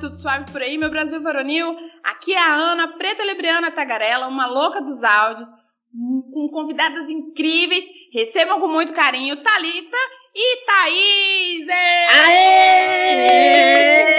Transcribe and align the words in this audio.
Tudo 0.00 0.18
suave 0.18 0.52
por 0.52 0.60
aí, 0.60 0.76
meu 0.76 0.90
Brasil 0.90 1.22
varonil? 1.22 1.76
Aqui 2.04 2.32
é 2.32 2.38
a 2.38 2.54
Ana, 2.54 2.88
preta 2.98 3.24
libriana 3.24 3.70
tagarela, 3.70 4.28
uma 4.28 4.46
louca 4.46 4.82
dos 4.82 5.02
áudios, 5.02 5.48
com 6.32 6.48
convidadas 6.52 7.08
incríveis. 7.08 7.84
Recebam 8.12 8.60
com 8.60 8.68
muito 8.68 8.92
carinho 8.92 9.42
Talita 9.42 9.96
e 10.34 10.66
Thaís! 10.66 11.68
Aê! 12.28 14.15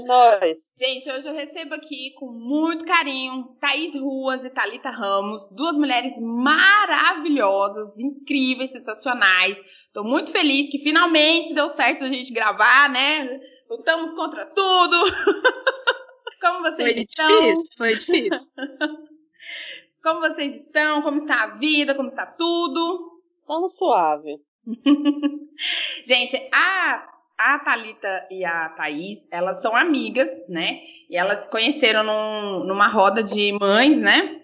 É 0.00 0.04
nóis. 0.04 0.72
Gente, 0.78 1.10
hoje 1.10 1.28
eu 1.28 1.34
recebo 1.34 1.74
aqui 1.74 2.14
com 2.18 2.26
muito 2.32 2.84
carinho 2.84 3.56
Thaís 3.60 3.94
Ruas 3.94 4.42
e 4.44 4.50
Talita 4.50 4.90
Ramos, 4.90 5.46
duas 5.50 5.76
mulheres 5.76 6.14
maravilhosas, 6.18 7.96
incríveis, 7.98 8.70
sensacionais. 8.70 9.58
Tô 9.92 10.02
muito 10.02 10.32
feliz 10.32 10.70
que 10.70 10.78
finalmente 10.78 11.52
deu 11.52 11.70
certo 11.74 12.04
a 12.04 12.08
gente 12.08 12.32
gravar, 12.32 12.88
né? 12.90 13.40
Lutamos 13.68 14.14
contra 14.14 14.46
tudo. 14.46 15.04
Como 16.40 16.60
vocês 16.60 16.92
foi 16.92 17.02
estão? 17.02 17.28
Difícil, 17.28 17.76
foi 17.76 17.96
difícil. 17.96 18.52
Como 20.02 20.20
vocês 20.20 20.62
estão? 20.62 21.02
Como 21.02 21.22
está 21.22 21.42
a 21.42 21.56
vida? 21.58 21.94
Como 21.94 22.08
está 22.08 22.24
tudo? 22.24 23.20
Estamos 23.42 23.76
suave. 23.76 24.38
gente, 26.06 26.36
a 26.52 27.19
a 27.40 27.58
Talita 27.58 28.26
e 28.30 28.44
a 28.44 28.68
Thaís, 28.70 29.18
elas 29.30 29.62
são 29.62 29.74
amigas, 29.74 30.28
né? 30.46 30.80
E 31.08 31.16
elas 31.16 31.44
se 31.44 31.50
conheceram 31.50 32.04
num, 32.04 32.64
numa 32.66 32.88
roda 32.88 33.22
de 33.24 33.56
mães, 33.58 33.96
né? 33.96 34.40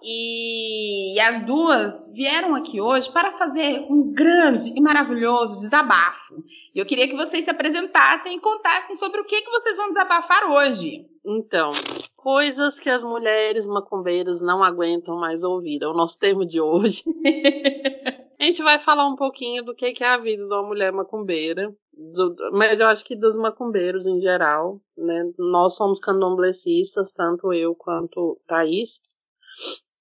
E, 0.00 1.16
e, 1.16 1.20
as 1.20 1.44
duas 1.44 2.06
vieram 2.12 2.54
aqui 2.54 2.80
hoje 2.80 3.10
para 3.12 3.36
fazer 3.36 3.84
um 3.90 4.12
grande 4.14 4.72
e 4.76 4.80
maravilhoso 4.80 5.58
desabafo. 5.58 6.44
E 6.72 6.78
eu 6.78 6.86
queria 6.86 7.08
que 7.08 7.16
vocês 7.16 7.44
se 7.44 7.50
apresentassem 7.50 8.36
e 8.36 8.40
contassem 8.40 8.96
sobre 8.98 9.20
o 9.20 9.24
que, 9.24 9.42
que 9.42 9.50
vocês 9.50 9.76
vão 9.76 9.88
desabafar 9.88 10.52
hoje. 10.52 11.04
Então, 11.26 11.72
coisas 12.16 12.78
que 12.78 12.88
as 12.88 13.02
mulheres 13.02 13.66
macumbeiras 13.66 14.40
não 14.40 14.62
aguentam 14.62 15.18
mais 15.18 15.42
ouvir. 15.42 15.82
É 15.82 15.88
o 15.88 15.92
nosso 15.92 16.16
termo 16.20 16.46
de 16.46 16.60
hoje. 16.60 17.02
a 18.40 18.44
gente 18.44 18.62
vai 18.62 18.78
falar 18.78 19.08
um 19.08 19.16
pouquinho 19.16 19.64
do 19.64 19.74
que 19.74 19.94
é 20.00 20.06
a 20.06 20.16
vida 20.16 20.46
de 20.46 20.52
uma 20.52 20.62
mulher 20.62 20.92
macumbeira, 20.92 21.74
do, 21.92 22.36
mas 22.52 22.78
eu 22.78 22.86
acho 22.86 23.04
que 23.04 23.16
dos 23.16 23.36
macumbeiros 23.36 24.06
em 24.06 24.20
geral, 24.20 24.80
né? 24.96 25.32
Nós 25.36 25.74
somos 25.74 25.98
candomblecistas, 25.98 27.12
tanto 27.12 27.52
eu 27.52 27.74
quanto 27.74 28.40
Thaís. 28.46 29.00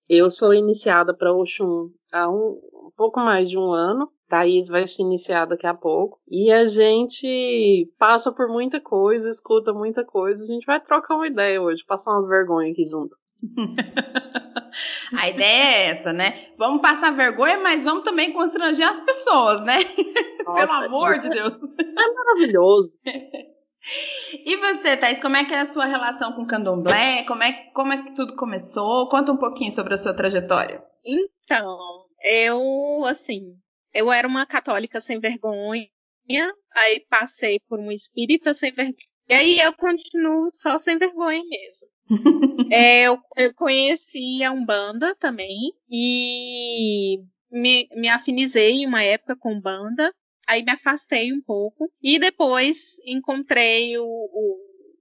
Eu 0.08 0.30
sou 0.30 0.54
iniciada 0.54 1.14
para 1.14 1.34
Oxum 1.34 1.90
há 2.14 2.30
um, 2.30 2.62
um, 2.74 2.92
pouco 2.96 3.20
mais 3.20 3.50
de 3.50 3.58
um 3.58 3.72
ano. 3.72 4.10
Thaís 4.30 4.68
vai 4.68 4.88
se 4.88 5.02
iniciar 5.02 5.46
daqui 5.46 5.66
a 5.66 5.74
pouco. 5.74 6.20
E 6.30 6.52
a 6.52 6.66
gente 6.66 7.92
passa 7.98 8.32
por 8.32 8.48
muita 8.48 8.80
coisa, 8.80 9.28
escuta 9.30 9.74
muita 9.74 10.06
coisa. 10.06 10.44
A 10.44 10.48
gente 10.48 10.66
vai 10.66 10.80
trocar 10.80 11.16
uma 11.16 11.28
ideia 11.28 11.62
hoje, 11.62 11.84
passar 11.86 12.12
umas 12.12 12.28
vergonhas 12.28 12.72
aqui 12.72 12.86
junto. 12.86 13.18
A 15.14 15.30
ideia 15.30 15.64
é 15.64 15.90
essa, 15.90 16.14
né? 16.14 16.50
Vamos 16.58 16.82
passar 16.82 17.12
vergonha, 17.12 17.60
mas 17.60 17.84
vamos 17.84 18.04
também 18.04 18.34
constranger 18.34 18.88
as 18.88 19.02
pessoas, 19.02 19.64
né? 19.64 19.80
Nossa, 20.46 20.90
Pelo 20.90 20.96
amor 20.96 21.20
de 21.20 21.30
Deus. 21.30 21.54
É 21.54 22.14
maravilhoso. 22.14 22.98
E 24.46 24.58
você, 24.58 24.98
Thais, 24.98 25.22
como 25.22 25.36
é 25.38 25.46
que 25.46 25.54
é 25.54 25.62
a 25.62 25.72
sua 25.72 25.86
relação 25.86 26.34
com 26.34 26.44
o 26.44 26.48
candomblé? 26.48 27.24
Como 27.24 27.44
é, 27.44 27.54
como 27.74 27.94
é 27.94 28.04
que 28.04 28.16
tudo 28.16 28.36
começou? 28.36 29.08
Conta 29.10 29.32
um 29.32 29.38
pouquinho 29.38 29.72
sobre 29.74 29.94
a 29.94 29.98
sua 29.98 30.14
trajetória. 30.14 30.84
Então, 31.06 31.78
eu, 32.22 33.06
assim, 33.06 33.56
eu 33.94 34.12
era 34.12 34.28
uma 34.28 34.46
católica 34.46 35.00
sem 35.00 35.20
vergonha, 35.20 35.88
aí 36.76 37.06
passei 37.10 37.60
por 37.70 37.80
um 37.80 37.92
espírita 37.92 38.54
sem 38.54 38.74
vergonha, 38.74 38.96
e 39.30 39.34
aí 39.34 39.60
eu 39.60 39.74
continuo 39.74 40.50
só 40.52 40.78
sem 40.78 40.98
vergonha 40.98 41.42
mesmo. 41.48 41.88
É, 42.72 43.04
eu, 43.04 43.20
eu 43.36 43.54
conheci 43.56 44.44
a 44.44 44.52
Umbanda 44.52 45.16
também, 45.20 45.74
e 45.90 47.20
me, 47.52 47.88
me 47.96 48.10
afinizei 48.10 48.86
uma 48.86 49.04
época 49.04 49.36
com 49.36 49.60
banda, 49.60 50.14
aí 50.48 50.64
me 50.64 50.72
afastei 50.72 51.34
um 51.34 51.42
pouco 51.42 51.92
e 52.02 52.18
depois 52.20 52.98
encontrei 53.06 53.98
o, 53.98 54.06
o, 54.06 54.58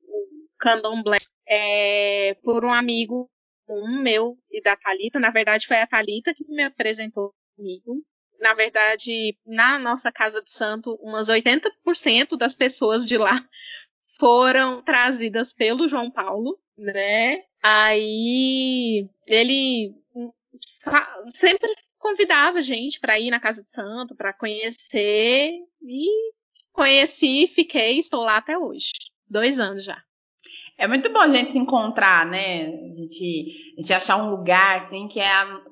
o 0.08 0.48
candomblé 0.58 1.18
é, 1.48 2.34
por 2.42 2.64
um 2.64 2.72
amigo 2.72 3.30
um 3.68 4.00
meu 4.00 4.36
e 4.50 4.62
da 4.62 4.76
Talita. 4.76 5.18
Na 5.18 5.30
verdade, 5.30 5.66
foi 5.66 5.80
a 5.80 5.86
Talita 5.86 6.34
que 6.34 6.44
me 6.48 6.62
apresentou 6.62 7.34
comigo. 7.56 8.02
Na 8.38 8.54
verdade, 8.54 9.36
na 9.46 9.78
nossa 9.78 10.12
casa 10.12 10.42
de 10.42 10.52
santo, 10.52 10.94
umas 11.00 11.28
80% 11.28 12.36
das 12.36 12.54
pessoas 12.54 13.06
de 13.06 13.16
lá 13.16 13.44
foram 14.18 14.82
trazidas 14.82 15.52
pelo 15.52 15.88
João 15.88 16.10
Paulo, 16.10 16.58
né? 16.76 17.42
Aí 17.62 19.08
ele 19.26 19.94
sempre 21.28 21.68
convidava 21.98 22.58
a 22.58 22.62
gente 22.62 23.00
para 23.00 23.18
ir 23.18 23.30
na 23.30 23.40
casa 23.40 23.62
de 23.62 23.70
santo, 23.70 24.14
para 24.14 24.32
conhecer 24.32 25.52
e 25.82 26.06
conheci, 26.72 27.48
fiquei, 27.48 27.98
estou 27.98 28.22
lá 28.22 28.36
até 28.36 28.56
hoje, 28.56 28.92
dois 29.28 29.58
anos 29.58 29.82
já. 29.82 30.00
É 30.78 30.86
muito 30.86 31.10
bom 31.10 31.20
a 31.20 31.28
gente 31.28 31.52
se 31.52 31.58
encontrar, 31.58 32.26
né? 32.26 32.66
A 32.66 32.92
gente, 32.92 33.74
a 33.78 33.80
gente 33.80 33.92
achar 33.94 34.16
um 34.18 34.30
lugar 34.30 34.76
assim 34.76 35.08
que 35.08 35.18
é, 35.18 35.30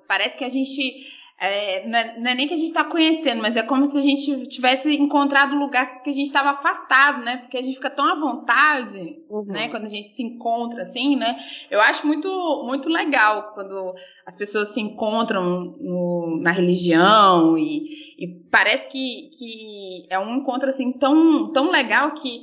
parece 0.08 0.38
que 0.38 0.44
a 0.44 0.48
gente 0.48 1.06
é, 1.40 1.86
não, 1.86 1.98
é, 1.98 2.18
não, 2.18 2.30
é, 2.30 2.34
nem 2.34 2.46
que 2.46 2.54
a 2.54 2.56
gente 2.56 2.68
está 2.68 2.84
conhecendo, 2.84 3.42
mas 3.42 3.56
é 3.56 3.62
como 3.62 3.90
se 3.90 3.98
a 3.98 4.00
gente 4.00 4.48
tivesse 4.48 4.88
encontrado 4.94 5.54
o 5.54 5.58
lugar 5.58 6.02
que 6.02 6.10
a 6.10 6.12
gente 6.12 6.26
estava 6.26 6.50
afastado, 6.50 7.24
né? 7.24 7.38
Porque 7.38 7.58
a 7.58 7.62
gente 7.62 7.74
fica 7.74 7.90
tão 7.90 8.04
à 8.04 8.14
vontade, 8.14 9.18
uhum. 9.28 9.44
né? 9.46 9.68
Quando 9.68 9.86
a 9.86 9.88
gente 9.88 10.10
se 10.10 10.22
encontra, 10.22 10.84
assim, 10.84 11.16
né? 11.16 11.36
Eu 11.70 11.80
acho 11.80 12.06
muito, 12.06 12.28
muito 12.64 12.88
legal 12.88 13.52
quando 13.52 13.94
as 14.24 14.36
pessoas 14.36 14.72
se 14.72 14.80
encontram 14.80 15.76
no, 15.80 16.38
na 16.40 16.52
religião 16.52 17.58
e, 17.58 18.14
e 18.18 18.28
parece 18.50 18.88
que, 18.88 19.30
que 19.36 20.06
é 20.08 20.18
um 20.18 20.36
encontro, 20.36 20.70
assim, 20.70 20.92
tão, 20.92 21.52
tão 21.52 21.70
legal 21.70 22.12
que 22.12 22.42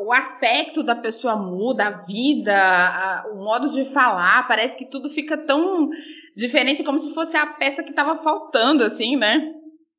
o 0.00 0.12
aspecto 0.12 0.82
da 0.82 0.96
pessoa 0.96 1.36
muda, 1.36 1.86
a 1.86 1.90
vida, 2.04 2.56
a, 2.56 3.24
o 3.32 3.36
modo 3.36 3.72
de 3.72 3.92
falar, 3.92 4.48
parece 4.48 4.76
que 4.76 4.86
tudo 4.86 5.10
fica 5.10 5.36
tão 5.36 5.90
diferente, 6.36 6.84
como 6.84 6.98
se 6.98 7.12
fosse 7.14 7.36
a 7.36 7.46
peça 7.46 7.82
que 7.82 7.90
estava 7.90 8.22
faltando, 8.22 8.84
assim, 8.84 9.16
né? 9.16 9.52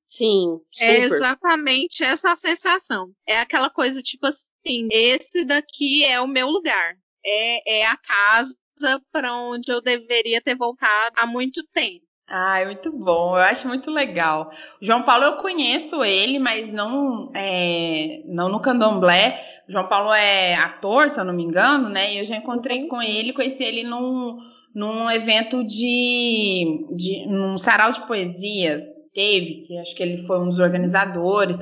Sim. 0.05 0.59
É 0.79 0.85
super. 0.85 1.01
É 1.01 1.05
exatamente 1.05 2.03
essa 2.03 2.35
sensação. 2.35 3.07
É 3.27 3.39
aquela 3.39 3.69
coisa 3.69 4.01
tipo 4.01 4.27
assim: 4.27 4.88
esse 4.91 5.43
daqui 5.45 6.03
é 6.05 6.19
o 6.22 6.27
meu 6.27 6.47
lugar. 6.47 6.95
É, 7.25 7.79
é 7.79 7.85
a 7.85 7.97
casa 7.97 9.01
para 9.11 9.33
onde 9.35 9.72
eu 9.72 9.81
deveria 9.81 10.41
ter 10.41 10.55
voltado 10.55 11.16
há 11.17 11.25
muito 11.25 11.63
tempo. 11.73 12.03
Ah, 12.27 12.59
é 12.59 12.66
muito 12.66 12.91
bom, 12.91 13.35
eu 13.35 13.41
acho 13.43 13.67
muito 13.67 13.91
legal. 13.91 14.51
O 14.81 14.85
João 14.85 15.03
Paulo 15.03 15.25
eu 15.25 15.38
conheço 15.38 16.03
ele, 16.03 16.39
mas 16.39 16.72
não, 16.72 17.31
é, 17.35 18.23
não 18.25 18.49
no 18.49 18.61
candomblé. 18.61 19.61
O 19.67 19.72
João 19.72 19.88
Paulo 19.88 20.13
é 20.13 20.55
ator, 20.55 21.09
se 21.09 21.19
eu 21.19 21.25
não 21.25 21.33
me 21.33 21.43
engano, 21.43 21.89
né? 21.89 22.13
E 22.13 22.19
eu 22.19 22.25
já 22.25 22.38
encontrei 22.38 22.88
com 22.88 23.01
ele, 23.01 23.33
conheci 23.33 23.63
ele 23.63 23.83
num, 23.83 24.38
num 24.73 25.09
evento 25.09 25.63
de, 25.63 26.85
de 26.95 27.25
num 27.28 27.57
sarau 27.57 27.91
de 27.91 28.06
poesias 28.07 28.84
teve, 29.13 29.66
que 29.67 29.78
acho 29.78 29.95
que 29.95 30.01
ele 30.01 30.25
foi 30.25 30.39
um 30.39 30.50
dos 30.50 30.59
organizadores, 30.59 31.58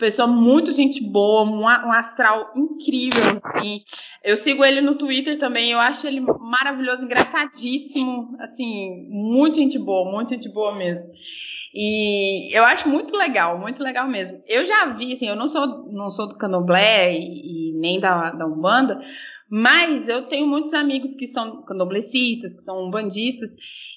pessoa 0.00 0.26
muito 0.26 0.72
gente 0.72 1.00
boa, 1.02 1.44
um, 1.44 1.60
um 1.60 1.92
astral 1.92 2.50
incrível, 2.56 3.40
assim. 3.44 3.82
Eu 4.24 4.36
sigo 4.38 4.64
ele 4.64 4.80
no 4.80 4.96
Twitter 4.96 5.38
também, 5.38 5.70
eu 5.70 5.78
acho 5.78 6.06
ele 6.06 6.20
maravilhoso, 6.20 7.04
engraçadíssimo, 7.04 8.36
assim, 8.40 9.06
muito 9.10 9.56
gente 9.56 9.78
boa, 9.78 10.10
muito 10.10 10.30
gente 10.30 10.48
boa 10.48 10.74
mesmo. 10.74 11.08
E 11.72 12.50
eu 12.56 12.64
acho 12.64 12.88
muito 12.88 13.16
legal, 13.16 13.58
muito 13.58 13.82
legal 13.82 14.08
mesmo. 14.08 14.42
Eu 14.48 14.66
já 14.66 14.86
vi, 14.86 15.12
assim, 15.12 15.28
eu 15.28 15.36
não 15.36 15.48
sou, 15.48 15.92
não 15.92 16.10
sou 16.10 16.28
do 16.28 16.36
candomblé 16.36 17.12
e, 17.14 17.70
e 17.70 17.78
nem 17.78 18.00
da, 18.00 18.30
da 18.30 18.46
Umbanda, 18.46 19.00
mas 19.50 20.08
eu 20.08 20.28
tenho 20.28 20.46
muitos 20.46 20.72
amigos 20.72 21.12
que 21.14 21.32
são 21.32 21.62
candoblecistas, 21.62 22.54
que 22.54 22.62
são 22.62 22.86
umbandistas, 22.86 23.50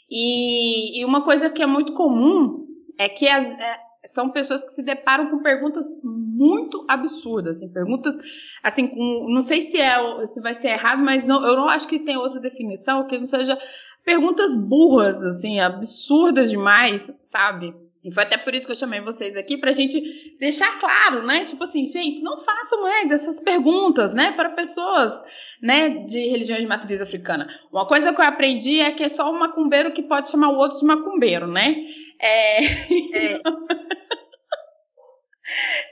e, 0.09 0.99
e 0.99 1.05
uma 1.05 1.21
coisa 1.23 1.49
que 1.49 1.61
é 1.61 1.67
muito 1.67 1.93
comum 1.93 2.65
é 2.97 3.07
que 3.07 3.27
as, 3.27 3.51
é, 3.51 3.79
são 4.07 4.29
pessoas 4.29 4.63
que 4.63 4.75
se 4.75 4.83
deparam 4.83 5.29
com 5.29 5.43
perguntas 5.43 5.85
muito 6.03 6.85
absurdas, 6.87 7.57
assim, 7.57 7.71
perguntas 7.71 8.15
assim, 8.63 8.87
com, 8.87 9.27
não 9.29 9.43
sei 9.43 9.61
se 9.61 9.77
é 9.77 9.97
se 10.27 10.41
vai 10.41 10.55
ser 10.55 10.69
errado, 10.69 11.01
mas 11.01 11.25
não, 11.25 11.45
eu 11.45 11.55
não 11.55 11.69
acho 11.69 11.87
que 11.87 11.99
tem 11.99 12.17
outra 12.17 12.39
definição 12.39 13.07
que 13.07 13.17
não 13.17 13.27
seja 13.27 13.57
perguntas 14.03 14.55
burras, 14.55 15.21
assim, 15.23 15.59
absurdas 15.59 16.49
demais, 16.49 17.01
sabe? 17.31 17.73
E 18.03 18.11
foi 18.11 18.23
até 18.23 18.37
por 18.37 18.53
isso 18.53 18.65
que 18.65 18.73
eu 18.73 18.77
chamei 18.77 18.99
vocês 18.99 19.35
aqui, 19.37 19.57
pra 19.57 19.71
gente 19.71 20.01
deixar 20.37 20.77
claro, 20.79 21.25
né? 21.25 21.45
Tipo 21.45 21.63
assim, 21.63 21.85
gente, 21.85 22.21
não 22.21 22.43
façam 22.43 22.81
mais 22.81 23.09
essas 23.11 23.39
perguntas, 23.39 24.13
né? 24.13 24.33
Para 24.33 24.49
pessoas, 24.49 25.13
né, 25.61 25.89
de 26.05 26.19
religiões 26.27 26.61
de 26.61 26.67
matriz 26.67 26.99
africana. 26.99 27.47
Uma 27.71 27.87
coisa 27.87 28.13
que 28.13 28.19
eu 28.19 28.25
aprendi 28.25 28.81
é 28.81 28.91
que 28.91 29.03
é 29.03 29.09
só 29.09 29.31
um 29.31 29.39
macumbeiro 29.39 29.93
que 29.93 30.03
pode 30.03 30.29
chamar 30.29 30.49
o 30.49 30.57
outro 30.57 30.79
de 30.79 30.85
macumbeiro, 30.85 31.47
né? 31.47 31.75
É... 32.19 32.59
é. 33.15 33.41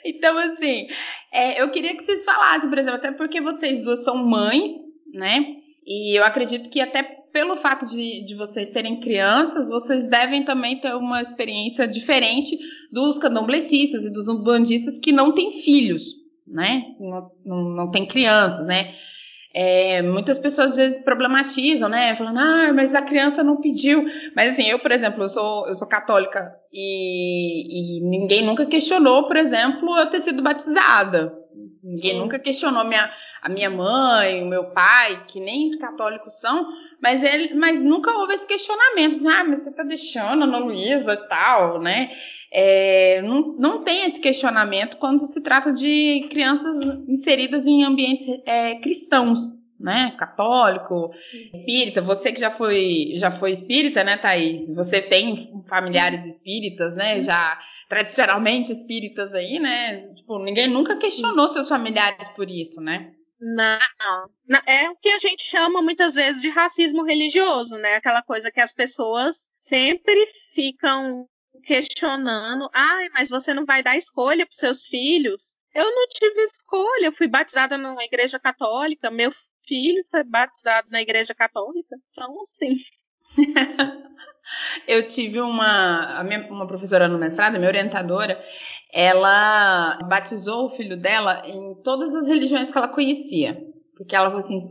Então, 0.04 0.38
assim, 0.38 0.88
é, 1.32 1.62
eu 1.62 1.70
queria 1.70 1.96
que 1.96 2.04
vocês 2.04 2.26
falassem, 2.26 2.68
por 2.68 2.78
exemplo, 2.78 2.98
até 2.98 3.12
porque 3.12 3.40
vocês 3.40 3.84
duas 3.84 4.04
são 4.04 4.16
mães, 4.18 4.72
né? 5.14 5.56
E 5.86 6.18
eu 6.18 6.24
acredito 6.24 6.70
que 6.70 6.82
até 6.82 7.21
pelo 7.32 7.58
fato 7.58 7.88
de, 7.88 8.26
de 8.26 8.36
vocês 8.36 8.72
serem 8.72 9.00
crianças, 9.00 9.70
vocês 9.70 10.10
devem 10.10 10.44
também 10.44 10.80
ter 10.80 10.94
uma 10.96 11.22
experiência 11.22 11.88
diferente 11.88 12.58
dos 12.92 13.18
candomblecistas 13.18 14.06
e 14.06 14.10
dos 14.10 14.28
umbandistas 14.28 15.00
que 15.00 15.12
não 15.12 15.34
têm 15.34 15.62
filhos, 15.64 16.04
né? 16.48 16.84
Não, 17.00 17.32
não, 17.46 17.64
não 17.76 17.92
tem 17.92 18.06
crianças, 18.06 18.66
né? 18.66 18.94
É, 19.54 20.02
muitas 20.02 20.40
pessoas 20.40 20.72
às 20.72 20.78
vezes 20.78 21.04
problematizam, 21.04 21.90
né? 21.90 22.16
Falando, 22.16 22.40
ah, 22.40 22.72
mas 22.74 22.96
a 22.96 23.02
criança 23.02 23.44
não 23.44 23.60
pediu. 23.60 24.06
Mas 24.34 24.54
assim, 24.54 24.64
eu, 24.64 24.80
por 24.80 24.92
exemplo, 24.92 25.24
eu 25.24 25.30
sou, 25.30 25.68
eu 25.68 25.76
sou 25.76 25.88
católica 25.88 26.54
e, 26.72 27.98
e 27.98 28.10
ninguém 28.10 28.46
nunca 28.46 28.66
questionou, 28.66 29.28
por 29.28 29.36
exemplo, 29.36 29.98
eu 29.98 30.10
ter 30.10 30.22
sido 30.22 30.42
batizada. 30.42 31.34
Ninguém 31.84 32.14
Sim. 32.14 32.20
nunca 32.20 32.40
questionou 32.40 32.86
minha, 32.86 33.12
a 33.42 33.50
minha 33.50 33.70
mãe, 33.70 34.42
o 34.42 34.46
meu 34.46 34.72
pai, 34.72 35.26
que 35.28 35.40
nem 35.40 35.78
católicos 35.78 36.40
são, 36.40 36.66
mas 37.02 37.24
ele, 37.24 37.56
mas 37.56 37.82
nunca 37.84 38.12
houve 38.12 38.36
esse 38.36 38.48
questionamento. 38.48 39.16
Assim, 39.16 39.28
ah, 39.28 39.44
mas 39.44 39.64
você 39.64 39.72
tá 39.72 39.84
deixando 39.84 40.44
a 40.44 40.46
Ana 40.46 40.58
Luísa 40.60 41.14
e 41.14 41.28
tal, 41.28 41.82
né? 41.82 42.12
É, 42.54 43.22
não, 43.24 43.56
não 43.58 43.84
tem 43.84 44.06
esse 44.06 44.20
questionamento 44.20 44.98
quando 44.98 45.26
se 45.28 45.42
trata 45.42 45.74
de 45.74 46.28
crianças 46.30 46.78
inseridas 47.08 47.66
em 47.66 47.84
ambientes 47.84 48.28
é, 48.46 48.76
cristãos, 48.76 49.40
né? 49.80 50.14
Católico, 50.20 51.12
espírita. 51.56 52.02
Você 52.02 52.32
que 52.32 52.40
já 52.40 52.52
foi, 52.52 53.14
já 53.16 53.40
foi 53.40 53.54
espírita, 53.54 54.04
né, 54.04 54.18
Thaís? 54.18 54.68
Você 54.76 55.02
tem 55.02 55.50
familiares 55.68 56.24
espíritas, 56.26 56.96
né? 56.96 57.24
Já 57.24 57.58
tradicionalmente 57.90 58.72
espíritas 58.72 59.34
aí, 59.34 59.60
né? 59.60 60.08
Tipo, 60.16 60.38
ninguém 60.38 60.70
nunca 60.70 61.00
questionou 61.00 61.50
seus 61.50 61.68
familiares 61.68 62.30
por 62.36 62.48
isso, 62.48 62.80
né? 62.80 63.12
Não, 63.44 63.80
é 64.68 64.88
o 64.92 64.96
que 64.98 65.10
a 65.10 65.18
gente 65.18 65.42
chama 65.42 65.82
muitas 65.82 66.14
vezes 66.14 66.44
de 66.44 66.50
racismo 66.50 67.04
religioso, 67.04 67.76
né? 67.78 67.96
Aquela 67.96 68.22
coisa 68.22 68.52
que 68.52 68.62
as 68.62 68.72
pessoas 68.72 69.50
sempre 69.58 70.28
ficam 70.54 71.28
questionando, 71.66 72.70
ai, 72.72 73.10
mas 73.10 73.30
você 73.30 73.52
não 73.52 73.66
vai 73.66 73.82
dar 73.82 73.98
escolha 73.98 74.46
para 74.46 74.56
seus 74.56 74.86
filhos? 74.86 75.58
Eu 75.74 75.86
não 75.86 76.08
tive 76.08 76.42
escolha, 76.44 77.06
eu 77.06 77.14
fui 77.14 77.28
batizada 77.28 77.78
numa 77.80 78.04
igreja 78.04 78.40
católica, 78.40 79.10
meu 79.10 79.32
filho 79.66 80.06
foi 80.12 80.24
batizado 80.24 80.88
na 80.92 81.02
igreja 81.02 81.34
católica, 81.34 81.96
então 82.12 82.40
assim. 82.42 82.78
eu 84.88 85.08
tive 85.08 85.40
uma, 85.40 86.24
minha, 86.24 86.48
uma 86.50 86.68
professora 86.68 87.08
no 87.08 87.18
mestrado, 87.18 87.58
minha 87.58 87.68
orientadora, 87.68 88.40
ela 88.94 90.00
batizou 90.08 90.66
o 90.68 90.76
filho 90.76 90.98
dela 90.98 91.44
em 91.46 91.76
todas 91.84 92.14
as 92.14 92.28
religiões 92.28 92.70
que 92.70 92.78
ela 92.78 92.88
conhecia. 92.90 93.58
Porque 93.96 94.16
ela 94.16 94.30
falou 94.30 94.44
assim: 94.44 94.68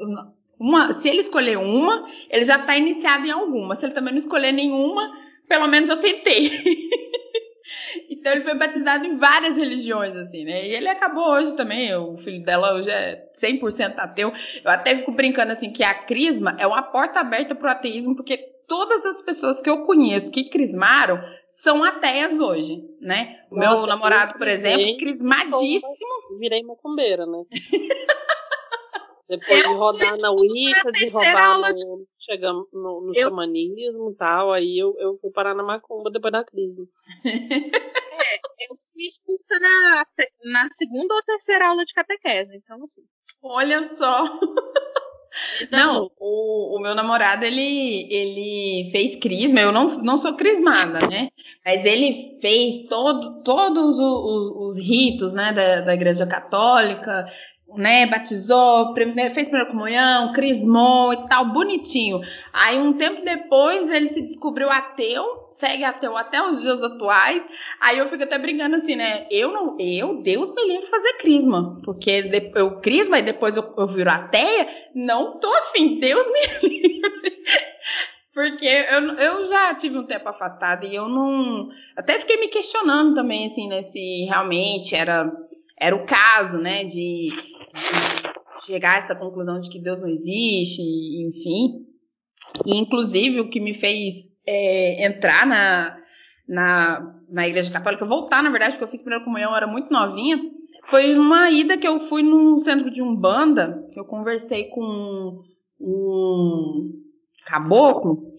uma, 0.58 0.92
se 0.92 1.08
ele 1.08 1.20
escolher 1.20 1.56
uma, 1.56 2.06
ele 2.28 2.44
já 2.44 2.58
está 2.58 2.76
iniciado 2.76 3.26
em 3.26 3.30
alguma. 3.30 3.76
Se 3.76 3.86
ele 3.86 3.94
também 3.94 4.12
não 4.12 4.20
escolher 4.20 4.52
nenhuma, 4.52 5.10
pelo 5.48 5.66
menos 5.66 5.88
eu 5.88 6.00
tentei. 6.00 6.50
então 8.10 8.32
ele 8.32 8.42
foi 8.42 8.54
batizado 8.54 9.06
em 9.06 9.16
várias 9.16 9.56
religiões, 9.56 10.14
assim, 10.16 10.44
né? 10.44 10.66
E 10.66 10.74
ele 10.74 10.88
acabou 10.88 11.30
hoje 11.30 11.56
também, 11.56 11.94
o 11.94 12.18
filho 12.18 12.44
dela 12.44 12.74
hoje 12.74 12.90
é 12.90 13.22
100% 13.42 13.94
ateu. 13.96 14.32
Eu 14.62 14.70
até 14.70 14.96
fico 14.96 15.12
brincando, 15.12 15.52
assim, 15.52 15.72
que 15.72 15.82
a 15.82 15.94
crisma 15.94 16.56
é 16.58 16.66
uma 16.66 16.82
porta 16.82 17.20
aberta 17.20 17.54
para 17.54 17.68
o 17.68 17.72
ateísmo, 17.72 18.14
porque 18.14 18.49
todas 18.70 19.04
as 19.04 19.22
pessoas 19.22 19.60
que 19.60 19.68
eu 19.68 19.84
conheço 19.84 20.30
que 20.30 20.48
crismaram 20.48 21.20
são 21.64 21.82
ateias 21.82 22.38
hoje, 22.38 22.88
né? 23.00 23.44
O 23.50 23.56
meu 23.56 23.84
namorado, 23.84 24.38
por 24.38 24.46
exemplo, 24.46 24.96
crismadíssimo. 24.96 26.38
Virei 26.38 26.62
macumbeira, 26.62 27.26
né? 27.26 27.42
Depois 29.28 29.64
eu 29.64 29.72
de 29.72 29.74
rodar 29.76 30.16
na 30.20 30.30
Wicca, 30.30 30.92
de 30.92 31.10
rodar 31.10 31.58
no, 31.58 31.74
de... 31.74 32.06
chegamos 32.20 32.66
no, 32.72 33.00
no 33.02 33.12
eu... 33.14 33.28
xamanismo 33.28 34.10
e 34.10 34.16
tal, 34.16 34.52
aí 34.52 34.78
eu, 34.78 34.96
eu 34.98 35.18
fui 35.18 35.30
parar 35.30 35.54
na 35.54 35.62
macumba 35.62 36.10
depois 36.10 36.32
da 36.32 36.44
crise. 36.44 36.82
é, 37.24 38.36
eu 38.36 38.76
fui 38.92 39.04
expulsa 39.06 39.58
na, 39.60 40.06
na 40.44 40.68
segunda 40.70 41.14
ou 41.14 41.22
terceira 41.22 41.68
aula 41.68 41.84
de 41.84 41.92
catequese, 41.92 42.56
então 42.56 42.82
assim. 42.82 43.02
Olha 43.42 43.84
só. 43.96 44.24
Então, 45.62 45.94
não, 45.94 46.10
o, 46.18 46.76
o, 46.76 46.80
meu 46.80 46.94
namorado, 46.94 47.44
ele, 47.44 48.06
ele 48.10 48.90
fez 48.90 49.16
crisma, 49.16 49.60
eu 49.60 49.72
não, 49.72 50.02
não 50.02 50.18
sou 50.20 50.34
crismada, 50.34 51.06
né? 51.06 51.28
Mas 51.64 51.84
ele 51.84 52.38
fez 52.40 52.86
todo, 52.88 53.42
todos 53.42 53.98
os, 53.98 54.76
os 54.76 54.76
ritos, 54.76 55.32
né, 55.32 55.52
da, 55.52 55.80
da 55.82 55.94
igreja 55.94 56.26
católica, 56.26 57.26
né, 57.76 58.06
batizou, 58.06 58.92
primeiro, 58.94 59.34
fez 59.34 59.48
primeira 59.48 59.70
comunhão, 59.70 60.32
crismou 60.32 61.12
e 61.12 61.28
tal, 61.28 61.52
bonitinho. 61.52 62.20
Aí 62.52 62.78
um 62.78 62.94
tempo 62.94 63.24
depois 63.24 63.90
ele 63.90 64.10
se 64.10 64.22
descobriu 64.22 64.70
ateu, 64.70 65.24
segue 65.60 65.84
ateu 65.84 66.16
até 66.16 66.42
os 66.42 66.60
dias 66.60 66.82
atuais. 66.82 67.44
Aí 67.80 67.98
eu 67.98 68.08
fico 68.08 68.24
até 68.24 68.38
brincando 68.38 68.76
assim, 68.76 68.96
né? 68.96 69.26
Eu 69.30 69.52
não, 69.52 69.78
eu, 69.78 70.22
Deus 70.22 70.52
me 70.54 70.66
livre 70.66 70.88
fazer 70.88 71.12
crisma, 71.18 71.80
porque 71.84 72.50
eu 72.56 72.80
crisma 72.80 73.18
e 73.18 73.22
depois 73.22 73.56
eu, 73.56 73.74
eu 73.76 73.86
viro 73.86 74.10
ateia, 74.10 74.66
não 74.94 75.38
tô 75.38 75.52
afim, 75.54 76.00
Deus 76.00 76.26
me 76.26 76.68
livre. 76.68 77.40
Porque 78.32 78.66
eu, 78.66 79.02
eu 79.18 79.48
já 79.48 79.74
tive 79.74 79.98
um 79.98 80.06
tempo 80.06 80.28
afastada 80.28 80.86
e 80.86 80.94
eu 80.94 81.08
não. 81.08 81.68
Até 81.96 82.18
fiquei 82.20 82.40
me 82.40 82.48
questionando 82.48 83.14
também, 83.14 83.46
assim, 83.46 83.68
né? 83.68 83.82
Se 83.82 84.24
realmente 84.24 84.94
era 84.94 85.30
era 85.80 85.96
o 85.96 86.04
caso, 86.04 86.58
né, 86.58 86.84
de, 86.84 87.28
de 87.28 88.66
chegar 88.66 88.96
a 88.96 89.04
essa 89.04 89.14
conclusão 89.14 89.60
de 89.62 89.70
que 89.70 89.80
Deus 89.80 89.98
não 89.98 90.08
existe, 90.08 90.82
enfim. 90.82 91.86
E, 92.66 92.78
inclusive, 92.78 93.40
o 93.40 93.48
que 93.48 93.58
me 93.58 93.74
fez 93.74 94.29
é, 94.50 95.06
entrar 95.06 95.46
na, 95.46 95.96
na, 96.48 97.14
na 97.28 97.48
Igreja 97.48 97.70
Católica, 97.70 98.04
voltar, 98.04 98.42
na 98.42 98.50
verdade, 98.50 98.72
porque 98.72 98.84
eu 98.84 98.88
fiz 98.88 99.00
primeira 99.00 99.24
comunhão, 99.24 99.52
eu 99.52 99.56
era 99.56 99.66
muito 99.66 99.92
novinha, 99.92 100.40
foi 100.84 101.16
uma 101.16 101.50
ida 101.50 101.78
que 101.78 101.86
eu 101.86 102.08
fui 102.08 102.22
num 102.22 102.58
centro 102.60 102.90
de 102.90 103.00
Umbanda, 103.00 103.86
que 103.92 104.00
eu 104.00 104.04
conversei 104.04 104.64
com 104.70 105.42
um 105.80 106.92
caboclo, 107.46 108.34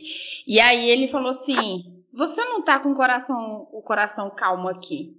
e 0.46 0.60
aí 0.60 0.89
ele 0.89 1.08
falou 1.08 1.32
assim, 1.32 2.01
você 2.13 2.44
não 2.44 2.62
tá 2.62 2.80
com 2.80 2.91
o 2.91 2.96
coração, 2.96 3.68
o 3.72 3.82
coração 3.82 4.30
calmo 4.32 4.68
aqui. 4.68 5.13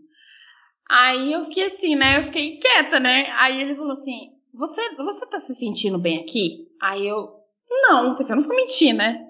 Aí 0.90 1.32
eu 1.32 1.46
fiquei 1.46 1.64
assim, 1.64 1.94
né? 1.94 2.18
Eu 2.18 2.24
fiquei 2.24 2.58
quieta, 2.58 3.00
né? 3.00 3.30
Aí 3.38 3.62
ele 3.62 3.74
falou 3.74 3.92
assim: 3.92 4.32
Você, 4.52 4.94
você 4.96 5.26
tá 5.26 5.40
se 5.40 5.54
sentindo 5.54 5.98
bem 5.98 6.20
aqui? 6.20 6.68
Aí 6.82 7.06
eu, 7.06 7.30
não, 7.82 8.16
você 8.16 8.34
não 8.34 8.44
foi 8.44 8.56
mentir, 8.56 8.94
né? 8.94 9.26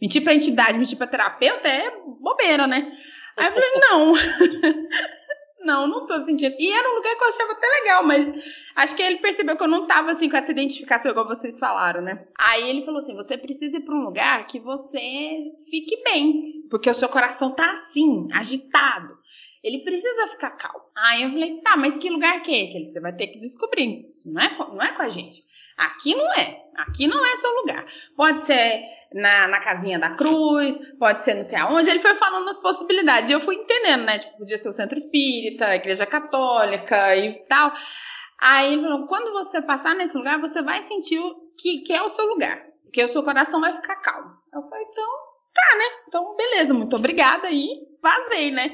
Mentir 0.00 0.22
pra 0.22 0.34
entidade, 0.34 0.78
mentir 0.78 0.98
pra 0.98 1.06
terapeuta 1.06 1.68
é 1.68 1.90
bobeira, 2.20 2.66
né? 2.66 2.92
Aí 3.36 3.46
eu 3.46 3.52
falei, 3.52 3.70
não. 3.80 4.12
não, 5.64 5.86
não 5.86 6.06
tô 6.06 6.24
sentindo. 6.24 6.54
E 6.58 6.72
era 6.72 6.90
um 6.90 6.96
lugar 6.96 7.16
que 7.16 7.24
eu 7.24 7.28
achava 7.28 7.52
até 7.52 7.66
legal, 7.66 8.04
mas 8.04 8.44
acho 8.76 8.96
que 8.96 9.02
ele 9.02 9.18
percebeu 9.18 9.56
que 9.56 9.62
eu 9.62 9.68
não 9.68 9.86
tava 9.86 10.12
assim 10.12 10.28
com 10.28 10.36
essa 10.36 10.50
identificação 10.50 11.10
igual 11.10 11.26
vocês 11.26 11.58
falaram, 11.58 12.02
né? 12.02 12.26
Aí 12.38 12.68
ele 12.68 12.84
falou 12.84 13.00
assim: 13.00 13.14
você 13.14 13.38
precisa 13.38 13.76
ir 13.76 13.84
pra 13.84 13.94
um 13.94 14.04
lugar 14.04 14.46
que 14.46 14.60
você 14.60 15.52
fique 15.70 16.02
bem, 16.02 16.66
porque 16.70 16.90
o 16.90 16.94
seu 16.94 17.08
coração 17.08 17.54
tá 17.54 17.70
assim, 17.72 18.28
agitado. 18.32 19.22
Ele 19.62 19.78
precisa 19.78 20.28
ficar 20.28 20.50
calmo. 20.50 20.86
Aí 20.96 21.22
eu 21.22 21.30
falei, 21.30 21.60
tá, 21.60 21.76
mas 21.76 21.96
que 21.98 22.10
lugar 22.10 22.42
que 22.42 22.52
é 22.52 22.64
esse? 22.64 22.76
Ele, 22.76 22.92
você 22.92 23.00
vai 23.00 23.14
ter 23.14 23.28
que 23.28 23.38
descobrir. 23.38 24.06
Não 24.26 24.42
é, 24.42 24.58
não 24.58 24.82
é 24.82 24.92
com 24.92 25.02
a 25.02 25.08
gente. 25.08 25.44
Aqui 25.76 26.14
não 26.14 26.32
é. 26.34 26.62
Aqui 26.76 27.06
não 27.06 27.24
é 27.24 27.36
seu 27.36 27.50
lugar. 27.50 27.86
Pode 28.16 28.40
ser 28.42 28.82
na, 29.14 29.48
na 29.48 29.60
casinha 29.60 29.98
da 29.98 30.10
cruz, 30.10 30.76
pode 30.98 31.22
ser 31.22 31.34
não 31.34 31.44
sei 31.44 31.58
aonde. 31.58 31.90
Ele 31.90 32.00
foi 32.00 32.14
falando 32.16 32.48
as 32.48 32.58
possibilidades. 32.60 33.30
E 33.30 33.32
eu 33.32 33.40
fui 33.40 33.56
entendendo, 33.56 34.04
né? 34.04 34.18
Tipo, 34.18 34.38
podia 34.38 34.58
ser 34.58 34.68
o 34.68 34.72
centro 34.72 34.98
espírita, 34.98 35.66
a 35.66 35.76
igreja 35.76 36.06
católica 36.06 37.16
e 37.16 37.44
tal. 37.46 37.72
Aí 38.40 38.72
ele 38.72 38.82
falou, 38.82 39.06
quando 39.06 39.32
você 39.32 39.62
passar 39.62 39.94
nesse 39.94 40.16
lugar, 40.16 40.40
você 40.40 40.62
vai 40.62 40.82
sentir 40.88 41.20
que, 41.58 41.82
que 41.82 41.92
é 41.92 42.02
o 42.02 42.10
seu 42.10 42.26
lugar. 42.26 42.60
Porque 42.82 43.04
o 43.04 43.08
seu 43.08 43.22
coração 43.22 43.60
vai 43.60 43.72
ficar 43.74 43.96
calmo. 43.96 44.30
Eu 44.52 44.62
falei, 44.62 44.84
então, 44.90 45.10
tá, 45.54 45.76
né? 45.76 45.84
Então, 46.08 46.36
beleza, 46.36 46.74
muito 46.74 46.96
obrigada. 46.96 47.48
E 47.50 47.68
vazei, 48.02 48.50
né? 48.50 48.70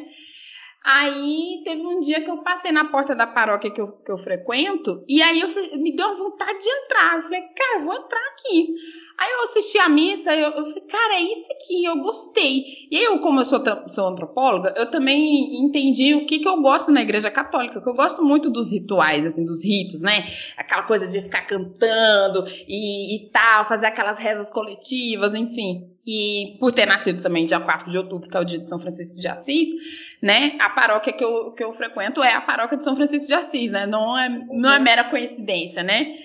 Aí 0.91 1.61
teve 1.65 1.83
um 1.83 2.01
dia 2.01 2.25
que 2.25 2.31
eu 2.31 2.39
passei 2.39 2.73
na 2.73 2.87
porta 2.87 3.15
da 3.15 3.27
paróquia 3.27 3.71
que 3.71 3.79
eu, 3.79 3.89
que 3.89 4.11
eu 4.11 4.17
frequento, 4.17 5.05
e 5.07 5.21
aí 5.21 5.39
eu, 5.39 5.49
me 5.79 5.95
deu 5.95 6.07
uma 6.07 6.31
vontade 6.31 6.59
de 6.59 6.67
entrar. 6.67 7.17
Eu 7.17 7.23
falei, 7.25 7.43
cara, 7.43 7.85
vou 7.85 7.95
entrar 7.95 8.27
aqui. 8.33 8.75
Aí 9.19 9.33
eu 9.33 9.43
assisti 9.43 9.79
a 9.79 9.89
missa 9.89 10.35
eu, 10.35 10.49
eu, 10.49 10.65
falei, 10.65 10.81
cara, 10.89 11.15
é 11.17 11.23
isso 11.25 11.53
aqui, 11.53 11.85
eu 11.85 11.99
gostei. 11.99 12.63
E 12.91 13.07
eu, 13.07 13.19
como 13.19 13.41
eu 13.41 13.45
sou, 13.45 13.63
sou 13.89 14.07
antropóloga, 14.07 14.73
eu 14.79 14.91
também 14.91 15.63
entendi 15.63 16.15
o 16.15 16.25
que, 16.25 16.39
que 16.39 16.49
eu 16.49 16.63
gosto 16.63 16.91
na 16.91 17.03
igreja 17.03 17.31
católica, 17.31 17.83
que 17.83 17.89
eu 17.89 17.95
gosto 17.95 18.25
muito 18.25 18.49
dos 18.49 18.73
rituais, 18.73 19.27
assim, 19.27 19.45
dos 19.45 19.63
ritos, 19.63 20.01
né? 20.01 20.25
Aquela 20.57 20.85
coisa 20.85 21.07
de 21.07 21.21
ficar 21.21 21.43
cantando 21.43 22.47
e, 22.67 23.17
e 23.17 23.31
tal, 23.31 23.69
fazer 23.69 23.87
aquelas 23.89 24.19
rezas 24.19 24.49
coletivas, 24.51 25.35
enfim. 25.35 25.98
E 26.11 26.57
por 26.59 26.73
ter 26.73 26.87
nascido 26.87 27.21
também 27.21 27.45
dia 27.45 27.61
4 27.61 27.91
de 27.91 27.99
outubro, 27.99 28.31
que 28.31 28.35
é 28.35 28.41
o 28.41 28.45
dia 28.45 28.59
de 28.59 28.67
São 28.67 28.81
Francisco 28.81 29.21
de 29.21 29.29
Assis, 29.29 29.69
né? 30.23 30.57
A 30.59 30.71
paróquia 30.71 31.13
que 31.13 31.23
eu, 31.23 31.53
que 31.53 31.63
eu 31.63 31.75
frequento 31.75 32.23
é 32.23 32.33
a 32.33 32.41
paróquia 32.41 32.79
de 32.79 32.85
São 32.85 32.97
Francisco 32.97 33.29
de 33.29 33.35
Assis, 33.35 33.71
né? 33.71 33.85
Não 33.85 34.19
é, 34.19 34.27
não 34.51 34.73
é 34.73 34.79
mera 34.79 35.05
coincidência, 35.05 35.83
né? 35.83 36.17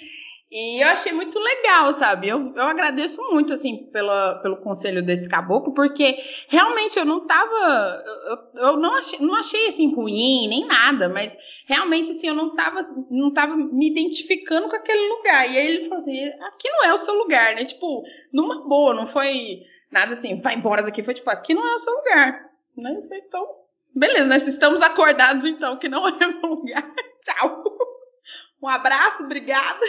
E 0.50 0.82
eu 0.82 0.88
achei 0.88 1.12
muito 1.12 1.38
legal, 1.38 1.92
sabe? 1.94 2.30
Eu, 2.30 2.54
eu 2.56 2.64
agradeço 2.64 3.22
muito, 3.30 3.52
assim, 3.52 3.90
pela, 3.92 4.36
pelo 4.36 4.62
conselho 4.62 5.04
desse 5.04 5.28
caboclo, 5.28 5.74
porque 5.74 6.16
realmente 6.48 6.98
eu 6.98 7.04
não 7.04 7.28
tava. 7.28 8.04
Eu, 8.56 8.68
eu 8.68 8.78
não, 8.78 8.96
achei, 8.96 9.20
não 9.20 9.36
achei, 9.36 9.68
assim, 9.68 9.94
ruim, 9.94 10.48
nem 10.48 10.66
nada, 10.66 11.10
mas 11.10 11.36
realmente, 11.68 12.12
assim, 12.12 12.28
eu 12.28 12.36
não 12.36 12.56
tava, 12.56 12.88
não 13.12 13.34
tava 13.34 13.58
me 13.58 13.90
identificando 13.90 14.70
com 14.70 14.76
aquele 14.78 15.10
lugar. 15.10 15.52
E 15.52 15.58
aí 15.58 15.68
ele 15.68 15.90
falou 15.90 15.98
assim: 15.98 16.24
aqui 16.24 16.70
não 16.70 16.86
é 16.86 16.94
o 16.94 17.00
seu 17.00 17.16
lugar, 17.16 17.56
né? 17.56 17.66
Tipo, 17.66 18.02
numa 18.32 18.66
boa, 18.66 18.94
não 18.94 19.08
foi 19.08 19.64
nada 19.94 20.16
assim, 20.16 20.42
vai 20.42 20.56
embora 20.56 20.84
daqui. 20.84 21.04
Foi 21.04 21.14
tipo, 21.14 21.30
aqui 21.30 21.54
não 21.54 21.66
é 21.66 21.76
o 21.76 21.80
seu 21.80 21.94
lugar. 21.94 22.50
Né? 22.76 23.02
Então, 23.14 23.48
beleza, 23.96 24.26
nós 24.26 24.48
estamos 24.48 24.82
acordados, 24.82 25.46
então, 25.46 25.78
que 25.78 25.88
não 25.88 26.08
é 26.10 26.12
o 26.12 26.42
meu 26.42 26.50
lugar. 26.50 26.84
Tchau. 27.24 27.64
Um 28.62 28.68
abraço, 28.68 29.24
obrigada. 29.24 29.80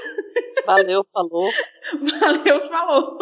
Valeu, 0.67 1.05
falou. 1.13 1.51
Valeu, 2.21 2.61
falou. 2.61 3.19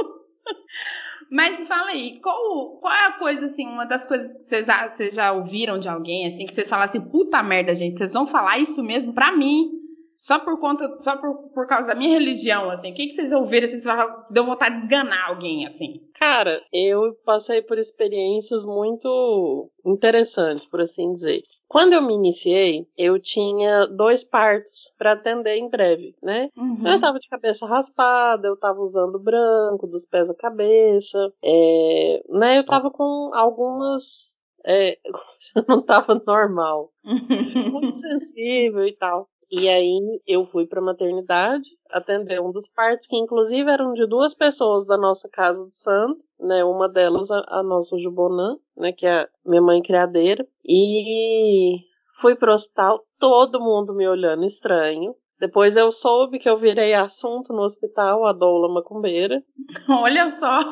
Mas 1.30 1.66
fala 1.66 1.90
aí, 1.90 2.20
qual, 2.20 2.78
qual 2.78 2.92
é 2.92 3.06
a 3.06 3.12
coisa, 3.12 3.46
assim, 3.46 3.66
uma 3.66 3.86
das 3.86 4.06
coisas 4.06 4.30
que 4.32 4.48
vocês, 4.48 4.66
vocês 4.66 5.14
já 5.14 5.32
ouviram 5.32 5.78
de 5.78 5.88
alguém, 5.88 6.26
assim, 6.26 6.44
que 6.44 6.54
vocês 6.54 6.68
falam 6.68 6.84
assim, 6.84 7.00
puta 7.00 7.42
merda, 7.42 7.74
gente, 7.74 7.96
vocês 7.96 8.12
vão 8.12 8.26
falar 8.26 8.58
isso 8.58 8.82
mesmo 8.82 9.14
pra 9.14 9.32
mim? 9.32 9.81
Só 10.22 10.38
por 10.38 10.60
conta, 10.60 10.88
só 11.00 11.16
por, 11.16 11.50
por 11.52 11.66
causa 11.66 11.88
da 11.88 11.94
minha 11.96 12.16
religião, 12.16 12.70
assim. 12.70 12.92
O 12.92 12.94
que, 12.94 13.08
que 13.08 13.16
vocês 13.16 13.32
ouviram, 13.32 13.66
assim, 13.66 13.80
vocês 13.80 14.10
deu 14.30 14.46
vontade 14.46 14.76
de 14.76 14.82
esganar 14.84 15.30
alguém, 15.30 15.66
assim? 15.66 16.00
Cara, 16.14 16.62
eu 16.72 17.12
passei 17.24 17.60
por 17.60 17.76
experiências 17.76 18.64
muito 18.64 19.68
interessantes, 19.84 20.64
por 20.64 20.80
assim 20.80 21.12
dizer. 21.12 21.42
Quando 21.66 21.94
eu 21.94 22.02
me 22.02 22.14
iniciei, 22.14 22.86
eu 22.96 23.18
tinha 23.18 23.86
dois 23.86 24.22
partos 24.22 24.94
para 24.96 25.12
atender 25.12 25.56
em 25.56 25.68
breve, 25.68 26.14
né? 26.22 26.48
Uhum. 26.56 26.86
Eu 26.86 27.00
tava 27.00 27.18
de 27.18 27.28
cabeça 27.28 27.66
raspada, 27.66 28.46
eu 28.46 28.56
tava 28.56 28.80
usando 28.80 29.18
branco 29.18 29.88
dos 29.88 30.06
pés 30.06 30.30
à 30.30 30.34
cabeça, 30.34 31.32
é, 31.42 32.22
né? 32.28 32.58
Eu 32.58 32.64
tava 32.64 32.92
com 32.92 33.30
algumas 33.34 34.38
é, 34.64 34.98
não 35.68 35.82
tava 35.82 36.22
normal. 36.24 36.92
Muito 37.04 37.96
sensível 37.96 38.86
e 38.86 38.92
tal. 38.92 39.28
E 39.54 39.68
aí 39.68 40.00
eu 40.26 40.46
fui 40.46 40.66
para 40.66 40.80
a 40.80 40.84
maternidade 40.84 41.68
atender 41.90 42.40
um 42.40 42.50
dos 42.50 42.66
partos, 42.66 43.06
que 43.06 43.16
inclusive 43.16 43.70
eram 43.70 43.92
de 43.92 44.06
duas 44.06 44.32
pessoas 44.32 44.86
da 44.86 44.96
nossa 44.96 45.28
casa 45.28 45.68
de 45.68 45.76
santo, 45.76 46.18
né? 46.40 46.64
Uma 46.64 46.88
delas 46.88 47.30
a, 47.30 47.44
a 47.46 47.62
nossa 47.62 47.98
Jubonã, 47.98 48.56
né? 48.74 48.92
Que 48.92 49.06
é 49.06 49.28
minha 49.44 49.60
mãe 49.60 49.82
criadeira. 49.82 50.46
E 50.66 51.76
fui 52.18 52.34
pro 52.34 52.54
hospital, 52.54 53.04
todo 53.18 53.60
mundo 53.60 53.94
me 53.94 54.08
olhando 54.08 54.46
estranho. 54.46 55.14
Depois 55.38 55.76
eu 55.76 55.92
soube 55.92 56.38
que 56.38 56.48
eu 56.48 56.56
virei 56.56 56.94
assunto 56.94 57.52
no 57.52 57.60
hospital, 57.60 58.24
a 58.24 58.32
doula 58.32 58.72
macumbeira. 58.72 59.42
Olha 59.90 60.30
só, 60.30 60.62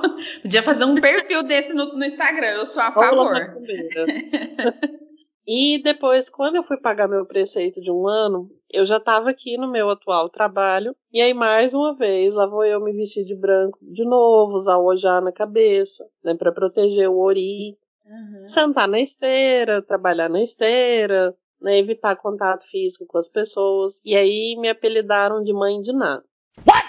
podia 0.41 0.63
fazer 0.63 0.87
um 0.87 0.99
perfil 0.99 1.47
desse 1.47 1.75
no, 1.75 1.99
no 1.99 2.05
Instagram, 2.05 2.61
eu 2.61 2.67
sou 2.67 2.81
a 2.81 2.89
doula 2.89 3.11
favor. 3.11 3.33
Macumbeira. 3.35 4.07
E 5.53 5.83
depois, 5.83 6.29
quando 6.29 6.57
eu 6.57 6.63
fui 6.63 6.77
pagar 6.77 7.09
meu 7.09 7.27
preceito 7.27 7.81
de 7.81 7.91
um 7.91 8.07
ano, 8.07 8.49
eu 8.73 8.87
já 8.87 8.97
estava 8.97 9.31
aqui 9.31 9.57
no 9.57 9.71
meu 9.71 9.91
atual 9.91 10.29
trabalho. 10.29 10.95
E 11.13 11.21
aí, 11.21 11.35
mais 11.35 11.75
uma 11.75 11.95
vez, 11.95 12.35
lá 12.35 12.47
vou 12.47 12.65
eu 12.65 12.81
me 12.81 12.93
vestir 12.93 13.25
de 13.25 13.35
branco 13.35 13.79
de 13.83 14.05
novo, 14.05 14.57
usar 14.57 14.77
o 14.77 14.87
ojá 14.87 15.21
na 15.21 15.33
cabeça, 15.33 16.09
né, 16.23 16.35
para 16.35 16.53
proteger 16.53 17.09
o 17.09 17.19
ori. 17.19 17.77
Uhum. 18.05 18.47
Sentar 18.47 18.89
na 18.89 19.01
esteira, 19.01 19.83
trabalhar 19.83 20.29
na 20.29 20.43
esteira, 20.43 21.37
né, 21.61 21.79
evitar 21.79 22.17
contato 22.17 22.65
físico 22.69 23.07
com 23.07 23.19
as 23.19 23.29
pessoas. 23.29 24.01
E 24.05 24.17
aí 24.17 24.57
me 24.59 24.69
apelidaram 24.69 25.43
de 25.43 25.53
mãe 25.53 25.81
de 25.81 25.93
Ná. 25.93 26.23
What? 26.67 26.87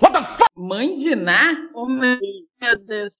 What 0.00 0.12
the 0.12 0.24
fuck? 0.24 0.50
Mãe 0.56 0.96
de 0.96 1.14
Ná? 1.14 1.70
Oh, 1.74 1.86
meu 1.86 2.18
Deus. 2.84 3.16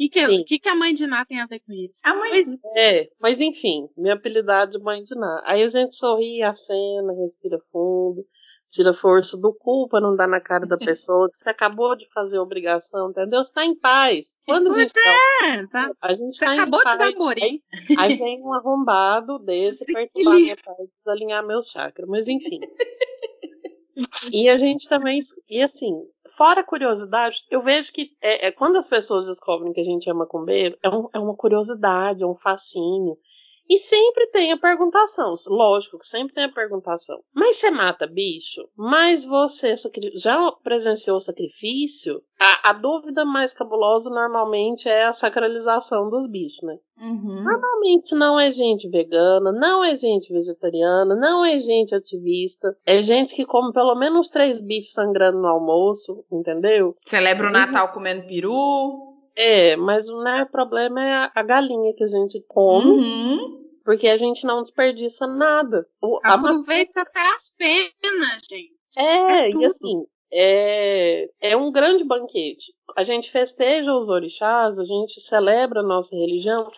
E 0.00 0.08
que, 0.08 0.44
que, 0.44 0.58
que 0.58 0.68
a 0.70 0.74
mãe 0.74 0.94
de 0.94 1.06
Ná 1.06 1.26
tem 1.26 1.42
a 1.42 1.46
ver 1.46 1.60
com 1.60 1.74
isso? 1.74 2.00
A 2.02 2.14
mãe... 2.14 2.30
É, 2.74 3.10
mas 3.20 3.38
enfim, 3.38 3.86
minha 3.98 4.14
apelidade 4.14 4.72
de 4.72 4.78
mãe 4.78 5.02
de 5.02 5.14
Ná. 5.14 5.42
Aí 5.44 5.62
a 5.62 5.68
gente 5.68 5.94
sorri, 5.94 6.42
acena, 6.42 7.12
respira 7.12 7.58
fundo, 7.70 8.24
tira 8.70 8.94
força 8.94 9.38
do 9.38 9.52
cu 9.52 9.86
pra 9.90 10.00
não 10.00 10.16
dar 10.16 10.26
na 10.26 10.40
cara 10.40 10.64
da 10.64 10.78
pessoa 10.78 11.28
que 11.30 11.36
você 11.36 11.50
acabou 11.50 11.94
de 11.94 12.08
fazer 12.14 12.38
a 12.38 12.42
obrigação, 12.42 13.10
entendeu? 13.10 13.44
Você 13.44 13.52
tá 13.52 13.62
em 13.62 13.78
paz. 13.78 14.28
Quando 14.46 14.70
pois 14.70 14.78
a 14.78 14.82
gente 14.84 14.98
é, 14.98 15.66
tá, 15.66 15.88
tá, 15.88 15.94
a 16.00 16.14
gente 16.14 16.34
você 16.34 16.46
tá 16.46 16.52
acabou 16.54 16.80
de 16.80 16.96
dar 16.96 17.12
morir. 17.12 17.42
Aí, 17.42 17.62
aí 17.98 18.16
vem 18.16 18.40
um 18.40 18.54
arrombado 18.54 19.38
desse 19.40 19.84
Sim. 19.84 19.92
perturbar 19.92 20.34
minha 20.34 20.56
paz, 20.56 20.88
desalinhar 20.96 21.46
meu 21.46 21.62
chakra, 21.62 22.06
mas 22.06 22.26
enfim. 22.26 22.58
e 24.32 24.48
a 24.48 24.56
gente 24.56 24.88
também, 24.88 25.20
e 25.46 25.60
assim, 25.60 25.92
Fora 26.40 26.64
curiosidade, 26.64 27.44
eu 27.50 27.62
vejo 27.62 27.92
que 27.92 28.16
é, 28.18 28.46
é, 28.46 28.50
quando 28.50 28.76
as 28.76 28.88
pessoas 28.88 29.26
descobrem 29.26 29.74
que 29.74 29.80
a 29.82 29.84
gente 29.84 30.08
é 30.08 30.12
macumbeiro, 30.14 30.74
é, 30.82 30.88
um, 30.88 31.06
é 31.12 31.18
uma 31.18 31.34
curiosidade, 31.34 32.22
é 32.22 32.26
um 32.26 32.34
fascínio. 32.34 33.18
E 33.70 33.78
sempre 33.78 34.26
tem 34.32 34.50
a 34.50 34.58
perguntação, 34.58 35.32
lógico 35.48 35.96
que 35.96 36.06
sempre 36.06 36.34
tem 36.34 36.42
a 36.42 36.52
perguntação. 36.52 37.20
Mas 37.32 37.54
você 37.54 37.70
mata 37.70 38.04
bicho? 38.04 38.68
Mas 38.76 39.24
você 39.24 39.74
já 40.16 40.50
presenciou 40.64 41.20
sacrifício? 41.20 42.20
A, 42.36 42.70
a, 42.70 42.72
dúvida 42.72 43.24
mais 43.24 43.52
cabulosa 43.52 44.10
normalmente 44.10 44.88
é 44.88 45.04
a 45.04 45.12
sacralização 45.12 46.10
dos 46.10 46.28
bichos, 46.28 46.62
né? 46.64 46.78
Uhum. 47.00 47.44
Normalmente 47.44 48.12
não 48.16 48.40
é 48.40 48.50
gente 48.50 48.88
vegana, 48.88 49.52
não 49.52 49.84
é 49.84 49.94
gente 49.94 50.32
vegetariana, 50.32 51.14
não 51.14 51.44
é 51.44 51.56
gente 51.60 51.94
ativista, 51.94 52.76
é 52.84 53.00
gente 53.04 53.36
que 53.36 53.46
come 53.46 53.72
pelo 53.72 53.94
menos 53.94 54.30
três 54.30 54.60
bifes 54.60 54.94
sangrando 54.94 55.40
no 55.40 55.46
almoço, 55.46 56.24
entendeu? 56.32 56.96
Celebra 57.06 57.46
o 57.46 57.52
Natal 57.52 57.92
comendo 57.92 58.26
peru. 58.26 59.08
É, 59.36 59.76
mas 59.76 60.08
o 60.08 60.24
né, 60.24 60.44
problema 60.50 61.04
é 61.04 61.12
a, 61.12 61.32
a 61.36 61.42
galinha 61.44 61.94
que 61.94 62.02
a 62.02 62.08
gente 62.08 62.44
come. 62.48 62.90
Uhum 62.90 63.59
porque 63.84 64.08
a 64.08 64.16
gente 64.16 64.46
não 64.46 64.62
desperdiça 64.62 65.26
nada. 65.26 65.86
O, 66.00 66.20
Aproveita 66.22 67.00
a... 67.00 67.02
até 67.02 67.34
as 67.34 67.54
penas, 67.56 68.42
gente. 68.48 68.74
É, 68.96 69.48
é 69.48 69.50
e 69.50 69.64
assim, 69.64 70.04
é, 70.32 71.30
é 71.40 71.56
um 71.56 71.70
grande 71.70 72.04
banquete. 72.04 72.72
A 72.96 73.04
gente 73.04 73.30
festeja 73.30 73.94
os 73.94 74.08
orixás, 74.08 74.78
a 74.78 74.84
gente 74.84 75.20
celebra 75.20 75.80
a 75.80 75.86
nossa 75.86 76.14
religião 76.14 76.70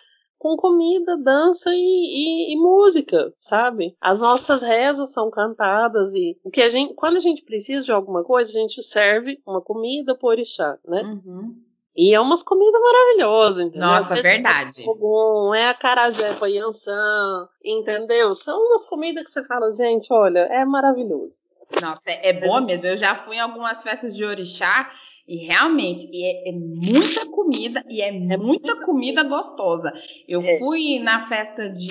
com 0.43 0.57
comida, 0.57 1.17
dança 1.17 1.69
e, 1.73 1.77
e, 1.77 2.53
e, 2.53 2.57
música, 2.57 3.33
sabe? 3.37 3.95
As 4.01 4.19
nossas 4.19 4.61
rezas 4.61 5.13
são 5.13 5.31
cantadas 5.31 6.13
e 6.13 6.37
o 6.43 6.51
que 6.51 6.61
a 6.61 6.69
gente, 6.69 6.93
quando 6.95 7.15
a 7.15 7.21
gente 7.21 7.43
precisa 7.43 7.85
de 7.85 7.93
alguma 7.93 8.25
coisa, 8.25 8.51
a 8.51 8.61
gente 8.61 8.83
serve 8.83 9.39
uma 9.47 9.61
comida 9.61 10.13
por 10.13 10.31
orixá, 10.31 10.77
né? 10.85 11.01
Uhum. 11.01 11.55
E 11.95 12.13
é 12.13 12.19
umas 12.19 12.41
comidas 12.41 12.81
maravilhosas, 12.81 13.65
entendeu? 13.65 13.87
Nossa, 13.87 14.15
verdade. 14.15 14.83
Bom, 14.83 15.53
é 15.53 15.69
a 15.69 15.73
carajé 15.75 16.33
com 16.33 16.45
a 16.45 16.49
entendeu? 17.63 18.33
São 18.33 18.59
umas 18.59 18.87
comidas 18.87 19.23
que 19.23 19.29
você 19.29 19.45
fala, 19.45 19.71
gente, 19.71 20.11
olha, 20.11 20.39
é 20.39 20.65
maravilhoso. 20.65 21.39
Nossa, 21.79 22.01
é, 22.07 22.29
é 22.29 22.33
boa 22.33 22.61
mesmo. 22.61 22.85
Eu 22.85 22.97
já 22.97 23.23
fui 23.23 23.35
em 23.35 23.39
algumas 23.39 23.81
festas 23.83 24.15
de 24.15 24.23
orixá 24.23 24.91
e 25.27 25.45
realmente 25.45 26.09
é, 26.13 26.49
é 26.49 26.51
muita 26.51 27.29
comida 27.29 27.83
e 27.87 28.01
é, 28.01 28.07
é 28.07 28.37
muita 28.37 28.83
comida 28.85 29.23
gostosa. 29.23 29.93
Eu 30.27 30.41
é. 30.41 30.57
fui 30.57 30.97
na 30.99 31.29
festa 31.29 31.69
de 31.69 31.89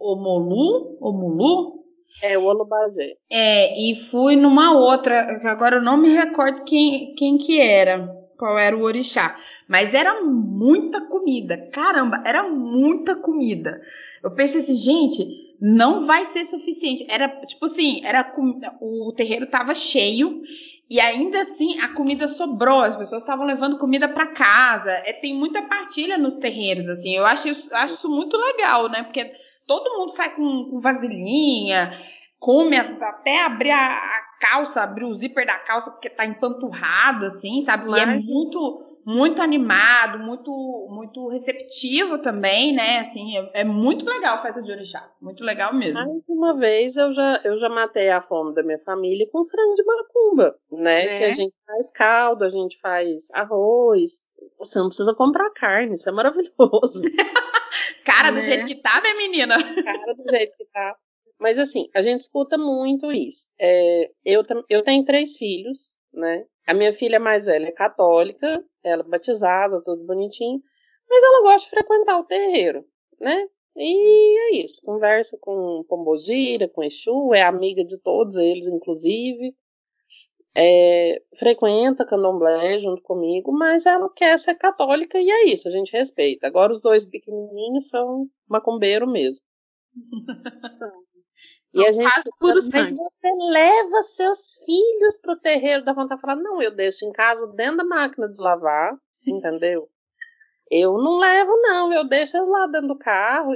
Omolu, 0.00 0.96
Omulu, 1.02 1.84
é, 2.22 2.38
o 2.38 2.44
Olubazé. 2.44 3.14
É, 3.30 3.78
e 3.78 4.06
fui 4.10 4.36
numa 4.36 4.72
outra, 4.72 5.38
que 5.38 5.46
agora 5.46 5.76
eu 5.76 5.82
não 5.82 5.98
me 5.98 6.08
recordo 6.08 6.64
quem, 6.64 7.14
quem 7.14 7.36
que 7.36 7.60
era 7.60 8.17
qual 8.38 8.58
era 8.58 8.76
o 8.76 8.82
orixá. 8.82 9.36
Mas 9.68 9.92
era 9.92 10.22
muita 10.22 11.02
comida. 11.06 11.68
Caramba, 11.72 12.22
era 12.24 12.48
muita 12.48 13.16
comida. 13.16 13.82
Eu 14.22 14.30
pensei 14.30 14.60
assim, 14.60 14.76
gente, 14.76 15.54
não 15.60 16.06
vai 16.06 16.26
ser 16.26 16.44
suficiente. 16.46 17.04
Era 17.08 17.28
tipo 17.46 17.66
assim, 17.66 18.00
era 18.04 18.32
o 18.80 19.12
terreiro 19.16 19.44
estava 19.44 19.74
cheio 19.74 20.40
e 20.88 21.00
ainda 21.00 21.42
assim 21.42 21.80
a 21.80 21.88
comida 21.88 22.28
sobrou. 22.28 22.80
As 22.80 22.96
pessoas 22.96 23.22
estavam 23.22 23.44
levando 23.44 23.78
comida 23.78 24.08
para 24.08 24.28
casa. 24.28 24.90
É, 25.04 25.12
tem 25.12 25.34
muita 25.34 25.62
partilha 25.62 26.16
nos 26.16 26.36
terreiros 26.36 26.88
assim. 26.88 27.16
Eu 27.16 27.26
acho, 27.26 27.48
acho 27.72 27.94
isso 27.94 28.08
muito 28.08 28.36
legal, 28.36 28.88
né? 28.88 29.02
Porque 29.02 29.30
todo 29.66 29.98
mundo 29.98 30.12
sai 30.12 30.34
com, 30.34 30.70
com 30.70 30.80
vasilhinha, 30.80 31.92
come 32.38 32.76
até 32.76 33.42
abrir 33.42 33.70
a, 33.70 33.76
a 33.76 34.17
calça, 34.40 34.82
abrir 34.82 35.04
o 35.04 35.14
zíper 35.14 35.46
da 35.46 35.58
calça 35.58 35.90
porque 35.90 36.10
tá 36.10 36.24
empanturrado, 36.24 37.26
assim, 37.26 37.64
sabe? 37.64 37.88
Mas... 37.88 37.98
E 37.98 38.02
é 38.02 38.34
muito, 38.34 38.86
muito 39.04 39.40
animado, 39.40 40.18
muito 40.18 40.50
muito 40.90 41.28
receptivo 41.28 42.18
também, 42.18 42.74
né? 42.74 43.00
Assim, 43.00 43.36
é, 43.38 43.60
é 43.60 43.64
muito 43.64 44.04
legal 44.04 44.36
a 44.36 44.42
festa 44.42 44.62
de 44.62 44.70
orixá, 44.70 45.08
muito 45.20 45.42
legal 45.44 45.74
mesmo. 45.74 45.94
Mais 45.94 46.22
uma 46.28 46.54
vez 46.54 46.96
eu 46.96 47.12
já, 47.12 47.40
eu 47.44 47.56
já 47.56 47.68
matei 47.68 48.10
a 48.10 48.20
fome 48.20 48.54
da 48.54 48.62
minha 48.62 48.78
família 48.80 49.28
com 49.30 49.44
frango 49.44 49.74
de 49.74 49.84
macumba, 49.84 50.54
né? 50.70 51.04
É. 51.04 51.18
Que 51.18 51.24
a 51.24 51.32
gente 51.32 51.54
faz 51.66 51.90
caldo, 51.92 52.44
a 52.44 52.50
gente 52.50 52.78
faz 52.80 53.30
arroz. 53.34 54.28
Você 54.58 54.78
não 54.78 54.88
precisa 54.88 55.14
comprar 55.14 55.50
carne, 55.50 55.94
isso 55.94 56.08
é 56.08 56.12
maravilhoso. 56.12 57.02
Cara, 58.04 58.30
do 58.30 58.38
é. 58.38 58.42
jeito 58.42 58.66
que 58.66 58.76
tá, 58.76 59.00
né, 59.00 59.14
menina? 59.14 59.56
Cara, 59.56 60.14
do 60.14 60.30
jeito 60.30 60.56
que 60.56 60.64
tá. 60.66 60.96
Mas 61.38 61.58
assim, 61.58 61.88
a 61.94 62.02
gente 62.02 62.20
escuta 62.20 62.58
muito 62.58 63.12
isso. 63.12 63.48
É, 63.58 64.10
eu, 64.24 64.42
eu 64.68 64.82
tenho 64.82 65.04
três 65.04 65.36
filhos, 65.36 65.94
né? 66.12 66.44
A 66.66 66.74
minha 66.74 66.92
filha 66.92 67.20
mais 67.20 67.46
velha 67.46 67.68
é 67.68 67.72
católica, 67.72 68.62
ela 68.82 69.02
é 69.02 69.08
batizada, 69.08 69.82
tudo 69.82 70.04
bonitinho, 70.04 70.60
mas 71.08 71.22
ela 71.22 71.42
gosta 71.42 71.64
de 71.64 71.70
frequentar 71.70 72.18
o 72.18 72.24
terreiro, 72.24 72.84
né? 73.20 73.46
E 73.76 74.38
é 74.50 74.64
isso, 74.64 74.82
conversa 74.84 75.38
com 75.40 75.84
Pombogira, 75.88 76.68
com 76.68 76.82
Exu, 76.82 77.32
é 77.32 77.42
amiga 77.42 77.84
de 77.84 77.98
todos 78.00 78.36
eles, 78.36 78.66
inclusive. 78.66 79.54
É, 80.56 81.22
frequenta 81.36 82.04
candomblé 82.04 82.80
junto 82.80 83.00
comigo, 83.02 83.52
mas 83.52 83.86
ela 83.86 84.12
quer 84.12 84.36
ser 84.38 84.56
católica 84.56 85.16
e 85.18 85.30
é 85.30 85.44
isso, 85.44 85.68
a 85.68 85.70
gente 85.70 85.92
respeita. 85.92 86.48
Agora 86.48 86.72
os 86.72 86.80
dois 86.80 87.06
pequenininhos 87.06 87.88
são 87.88 88.26
macumbeiro 88.48 89.06
mesmo. 89.06 89.44
E 91.74 91.86
a 91.86 91.92
gente 91.92 92.30
puro 92.38 92.54
mas 92.72 92.92
você 92.92 93.32
leva 93.50 94.02
seus 94.02 94.54
filhos 94.64 95.18
pro 95.18 95.38
terreiro 95.38 95.84
da 95.84 95.92
vontade 95.92 96.16
de 96.16 96.20
falar, 96.22 96.36
não, 96.36 96.62
eu 96.62 96.74
deixo 96.74 97.04
em 97.04 97.12
casa 97.12 97.46
dentro 97.48 97.78
da 97.78 97.84
máquina 97.84 98.28
de 98.28 98.40
lavar, 98.40 98.96
entendeu? 99.26 99.88
Eu 100.70 100.94
não 100.94 101.18
levo, 101.18 101.50
não, 101.62 101.92
eu 101.92 102.06
deixo 102.06 102.36
eles 102.36 102.48
lá 102.48 102.66
dentro 102.66 102.88
do 102.88 102.98
carro. 102.98 103.54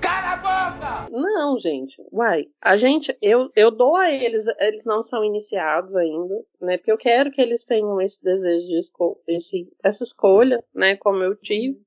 Cala 0.00 0.32
a 0.32 0.36
boca! 0.36 1.10
Não, 1.10 1.58
gente, 1.58 1.96
uai, 2.12 2.46
a 2.60 2.76
gente, 2.76 3.16
eu, 3.20 3.50
eu 3.56 3.70
dou 3.70 3.96
a 3.96 4.10
eles, 4.10 4.46
eles 4.58 4.84
não 4.84 5.02
são 5.02 5.24
iniciados 5.24 5.96
ainda, 5.96 6.34
né, 6.60 6.76
porque 6.76 6.92
eu 6.92 6.98
quero 6.98 7.30
que 7.30 7.40
eles 7.40 7.64
tenham 7.64 8.00
esse 8.00 8.22
desejo 8.22 8.66
de 8.66 8.78
escolha, 8.78 9.16
esse, 9.26 9.68
essa 9.82 10.04
escolha, 10.04 10.62
né, 10.74 10.96
como 10.96 11.22
eu 11.22 11.34
tive. 11.36 11.80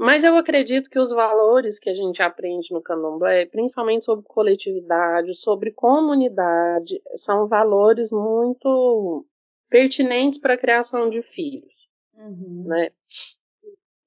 Mas 0.00 0.24
eu 0.24 0.34
acredito 0.34 0.88
que 0.88 0.98
os 0.98 1.10
valores 1.10 1.78
que 1.78 1.90
a 1.90 1.94
gente 1.94 2.22
aprende 2.22 2.72
no 2.72 2.80
candomblé, 2.80 3.44
principalmente 3.44 4.06
sobre 4.06 4.24
coletividade, 4.26 5.34
sobre 5.34 5.72
comunidade, 5.72 7.02
são 7.16 7.46
valores 7.46 8.10
muito 8.10 9.26
pertinentes 9.68 10.40
para 10.40 10.54
a 10.54 10.58
criação 10.58 11.10
de 11.10 11.20
filhos, 11.20 11.86
uhum. 12.16 12.64
né? 12.66 12.90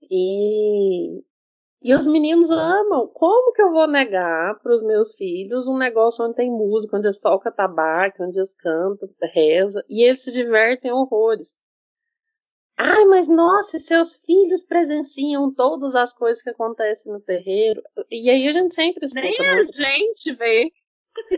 E, 0.09 1.21
e 1.83 1.93
os 1.93 2.07
meninos 2.07 2.50
amam. 2.50 3.07
Como 3.13 3.53
que 3.53 3.62
eu 3.62 3.71
vou 3.71 3.85
negar 3.85 4.59
para 4.62 4.73
os 4.73 4.81
meus 4.81 5.13
filhos 5.13 5.67
um 5.67 5.77
negócio 5.77 6.25
onde 6.25 6.38
tem 6.38 6.50
música, 6.50 6.97
onde 6.97 7.05
eles 7.05 7.19
tocam 7.19 7.51
tabaco, 7.51 8.23
onde 8.23 8.39
eles 8.39 8.55
cantam, 8.55 9.07
reza, 9.31 9.85
e 9.88 10.01
eles 10.01 10.23
se 10.23 10.33
divertem 10.33 10.91
horrores? 10.91 11.62
Ai, 12.77 13.06
mas 13.06 13.27
nossa, 13.27 13.77
seus 13.77 14.15
filhos 14.15 14.63
presenciam 14.63 15.53
todas 15.53 15.96
as 15.96 16.12
coisas 16.13 16.42
que 16.42 16.50
acontecem 16.50 17.12
no 17.12 17.20
terreiro. 17.20 17.82
E 18.10 18.30
aí 18.30 18.48
a 18.48 18.53
gente 18.53 18.74
sempre 18.74 19.06
escuta. 19.06 19.22
Nem 19.22 19.50
a 19.50 19.62
gente 19.63 20.34
vê. 20.34 20.72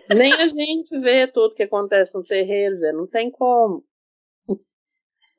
Nem 0.10 0.34
a 0.34 0.48
gente 0.48 0.98
vê 1.00 1.28
tudo 1.28 1.56
que 1.56 1.64
acontece 1.64 2.18
no 2.18 2.24
terreiro, 2.24 2.76
Zé. 2.76 2.92
Não 2.94 3.06
tem 3.06 3.30
como. 3.30 3.84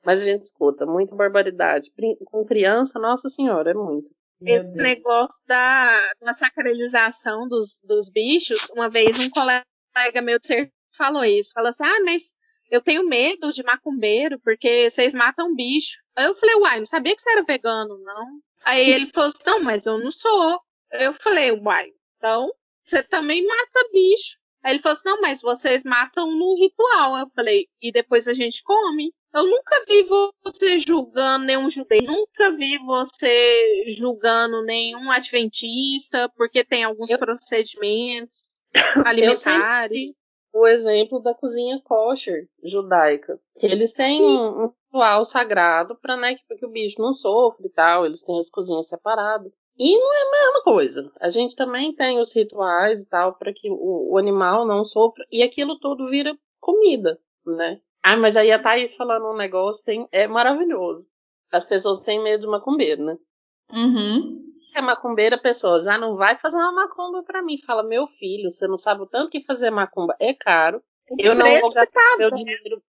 Mas 0.05 0.23
a 0.23 0.25
gente 0.25 0.45
escuta 0.45 0.87
muita 0.87 1.17
barbaridade. 1.17 1.91
Com 2.27 2.45
criança, 2.45 2.99
nossa 2.99 3.29
senhora, 3.29 3.71
é 3.71 3.75
muito. 3.75 4.11
Esse 4.41 4.71
negócio 4.77 5.43
da, 5.47 6.13
da 6.21 6.35
sacralização 6.35 7.49
dos, 7.49 7.81
dos 7.83 8.11
bichos, 8.11 8.59
uma 8.71 8.91
vez 8.91 9.19
um 9.19 9.31
colega 9.31 10.21
meu 10.23 10.39
de 10.39 10.47
ser 10.47 10.73
falou 10.97 11.25
isso. 11.25 11.53
Falou 11.55 11.71
assim: 11.71 11.85
ah, 11.85 12.05
mas 12.05 12.35
eu 12.71 12.81
tenho 12.81 13.07
medo 13.07 13.53
de 13.53 13.63
macumbeiro, 13.63 14.39
porque 14.41 14.91
vocês 14.91 15.15
matam 15.15 15.55
bicho. 15.55 15.99
Aí 16.17 16.27
eu 16.27 16.35
falei, 16.35 16.57
uai, 16.57 16.79
não 16.79 16.87
sabia 16.87 17.15
que 17.15 17.23
você 17.23 17.31
era 17.31 17.43
vegano, 17.43 17.99
não. 17.99 18.41
Aí 18.65 18.91
ele 18.91 19.07
falou 19.07 19.29
assim, 19.29 19.43
não, 19.47 19.63
mas 19.63 19.87
eu 19.87 19.99
não 19.99 20.11
sou. 20.11 20.61
Eu 20.93 21.13
falei, 21.15 21.53
uai, 21.53 21.89
então 22.17 22.51
você 22.85 23.03
também 23.03 23.47
mata 23.47 23.89
bicho. 23.93 24.39
Aí 24.63 24.73
ele 24.73 24.83
falou 24.83 24.95
assim, 24.95 25.09
não, 25.09 25.21
mas 25.21 25.41
vocês 25.41 25.85
matam 25.85 26.37
no 26.37 26.57
ritual. 26.57 27.17
Eu 27.17 27.31
falei, 27.35 27.69
e 27.81 27.93
depois 27.93 28.27
a 28.27 28.35
gente 28.35 28.63
come. 28.65 29.13
Eu 29.33 29.45
nunca 29.45 29.85
vi 29.87 30.05
você 30.43 30.79
julgando 30.79 31.45
nenhum 31.45 31.69
judeu, 31.69 32.03
nunca 32.03 32.51
vi 32.57 32.79
você 32.79 33.85
julgando 33.89 34.65
nenhum 34.65 35.11
adventista, 35.11 36.29
porque 36.37 36.65
tem 36.65 36.85
alguns 36.85 37.11
eu, 37.11 37.19
procedimentos 37.19 38.63
alimentares 39.05 40.15
o 40.57 40.67
exemplo 40.67 41.21
da 41.21 41.35
cozinha 41.35 41.81
kosher 41.85 42.49
judaica. 42.63 43.39
Eles 43.61 43.93
têm 43.93 44.23
um, 44.23 44.65
um 44.65 44.67
ritual 44.67 45.25
sagrado 45.25 45.97
para 45.97 46.17
né, 46.17 46.35
que, 46.35 46.57
que 46.57 46.65
o 46.65 46.71
bicho 46.71 47.01
não 47.01 47.13
sofra 47.13 47.67
e 47.67 47.71
tal, 47.71 48.07
eles 48.07 48.23
têm 48.23 48.39
as 48.39 48.49
cozinhas 48.49 48.89
separadas. 48.89 49.53
E 49.79 49.99
não 49.99 50.15
é 50.15 50.23
a 50.23 50.31
mesma 50.31 50.63
coisa. 50.63 51.13
A 51.21 51.29
gente 51.29 51.55
também 51.55 51.95
tem 51.95 52.19
os 52.19 52.35
rituais 52.35 53.03
e 53.03 53.09
tal 53.09 53.35
para 53.35 53.53
que 53.53 53.71
o, 53.71 54.13
o, 54.13 54.19
animal 54.19 54.67
não 54.67 54.85
sofra 54.85 55.27
e 55.31 55.43
aquilo 55.43 55.79
tudo 55.79 56.09
vira 56.09 56.37
comida, 56.59 57.21
né? 57.45 57.79
Ah, 58.03 58.17
mas 58.17 58.37
aí 58.37 58.51
a 58.51 58.59
Thaís 58.59 58.95
falando 58.95 59.27
um 59.27 59.37
negócio 59.37 59.85
tem, 59.85 60.09
é 60.11 60.27
maravilhoso. 60.27 61.07
As 61.53 61.65
pessoas 61.65 62.01
têm 62.01 62.23
medo 62.23 62.43
de 62.43 62.47
macumbeiro, 62.47 63.05
né? 63.05 63.19
Uhum 63.71 64.47
é 64.77 64.83
macumbeira, 64.83 65.37
a 65.37 65.41
pessoa 65.41 65.81
já 65.81 65.97
não 65.97 66.17
vai 66.17 66.37
fazer 66.37 66.57
uma 66.57 66.73
macumba 66.73 67.23
para 67.23 67.43
mim. 67.43 67.59
Fala, 67.67 67.83
meu 67.83 68.07
filho, 68.07 68.51
você 68.51 68.69
não 68.69 68.77
sabe 68.77 69.03
o 69.03 69.07
tanto 69.07 69.31
que 69.31 69.45
fazer 69.45 69.71
macumba 69.71 70.15
é 70.21 70.35
caro. 70.35 70.83
Eu 71.19 71.35
não 71.35 71.47
vou 71.61 71.73
gastar 71.73 72.17
meu 72.19 72.31
dinheiro 72.31 72.83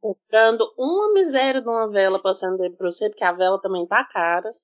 comprando 0.00 0.70
uma 0.76 1.12
miséria 1.14 1.60
de 1.62 1.68
uma 1.68 1.88
vela 1.88 2.20
para 2.20 2.30
acender 2.30 2.76
para 2.76 2.90
você, 2.90 3.08
porque 3.08 3.24
a 3.24 3.32
vela 3.32 3.60
também 3.60 3.86
tá 3.86 4.04
cara. 4.04 4.54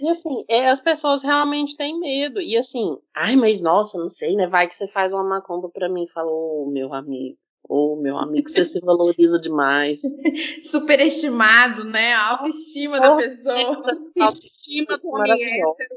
E 0.00 0.10
assim, 0.10 0.44
é, 0.48 0.68
as 0.68 0.80
pessoas 0.80 1.22
realmente 1.22 1.76
têm 1.76 2.00
medo. 2.00 2.40
E 2.40 2.56
assim, 2.56 2.98
ai, 3.14 3.36
mas 3.36 3.60
nossa, 3.60 3.98
não 3.98 4.08
sei, 4.08 4.34
né? 4.34 4.46
Vai 4.46 4.66
que 4.66 4.74
você 4.74 4.88
faz 4.88 5.12
uma 5.12 5.22
macumba 5.22 5.68
para 5.68 5.88
mim. 5.88 6.06
Falou, 6.08 6.66
oh, 6.66 6.70
meu 6.70 6.92
amigo. 6.94 7.38
Ô, 7.72 7.92
oh, 7.92 8.02
meu 8.02 8.18
amigo, 8.18 8.48
você 8.48 8.64
se 8.64 8.80
valoriza 8.80 9.38
demais. 9.38 10.00
Superestimado, 10.60 11.84
né? 11.84 12.12
A 12.14 12.30
autoestima 12.30 12.96
oh, 12.96 13.00
da 13.00 13.16
pessoa. 13.16 13.82
Autoestima 14.18 14.98
do 14.98 15.08
homem 15.08 15.40
hétero. 15.40 15.94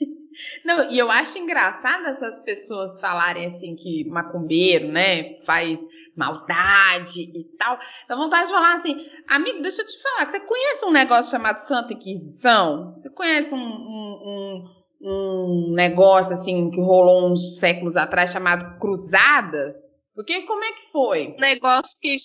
Não, 0.64 0.90
e 0.90 0.98
eu 0.98 1.10
acho 1.10 1.36
engraçado 1.36 2.06
essas 2.06 2.42
pessoas 2.42 2.98
falarem 3.02 3.48
assim 3.48 3.76
que 3.76 4.08
macumbeiro, 4.08 4.88
né, 4.88 5.34
faz 5.44 5.78
maldade 6.16 7.20
e 7.20 7.44
tal. 7.58 7.78
Dá 8.08 8.16
vontade 8.16 8.46
de 8.46 8.54
falar 8.54 8.76
assim, 8.76 8.96
amigo, 9.28 9.60
deixa 9.60 9.82
eu 9.82 9.86
te 9.86 10.02
falar, 10.02 10.30
você 10.30 10.40
conhece 10.40 10.86
um 10.86 10.90
negócio 10.90 11.30
chamado 11.30 11.68
Santa 11.68 11.92
Inquisição? 11.92 12.94
Você 12.94 13.10
conhece 13.10 13.52
um, 13.52 13.58
um, 13.58 14.64
um, 15.02 15.68
um 15.68 15.74
negócio 15.74 16.32
assim 16.32 16.70
que 16.70 16.80
rolou 16.80 17.30
uns 17.30 17.58
séculos 17.58 17.94
atrás 17.94 18.32
chamado 18.32 18.78
Cruzadas? 18.78 19.89
Porque 20.14 20.42
como 20.42 20.64
é 20.64 20.72
que 20.72 20.90
foi? 20.92 21.34
Um 21.36 21.40
negócio 21.40 21.98
que, 22.00 22.16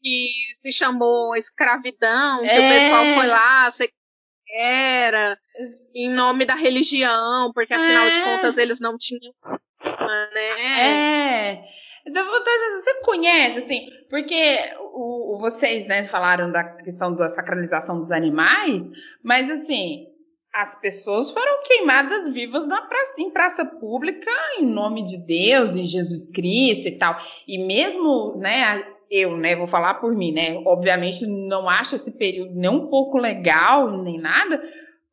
que 0.00 0.30
se 0.60 0.72
chamou 0.72 1.36
escravidão, 1.36 2.44
é. 2.44 2.48
que 2.48 2.60
o 2.60 2.62
é. 2.62 2.78
pessoal 2.78 3.04
foi 3.14 3.26
lá, 3.26 3.68
era, 4.54 5.38
em 5.94 6.10
nome 6.10 6.44
da 6.44 6.54
religião, 6.54 7.52
porque 7.54 7.72
afinal 7.72 8.06
é. 8.06 8.10
de 8.10 8.22
contas 8.22 8.58
eles 8.58 8.80
não 8.80 8.96
tinham. 8.96 9.34
Né? 10.34 10.60
É. 10.60 11.64
Então, 12.06 12.24
você 12.26 12.94
conhece, 13.04 13.58
assim, 13.60 13.86
porque 14.10 14.58
o, 14.80 15.38
vocês 15.40 15.86
né, 15.86 16.08
falaram 16.08 16.50
da 16.50 16.64
questão 16.64 17.14
da 17.14 17.28
sacralização 17.28 18.00
dos 18.00 18.10
animais, 18.10 18.82
mas 19.22 19.48
assim, 19.48 20.06
as 20.52 20.78
pessoas 20.80 21.30
foram 21.30 21.62
queimadas 21.62 22.32
vivas 22.32 22.66
na 22.68 22.82
praça, 22.82 23.14
em 23.18 23.30
praça 23.30 23.64
pública 23.64 24.30
em 24.58 24.66
nome 24.66 25.04
de 25.04 25.16
Deus 25.16 25.74
e 25.74 25.86
Jesus 25.86 26.30
Cristo 26.30 26.88
e 26.88 26.98
tal. 26.98 27.18
E 27.48 27.58
mesmo, 27.58 28.36
né, 28.36 28.84
eu, 29.10 29.36
né, 29.36 29.56
vou 29.56 29.66
falar 29.66 29.94
por 29.94 30.14
mim, 30.14 30.32
né, 30.32 30.60
obviamente 30.66 31.26
não 31.26 31.68
acho 31.68 31.96
esse 31.96 32.10
período 32.10 32.54
nem 32.54 32.70
um 32.70 32.88
pouco 32.88 33.16
legal, 33.16 33.90
nem 34.02 34.20
nada, 34.20 34.62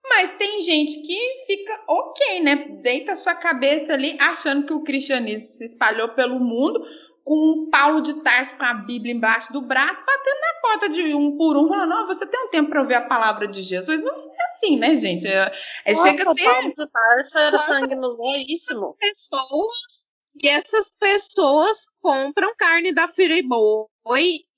mas 0.09 0.35
tem 0.37 0.59
gente 0.61 1.01
que 1.01 1.45
fica 1.47 1.83
ok, 1.87 2.41
né, 2.41 2.55
deita 2.81 3.15
sua 3.15 3.35
cabeça 3.35 3.93
ali 3.93 4.17
achando 4.19 4.65
que 4.65 4.73
o 4.73 4.83
cristianismo 4.83 5.55
se 5.55 5.65
espalhou 5.65 6.09
pelo 6.09 6.39
mundo 6.39 6.81
com 7.23 7.35
um 7.35 7.69
Paulo 7.69 8.01
de 8.01 8.21
Tarso 8.23 8.57
com 8.57 8.65
a 8.65 8.73
Bíblia 8.73 9.13
embaixo 9.13 9.53
do 9.53 9.61
braço, 9.61 10.03
batendo 10.05 10.39
na 10.41 10.61
porta 10.61 10.89
de 10.89 11.13
um 11.13 11.37
por 11.37 11.55
um, 11.55 11.69
falando, 11.69 11.89
não, 11.89 12.07
você 12.07 12.25
tem 12.25 12.45
um 12.45 12.49
tempo 12.49 12.69
para 12.71 12.81
ouvir 12.81 12.95
a 12.95 13.07
palavra 13.07 13.47
de 13.47 13.61
Jesus. 13.61 14.03
Não 14.03 14.28
assim, 14.59 14.77
né, 14.77 14.97
gente? 14.97 15.25
É, 15.25 15.51
é 15.85 15.93
Nossa, 15.93 16.11
chega 16.11 16.29
a 16.29 16.33
ser... 16.33 16.43
Paulo 16.43 16.73
de 16.73 16.91
Tarso 16.91 17.37
era 17.37 17.57
sangue 17.57 17.95
nos. 17.95 18.15
Pessoas, 18.99 20.07
e 20.41 20.47
essas 20.47 20.91
pessoas 20.99 21.85
compram 22.01 22.53
carne 22.55 22.93
da 22.93 23.07
Friboi 23.07 23.87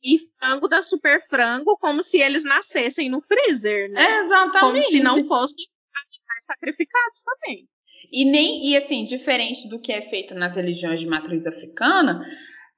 e 0.04 0.18
frango 0.40 0.68
da 0.68 0.82
Super 0.82 1.22
Frango 1.28 1.78
como 1.80 2.04
se 2.04 2.20
eles 2.20 2.44
nascessem 2.44 3.10
no 3.10 3.22
freezer, 3.22 3.90
né? 3.92 4.04
É, 4.04 4.26
exatamente. 4.26 4.60
Como 4.60 4.82
se 4.82 5.00
não 5.02 5.24
fossem 5.28 5.66
animais 5.96 6.46
sacrificados 6.46 7.24
também. 7.24 7.68
E 8.12 8.30
nem 8.30 8.70
e 8.70 8.78
assim, 8.78 9.06
diferente 9.06 9.70
do 9.70 9.80
que 9.80 9.92
é 9.92 10.10
feito 10.10 10.34
nas 10.34 10.56
religiões 10.56 11.00
de 11.00 11.06
matriz 11.06 11.46
africana, 11.46 12.26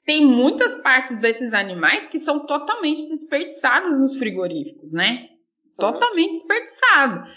tem 0.06 0.26
muitas 0.26 0.80
partes 0.82 1.20
desses 1.20 1.54
animais 1.54 2.10
que 2.10 2.20
são 2.24 2.46
totalmente 2.46 3.08
desperdiçadas 3.08 3.98
nos 3.98 4.18
frigoríficos, 4.18 4.92
né? 4.92 5.30
Totalmente 5.78 6.34
desperdiçado. 6.34 7.28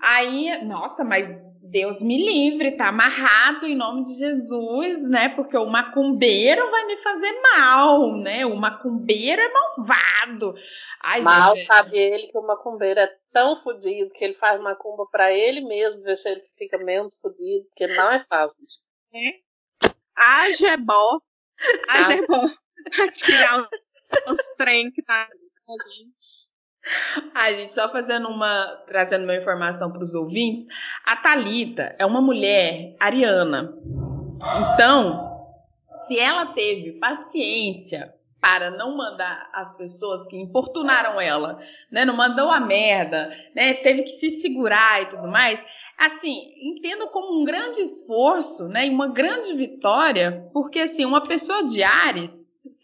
Aí, 0.00 0.64
nossa, 0.64 1.04
mas 1.04 1.28
Deus 1.62 2.00
me 2.00 2.16
livre, 2.16 2.76
tá 2.76 2.88
amarrado 2.88 3.66
em 3.66 3.74
nome 3.74 4.04
de 4.04 4.14
Jesus, 4.14 5.02
né? 5.08 5.30
Porque 5.30 5.56
o 5.56 5.66
macumbeiro 5.66 6.70
vai 6.70 6.84
me 6.86 6.96
fazer 6.98 7.32
mal, 7.40 8.16
né? 8.18 8.44
O 8.46 8.54
macumbeiro 8.54 9.40
é 9.40 9.48
malvado. 9.48 10.54
Ai, 11.02 11.20
Mal 11.22 11.56
gente, 11.56 11.66
sabe 11.66 11.98
ele 11.98 12.26
que 12.28 12.38
o 12.38 12.46
macumbeiro 12.46 13.00
é 13.00 13.18
tão 13.32 13.60
fodido 13.62 14.12
que 14.14 14.24
ele 14.24 14.34
faz 14.34 14.60
macumba 14.60 15.06
pra 15.10 15.32
ele 15.32 15.62
mesmo, 15.62 16.02
ver 16.02 16.16
se 16.16 16.28
ele 16.30 16.42
fica 16.56 16.78
menos 16.78 17.18
fodido, 17.20 17.64
porque 17.66 17.86
não 17.86 18.12
é 18.12 18.24
fácil. 18.24 18.56
Haja 20.16 20.68
é 20.68 20.76
bom. 20.76 21.18
Haja 21.88 22.12
é 22.14 22.26
bom. 22.26 22.48
Pra 22.94 23.10
tirar 23.12 23.60
os, 23.60 23.68
os 24.28 24.48
trem 24.56 24.92
que 24.92 25.02
tá 25.02 25.28
com 25.66 25.72
a 25.72 25.76
gente. 25.88 26.53
Ai, 27.34 27.56
gente, 27.56 27.74
só 27.74 27.90
fazendo 27.90 28.28
uma, 28.28 28.66
trazendo 28.86 29.24
uma 29.24 29.36
informação 29.36 29.90
para 29.90 30.04
os 30.04 30.14
ouvintes, 30.14 30.66
a 31.04 31.16
Talita 31.16 31.94
é 31.98 32.04
uma 32.04 32.20
mulher 32.20 32.94
ariana. 33.00 33.74
Então, 34.74 35.48
se 36.06 36.18
ela 36.18 36.46
teve 36.46 36.92
paciência 36.98 38.12
para 38.40 38.70
não 38.70 38.94
mandar 38.94 39.48
as 39.54 39.74
pessoas 39.76 40.28
que 40.28 40.36
importunaram 40.36 41.18
ela, 41.18 41.58
né, 41.90 42.04
não 42.04 42.14
mandou 42.14 42.50
a 42.50 42.60
merda, 42.60 43.34
né, 43.54 43.74
teve 43.74 44.02
que 44.02 44.18
se 44.18 44.42
segurar 44.42 45.02
e 45.02 45.06
tudo 45.06 45.28
mais, 45.28 45.58
assim, 45.98 46.52
entendo 46.60 47.06
como 47.08 47.40
um 47.40 47.44
grande 47.44 47.80
esforço, 47.80 48.68
né, 48.68 48.86
e 48.86 48.90
uma 48.90 49.08
grande 49.08 49.54
vitória, 49.54 50.46
porque 50.52 50.80
assim, 50.80 51.06
uma 51.06 51.26
pessoa 51.26 51.64
de 51.64 51.82
Ares, 51.82 52.30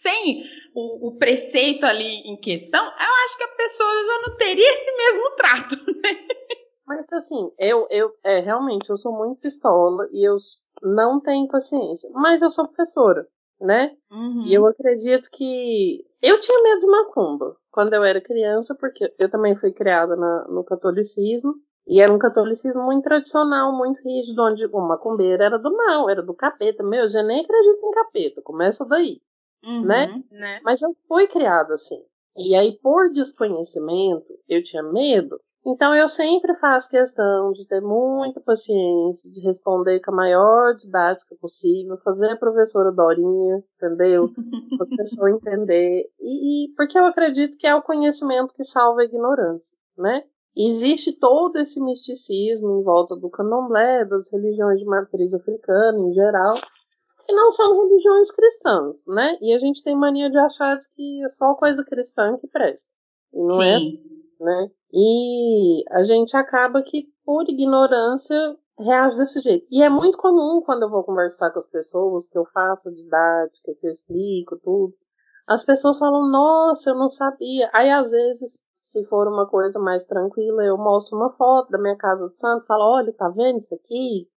sem 0.02 0.44
o, 0.74 1.08
o 1.08 1.16
preceito 1.16 1.84
ali 1.84 2.22
em 2.26 2.36
questão, 2.40 2.84
eu 2.84 3.14
acho 3.24 3.36
que 3.36 3.44
a 3.44 3.48
pessoa 3.56 3.90
já 3.90 4.28
não 4.28 4.36
teria 4.36 4.72
esse 4.74 4.96
mesmo 4.96 5.30
trato. 5.36 5.76
Mas 6.86 7.12
assim, 7.12 7.52
eu, 7.58 7.86
eu 7.88 8.12
é, 8.24 8.40
realmente 8.40 8.90
eu 8.90 8.96
sou 8.96 9.16
muito 9.16 9.40
pistola 9.40 10.08
e 10.12 10.28
eu 10.28 10.36
não 10.82 11.20
tenho 11.20 11.46
paciência. 11.46 12.10
Mas 12.12 12.42
eu 12.42 12.50
sou 12.50 12.66
professora, 12.66 13.26
né? 13.60 13.92
Uhum. 14.10 14.44
E 14.46 14.54
eu 14.54 14.66
acredito 14.66 15.28
que. 15.30 16.04
Eu 16.20 16.40
tinha 16.40 16.62
medo 16.62 16.80
de 16.80 16.86
macumba 16.86 17.56
quando 17.70 17.94
eu 17.94 18.02
era 18.02 18.20
criança, 18.20 18.76
porque 18.78 19.14
eu 19.18 19.30
também 19.30 19.54
fui 19.56 19.72
criada 19.72 20.16
na- 20.16 20.48
no 20.48 20.64
catolicismo. 20.64 21.54
E 21.86 22.00
era 22.00 22.12
um 22.12 22.18
catolicismo 22.18 22.82
muito 22.82 23.04
tradicional, 23.04 23.72
muito 23.76 24.00
rígido, 24.02 24.42
onde 24.42 24.66
o 24.66 24.80
macumbeiro 24.80 25.42
era 25.42 25.58
do 25.58 25.74
mal, 25.74 26.10
era 26.10 26.22
do 26.22 26.34
capeta. 26.34 26.82
Meu, 26.82 27.02
eu 27.02 27.08
já 27.08 27.22
nem 27.22 27.40
acredito 27.40 27.84
em 27.86 27.90
capeta, 27.92 28.42
começa 28.42 28.84
daí. 28.84 29.20
Uhum. 29.64 29.84
né? 29.84 30.22
Né? 30.30 30.60
Mas 30.62 30.82
eu 30.82 30.94
fui 31.06 31.26
criada 31.26 31.74
assim. 31.74 32.02
E 32.36 32.54
aí, 32.54 32.78
por 32.78 33.12
desconhecimento, 33.12 34.26
eu 34.48 34.62
tinha 34.62 34.82
medo. 34.82 35.38
Então, 35.66 35.94
eu 35.94 36.08
sempre 36.08 36.56
faço 36.58 36.88
questão 36.88 37.52
de 37.52 37.66
ter 37.66 37.82
muita 37.82 38.40
paciência, 38.40 39.30
de 39.30 39.40
responder 39.42 40.00
com 40.00 40.10
a 40.10 40.16
maior 40.16 40.74
didática 40.74 41.36
possível, 41.38 41.98
fazer 41.98 42.30
a 42.30 42.36
professora 42.36 42.90
Dorinha, 42.90 43.62
entendeu? 43.76 44.30
As 44.80 44.88
pessoas 44.88 45.34
entenderem. 45.34 46.06
E, 46.18 46.64
e 46.64 46.74
porque 46.74 46.98
eu 46.98 47.04
acredito 47.04 47.58
que 47.58 47.66
é 47.66 47.74
o 47.74 47.82
conhecimento 47.82 48.54
que 48.54 48.64
salva 48.64 49.02
a 49.02 49.04
ignorância, 49.04 49.76
né? 49.98 50.24
Existe 50.56 51.12
todo 51.12 51.56
esse 51.58 51.80
misticismo 51.80 52.80
em 52.80 52.82
volta 52.82 53.14
do 53.14 53.30
candomblé, 53.30 54.04
das 54.04 54.32
religiões 54.32 54.80
de 54.80 54.86
matriz 54.86 55.32
africana 55.34 55.98
em 56.00 56.12
geral, 56.12 56.56
que 57.30 57.34
não 57.34 57.50
são 57.52 57.80
religiões 57.80 58.32
cristãs, 58.32 59.06
né? 59.06 59.38
E 59.40 59.54
a 59.54 59.58
gente 59.58 59.84
tem 59.84 59.94
mania 59.94 60.28
de 60.28 60.36
achar 60.36 60.76
que 60.96 61.24
é 61.24 61.28
só 61.28 61.54
coisa 61.54 61.84
cristã 61.84 62.36
que 62.38 62.48
presta. 62.48 62.92
E 63.32 63.40
não 63.40 63.62
é, 63.62 63.78
Sim. 63.78 64.02
né? 64.40 64.70
E 64.92 65.84
a 65.90 66.02
gente 66.02 66.36
acaba 66.36 66.82
que, 66.82 67.06
por 67.24 67.48
ignorância, 67.48 68.36
reage 68.76 69.16
desse 69.16 69.40
jeito. 69.40 69.64
E 69.70 69.80
é 69.80 69.88
muito 69.88 70.18
comum 70.18 70.60
quando 70.64 70.82
eu 70.82 70.90
vou 70.90 71.04
conversar 71.04 71.52
com 71.52 71.60
as 71.60 71.66
pessoas, 71.66 72.28
que 72.28 72.36
eu 72.36 72.44
faço 72.46 72.92
didática, 72.92 73.74
que 73.80 73.86
eu 73.86 73.92
explico 73.92 74.58
tudo. 74.58 74.92
As 75.46 75.64
pessoas 75.64 75.98
falam, 75.98 76.28
nossa, 76.28 76.90
eu 76.90 76.96
não 76.96 77.10
sabia. 77.10 77.70
Aí, 77.72 77.90
às 77.90 78.10
vezes, 78.10 78.60
se 78.80 79.06
for 79.06 79.28
uma 79.28 79.46
coisa 79.46 79.78
mais 79.78 80.04
tranquila, 80.04 80.64
eu 80.64 80.76
mostro 80.76 81.16
uma 81.16 81.30
foto 81.36 81.70
da 81.70 81.78
minha 81.78 81.96
casa 81.96 82.28
de 82.28 82.36
santo, 82.36 82.66
falo, 82.66 82.82
olha, 82.82 83.12
tá 83.12 83.28
vendo 83.28 83.58
isso 83.58 83.74
aqui? 83.76 84.28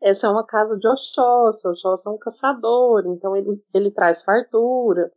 Essa 0.00 0.28
é 0.28 0.30
uma 0.30 0.46
casa 0.46 0.78
de 0.78 0.86
Oxóssi, 0.86 1.66
Oxóssi 1.66 2.08
é 2.08 2.10
um 2.12 2.18
caçador, 2.18 3.04
então 3.06 3.36
ele, 3.36 3.50
ele 3.74 3.90
traz 3.90 4.22
fartura. 4.22 5.12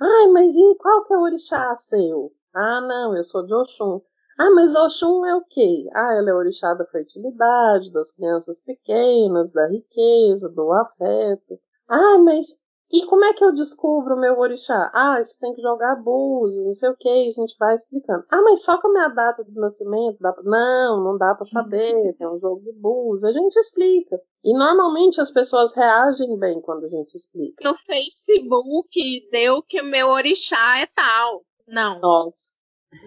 Ai, 0.00 0.28
mas 0.28 0.54
e 0.54 0.74
qual 0.76 1.04
que 1.04 1.14
é 1.14 1.16
o 1.16 1.22
orixá 1.22 1.74
seu? 1.76 2.32
Ah, 2.54 2.80
não, 2.80 3.16
eu 3.16 3.24
sou 3.24 3.44
de 3.46 3.54
Oxum. 3.54 4.00
Ah, 4.38 4.50
mas 4.50 4.74
Oxum 4.74 5.24
é 5.24 5.34
o 5.34 5.44
quê? 5.44 5.88
Ah, 5.94 6.14
ela 6.14 6.30
é 6.30 6.34
orixá 6.34 6.74
da 6.74 6.86
fertilidade, 6.86 7.92
das 7.92 8.12
crianças 8.12 8.60
pequenas, 8.60 9.50
da 9.52 9.66
riqueza, 9.68 10.48
do 10.48 10.72
afeto. 10.72 11.58
Ah, 11.88 12.18
mas 12.18 12.46
e 12.90 13.04
como 13.06 13.24
é 13.24 13.32
que 13.32 13.44
eu 13.44 13.52
descubro 13.52 14.14
o 14.14 14.20
meu 14.20 14.38
orixá? 14.38 14.90
Ah, 14.94 15.18
você 15.22 15.36
tem 15.40 15.52
que 15.54 15.60
jogar 15.60 15.96
búzios, 15.96 16.64
não 16.64 16.72
sei 16.72 16.90
o 16.90 16.96
que, 16.96 17.08
a 17.08 17.32
gente 17.32 17.56
vai 17.58 17.74
explicando. 17.74 18.24
Ah, 18.30 18.40
mas 18.42 18.62
só 18.62 18.80
com 18.80 18.88
a 18.88 18.92
minha 18.92 19.08
data 19.08 19.44
de 19.44 19.52
nascimento? 19.54 20.18
Dá 20.20 20.32
pra... 20.32 20.44
Não, 20.44 21.02
não 21.02 21.18
dá 21.18 21.34
para 21.34 21.44
saber, 21.44 22.14
tem 22.16 22.28
um 22.28 22.38
jogo 22.38 22.62
de 22.62 22.72
búzios, 22.72 23.24
a 23.24 23.32
gente 23.32 23.56
explica. 23.56 24.20
E 24.44 24.56
normalmente 24.56 25.20
as 25.20 25.32
pessoas 25.32 25.74
reagem 25.74 26.38
bem 26.38 26.60
quando 26.60 26.84
a 26.84 26.88
gente 26.88 27.12
explica. 27.16 27.68
No 27.68 27.76
Facebook 27.78 29.28
deu 29.32 29.62
que 29.64 29.80
o 29.80 29.84
meu 29.84 30.06
orixá 30.08 30.78
é 30.78 30.86
tal. 30.86 31.44
Não, 31.66 31.98
Nossa, 31.98 32.52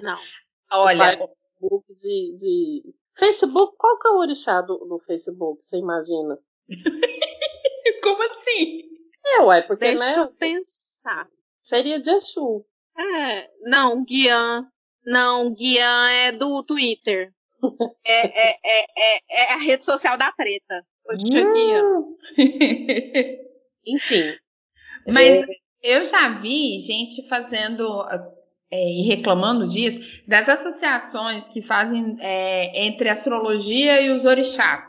não. 0.04 0.18
Olha, 0.74 1.18
Facebook 1.18 1.96
de, 1.96 2.36
de... 2.36 2.96
Facebook, 3.18 3.78
qual 3.78 3.98
que 3.98 4.10
é 4.10 4.12
o 4.12 4.18
orixá 4.18 4.62
do, 4.62 4.78
do 4.80 5.00
Facebook, 5.00 5.66
você 5.66 5.78
imagina? 5.78 6.38
como 8.04 8.24
assim? 8.24 8.99
É, 9.26 9.42
ué, 9.42 9.62
porque, 9.64 9.86
Deixa 9.86 10.06
né, 10.06 10.14
eu 10.18 10.28
pensar. 10.34 11.28
seria 11.62 12.02
de 12.02 12.10
Exu. 12.10 12.66
É, 12.98 13.50
não, 13.62 14.04
Guian. 14.04 14.68
Não, 15.06 15.54
Guian 15.54 16.10
é 16.10 16.32
do 16.32 16.64
Twitter. 16.64 17.34
É, 18.06 18.28
é, 18.28 18.60
é, 18.66 18.86
é, 18.98 19.22
é 19.30 19.54
a 19.54 19.58
rede 19.58 19.86
social 19.86 20.18
da 20.18 20.32
treta. 20.32 20.86
Tia 21.18 21.52
Guian. 21.52 22.04
Enfim. 23.86 24.36
Mas 25.08 25.46
eu 25.82 26.06
já 26.06 26.40
vi 26.40 26.80
gente 26.80 27.28
fazendo 27.28 28.06
é, 28.72 28.78
e 28.78 29.02
reclamando 29.02 29.68
disso, 29.70 30.00
das 30.28 30.48
associações 30.48 31.48
que 31.50 31.62
fazem 31.64 32.18
é, 32.20 32.86
entre 32.86 33.10
a 33.10 33.14
astrologia 33.14 34.02
e 34.02 34.12
os 34.12 34.26
orixás. 34.26 34.84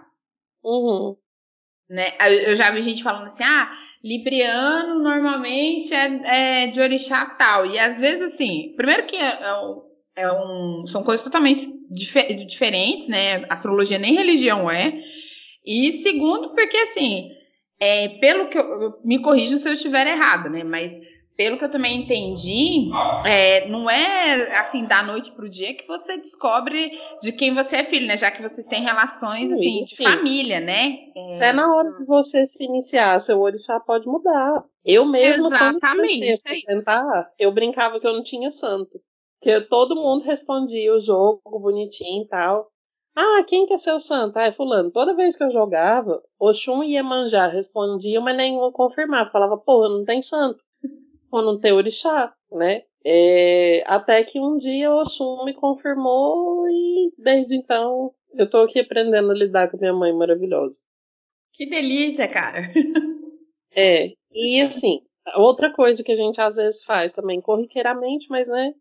Uhum. 0.62 1.16
Né? 1.88 2.12
Eu 2.46 2.56
já 2.56 2.70
vi 2.70 2.82
gente 2.82 3.02
falando 3.02 3.26
assim, 3.26 3.42
ah, 3.42 3.72
Libriano 4.02 4.98
normalmente 5.02 5.92
é, 5.92 6.64
é 6.64 6.66
de 6.68 6.80
orixá 6.80 7.26
tal. 7.26 7.66
E 7.66 7.78
às 7.78 8.00
vezes, 8.00 8.32
assim, 8.32 8.72
primeiro 8.76 9.06
que 9.06 9.16
é, 9.16 9.42
é 9.42 9.54
um, 10.34 10.84
é 10.86 10.88
são 10.90 11.02
coisas 11.04 11.22
totalmente 11.24 11.68
dife- 11.90 12.34
diferentes, 12.46 13.08
né? 13.08 13.44
Astrologia 13.50 13.98
nem 13.98 14.14
religião 14.14 14.70
é. 14.70 14.92
E 15.64 16.02
segundo, 16.02 16.54
porque 16.54 16.76
assim, 16.76 17.30
é, 17.78 18.08
pelo 18.20 18.48
que 18.48 18.58
eu- 18.58 19.00
me 19.04 19.20
corrijo 19.20 19.58
se 19.58 19.68
eu 19.68 19.74
estiver 19.74 20.06
errada, 20.06 20.48
né? 20.48 20.64
Mas 20.64 20.92
pelo 21.36 21.58
que 21.58 21.64
eu 21.64 21.70
também 21.70 22.02
entendi, 22.02 22.90
é, 23.24 23.68
não 23.68 23.88
é 23.88 24.58
assim 24.58 24.84
da 24.84 25.02
noite 25.02 25.30
pro 25.32 25.48
dia 25.48 25.74
que 25.74 25.86
você 25.86 26.18
descobre 26.18 26.90
de 27.22 27.32
quem 27.32 27.54
você 27.54 27.76
é 27.76 27.84
filho, 27.84 28.06
né? 28.06 28.18
Já 28.18 28.30
que 28.30 28.42
vocês 28.42 28.66
têm 28.66 28.82
relações 28.82 29.50
assim 29.52 29.84
de 29.84 29.96
Sim. 29.96 30.04
família, 30.04 30.60
né? 30.60 30.98
Até 31.36 31.52
na 31.52 31.74
hora 31.74 31.92
de 31.96 32.04
você 32.04 32.44
se 32.46 32.64
iniciar, 32.64 33.18
seu 33.20 33.40
orixá 33.40 33.80
pode 33.80 34.06
mudar. 34.06 34.64
Eu 34.84 35.06
mesma, 35.06 35.48
quando 35.48 35.76
Exatamente, 35.76 36.24
é 36.24 36.32
isso. 36.34 36.42
frequentar, 36.42 37.30
eu 37.38 37.52
brincava 37.52 37.98
que 37.98 38.06
eu 38.06 38.12
não 38.12 38.22
tinha 38.22 38.50
santo. 38.50 39.00
Porque 39.40 39.62
todo 39.62 39.96
mundo 39.96 40.22
respondia 40.22 40.94
o 40.94 41.00
jogo 41.00 41.40
bonitinho 41.44 42.24
e 42.24 42.28
tal. 42.28 42.68
Ah, 43.16 43.42
quem 43.46 43.66
que 43.66 43.72
é 43.72 43.78
seu 43.78 43.98
santo? 43.98 44.36
Ah, 44.36 44.44
é 44.44 44.52
fulano. 44.52 44.90
Toda 44.90 45.16
vez 45.16 45.36
que 45.36 45.42
eu 45.42 45.50
jogava, 45.50 46.22
Oxum 46.38 46.84
e 46.84 46.94
Iemanjá 46.94 47.46
respondiam, 47.46 48.22
mas 48.22 48.36
nenhuma 48.36 48.70
confirmava. 48.70 49.30
Falava, 49.30 49.56
porra, 49.56 49.88
não 49.88 50.04
tem 50.04 50.22
santo. 50.22 50.62
Ou 51.30 51.42
não 51.42 51.58
tem 51.58 51.72
orixá, 51.72 52.34
né? 52.50 52.82
É, 53.04 53.82
até 53.86 54.22
que 54.24 54.38
um 54.38 54.56
dia 54.56 54.90
o 54.90 55.00
Oxum 55.00 55.44
me 55.44 55.54
confirmou 55.54 56.68
e 56.68 57.12
desde 57.16 57.56
então 57.56 58.12
eu 58.34 58.48
tô 58.48 58.58
aqui 58.58 58.78
aprendendo 58.80 59.30
a 59.30 59.34
lidar 59.34 59.70
com 59.70 59.78
minha 59.78 59.92
mãe 59.92 60.12
maravilhosa. 60.12 60.80
Que 61.54 61.66
delícia, 61.66 62.28
cara. 62.28 62.72
É, 63.72 64.14
e 64.32 64.60
assim, 64.62 65.00
outra 65.36 65.72
coisa 65.72 66.02
que 66.02 66.10
a 66.10 66.16
gente 66.16 66.40
às 66.40 66.56
vezes 66.56 66.82
faz 66.82 67.12
também 67.12 67.40
corriqueiramente, 67.40 68.26
mas 68.28 68.48
né, 68.48 68.74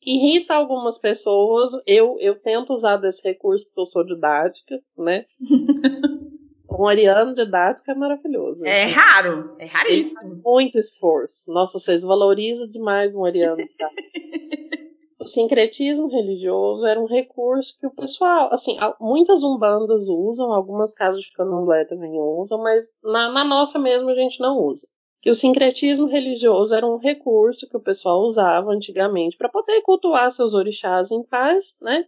irrita 0.00 0.54
algumas 0.54 0.96
pessoas. 0.96 1.72
Eu, 1.84 2.16
eu 2.20 2.38
tento 2.38 2.72
usar 2.72 2.98
desse 2.98 3.26
recurso 3.26 3.64
porque 3.66 3.80
eu 3.80 3.86
sou 3.86 4.04
didática, 4.04 4.80
né? 4.96 5.24
um 6.70 6.86
ariano 6.86 7.34
didático 7.34 7.90
é 7.90 7.94
maravilhoso. 7.94 8.64
É 8.66 8.84
assim. 8.84 8.92
raro, 8.92 9.56
é 9.58 9.66
raríssimo. 9.66 10.42
Muito 10.44 10.78
esforço. 10.78 11.52
Nossa, 11.52 11.78
vocês 11.78 12.02
valorizam 12.02 12.68
demais 12.68 13.14
um 13.14 13.24
ariano 13.24 13.56
didático. 13.56 14.02
o 15.18 15.26
sincretismo 15.26 16.08
religioso 16.08 16.86
era 16.86 17.00
um 17.00 17.06
recurso 17.06 17.78
que 17.80 17.86
o 17.86 17.94
pessoal, 17.94 18.48
assim, 18.52 18.76
muitas 19.00 19.42
umbandas 19.42 20.08
usam, 20.08 20.52
algumas 20.52 20.94
casas 20.94 21.22
de 21.22 21.32
candomblé 21.32 21.84
também 21.84 22.12
usam, 22.18 22.62
mas 22.62 22.86
na, 23.02 23.30
na 23.30 23.44
nossa 23.44 23.78
mesmo 23.78 24.08
a 24.10 24.14
gente 24.14 24.40
não 24.40 24.58
usa 24.58 24.86
que 25.20 25.30
o 25.30 25.34
sincretismo 25.34 26.06
religioso 26.06 26.74
era 26.74 26.86
um 26.86 26.96
recurso 26.96 27.68
que 27.68 27.76
o 27.76 27.82
pessoal 27.82 28.20
usava 28.22 28.70
antigamente 28.70 29.36
para 29.36 29.48
poder 29.48 29.82
cultuar 29.82 30.30
seus 30.30 30.54
orixás 30.54 31.10
em 31.10 31.22
paz, 31.22 31.76
né? 31.82 32.06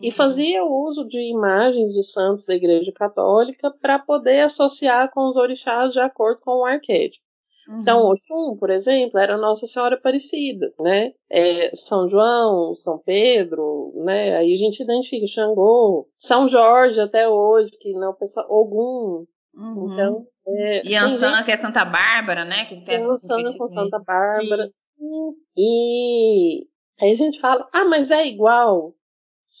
E 0.00 0.12
fazia 0.12 0.64
uso 0.64 1.06
de 1.06 1.18
imagens 1.18 1.92
de 1.92 2.04
santos 2.04 2.46
da 2.46 2.54
Igreja 2.54 2.92
Católica 2.92 3.70
para 3.70 3.98
poder 3.98 4.40
associar 4.40 5.10
com 5.12 5.28
os 5.28 5.36
orixás 5.36 5.92
de 5.92 6.00
acordo 6.00 6.40
com 6.40 6.60
o 6.60 6.64
arquétipo. 6.64 7.24
Uhum. 7.68 7.80
Então, 7.80 8.06
Oxum, 8.06 8.56
por 8.56 8.70
exemplo, 8.70 9.18
era 9.18 9.36
Nossa 9.36 9.66
Senhora 9.66 9.96
Aparecida, 9.96 10.72
né? 10.80 11.12
É, 11.28 11.70
São 11.74 12.08
João, 12.08 12.74
São 12.74 12.98
Pedro, 12.98 13.92
né? 13.96 14.36
Aí 14.36 14.54
a 14.54 14.56
gente 14.56 14.82
identifica 14.82 15.26
Xangô, 15.26 16.08
São 16.16 16.48
Jorge 16.48 17.00
até 17.00 17.28
hoje, 17.28 17.70
que 17.78 17.92
não, 17.92 18.14
pessoal, 18.14 18.46
Ogum. 18.48 19.26
Uhum. 19.54 19.92
Então, 19.92 20.26
é, 20.46 20.88
Yansan, 20.88 21.42
que 21.44 21.50
é 21.50 21.56
Santa 21.56 21.84
Bárbara, 21.84 22.44
né? 22.44 22.64
Que 22.66 22.84
tem 22.84 23.04
com 23.04 23.68
Santa 23.68 23.98
Bárbara. 23.98 24.70
Sim. 24.96 25.34
E 25.56 26.66
aí 27.00 27.12
a 27.12 27.14
gente 27.14 27.38
fala, 27.38 27.68
ah, 27.72 27.84
mas 27.84 28.10
é 28.10 28.26
igual 28.26 28.94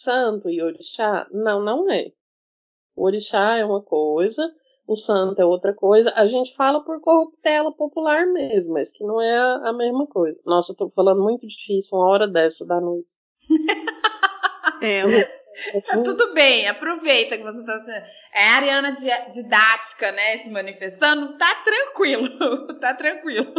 santo 0.02 0.48
e 0.48 0.62
orixá? 0.62 1.26
Não, 1.32 1.62
não 1.62 1.90
é. 1.90 2.12
O 2.96 3.04
orixá 3.04 3.56
é 3.56 3.64
uma 3.64 3.82
coisa, 3.82 4.42
o 4.86 4.96
santo 4.96 5.40
é 5.40 5.44
outra 5.44 5.74
coisa. 5.74 6.12
A 6.16 6.26
gente 6.26 6.54
fala 6.54 6.82
por 6.82 7.00
corruptela 7.00 7.72
popular 7.72 8.26
mesmo, 8.26 8.74
mas 8.74 8.90
que 8.90 9.04
não 9.04 9.20
é 9.20 9.36
a, 9.36 9.68
a 9.68 9.72
mesma 9.72 10.06
coisa. 10.06 10.40
Nossa, 10.44 10.72
eu 10.72 10.76
tô 10.76 10.90
falando 10.90 11.22
muito 11.22 11.46
difícil, 11.46 11.98
uma 11.98 12.08
hora 12.08 12.26
dessa 12.26 12.66
da 12.66 12.80
noite. 12.80 13.08
é, 14.82 16.02
Tudo 16.02 16.32
bem, 16.32 16.68
aproveita 16.68 17.36
que 17.36 17.42
você 17.42 17.60
está 17.60 17.78
sendo. 17.80 18.06
É 18.34 18.48
a 18.48 18.56
Ariana 18.56 18.96
didática, 19.32 20.12
né? 20.12 20.38
Se 20.38 20.50
manifestando, 20.50 21.36
tá 21.38 21.54
tranquilo, 21.64 22.66
tá 22.80 22.94
tranquilo. 22.94 23.52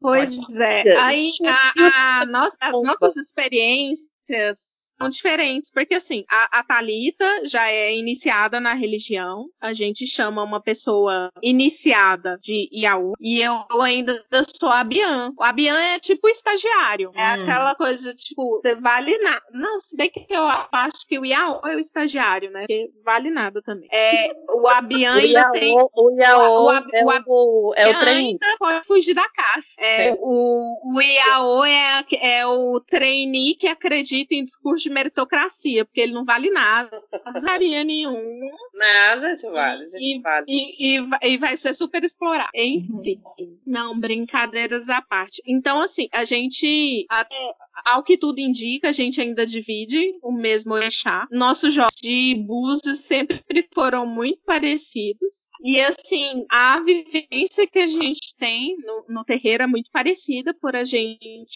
Pois 0.00 0.30
é. 0.60 0.96
Aí 0.98 1.28
a, 1.46 2.20
a, 2.20 2.26
nossa, 2.26 2.56
as 2.60 2.82
nossas 2.82 3.16
experiências 3.16 4.73
são 4.98 5.08
diferentes, 5.08 5.70
porque 5.70 5.94
assim, 5.94 6.24
a, 6.30 6.60
a 6.60 6.64
Thalita 6.64 7.46
já 7.46 7.70
é 7.70 7.96
iniciada 7.96 8.60
na 8.60 8.74
religião, 8.74 9.46
a 9.60 9.72
gente 9.72 10.06
chama 10.06 10.42
uma 10.42 10.60
pessoa 10.60 11.30
iniciada 11.42 12.38
de 12.40 12.68
Iaú, 12.72 13.14
e 13.20 13.40
eu 13.40 13.80
ainda 13.80 14.24
sou 14.58 14.68
a 14.68 14.84
Bian. 14.84 15.32
O 15.38 15.42
Abian 15.42 15.76
é 15.76 15.98
tipo 15.98 16.28
estagiário, 16.28 17.10
é 17.14 17.36
hum. 17.36 17.42
aquela 17.42 17.74
coisa, 17.74 18.14
tipo, 18.14 18.60
você 18.60 18.74
vale 18.74 19.16
nada. 19.18 19.42
Não, 19.52 19.80
se 19.80 19.96
bem 19.96 20.10
que 20.10 20.26
eu 20.30 20.44
acho 20.72 21.06
que 21.08 21.18
o 21.18 21.24
Iaú 21.24 21.60
é 21.66 21.76
o 21.76 21.80
estagiário, 21.80 22.50
né? 22.50 22.60
Porque 22.60 22.90
vale 23.04 23.30
nada 23.30 23.60
também. 23.62 23.88
É, 23.92 24.30
o 24.48 24.68
Abian 24.68 25.14
ainda 25.14 25.40
Iaô, 25.40 25.52
tem... 25.52 25.74
O 25.74 26.10
Iaú 26.20 26.70
é, 26.70 27.02
o, 27.26 27.74
é 27.76 27.88
o 27.88 27.98
trem. 28.00 28.38
pode 28.58 28.86
fugir 28.86 29.14
da 29.14 29.28
casa. 29.28 29.66
É, 29.78 30.08
é. 30.08 30.16
O, 30.20 30.96
o 30.96 31.00
Iaô 31.00 31.64
é, 31.64 32.04
é 32.20 32.46
o 32.46 32.80
trainee 32.80 33.56
que 33.56 33.66
acredita 33.66 34.34
em 34.34 34.42
discurso 34.42 34.83
de 34.84 34.90
meritocracia, 34.90 35.84
porque 35.84 36.00
ele 36.00 36.12
não 36.12 36.24
vale 36.24 36.50
nada, 36.50 37.02
não 37.34 37.40
valia 37.40 37.82
nenhum. 37.84 38.40
Não, 38.74 39.18
gente 39.18 39.50
vale, 39.50 39.84
gente 39.86 40.18
e, 40.18 40.20
vale. 40.20 40.46
E, 40.48 40.98
e, 40.98 41.08
e, 41.22 41.38
vai 41.38 41.56
ser 41.56 41.74
super 41.74 42.02
explorado. 42.04 42.50
Enfim, 42.54 43.20
não, 43.66 43.98
brincadeiras 43.98 44.88
à 44.88 45.00
parte. 45.00 45.42
Então, 45.46 45.80
assim, 45.80 46.08
a 46.12 46.24
gente, 46.24 47.06
até, 47.08 47.54
ao 47.84 48.02
que 48.02 48.16
tudo 48.16 48.38
indica, 48.38 48.88
a 48.88 48.92
gente 48.92 49.20
ainda 49.20 49.46
divide 49.46 50.14
o 50.22 50.32
mesmo 50.32 50.74
orixá. 50.74 51.26
Nossos 51.30 51.72
jogos 51.72 51.94
de 52.02 52.34
búzios 52.46 53.00
sempre 53.00 53.42
foram 53.72 54.06
muito 54.06 54.40
parecidos. 54.44 55.50
E 55.62 55.80
assim, 55.80 56.44
a 56.50 56.80
vivência 56.80 57.66
que 57.66 57.78
a 57.78 57.86
gente 57.86 58.34
tem 58.38 58.76
no, 58.78 59.04
no 59.08 59.24
terreiro 59.24 59.62
é 59.62 59.66
muito 59.66 59.90
parecida 59.90 60.54
por 60.54 60.76
a 60.76 60.84
gente 60.84 61.48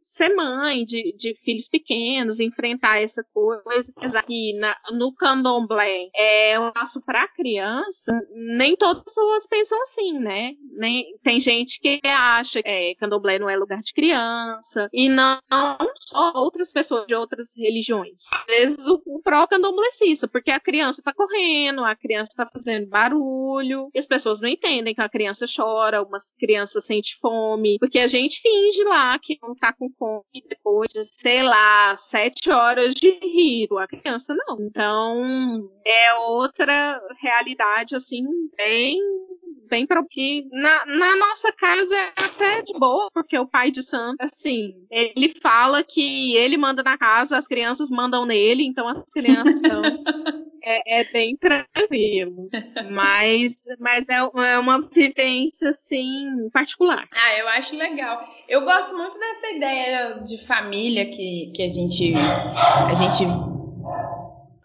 ser 0.00 0.34
mãe 0.34 0.84
de, 0.84 1.14
de 1.16 1.34
filhos 1.44 1.68
pequenos, 1.68 2.40
enfrentar 2.40 3.00
essa 3.00 3.24
coisa. 3.32 3.92
Aqui 4.18 4.52
na, 4.58 4.76
no 4.92 5.12
candomblé 5.14 6.08
é 6.14 6.58
um 6.58 6.72
passo 6.72 7.00
para 7.00 7.28
criança, 7.28 8.12
nem 8.34 8.76
todas 8.76 8.98
as 8.98 9.04
pessoas 9.04 9.46
pensam 9.46 9.82
assim, 9.82 10.18
né? 10.18 10.52
Nem, 10.76 11.16
tem 11.22 11.40
gente 11.40 11.80
que 11.80 12.00
acha 12.04 12.62
que 12.62 12.68
é, 12.68 12.94
candomblé 12.96 13.38
não 13.38 13.48
é 13.48 13.56
lugar 13.56 13.80
de 13.80 13.92
criança, 13.92 14.88
e 14.92 15.08
não 15.08 15.38
só 15.96 16.32
outras 16.34 16.72
pessoas 16.72 17.06
de 17.06 17.14
outras 17.14 17.54
religiões. 17.56 18.22
Às 18.32 18.46
vezes 18.46 18.86
o, 18.86 19.00
o 19.06 19.22
pró-candomblecista, 19.22 20.28
porque 20.28 20.50
a 20.50 20.60
criança 20.60 21.02
tá 21.02 21.12
correndo, 21.12 21.84
a 21.84 21.94
criança 21.94 22.32
tá 22.36 22.46
fazendo 22.46 22.88
barulho, 22.88 23.88
e 23.94 23.98
as 23.98 24.06
pessoas 24.06 24.40
não 24.40 24.48
entendem 24.48 24.94
que 24.94 25.00
a 25.00 25.08
criança 25.08 25.46
chora, 25.46 26.02
uma 26.02 26.18
criança 26.38 26.80
sente 26.80 27.16
fome, 27.20 27.78
porque 27.78 27.98
a 27.98 28.06
gente 28.06 28.40
finge 28.40 28.84
lá 28.84 29.18
que 29.18 29.38
não 29.42 29.54
tá 29.54 29.72
com 29.72 29.88
fome 29.98 30.24
depois 30.48 30.90
de, 30.92 31.02
sei 31.04 31.42
lá, 31.42 31.94
sete 31.96 32.50
horas 32.50 32.94
de 32.94 33.10
rir, 33.10 33.68
a 33.78 33.86
criança 33.86 34.34
não. 34.34 34.58
Então, 34.60 35.70
é 35.84 36.14
outra 36.14 37.00
realidade, 37.20 37.96
assim, 37.96 38.22
bem 38.56 38.98
bem 39.68 39.86
para 39.86 40.04
que 40.08 40.46
na, 40.52 40.86
na, 40.86 41.16
nossa 41.16 41.52
casa 41.52 41.94
é 41.94 42.12
até 42.16 42.62
de 42.62 42.72
boa, 42.78 43.08
porque 43.12 43.38
o 43.38 43.48
pai 43.48 43.70
de 43.70 43.82
santo, 43.82 44.16
assim, 44.20 44.74
ele 44.90 45.34
fala 45.54 45.84
que 45.84 46.36
ele 46.36 46.56
manda 46.56 46.82
na 46.82 46.98
casa, 46.98 47.36
as 47.36 47.46
crianças 47.46 47.88
mandam 47.88 48.26
nele, 48.26 48.66
então 48.66 48.88
as 48.88 49.04
crianças 49.12 49.60
são. 49.60 49.82
é, 50.64 51.00
é, 51.00 51.04
bem 51.12 51.36
tranquilo. 51.36 52.48
Mas, 52.90 53.54
mas 53.78 54.08
é, 54.08 54.16
é 54.16 54.58
uma 54.58 54.80
vivência, 54.88 55.68
assim, 55.68 56.48
particular. 56.52 57.06
Ah, 57.12 57.38
eu 57.38 57.48
acho 57.48 57.76
legal. 57.76 58.28
Eu 58.48 58.62
gosto 58.62 58.96
muito 58.96 59.16
dessa 59.16 59.52
ideia 59.52 60.14
de 60.26 60.44
família 60.46 61.06
que, 61.06 61.52
que 61.54 61.62
a 61.62 61.68
gente. 61.68 62.14
A 62.16 62.94
gente 62.94 63.24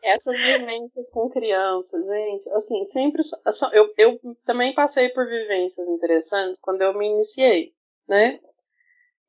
essas 0.02 0.38
vivências 0.40 1.12
com 1.12 1.30
crianças, 1.30 2.04
gente, 2.06 2.50
assim, 2.50 2.86
sempre. 2.86 3.22
Eu, 3.74 3.94
eu 3.96 4.20
também 4.46 4.74
passei 4.74 5.10
por 5.10 5.28
vivências 5.28 5.88
interessantes 5.88 6.60
quando 6.60 6.82
eu 6.82 6.98
me 6.98 7.06
iniciei, 7.06 7.74
né? 8.08 8.40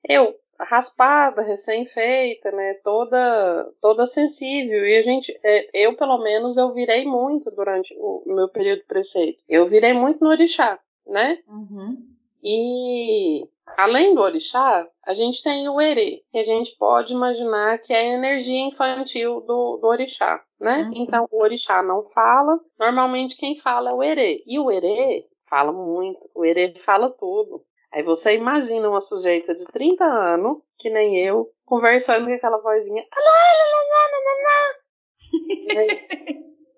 Eu, 0.09 0.35
raspada, 0.65 1.43
recém-feita, 1.43 2.51
né? 2.53 2.75
Toda, 2.85 3.71
toda 3.81 4.07
sensível. 4.07 4.87
E 4.87 4.99
a 4.99 5.03
gente, 5.03 5.39
é, 5.43 5.69
eu 5.73 5.97
pelo 5.97 6.19
menos, 6.19 6.57
eu 6.57 6.73
virei 6.73 7.05
muito 7.05 7.51
durante 7.51 7.95
o 7.99 8.23
meu 8.27 8.49
período 8.49 8.85
preceito. 8.87 9.43
Eu 9.49 9.69
virei 9.69 9.93
muito 9.93 10.23
no 10.25 10.31
orixá, 10.31 10.79
né? 11.07 11.39
Uhum. 11.49 11.97
E 12.43 13.47
além 13.77 14.15
do 14.15 14.21
orixá, 14.21 14.87
a 15.05 15.15
gente 15.15 15.43
tem 15.43 15.69
o 15.69 15.81
erê, 15.81 16.23
que 16.31 16.39
a 16.39 16.45
gente 16.45 16.77
pode 16.77 17.13
imaginar 17.13 17.79
que 17.79 17.93
é 17.93 18.01
a 18.01 18.15
energia 18.15 18.61
infantil 18.61 19.41
do, 19.41 19.77
do 19.77 19.87
orixá, 19.87 20.43
né? 20.59 20.85
Uhum. 20.85 21.03
Então, 21.03 21.29
o 21.31 21.43
orixá 21.43 21.83
não 21.83 22.05
fala, 22.11 22.59
normalmente 22.79 23.37
quem 23.37 23.59
fala 23.59 23.91
é 23.91 23.95
o 23.95 24.03
erê. 24.03 24.43
E 24.47 24.59
o 24.59 24.71
erê 24.71 25.27
fala 25.49 25.73
muito, 25.73 26.19
o 26.35 26.45
erê 26.45 26.75
fala 26.85 27.11
tudo. 27.11 27.63
Aí 27.93 28.03
você 28.03 28.35
imagina 28.35 28.89
uma 28.89 29.01
sujeita 29.01 29.55
de 29.55 29.65
30 29.67 30.05
anos, 30.05 30.59
que 30.79 30.89
nem 30.91 31.19
eu, 31.19 31.51
conversando 31.65 32.27
com 32.27 32.33
aquela 32.33 32.59
vozinha. 32.59 33.05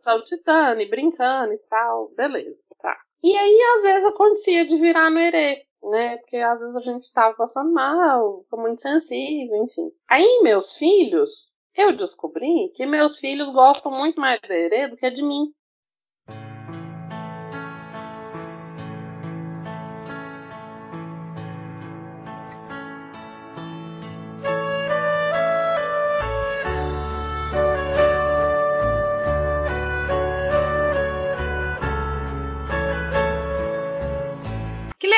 saltitando 0.02 0.80
e 0.80 0.88
brincando 0.88 1.52
e 1.52 1.58
tal, 1.68 2.10
beleza, 2.16 2.58
tá. 2.80 2.96
E 3.22 3.36
aí, 3.36 3.60
às 3.76 3.82
vezes, 3.82 4.04
acontecia 4.04 4.66
de 4.66 4.76
virar 4.78 5.10
no 5.10 5.18
erê, 5.18 5.64
né? 5.82 6.16
Porque 6.18 6.36
às 6.36 6.58
vezes 6.58 6.76
a 6.76 6.80
gente 6.80 7.12
tava 7.12 7.36
passando 7.36 7.72
mal, 7.72 8.42
ficou 8.42 8.60
muito 8.60 8.80
sensível, 8.82 9.64
enfim. 9.64 9.90
Aí, 10.08 10.40
meus 10.42 10.76
filhos, 10.76 11.52
eu 11.74 11.96
descobri 11.96 12.72
que 12.74 12.84
meus 12.84 13.18
filhos 13.18 13.52
gostam 13.52 13.92
muito 13.92 14.20
mais 14.20 14.40
de 14.40 14.52
erê 14.52 14.88
do 14.88 14.96
que 14.96 15.10
de 15.10 15.22
mim. 15.22 15.52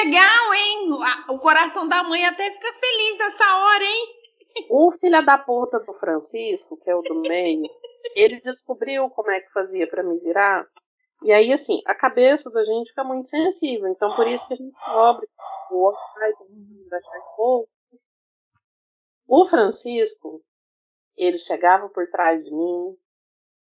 Legal, 0.04 0.54
hein? 0.54 0.88
O 1.30 1.38
coração 1.38 1.88
da 1.88 2.02
mãe 2.02 2.24
até 2.26 2.50
fica 2.50 2.72
feliz 2.74 3.18
nessa 3.18 3.56
hora, 3.56 3.84
hein? 3.84 4.24
O 4.70 4.92
filho 4.92 5.24
da 5.24 5.38
puta 5.38 5.80
do 5.80 5.94
Francisco, 5.94 6.76
que 6.76 6.90
é 6.90 6.94
o 6.94 7.02
do 7.02 7.20
meio, 7.20 7.62
ele 8.14 8.40
descobriu 8.40 9.08
como 9.10 9.30
é 9.30 9.40
que 9.40 9.52
fazia 9.52 9.86
para 9.88 10.02
me 10.02 10.18
virar. 10.18 10.66
E 11.22 11.32
aí, 11.32 11.52
assim, 11.52 11.80
a 11.86 11.94
cabeça 11.94 12.50
da 12.50 12.64
gente 12.64 12.90
fica 12.90 13.02
muito 13.02 13.28
sensível. 13.28 13.88
Então, 13.88 14.14
por 14.14 14.26
isso 14.28 14.46
que 14.46 14.54
a 14.54 14.56
gente 14.56 14.76
cobre 14.84 15.26
o 15.70 15.76
outro 15.76 16.00
vai 16.16 16.30
achar 16.98 17.20
pouco. 17.36 17.68
O 19.26 19.46
Francisco, 19.46 20.42
ele 21.16 21.38
chegava 21.38 21.88
por 21.88 22.06
trás 22.10 22.44
de 22.44 22.54
mim, 22.54 22.96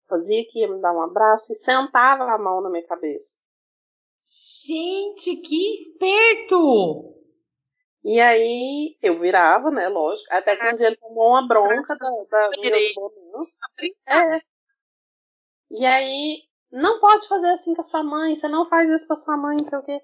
fazia 0.09 0.46
que 0.48 0.61
ia 0.61 0.68
me 0.68 0.81
dar 0.81 0.92
um 0.92 1.03
abraço 1.03 1.53
e 1.53 1.57
sentava 1.57 2.24
a 2.24 2.38
mão 2.38 2.62
na 2.62 2.70
minha 2.70 2.87
cabeça. 2.87 3.40
Gente, 4.68 5.35
que 5.37 5.72
esperto! 5.81 7.14
E 8.04 8.20
aí 8.20 8.98
eu 9.00 9.18
virava, 9.18 9.70
né? 9.70 9.88
Lógico. 9.88 10.28
Até 10.31 10.57
que 10.57 10.74
um 10.74 10.76
dia 10.76 10.88
ele 10.88 10.96
tomou 10.96 11.31
uma 11.31 11.48
bronca 11.48 11.96
da, 11.96 12.11
da 12.31 12.50
minha 12.50 12.70
É. 14.07 14.42
E 15.70 15.87
aí, 15.87 16.42
não 16.70 17.00
pode 17.00 17.26
fazer 17.28 17.48
assim 17.48 17.74
com 17.74 17.81
a 17.81 17.85
sua 17.85 18.02
mãe, 18.02 18.37
você 18.37 18.46
não 18.46 18.68
faz 18.68 18.90
isso 18.90 19.07
com 19.07 19.14
a 19.14 19.16
sua 19.16 19.38
mãe, 19.38 19.57
não 19.59 19.66
sei 19.66 19.78
o 19.78 19.83
quê. 19.83 20.00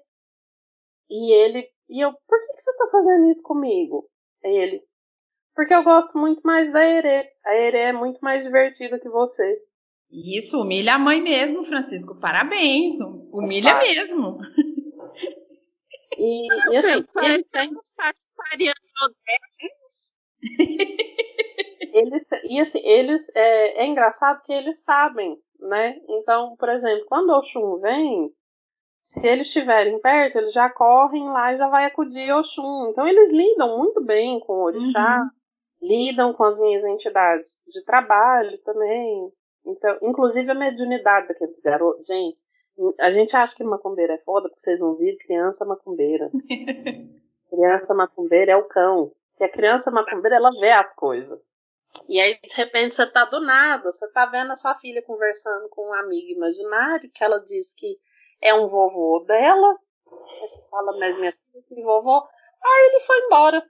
E 1.09 1.31
ele, 1.31 1.69
e 1.89 2.03
eu, 2.03 2.11
por 2.11 2.39
que, 2.47 2.53
que 2.53 2.61
você 2.61 2.77
tá 2.77 2.87
fazendo 2.91 3.29
isso 3.29 3.43
comigo? 3.43 4.09
Aí 4.43 4.55
ele, 4.55 4.83
porque 5.55 5.73
eu 5.75 5.83
gosto 5.83 6.17
muito 6.17 6.41
mais 6.43 6.71
da 6.73 6.83
Ere. 6.83 7.29
A 7.45 7.55
Ere 7.55 7.77
é 7.77 7.93
muito 7.93 8.19
mais 8.21 8.43
divertida 8.43 8.99
que 8.99 9.09
você. 9.09 9.61
Isso, 10.11 10.61
humilha 10.61 10.95
a 10.95 10.99
mãe 10.99 11.21
mesmo, 11.21 11.65
Francisco. 11.65 12.19
Parabéns. 12.19 12.97
Humilha 13.31 13.77
mesmo. 13.79 14.37
E, 16.17 16.47
e 16.71 16.77
assim, 16.77 17.05
ele 17.23 17.43
tem 17.43 17.69
eles, 21.93 22.25
e 22.43 22.59
assim, 22.59 22.79
eles 22.83 23.29
é, 23.35 23.83
é, 23.83 23.85
engraçado 23.85 24.43
que 24.43 24.53
eles 24.53 24.83
sabem, 24.83 25.37
né? 25.59 25.99
Então, 26.07 26.55
por 26.57 26.69
exemplo, 26.69 27.05
quando 27.07 27.29
o 27.29 27.37
Oxum 27.37 27.79
vem, 27.79 28.31
se 29.01 29.27
eles 29.27 29.47
estiverem 29.47 29.99
perto, 29.99 30.37
eles 30.37 30.53
já 30.53 30.69
correm 30.69 31.25
lá 31.25 31.53
e 31.53 31.57
já 31.57 31.67
vai 31.67 31.85
acudir 31.85 32.31
Oxum. 32.33 32.89
Então, 32.89 33.07
eles 33.07 33.31
lidam 33.31 33.77
muito 33.77 34.03
bem 34.03 34.39
com 34.39 34.53
o 34.53 34.63
orixá, 34.63 35.19
uhum. 35.21 35.87
lidam 35.87 36.33
com 36.33 36.43
as 36.43 36.59
minhas 36.59 36.83
entidades 36.83 37.63
de 37.67 37.83
trabalho 37.83 38.57
também. 38.63 39.31
Então, 39.65 39.97
inclusive 40.01 40.49
a 40.51 40.55
mediunidade 40.55 41.27
daqueles 41.27 41.59
garotos. 41.61 42.05
Gente, 42.05 42.39
a 42.99 43.09
gente 43.09 43.35
acha 43.35 43.55
que 43.55 43.63
macumbeira 43.63 44.13
é 44.13 44.17
foda 44.19 44.49
porque 44.49 44.61
vocês 44.61 44.79
não 44.79 44.95
viram 44.95 45.17
criança 45.17 45.65
macumbeira. 45.65 46.29
criança 47.49 47.93
macumbeira 47.93 48.51
é 48.51 48.55
o 48.55 48.67
cão. 48.67 49.11
Que 49.37 49.43
a 49.43 49.49
criança 49.49 49.91
macumbeira, 49.91 50.37
ela 50.37 50.51
vê 50.59 50.71
as 50.71 50.93
coisas. 50.95 51.39
E 52.07 52.19
aí, 52.19 52.37
de 52.41 52.55
repente, 52.55 52.93
você 52.93 53.05
tá 53.05 53.25
do 53.25 53.39
nada, 53.39 53.91
você 53.91 54.11
tá 54.11 54.25
vendo 54.25 54.51
a 54.51 54.55
sua 54.55 54.75
filha 54.75 55.01
conversando 55.01 55.69
com 55.69 55.89
um 55.89 55.93
amigo 55.93 56.31
imaginário, 56.31 57.09
que 57.09 57.23
ela 57.23 57.39
diz 57.39 57.73
que 57.73 57.97
é 58.41 58.53
um 58.53 58.67
vovô 58.67 59.23
dela. 59.25 59.79
Aí 60.07 60.47
você 60.47 60.69
fala, 60.69 60.97
mas 60.99 61.17
minha 61.17 61.31
filha 61.31 61.63
tem 61.67 61.83
vovô. 61.83 62.27
Aí 62.63 62.85
ele 62.87 62.99
foi 63.01 63.19
embora. 63.19 63.69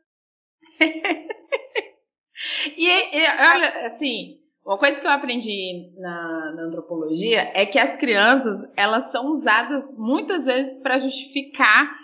e, 2.75 3.17
e, 3.17 3.23
olha, 3.23 3.87
assim, 3.87 4.44
uma 4.65 4.79
coisa 4.79 4.99
que 4.99 5.05
eu 5.05 5.11
aprendi 5.11 5.91
na, 5.99 6.53
na, 6.53 6.61
antropologia 6.63 7.51
é 7.53 7.67
que 7.67 7.77
as 7.77 7.97
crianças 7.97 8.67
elas 8.75 9.11
são 9.11 9.37
usadas 9.37 9.83
muitas 9.95 10.43
vezes 10.43 10.79
para 10.81 10.99
justificar 10.99 11.95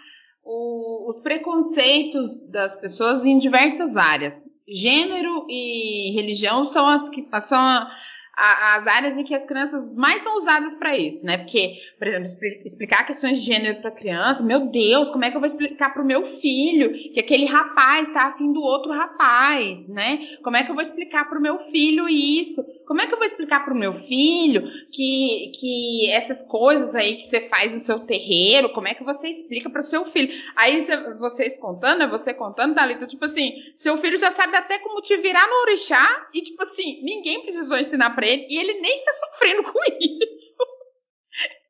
o, 0.44 1.10
os 1.10 1.20
preconceitos 1.22 2.48
das 2.52 2.76
pessoas 2.76 3.26
em 3.26 3.40
diversas 3.40 3.98
áreas. 3.98 4.36
Gênero 4.68 5.48
e 5.50 6.14
religião 6.14 6.66
são 6.66 6.88
as 6.88 7.10
que 7.10 7.28
são 7.48 7.88
as 8.36 8.88
áreas 8.88 9.18
em 9.18 9.24
que 9.24 9.36
as 9.36 9.46
crianças 9.46 9.94
mais 9.96 10.24
são 10.24 10.40
usadas 10.40 10.76
para 10.76 10.98
isso, 10.98 11.26
né? 11.26 11.38
Porque, 11.38 11.74
por 11.98 12.08
exemplo, 12.08 12.28
explicar 12.66 13.06
questões 13.06 13.40
de 13.40 13.46
gênero 13.46 13.82
para 13.82 13.92
criança, 13.92 14.42
meu 14.42 14.68
Deus, 14.68 15.10
como 15.10 15.26
é 15.26 15.30
que 15.30 15.36
eu 15.36 15.42
vou 15.42 15.48
explicar 15.48 15.94
para 15.94 16.02
o 16.02 16.06
meu 16.06 16.40
filho 16.40 16.92
que 17.14 17.20
aquele 17.20 17.46
rapaz 17.46 18.08
está 18.08 18.28
afim 18.28 18.52
do 18.54 18.62
outro 18.62 18.92
rapaz, 18.92 19.88
né? 19.88 20.38
Como 20.44 20.56
é 20.56 20.64
que 20.64 20.72
eu 20.72 20.76
vou 20.76 20.84
explicar 20.84 21.28
para 21.30 21.38
o 21.38 21.42
meu 21.42 21.60
filho 21.72 22.08
isso? 22.08 22.64
Como 22.92 23.00
é 23.00 23.08
que 23.08 23.14
eu 23.14 23.18
vou 23.18 23.26
explicar 23.26 23.64
para 23.64 23.74
o 23.74 23.78
meu 23.78 23.94
filho 23.94 24.70
que, 24.92 25.54
que 25.58 26.12
essas 26.12 26.44
coisas 26.44 26.94
aí 26.94 27.22
que 27.22 27.30
você 27.30 27.48
faz 27.48 27.72
no 27.72 27.80
seu 27.80 28.00
terreiro, 28.02 28.74
como 28.74 28.90
é 28.90 28.94
que 28.94 29.02
você 29.02 29.30
explica 29.30 29.70
para 29.70 29.80
o 29.80 29.86
seu 29.86 30.04
filho? 30.12 30.30
Aí 30.58 30.86
vocês 31.18 31.58
contando, 31.58 32.04
é 32.04 32.08
você 32.08 32.34
contando, 32.34 32.76
Thalita, 32.76 33.08
tipo 33.08 33.24
assim, 33.24 33.54
seu 33.78 33.98
filho 34.00 34.18
já 34.18 34.32
sabe 34.32 34.58
até 34.58 34.78
como 34.80 35.02
te 35.02 35.16
virar 35.16 35.48
no 35.48 35.62
orixá 35.62 36.06
e, 36.34 36.42
tipo 36.42 36.62
assim, 36.64 37.02
ninguém 37.02 37.44
precisou 37.44 37.78
ensinar 37.78 38.10
para 38.14 38.28
ele 38.28 38.46
e 38.50 38.58
ele 38.58 38.82
nem 38.82 38.94
está 38.96 39.14
sofrendo 39.14 39.64
com 39.72 39.80
isso. 39.98 40.42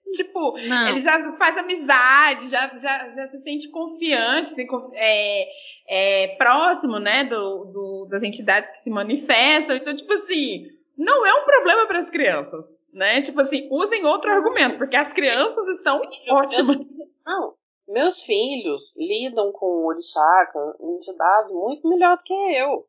tipo, 0.18 0.58
Não. 0.58 0.88
ele 0.88 1.02
já 1.02 1.34
faz 1.34 1.56
amizade, 1.56 2.50
já, 2.50 2.68
já, 2.80 3.10
já 3.10 3.28
se 3.28 3.44
sente 3.44 3.70
confiante, 3.70 4.56
se, 4.56 4.68
é, 4.96 5.48
é, 5.88 6.28
próximo, 6.30 6.98
né, 6.98 7.26
do, 7.26 7.66
do, 7.66 8.08
das 8.10 8.24
entidades 8.24 8.72
que 8.72 8.84
se 8.86 8.90
manifestam. 8.90 9.76
Então, 9.76 9.96
tipo 9.96 10.12
assim, 10.14 10.81
não 11.02 11.26
é 11.26 11.34
um 11.34 11.46
problema 11.46 11.88
para 11.88 12.02
as 12.02 12.10
crianças, 12.12 12.64
né? 12.94 13.24
Tipo 13.24 13.42
assim, 13.42 13.68
usem 13.72 14.06
outro 14.06 14.30
argumento, 14.32 14.78
porque 14.78 14.96
as 14.96 15.12
crianças 15.14 15.68
estão 15.70 16.00
ótimas. 16.30 16.78
Não, 17.26 17.56
meus 17.88 18.22
filhos 18.22 18.96
lidam 18.98 19.52
com 19.52 19.66
o 19.66 19.88
orixá, 19.88 20.50
com 20.54 20.94
entidade, 20.96 21.52
muito 21.52 21.88
melhor 21.88 22.18
do 22.18 22.24
que 22.24 22.34
eu. 22.34 22.86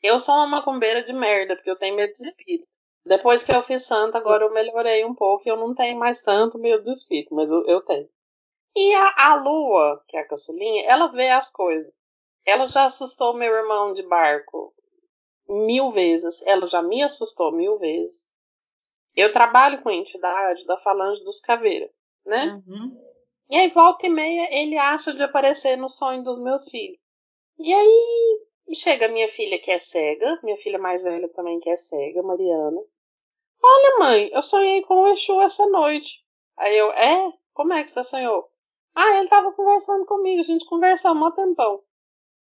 Eu 0.00 0.20
sou 0.20 0.34
uma 0.36 0.46
macumbeira 0.46 1.02
de 1.02 1.12
merda, 1.12 1.56
porque 1.56 1.70
eu 1.70 1.78
tenho 1.78 1.96
medo 1.96 2.12
de 2.12 2.22
espírito. 2.22 2.68
Depois 3.04 3.42
que 3.42 3.52
eu 3.52 3.62
fiz 3.62 3.84
santa, 3.84 4.18
agora 4.18 4.44
eu 4.44 4.52
melhorei 4.52 5.04
um 5.04 5.14
pouco 5.14 5.42
e 5.46 5.50
eu 5.50 5.56
não 5.56 5.74
tenho 5.74 5.98
mais 5.98 6.22
tanto 6.22 6.58
medo 6.58 6.84
do 6.84 6.92
espírito, 6.92 7.34
mas 7.34 7.50
eu, 7.50 7.64
eu 7.66 7.80
tenho. 7.80 8.08
E 8.76 8.94
a, 8.94 9.32
a 9.32 9.34
lua, 9.36 10.02
que 10.06 10.16
é 10.16 10.20
a 10.20 10.28
caçulinha, 10.28 10.88
ela 10.88 11.06
vê 11.08 11.30
as 11.30 11.50
coisas. 11.50 11.92
Ela 12.44 12.66
já 12.66 12.84
assustou 12.84 13.34
meu 13.34 13.52
irmão 13.52 13.92
de 13.92 14.02
barco 14.04 14.72
mil 15.48 15.90
vezes. 15.92 16.44
Ela 16.46 16.66
já 16.66 16.82
me 16.82 17.02
assustou 17.02 17.52
mil 17.52 17.78
vezes. 17.78 18.30
Eu 19.14 19.32
trabalho 19.32 19.82
com 19.82 19.88
a 19.88 19.94
entidade 19.94 20.66
da 20.66 20.76
Falange 20.76 21.24
dos 21.24 21.40
Caveiras, 21.40 21.90
né? 22.24 22.62
Uhum. 22.66 23.00
E 23.48 23.56
aí, 23.56 23.68
volta 23.68 24.06
e 24.06 24.10
meia, 24.10 24.48
ele 24.50 24.76
acha 24.76 25.14
de 25.14 25.22
aparecer 25.22 25.76
no 25.76 25.88
sonho 25.88 26.22
dos 26.22 26.38
meus 26.38 26.68
filhos. 26.68 26.98
E 27.58 27.72
aí, 27.72 28.46
chega 28.74 29.08
minha 29.08 29.28
filha 29.28 29.58
que 29.58 29.70
é 29.70 29.78
cega, 29.78 30.38
minha 30.42 30.56
filha 30.56 30.78
mais 30.78 31.02
velha 31.02 31.28
também 31.28 31.60
que 31.60 31.70
é 31.70 31.76
cega, 31.76 32.22
Mariana. 32.22 32.80
Olha, 33.62 33.98
mãe, 33.98 34.30
eu 34.32 34.42
sonhei 34.42 34.82
com 34.82 35.02
o 35.02 35.08
Exu 35.08 35.40
essa 35.40 35.66
noite. 35.70 36.22
Aí 36.56 36.76
eu, 36.76 36.90
é? 36.92 37.32
Como 37.54 37.72
é 37.72 37.82
que 37.82 37.90
você 37.90 38.04
sonhou? 38.04 38.50
Ah, 38.94 39.18
ele 39.18 39.28
tava 39.28 39.52
conversando 39.52 40.04
comigo, 40.06 40.40
a 40.40 40.44
gente 40.44 40.64
conversou 40.66 41.10
há 41.10 41.14
um 41.14 41.30
tempão. 41.30 41.82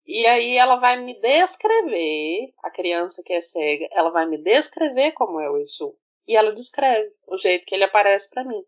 E 0.07 0.25
aí 0.25 0.57
ela 0.57 0.77
vai 0.77 0.95
me 0.97 1.19
descrever, 1.19 2.53
a 2.63 2.71
criança 2.71 3.21
que 3.25 3.33
é 3.33 3.41
cega, 3.41 3.89
ela 3.91 4.09
vai 4.09 4.25
me 4.25 4.37
descrever 4.37 5.11
como 5.11 5.39
é 5.39 5.49
o 5.49 5.57
Exu. 5.57 5.95
E 6.25 6.35
ela 6.35 6.53
descreve 6.53 7.11
o 7.27 7.37
jeito 7.37 7.65
que 7.65 7.75
ele 7.75 7.83
aparece 7.83 8.29
para 8.29 8.45
mim. 8.45 8.63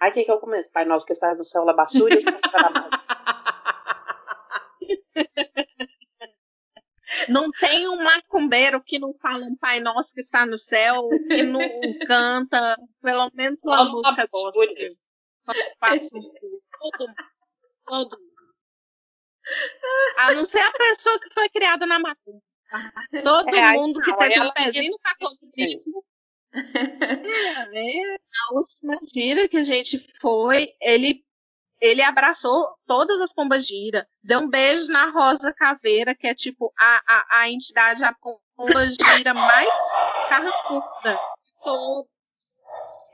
Aí 0.00 0.10
o 0.10 0.14
que, 0.14 0.24
que 0.24 0.30
eu 0.30 0.38
começo? 0.38 0.70
Pai 0.72 0.84
nosso 0.84 1.06
que 1.06 1.12
estás 1.12 1.38
no 1.38 1.44
céu, 1.44 1.64
labassúria, 1.64 2.18
Não 7.28 7.50
tem 7.52 7.88
um 7.88 8.02
macumbeiro 8.02 8.82
que 8.82 8.98
não 8.98 9.14
fala 9.14 9.44
um 9.44 9.56
Pai 9.56 9.80
Nosso 9.80 10.12
que 10.12 10.20
está 10.20 10.44
no 10.44 10.58
céu, 10.58 11.08
que 11.28 11.42
não 11.42 11.60
canta 12.06 12.76
pelo 13.00 13.30
menos 13.34 13.60
uma 13.64 13.84
música 13.84 14.26
gospel. 14.30 14.74
Todo 16.80 17.08
mundo. 17.08 17.16
Todo 17.86 18.18
mundo. 18.18 18.33
A 20.16 20.32
não 20.32 20.44
ser 20.44 20.60
a 20.60 20.72
pessoa 20.72 21.20
que 21.20 21.32
foi 21.32 21.48
criada 21.48 21.86
na 21.86 21.98
macumba. 21.98 22.42
Todo 23.22 23.54
é, 23.54 23.72
mundo 23.72 24.00
que 24.00 24.16
teve 24.16 24.40
um 24.40 24.52
pezinho 24.52 24.90
no 24.90 24.98
catolicismo. 24.98 26.04
É, 26.56 28.14
a 28.14 28.54
última 28.54 28.96
gira 29.12 29.48
que 29.48 29.56
a 29.56 29.62
gente 29.62 29.98
foi, 30.20 30.72
ele 30.80 31.24
ele 31.80 32.00
abraçou 32.00 32.68
todas 32.86 33.20
as 33.20 33.32
pombas 33.34 33.66
gira, 33.66 34.06
deu 34.22 34.40
um 34.40 34.48
beijo 34.48 34.90
na 34.90 35.10
Rosa 35.10 35.52
Caveira, 35.52 36.14
que 36.14 36.26
é 36.26 36.34
tipo 36.34 36.72
a, 36.78 37.02
a, 37.06 37.40
a 37.40 37.50
entidade, 37.50 38.02
a 38.02 38.14
pomba 38.14 38.88
gira 38.88 39.34
mais 39.34 39.74
carrancuda 40.28 41.12
de 41.42 41.62
todos. 41.62 42.13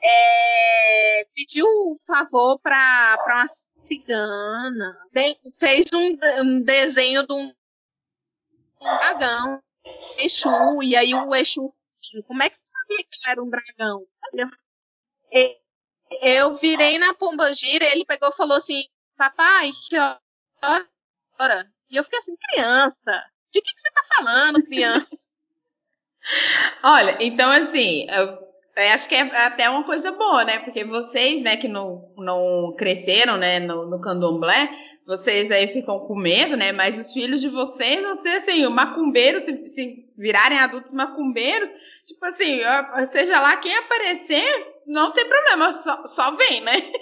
É, 0.02 1.26
pediu 1.34 1.66
um 1.66 1.94
favor 2.06 2.58
para 2.60 3.18
uma 3.26 3.46
cigana, 3.86 4.98
de, 5.12 5.36
fez 5.58 5.86
um, 5.92 6.16
um, 6.40 6.62
desenho 6.62 7.26
de 7.26 7.32
um, 7.32 7.52
dragão, 8.80 9.62
Exu, 10.18 10.82
e 10.82 10.96
aí 10.96 11.14
o 11.14 11.34
Exu, 11.34 11.66
como 12.26 12.42
é 12.42 12.50
que 12.50 12.56
você 12.56 12.66
sabia 12.66 12.98
que 12.98 13.26
eu 13.26 13.30
era 13.30 13.42
um 13.42 13.50
dragão? 13.50 14.06
Eu, 15.30 15.56
eu 16.22 16.54
virei 16.56 16.98
na 16.98 17.14
pomba 17.14 17.52
gira, 17.52 17.84
ele 17.84 18.04
pegou 18.04 18.30
e 18.30 18.36
falou 18.36 18.56
assim, 18.56 18.82
papai, 19.16 19.70
que 19.88 19.96
hora 19.96 21.70
E 21.90 21.96
eu 21.96 22.04
fiquei 22.04 22.18
assim, 22.18 22.36
criança, 22.36 23.24
de 23.50 23.60
que, 23.60 23.72
que 23.72 23.80
você 23.80 23.90
tá 23.90 24.02
falando, 24.14 24.62
criança? 24.62 25.28
Olha, 26.82 27.16
então 27.20 27.50
assim, 27.50 28.06
eu, 28.10 28.49
eu, 28.80 28.94
acho 28.94 29.08
que 29.08 29.14
é 29.14 29.22
até 29.22 29.68
uma 29.68 29.84
coisa 29.84 30.10
boa, 30.12 30.44
né? 30.44 30.58
Porque 30.60 30.84
vocês, 30.84 31.42
né, 31.42 31.56
que 31.56 31.68
não, 31.68 32.12
não 32.16 32.74
cresceram, 32.76 33.36
né, 33.36 33.58
no, 33.60 33.88
no 33.88 34.00
candomblé, 34.00 34.70
vocês 35.06 35.50
aí 35.50 35.68
ficam 35.72 36.00
com 36.06 36.14
medo, 36.14 36.56
né? 36.56 36.72
Mas 36.72 36.96
os 36.96 37.12
filhos 37.12 37.40
de 37.40 37.48
vocês 37.48 38.02
vão 38.02 38.16
ser 38.22 38.38
assim, 38.38 38.66
macumbeiros, 38.68 39.42
se, 39.44 39.68
se 39.68 40.04
virarem 40.16 40.58
adultos 40.58 40.92
macumbeiros, 40.92 41.70
tipo 42.06 42.24
assim, 42.26 42.60
seja 43.12 43.40
lá 43.40 43.56
quem 43.56 43.74
aparecer, 43.76 44.82
não 44.86 45.12
tem 45.12 45.28
problema, 45.28 45.72
só, 45.72 46.06
só 46.06 46.36
vem, 46.36 46.60
né? 46.62 46.92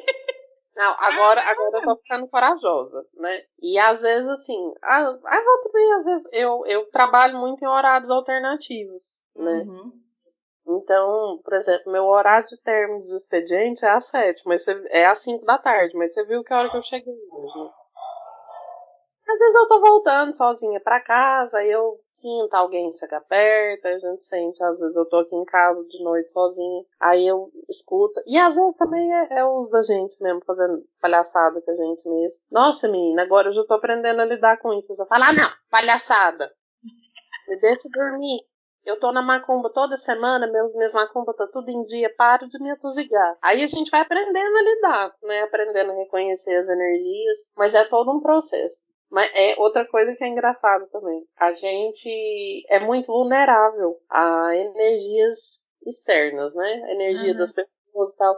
Não, 0.79 0.95
agora, 0.97 1.41
agora 1.43 1.79
eu 1.79 1.83
tô 1.83 1.97
ficando 1.97 2.29
corajosa, 2.29 3.05
né? 3.15 3.43
E 3.61 3.77
às 3.81 4.01
vezes, 4.01 4.29
assim, 4.29 4.73
a, 4.81 4.99
a 5.09 5.43
volta 5.43 5.71
bem, 5.75 5.93
às 5.95 6.05
vezes, 6.05 6.29
eu, 6.33 6.63
eu 6.67 6.89
trabalho 6.93 7.37
muito 7.37 7.65
em 7.65 7.67
horários 7.67 8.09
alternativos, 8.09 9.21
né? 9.35 9.65
Uhum. 9.67 9.93
Então, 10.69 11.41
por 11.43 11.55
exemplo, 11.55 11.91
meu 11.91 12.05
horário 12.05 12.47
de 12.47 12.61
término 12.63 13.03
do 13.03 13.17
expediente 13.17 13.85
é 13.85 13.91
às 13.91 14.05
sete, 14.05 14.43
mas 14.45 14.63
você, 14.63 14.79
é 14.91 15.07
às 15.07 15.21
cinco 15.21 15.45
da 15.47 15.57
tarde, 15.57 15.97
mas 15.97 16.13
você 16.13 16.25
viu 16.25 16.45
que 16.45 16.53
hora 16.53 16.71
que 16.71 16.77
eu 16.77 16.83
cheguei 16.83 17.15
hoje? 17.33 17.71
Às 19.27 19.39
vezes 19.39 19.55
eu 19.57 19.69
tô 19.69 19.81
voltando 19.81 20.35
sozinha 20.35 20.81
para 20.81 21.03
casa, 21.03 21.63
e 21.63 21.71
eu 21.71 22.01
sinto 22.11 22.55
alguém 22.55 22.91
chegar 22.93 23.21
perto, 23.21 23.87
a 23.87 23.99
gente 23.99 24.25
sente, 24.25 24.63
às 24.65 24.81
vezes 24.81 24.97
eu 24.97 25.05
tô 25.07 25.19
aqui 25.19 25.37
em 25.37 25.45
casa 25.45 25.83
de 25.87 26.03
noite 26.03 26.33
sozinha, 26.33 26.85
aí 26.99 27.27
eu 27.27 27.51
escuto. 27.69 28.23
E 28.27 28.39
às 28.39 28.57
vezes 28.57 28.77
também 28.77 29.13
é, 29.13 29.39
é 29.39 29.45
uso 29.45 29.71
da 29.71 29.83
gente 29.83 30.23
mesmo, 30.23 30.43
fazendo 30.47 30.83
palhaçada 31.01 31.61
com 31.61 31.71
a 31.71 31.75
gente 31.75 32.09
mesmo. 32.09 32.41
Nossa, 32.51 32.89
menina, 32.89 33.23
agora 33.23 33.49
eu 33.49 33.53
já 33.53 33.65
tô 33.65 33.75
aprendendo 33.75 34.21
a 34.21 34.25
lidar 34.25 34.59
com 34.59 34.73
isso. 34.73 34.93
Eu 34.93 34.97
já 34.97 35.05
falo, 35.05 35.25
ah, 35.25 35.33
não, 35.35 35.51
palhaçada. 35.71 36.51
Me 37.49 37.61
deixa 37.61 37.89
dormir. 37.93 38.41
Eu 38.85 38.99
tô 38.99 39.13
na 39.13 39.21
macumba 39.21 39.71
toda 39.71 39.97
semana, 39.97 40.47
minhas, 40.47 40.75
minhas 40.75 40.93
macumbas 40.93 41.37
tá 41.37 41.47
tudo 41.47 41.69
em 41.69 41.85
dia, 41.85 42.13
paro 42.17 42.49
de 42.49 42.63
me 42.63 42.71
atusigar. 42.71 43.37
Aí 43.43 43.63
a 43.63 43.67
gente 43.67 43.91
vai 43.91 44.01
aprendendo 44.01 44.57
a 44.57 44.63
lidar, 44.63 45.15
né? 45.23 45.43
Aprendendo 45.43 45.93
a 45.93 45.95
reconhecer 45.95 46.57
as 46.57 46.69
energias, 46.69 47.39
mas 47.57 47.75
é 47.75 47.85
todo 47.85 48.11
um 48.11 48.21
processo. 48.21 48.79
Mas 49.11 49.31
é 49.35 49.57
outra 49.59 49.87
coisa 49.87 50.15
que 50.15 50.25
é 50.25 50.29
engraçada 50.29 50.87
também. 50.89 51.23
A 51.37 51.53
gente 51.53 52.65
é 52.69 52.81
muito 52.81 53.07
vulnerável 53.07 53.97
a 54.09 54.55
energias 54.55 55.67
externas, 55.87 56.55
né? 56.55 56.83
A 56.85 56.93
energia 56.93 57.33
uhum. 57.33 57.39
das 57.39 57.53
pessoas 57.53 58.11
e 58.13 58.17
tal. 58.17 58.37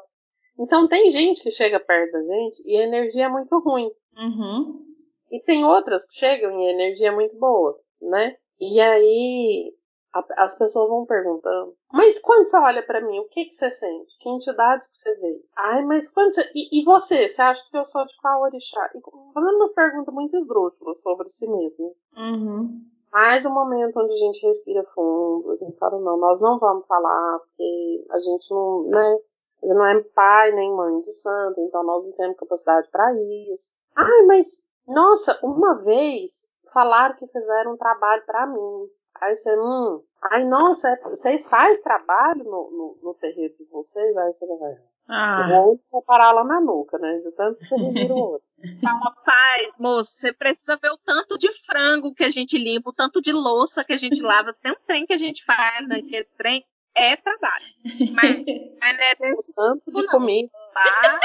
Então 0.58 0.88
tem 0.88 1.10
gente 1.10 1.42
que 1.42 1.50
chega 1.50 1.80
perto 1.80 2.12
da 2.12 2.22
gente 2.22 2.62
e 2.66 2.76
a 2.76 2.84
energia 2.84 3.26
é 3.26 3.28
muito 3.28 3.58
ruim. 3.60 3.90
Uhum. 4.16 4.84
E 5.30 5.40
tem 5.42 5.64
outras 5.64 6.06
que 6.06 6.14
chegam 6.14 6.60
e 6.60 6.68
a 6.68 6.72
energia 6.72 7.08
é 7.08 7.14
muito 7.14 7.38
boa, 7.38 7.78
né? 8.00 8.36
E 8.60 8.80
aí 8.80 9.72
as 10.12 10.58
pessoas 10.58 10.88
vão 10.88 11.06
perguntando, 11.06 11.74
mas 11.92 12.18
quando 12.18 12.46
você 12.46 12.56
olha 12.58 12.82
para 12.84 13.00
mim, 13.00 13.20
o 13.20 13.28
que, 13.28 13.44
que 13.44 13.54
você 13.54 13.70
sente? 13.70 14.18
Que 14.18 14.28
entidade 14.28 14.88
que 14.88 14.96
você 14.96 15.14
vê? 15.16 15.40
Ai, 15.56 15.84
mas 15.84 16.08
quando 16.08 16.34
você... 16.34 16.50
E, 16.54 16.80
e 16.80 16.84
você? 16.84 17.28
Você 17.28 17.40
acha 17.40 17.62
que 17.70 17.76
eu 17.76 17.84
sou 17.84 18.04
de 18.04 18.16
qual 18.20 18.42
orixá? 18.42 18.90
E 18.94 19.00
fazendo 19.32 19.56
umas 19.56 19.72
perguntas 19.72 20.12
muito 20.12 20.36
esdrúxulas 20.36 21.00
sobre 21.00 21.28
si 21.28 21.48
mesmo. 21.48 21.94
Uhum. 22.16 22.84
Mais 23.12 23.44
um 23.44 23.52
momento 23.52 23.98
onde 24.00 24.14
a 24.14 24.18
gente 24.18 24.46
respira 24.46 24.84
fundo, 24.94 25.50
a 25.50 25.56
gente 25.56 25.76
fala, 25.78 25.98
não, 26.00 26.16
nós 26.16 26.40
não 26.40 26.58
vamos 26.58 26.86
falar, 26.86 27.38
porque 27.40 28.06
a 28.10 28.18
gente 28.20 28.50
não, 28.52 28.84
né, 28.84 29.18
não 29.62 29.84
é 29.86 30.00
pai 30.14 30.52
nem 30.52 30.72
mãe 30.72 31.00
de 31.00 31.12
santo, 31.12 31.60
então 31.60 31.82
nós 31.82 32.04
não 32.04 32.12
temos 32.12 32.36
capacidade 32.36 32.88
para 32.90 33.12
isso. 33.12 33.78
Ai, 33.96 34.22
mas, 34.26 34.64
nossa, 34.86 35.38
uma 35.42 35.82
vez 35.82 36.50
falaram 36.72 37.16
que 37.16 37.26
fizeram 37.26 37.72
um 37.72 37.76
trabalho 37.76 38.22
para 38.24 38.46
mim. 38.46 38.88
Aí 39.20 39.36
você, 39.36 39.54
hum, 39.58 40.02
ai, 40.30 40.44
nossa, 40.44 40.88
é, 40.88 40.96
vocês 41.02 41.46
fazem 41.46 41.82
trabalho 41.82 42.42
no, 42.44 42.70
no, 42.70 42.98
no, 43.02 43.14
terreiro 43.14 43.54
de 43.58 43.64
vocês? 43.70 44.16
Aí 44.16 44.32
você 44.32 44.46
vai. 44.46 44.76
Ah. 45.08 45.48
Eu 45.50 45.80
vou 45.90 46.02
parar 46.02 46.32
lá 46.32 46.44
na 46.44 46.60
nuca, 46.60 46.96
né? 46.98 47.18
De 47.18 47.30
tanto 47.32 47.58
que 47.58 47.66
você 47.66 47.76
revira 47.76 48.14
o 48.14 48.18
outro. 48.18 48.48
Fala, 48.80 49.14
faz, 49.24 49.74
moço, 49.78 50.12
você 50.12 50.32
precisa 50.32 50.76
ver 50.76 50.90
o 50.90 50.98
tanto 50.98 51.38
de 51.38 51.50
frango 51.64 52.14
que 52.14 52.24
a 52.24 52.30
gente 52.30 52.56
limpa, 52.56 52.90
o 52.90 52.94
tanto 52.94 53.20
de 53.20 53.32
louça 53.32 53.84
que 53.84 53.92
a 53.92 53.96
gente 53.96 54.22
lava. 54.22 54.52
Tem 54.62 54.72
um 54.72 54.86
trem 54.86 55.06
que 55.06 55.14
a 55.14 55.18
gente 55.18 55.44
faz 55.44 55.86
naquele 55.88 56.24
trem, 56.36 56.64
é 56.94 57.16
trabalho. 57.16 57.66
Mas, 58.14 58.44
mas 58.80 58.96
não 58.96 59.04
é 59.04 59.14
desse 59.20 59.54
tanto 59.54 59.84
tipo, 59.84 60.00
de 60.00 60.06
comida. 60.08 60.50
Tá? 60.74 61.20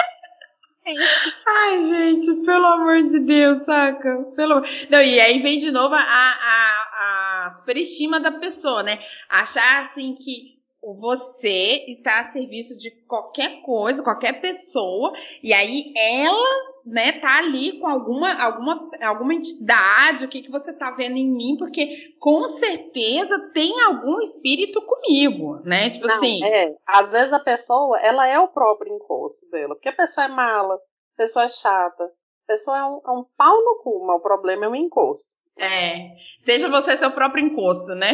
Ai, 0.87 1.83
gente, 1.85 2.45
pelo 2.45 2.65
amor 2.65 3.03
de 3.03 3.19
Deus, 3.19 3.63
saca? 3.65 4.23
Pelo... 4.35 4.61
Não, 4.89 5.01
e 5.01 5.19
aí 5.19 5.41
vem 5.41 5.57
de 5.57 5.71
novo 5.71 5.95
a, 5.95 5.99
a, 5.99 7.45
a 7.45 7.51
superestima 7.51 8.19
da 8.19 8.31
pessoa, 8.31 8.83
né? 8.83 8.99
Achar 9.27 9.85
assim 9.85 10.15
que 10.15 10.54
você 10.93 11.85
está 11.87 12.19
a 12.19 12.31
serviço 12.31 12.77
de 12.77 12.91
qualquer 13.07 13.61
coisa, 13.63 14.03
qualquer 14.03 14.39
pessoa, 14.39 15.11
e 15.41 15.53
aí 15.53 15.91
ela, 15.95 16.49
né, 16.85 17.13
tá 17.13 17.39
ali 17.39 17.79
com 17.79 17.87
alguma 17.87 18.33
alguma 18.39 18.89
alguma 19.01 19.33
entidade, 19.33 20.25
o 20.25 20.29
que 20.29 20.43
que 20.43 20.51
você 20.51 20.71
tá 20.73 20.91
vendo 20.91 21.17
em 21.17 21.31
mim, 21.31 21.55
porque 21.57 22.13
com 22.19 22.45
certeza 22.47 23.51
tem 23.53 23.81
algum 23.81 24.21
espírito 24.21 24.81
comigo, 24.81 25.59
né? 25.63 25.89
Tipo 25.89 26.07
Não, 26.07 26.15
assim. 26.15 26.43
É, 26.43 26.75
às 26.85 27.11
vezes 27.11 27.33
a 27.33 27.39
pessoa, 27.39 27.99
ela 27.99 28.27
é 28.27 28.39
o 28.39 28.49
próprio 28.49 28.93
encosto 28.93 29.49
dela, 29.49 29.73
porque 29.75 29.89
a 29.89 29.95
pessoa 29.95 30.25
é 30.25 30.29
mala, 30.29 30.75
a 30.75 31.17
pessoa 31.17 31.45
é 31.45 31.49
chata, 31.49 32.03
a 32.03 32.47
pessoa 32.47 32.77
é 32.77 32.83
um, 32.83 33.01
é 33.07 33.11
um 33.11 33.25
pau 33.35 33.55
no 33.55 33.81
cu, 33.81 34.05
mas 34.05 34.17
o 34.17 34.23
problema 34.23 34.65
é 34.65 34.69
o 34.69 34.75
encosto. 34.75 35.35
É, 35.57 36.09
seja 36.43 36.69
você 36.69 36.97
seu 36.97 37.11
próprio 37.11 37.43
encosto, 37.43 37.95
né? 37.95 38.11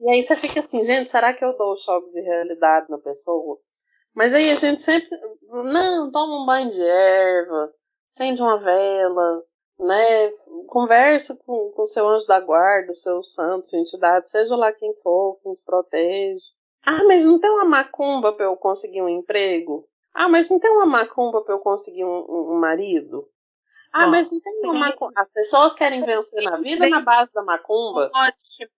E 0.00 0.10
aí 0.10 0.22
você 0.22 0.36
fica 0.36 0.60
assim, 0.60 0.84
gente, 0.84 1.10
será 1.10 1.32
que 1.32 1.44
eu 1.44 1.56
dou 1.56 1.72
o 1.72 1.76
choque 1.76 2.10
de 2.12 2.20
realidade 2.20 2.86
na 2.90 2.98
pessoa? 2.98 3.58
Mas 4.14 4.32
aí 4.32 4.50
a 4.50 4.56
gente 4.56 4.82
sempre, 4.82 5.08
não, 5.48 6.10
toma 6.10 6.42
um 6.42 6.46
banho 6.46 6.70
de 6.70 6.82
erva, 6.82 7.72
acende 8.10 8.40
uma 8.40 8.58
vela, 8.58 9.42
né? 9.78 10.30
Conversa 10.68 11.36
com 11.44 11.72
o 11.76 11.86
seu 11.86 12.08
anjo 12.08 12.26
da 12.26 12.40
guarda, 12.40 12.94
seu 12.94 13.22
santo, 13.22 13.68
sua 13.68 13.78
entidade, 13.78 14.30
seja 14.30 14.54
lá 14.54 14.72
quem 14.72 14.94
for, 14.96 15.38
quem 15.42 15.52
te 15.52 15.62
protege. 15.64 16.44
Ah, 16.86 17.02
mas 17.04 17.26
não 17.26 17.40
tem 17.40 17.50
uma 17.50 17.64
macumba 17.64 18.32
para 18.32 18.44
eu 18.44 18.56
conseguir 18.56 19.02
um 19.02 19.08
emprego? 19.08 19.88
Ah, 20.12 20.28
mas 20.28 20.48
não 20.48 20.60
tem 20.60 20.70
uma 20.70 20.86
macumba 20.86 21.42
para 21.42 21.54
eu 21.54 21.58
conseguir 21.58 22.04
um, 22.04 22.26
um, 22.28 22.60
marido? 22.60 23.28
Ah, 23.92 24.04
Bom, 24.04 24.10
mas 24.12 24.30
não 24.30 24.40
tem 24.40 24.60
uma 24.64 24.74
macumba. 24.74 25.12
As 25.16 25.32
pessoas 25.32 25.74
querem 25.74 26.04
vencer 26.04 26.42
na 26.42 26.56
vida 26.56 26.88
na 26.88 27.00
base 27.00 27.32
da 27.32 27.42
macumba. 27.42 28.10
Ótimo 28.14 28.70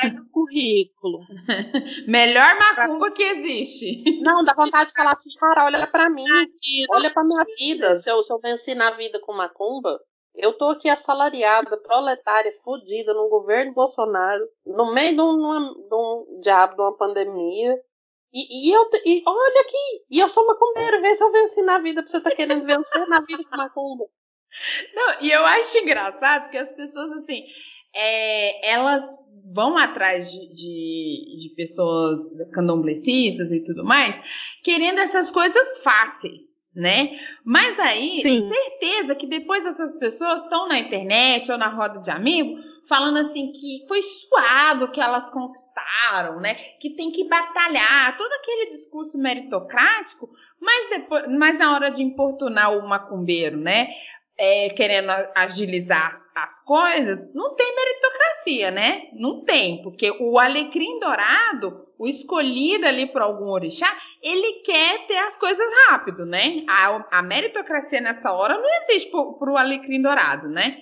pega 0.00 0.22
o 0.22 0.30
currículo. 0.30 1.20
Melhor 2.08 2.58
macumba 2.58 3.10
que 3.10 3.22
existe. 3.22 4.20
Não, 4.20 4.44
dá 4.44 4.54
vontade 4.54 4.88
de 4.88 4.94
falar 4.94 5.12
assim, 5.12 5.30
cara, 5.38 5.64
olha 5.66 5.86
para 5.86 6.08
mim, 6.08 6.24
olha 6.90 7.10
para 7.12 7.24
minha 7.24 7.44
vida. 7.58 7.96
Se 7.96 8.10
eu, 8.10 8.22
se 8.22 8.32
eu 8.32 8.38
venci 8.38 8.74
na 8.74 8.92
vida 8.92 9.20
com 9.20 9.32
macumba, 9.32 10.00
eu 10.34 10.56
tô 10.56 10.70
aqui 10.70 10.88
assalariada, 10.88 11.76
proletária, 11.78 12.52
fodida 12.64 13.12
no 13.12 13.28
governo 13.28 13.74
Bolsonaro, 13.74 14.48
no 14.64 14.92
meio 14.92 15.14
de 15.14 15.20
um, 15.20 15.88
de 15.88 15.94
um 15.94 16.40
diabo 16.40 16.74
de 16.74 16.80
uma 16.80 16.96
pandemia. 16.96 17.78
E, 18.34 18.70
e 18.70 18.72
eu 18.74 18.88
e 19.04 19.22
olha 19.26 19.60
aqui, 19.60 20.04
e 20.10 20.18
eu 20.18 20.30
sou 20.30 20.46
macumbeira, 20.46 21.02
vê 21.02 21.14
se 21.14 21.22
eu 21.22 21.30
venci 21.30 21.60
na 21.60 21.78
vida, 21.78 22.02
você 22.06 22.18
tá 22.18 22.34
querendo 22.34 22.64
vencer 22.64 23.06
na 23.06 23.20
vida 23.20 23.44
com 23.44 23.56
macumba. 23.56 24.06
Não, 24.94 25.20
e 25.20 25.30
eu 25.30 25.44
acho 25.44 25.78
engraçado 25.78 26.50
que 26.50 26.56
as 26.56 26.70
pessoas, 26.72 27.10
assim, 27.18 27.44
é, 27.94 28.70
elas 28.70 29.04
vão 29.54 29.76
atrás 29.76 30.30
de, 30.30 30.48
de, 30.54 31.42
de 31.42 31.54
pessoas 31.54 32.20
candomblecistas 32.52 33.50
e 33.50 33.60
tudo 33.60 33.84
mais, 33.84 34.16
querendo 34.62 34.98
essas 34.98 35.30
coisas 35.30 35.78
fáceis, 35.78 36.40
né? 36.74 37.10
Mas 37.44 37.78
aí, 37.78 38.22
Sim. 38.22 38.48
certeza 38.48 39.14
que 39.14 39.26
depois 39.26 39.64
essas 39.64 39.98
pessoas 39.98 40.42
estão 40.42 40.68
na 40.68 40.78
internet 40.78 41.50
ou 41.50 41.58
na 41.58 41.68
roda 41.68 42.00
de 42.00 42.10
amigos 42.10 42.72
falando 42.88 43.18
assim 43.18 43.52
que 43.52 43.86
foi 43.88 44.02
suado 44.02 44.90
que 44.90 45.00
elas 45.00 45.30
conquistaram, 45.30 46.40
né? 46.40 46.54
Que 46.80 46.94
tem 46.94 47.10
que 47.10 47.26
batalhar, 47.28 48.16
todo 48.16 48.32
aquele 48.32 48.70
discurso 48.70 49.16
meritocrático, 49.18 50.28
mas 50.60 50.90
depois, 50.90 51.26
mas 51.28 51.58
na 51.58 51.72
hora 51.72 51.90
de 51.90 52.02
importunar 52.02 52.76
o 52.76 52.86
macumbeiro, 52.86 53.56
né? 53.56 53.88
É, 54.38 54.70
querendo 54.70 55.10
agilizar 55.34 56.16
as 56.34 56.64
coisas, 56.64 57.32
não 57.34 57.54
tem 57.54 57.74
meritocracia, 57.74 58.70
né? 58.70 59.08
Não 59.14 59.44
tem, 59.44 59.82
porque 59.82 60.10
o 60.20 60.38
alecrim 60.38 60.98
dourado, 60.98 61.86
o 61.98 62.08
escolhido 62.08 62.86
ali 62.86 63.06
por 63.12 63.22
algum 63.22 63.50
orixá, 63.50 63.88
ele 64.22 64.62
quer 64.64 65.06
ter 65.06 65.18
as 65.18 65.36
coisas 65.36 65.66
rápido, 65.88 66.24
né? 66.24 66.64
A, 66.68 67.18
a 67.18 67.22
meritocracia 67.22 68.00
nessa 68.00 68.32
hora 68.32 68.58
não 68.58 68.68
existe 68.82 69.10
para 69.10 69.52
o 69.52 69.56
alecrim 69.56 70.00
dourado, 70.00 70.48
né? 70.48 70.78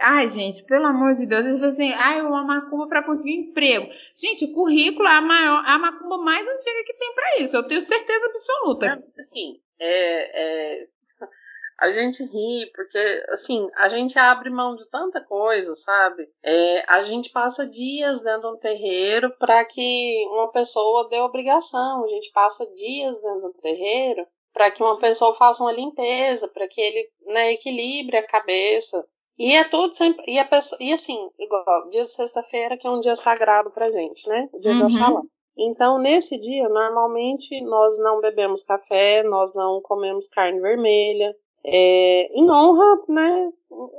Ai, 0.00 0.28
gente, 0.28 0.64
pelo 0.64 0.86
amor 0.86 1.14
de 1.14 1.26
Deus, 1.26 1.44
eles 1.44 1.60
falam 1.60 1.74
assim, 1.74 1.92
ai, 1.92 2.22
uma 2.22 2.44
macumba 2.44 2.88
para 2.88 3.04
conseguir 3.04 3.34
emprego. 3.34 3.88
Gente, 4.16 4.46
o 4.46 4.52
currículo 4.52 5.06
é 5.06 5.16
a 5.16 5.20
maior, 5.20 5.62
a 5.64 5.78
macumba 5.78 6.18
mais 6.18 6.46
antiga 6.46 6.84
que 6.84 6.94
tem 6.94 7.14
para 7.14 7.38
isso, 7.40 7.56
eu 7.56 7.66
tenho 7.68 7.80
certeza 7.82 8.26
absoluta. 8.26 9.04
Assim, 9.18 9.60
é, 9.78 10.80
é 10.80 10.86
a 11.82 11.90
gente 11.90 12.22
ri, 12.22 12.70
porque, 12.76 13.26
assim, 13.30 13.68
a 13.74 13.88
gente 13.88 14.16
abre 14.16 14.48
mão 14.48 14.76
de 14.76 14.88
tanta 14.88 15.20
coisa, 15.20 15.74
sabe? 15.74 16.28
É, 16.40 16.84
a 16.86 17.02
gente 17.02 17.28
passa 17.30 17.66
dias 17.68 18.22
dentro 18.22 18.42
de 18.42 18.54
um 18.54 18.56
terreiro 18.56 19.36
para 19.36 19.64
que 19.64 20.24
uma 20.30 20.52
pessoa 20.52 21.08
dê 21.08 21.18
obrigação, 21.18 22.04
a 22.04 22.06
gente 22.06 22.30
passa 22.30 22.72
dias 22.72 23.20
dentro 23.20 23.40
de 23.40 23.46
um 23.46 23.60
terreiro 23.60 24.24
para 24.54 24.70
que 24.70 24.80
uma 24.80 24.96
pessoa 24.96 25.34
faça 25.34 25.64
uma 25.64 25.72
limpeza, 25.72 26.46
para 26.46 26.68
que 26.68 26.80
ele 26.80 27.08
né, 27.26 27.50
equilibre 27.50 28.16
a 28.16 28.26
cabeça. 28.28 29.04
E 29.36 29.56
é 29.56 29.64
tudo 29.64 29.92
sempre. 29.92 30.24
E, 30.28 30.38
a 30.38 30.44
pessoa, 30.44 30.78
e 30.80 30.92
assim, 30.92 31.30
igual, 31.36 31.88
dia 31.88 32.02
de 32.02 32.12
sexta-feira, 32.12 32.76
que 32.76 32.86
é 32.86 32.90
um 32.90 33.00
dia 33.00 33.16
sagrado 33.16 33.72
pra 33.72 33.90
gente, 33.90 34.28
né? 34.28 34.48
O 34.52 34.60
dia 34.60 34.70
uhum. 34.70 34.86
de 34.86 34.94
Oxalá. 34.94 35.22
Então, 35.58 35.98
nesse 35.98 36.38
dia, 36.38 36.68
normalmente 36.68 37.60
nós 37.62 37.98
não 37.98 38.20
bebemos 38.20 38.62
café, 38.62 39.24
nós 39.24 39.52
não 39.52 39.80
comemos 39.82 40.28
carne 40.28 40.60
vermelha, 40.60 41.34
é, 41.64 42.28
em 42.38 42.50
honra, 42.50 43.02
né, 43.08 43.52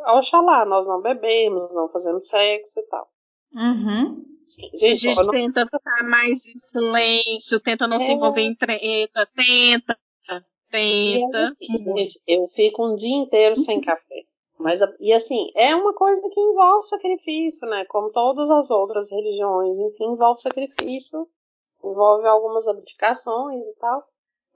ao 0.06 0.18
Oxalá. 0.18 0.66
Nós 0.66 0.86
não 0.88 1.02
bebemos, 1.02 1.74
não 1.74 1.90
fazemos 1.90 2.28
sexo 2.28 2.80
e 2.80 2.84
tal. 2.84 3.08
Uhum. 3.56 4.26
Sim, 4.46 4.70
gente, 4.76 5.08
a 5.08 5.14
gente 5.14 5.32
tenta 5.32 5.66
ficar 5.66 6.04
mais 6.04 6.46
em 6.46 6.56
silêncio, 6.56 7.60
tenta 7.62 7.88
não 7.88 7.98
é... 7.98 8.00
se 8.00 8.12
envolver 8.12 8.42
em 8.42 8.56
treta, 8.56 9.28
tenta, 9.36 9.98
tenta. 10.70 11.56
É 11.62 11.78
gente, 11.78 12.20
eu 12.28 12.46
fico 12.48 12.86
um 12.86 12.96
dia 12.96 13.16
inteiro 13.16 13.56
sem 13.56 13.80
café. 13.82 14.26
Mas, 14.60 14.80
e 15.00 15.12
assim, 15.12 15.52
é 15.56 15.76
uma 15.76 15.94
coisa 15.94 16.22
que 16.30 16.40
envolve 16.40 16.88
sacrifício, 16.88 17.68
né? 17.68 17.86
Como 17.86 18.12
todas 18.12 18.50
as 18.50 18.70
outras 18.70 19.12
religiões, 19.12 19.78
enfim, 19.78 20.06
envolve 20.06 20.42
sacrifício, 20.42 21.28
envolve 21.84 22.28
algumas 22.28 22.68
abdicações 22.68 23.66
e 23.66 23.76
tal. 23.76 24.08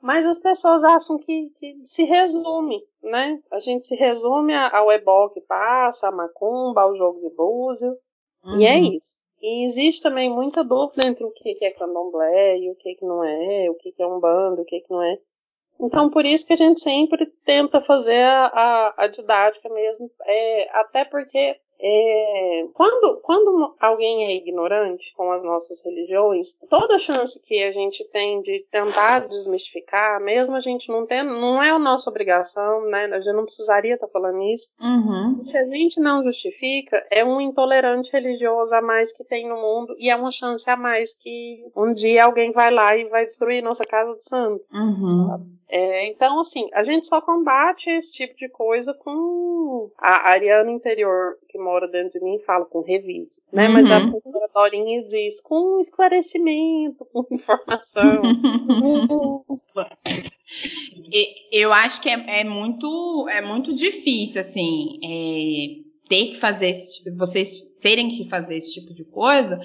Mas 0.02 0.26
as 0.26 0.38
pessoas 0.38 0.84
acham 0.84 1.18
que, 1.18 1.50
que 1.58 1.80
se 1.84 2.04
resume, 2.04 2.84
né? 3.02 3.42
A 3.52 3.60
gente 3.60 3.86
se 3.88 3.96
resume 3.96 4.54
ao 4.54 4.92
ebó 4.92 5.30
que 5.30 5.42
passa, 5.42 6.08
a 6.08 6.12
macumba, 6.12 6.82
ao 6.82 6.96
jogo 6.96 7.20
de 7.20 7.36
búzio, 7.36 7.98
uhum. 8.44 8.60
e 8.60 8.66
é 8.66 8.76
uhum. 8.76 8.98
isso. 8.98 9.18
E 9.42 9.66
existe 9.66 10.02
também 10.02 10.30
muita 10.30 10.64
dúvida 10.64 11.06
entre 11.06 11.24
o 11.24 11.32
que 11.32 11.64
é 11.64 11.72
candomblé 11.72 12.58
e 12.58 12.72
o 12.72 12.76
que, 12.76 12.98
não 13.02 13.24
é, 13.24 13.70
o 13.70 13.76
que, 13.76 13.94
é 14.00 14.08
um 14.08 14.20
bando, 14.20 14.62
o 14.62 14.66
que, 14.66 14.82
que 14.82 14.92
não 14.92 15.02
é. 15.02 15.18
Então, 15.80 16.10
por 16.10 16.26
isso 16.26 16.46
que 16.46 16.54
a 16.54 16.58
gente 16.58 16.80
sempre 16.80 17.26
tenta 17.46 17.80
fazer 17.80 18.24
a, 18.24 18.48
a, 18.48 19.04
a 19.04 19.08
didática 19.08 19.70
mesmo, 19.70 20.10
é, 20.26 20.70
até 20.80 21.06
porque 21.06 21.60
é, 21.80 22.68
quando, 22.74 23.20
quando 23.22 23.76
alguém 23.80 24.26
é 24.26 24.36
ignorante 24.36 25.14
com 25.16 25.32
as 25.32 25.44
nossas 25.44 25.84
religiões, 25.86 26.60
toda 26.70 26.98
chance 26.98 27.42
que 27.42 27.64
a 27.64 27.72
gente 27.72 28.04
tem 28.06 28.42
de 28.42 28.66
tentar 28.72 29.28
desmistificar, 29.28 30.20
mesmo 30.22 30.56
a 30.56 30.60
gente 30.60 30.90
não 30.90 31.06
tendo, 31.06 31.32
não 31.32 31.62
é 31.62 31.70
a 31.70 31.80
nossa 31.80 32.10
obrigação, 32.10 32.86
né? 32.90 33.06
A 33.06 33.20
gente 33.20 33.36
não 33.36 33.44
precisaria 33.44 33.94
estar 33.94 34.08
tá 34.08 34.14
falando 34.14 34.42
isso. 34.44 34.72
Uhum. 34.82 35.44
Se 35.44 35.58
a 35.58 35.66
gente 35.66 36.00
não 36.00 36.24
justifica, 36.24 37.06
é 37.12 37.24
um 37.24 37.40
intolerante 37.40 38.12
religioso 38.12 38.74
a 38.76 38.82
mais 38.82 39.12
que 39.12 39.24
tem 39.24 39.48
no 39.48 39.58
mundo 39.58 39.96
e 40.00 40.10
é 40.10 40.16
uma 40.16 40.32
chance 40.32 40.68
a 40.70 40.76
mais 40.76 41.14
que 41.14 41.64
um 41.76 41.94
dia 41.94 42.26
alguém 42.26 42.52
vai 42.52 42.72
lá 42.72 42.96
e 42.96 43.06
vai 43.06 43.26
destruir 43.26 43.62
nossa 43.62 43.86
casa 43.86 44.16
de 44.16 44.24
santo. 44.24 44.64
Uhum. 44.74 45.58
É, 45.70 46.08
então, 46.08 46.40
assim, 46.40 46.70
a 46.74 46.82
gente 46.84 47.08
só 47.08 47.20
combate 47.22 47.90
esse 47.90 48.14
tipo 48.14 48.36
de 48.38 48.48
coisa 48.48 48.94
com 48.94 49.92
a 49.98 50.30
Ariana 50.30 50.72
interior 50.72 51.38
que 51.58 51.64
mora 51.64 51.88
dentro 51.88 52.20
de 52.20 52.24
mim 52.24 52.38
fala 52.40 52.66
com 52.66 52.82
revide, 52.82 53.42
né? 53.52 53.68
Uhum. 53.68 53.74
Mas 53.74 53.92
a 53.92 54.00
professora 54.00 54.48
Dorinha 54.54 55.04
diz 55.06 55.42
com 55.42 55.80
esclarecimento, 55.80 57.04
com 57.12 57.26
informação. 57.32 58.22
Eu 61.52 61.74
acho 61.74 62.00
que 62.02 62.10
é, 62.10 62.42
é, 62.42 62.44
muito 62.44 63.28
é 63.30 63.42
muito 63.42 63.76
difícil 63.76 64.40
assim 64.40 65.00
é, 65.04 66.08
ter 66.08 66.34
que 66.34 66.40
fazer 66.40 66.70
esse, 66.70 67.10
vocês 67.18 67.50
terem 67.82 68.16
que 68.16 68.30
fazer 68.30 68.58
esse 68.58 68.74
tipo 68.74 68.94
de 68.94 69.04
coisa, 69.04 69.60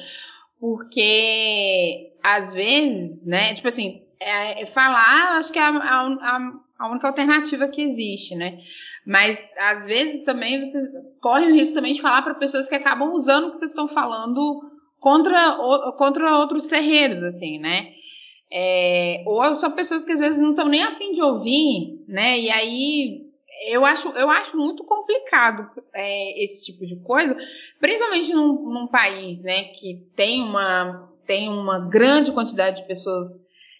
porque 0.58 2.12
às 2.22 2.52
vezes, 2.54 3.24
né? 3.24 3.54
Tipo 3.54 3.68
assim, 3.68 4.02
é, 4.18 4.62
é 4.62 4.66
falar, 4.66 5.38
acho 5.38 5.52
que 5.52 5.58
é 5.58 5.62
a, 5.62 5.68
a, 5.68 6.52
a 6.78 6.90
única 6.90 7.06
alternativa 7.06 7.68
que 7.68 7.82
existe, 7.82 8.34
né? 8.34 8.58
Mas 9.06 9.38
às 9.58 9.84
vezes 9.84 10.24
também 10.24 10.60
você 10.60 10.80
corre 11.20 11.46
o 11.46 11.54
risco 11.54 11.74
também 11.74 11.92
de 11.92 12.00
falar 12.00 12.22
para 12.22 12.34
pessoas 12.34 12.68
que 12.68 12.74
acabam 12.74 13.12
usando 13.12 13.46
o 13.46 13.50
que 13.50 13.56
vocês 13.58 13.70
estão 13.70 13.88
falando 13.88 14.62
contra, 15.00 15.56
contra 15.98 16.38
outros 16.38 16.66
terreiros, 16.66 17.22
assim, 17.22 17.58
né? 17.58 17.92
É, 18.50 19.24
ou 19.26 19.56
são 19.56 19.72
pessoas 19.72 20.04
que 20.04 20.12
às 20.12 20.20
vezes 20.20 20.38
não 20.38 20.50
estão 20.50 20.68
nem 20.68 20.82
afim 20.82 21.12
de 21.12 21.22
ouvir, 21.22 22.04
né? 22.06 22.38
E 22.38 22.50
aí 22.50 23.32
eu 23.66 23.84
acho, 23.84 24.08
eu 24.10 24.30
acho 24.30 24.56
muito 24.56 24.84
complicado 24.84 25.68
é, 25.94 26.42
esse 26.42 26.64
tipo 26.64 26.86
de 26.86 26.96
coisa, 26.96 27.36
principalmente 27.80 28.32
num, 28.32 28.52
num, 28.70 28.86
país, 28.86 29.40
né, 29.42 29.64
que 29.64 30.04
tem 30.16 30.42
uma, 30.42 31.08
tem 31.26 31.48
uma 31.48 31.78
grande 31.78 32.32
quantidade 32.32 32.80
de 32.80 32.88
pessoas 32.88 33.28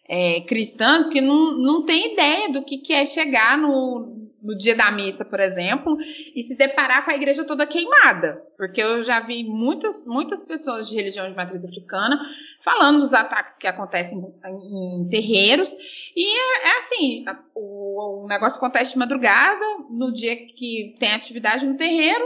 é, 0.09 0.41
cristãs 0.43 1.09
que 1.09 1.21
não, 1.21 1.53
não 1.59 1.85
tem 1.85 2.13
ideia 2.13 2.53
do 2.53 2.63
que, 2.63 2.79
que 2.79 2.93
é 2.93 3.07
chegar 3.07 3.59
no, 3.59 4.22
no 4.43 4.57
dia 4.59 4.77
da 4.77 4.91
missa, 4.91 5.25
por 5.25 5.39
exemplo, 5.39 5.97
e 6.35 6.43
se 6.43 6.57
deparar 6.57 7.05
com 7.05 7.13
a 7.13 7.15
igreja 7.15 7.45
toda 7.45 7.67
queimada. 7.67 8.43
Porque 8.57 8.83
eu 8.83 9.05
já 9.05 9.21
vi 9.21 9.45
muitas, 9.45 10.05
muitas 10.05 10.43
pessoas 10.43 10.89
de 10.89 10.97
religião 10.97 11.29
de 11.29 11.37
matriz 11.37 11.65
africana 11.65 12.21
falando 12.65 13.01
dos 13.01 13.13
ataques 13.15 13.57
que 13.57 13.67
acontecem 13.67 14.19
em, 14.19 15.09
terreiros. 15.09 15.69
E 16.17 16.27
é, 16.27 16.69
é 16.69 16.79
assim: 16.79 17.25
o, 17.55 18.25
o, 18.25 18.27
negócio 18.27 18.59
acontece 18.59 18.93
de 18.93 18.99
madrugada, 18.99 19.65
no 19.91 20.13
dia 20.13 20.37
que 20.37 20.97
tem 20.99 21.13
atividade 21.13 21.65
no 21.65 21.77
terreiro, 21.77 22.25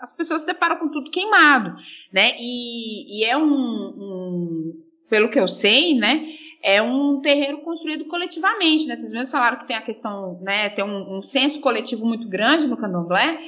as 0.00 0.12
pessoas 0.12 0.40
se 0.40 0.46
deparam 0.46 0.78
com 0.78 0.88
tudo 0.88 1.10
queimado. 1.10 1.76
Né? 2.12 2.32
E, 2.38 3.20
e 3.20 3.24
é 3.24 3.36
um, 3.36 3.44
um. 3.44 4.84
Pelo 5.08 5.30
que 5.30 5.38
eu 5.38 5.46
sei, 5.46 5.94
né? 5.94 6.26
É 6.64 6.80
um 6.80 7.20
terreiro 7.20 7.58
construído 7.58 8.06
coletivamente, 8.06 8.86
né? 8.86 8.96
Vocês 8.96 9.12
mesmos 9.12 9.30
falaram 9.30 9.58
que 9.58 9.66
tem 9.66 9.76
a 9.76 9.82
questão, 9.82 10.40
né? 10.40 10.70
Tem 10.70 10.82
um, 10.82 11.18
um 11.18 11.22
senso 11.22 11.60
coletivo 11.60 12.06
muito 12.06 12.26
grande 12.26 12.66
no 12.66 12.78
candomblé. 12.78 13.38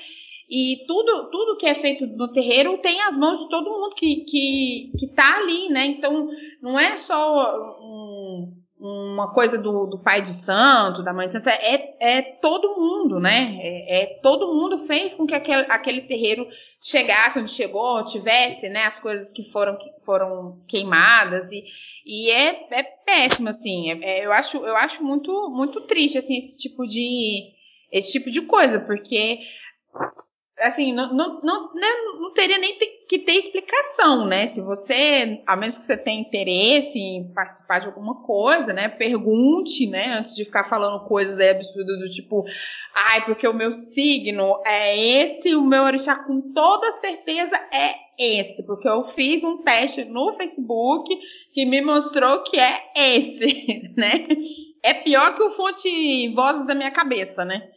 E 0.50 0.84
tudo, 0.86 1.30
tudo 1.30 1.56
que 1.56 1.66
é 1.66 1.76
feito 1.76 2.06
no 2.06 2.30
terreiro 2.30 2.76
tem 2.78 3.00
as 3.00 3.16
mãos 3.16 3.40
de 3.40 3.48
todo 3.48 3.70
mundo 3.70 3.94
que, 3.94 4.16
que, 4.16 4.92
que 4.98 5.06
tá 5.14 5.38
ali, 5.38 5.70
né? 5.70 5.86
Então, 5.86 6.28
não 6.60 6.78
é 6.78 6.96
só 6.96 7.78
um, 7.80 8.52
uma 8.78 9.32
coisa 9.32 9.56
do, 9.56 9.86
do 9.86 9.98
pai 9.98 10.20
de 10.20 10.34
santo, 10.34 11.02
da 11.02 11.12
mãe 11.12 11.26
de 11.26 11.32
santo, 11.32 11.48
é, 11.48 11.94
é 11.98 12.22
todo 12.22 12.76
mundo, 12.76 13.18
né? 13.18 13.58
É, 13.60 14.02
é, 14.02 14.06
todo 14.22 14.52
mundo 14.52 14.86
fez 14.86 15.14
com 15.14 15.26
que 15.26 15.34
aquele, 15.34 15.62
aquele 15.70 16.02
terreiro 16.02 16.46
chegasse 16.82 17.38
onde 17.38 17.50
chegou, 17.50 18.04
tivesse, 18.04 18.68
né, 18.68 18.84
as 18.84 18.98
coisas 18.98 19.32
que 19.32 19.50
foram, 19.50 19.76
que 19.78 19.90
foram 20.04 20.62
queimadas 20.68 21.50
e, 21.50 21.64
e 22.04 22.30
é, 22.30 22.66
é 22.70 22.82
péssimo, 22.82 23.48
assim, 23.48 23.90
é, 23.90 24.20
é, 24.20 24.26
eu, 24.26 24.32
acho, 24.32 24.58
eu 24.58 24.76
acho 24.76 25.02
muito, 25.02 25.48
muito 25.50 25.80
triste, 25.82 26.18
assim, 26.18 26.38
esse 26.38 26.58
tipo 26.58 26.86
de, 26.86 27.52
esse 27.90 28.12
tipo 28.12 28.30
de 28.30 28.42
coisa, 28.42 28.78
porque 28.80 29.40
assim, 30.60 30.92
não, 30.92 31.12
não, 31.12 31.40
não, 31.42 31.74
né, 31.74 31.88
não 32.18 32.32
teria 32.32 32.58
nem 32.58 32.78
que 33.08 33.18
ter 33.20 33.34
explicação, 33.34 34.26
né? 34.26 34.46
Se 34.48 34.60
você, 34.60 35.42
a 35.46 35.54
menos 35.54 35.76
que 35.76 35.84
você 35.84 35.96
tenha 35.96 36.20
interesse 36.20 36.98
em 36.98 37.32
participar 37.32 37.80
de 37.80 37.86
alguma 37.86 38.22
coisa, 38.22 38.72
né? 38.72 38.88
Pergunte, 38.88 39.86
né? 39.86 40.18
Antes 40.18 40.34
de 40.34 40.44
ficar 40.44 40.68
falando 40.68 41.04
coisas 41.06 41.38
absurdas 41.38 41.98
do 41.98 42.10
tipo, 42.10 42.44
ai, 42.94 43.24
porque 43.24 43.46
o 43.46 43.54
meu 43.54 43.70
signo 43.70 44.60
é 44.64 44.98
esse, 44.98 45.54
o 45.54 45.62
meu 45.62 45.84
orixá 45.84 46.16
com 46.16 46.52
toda 46.52 47.00
certeza 47.00 47.56
é 47.72 47.94
esse, 48.18 48.64
porque 48.64 48.88
eu 48.88 49.08
fiz 49.14 49.44
um 49.44 49.62
teste 49.62 50.04
no 50.04 50.34
Facebook 50.36 51.14
que 51.52 51.66
me 51.66 51.82
mostrou 51.82 52.42
que 52.42 52.58
é 52.58 52.80
esse, 52.96 53.92
né? 53.96 54.26
É 54.82 54.94
pior 54.94 55.34
que 55.36 55.42
o 55.42 55.50
fonte 55.50 56.32
vozes 56.34 56.66
da 56.66 56.74
minha 56.74 56.90
cabeça, 56.90 57.44
né? 57.44 57.68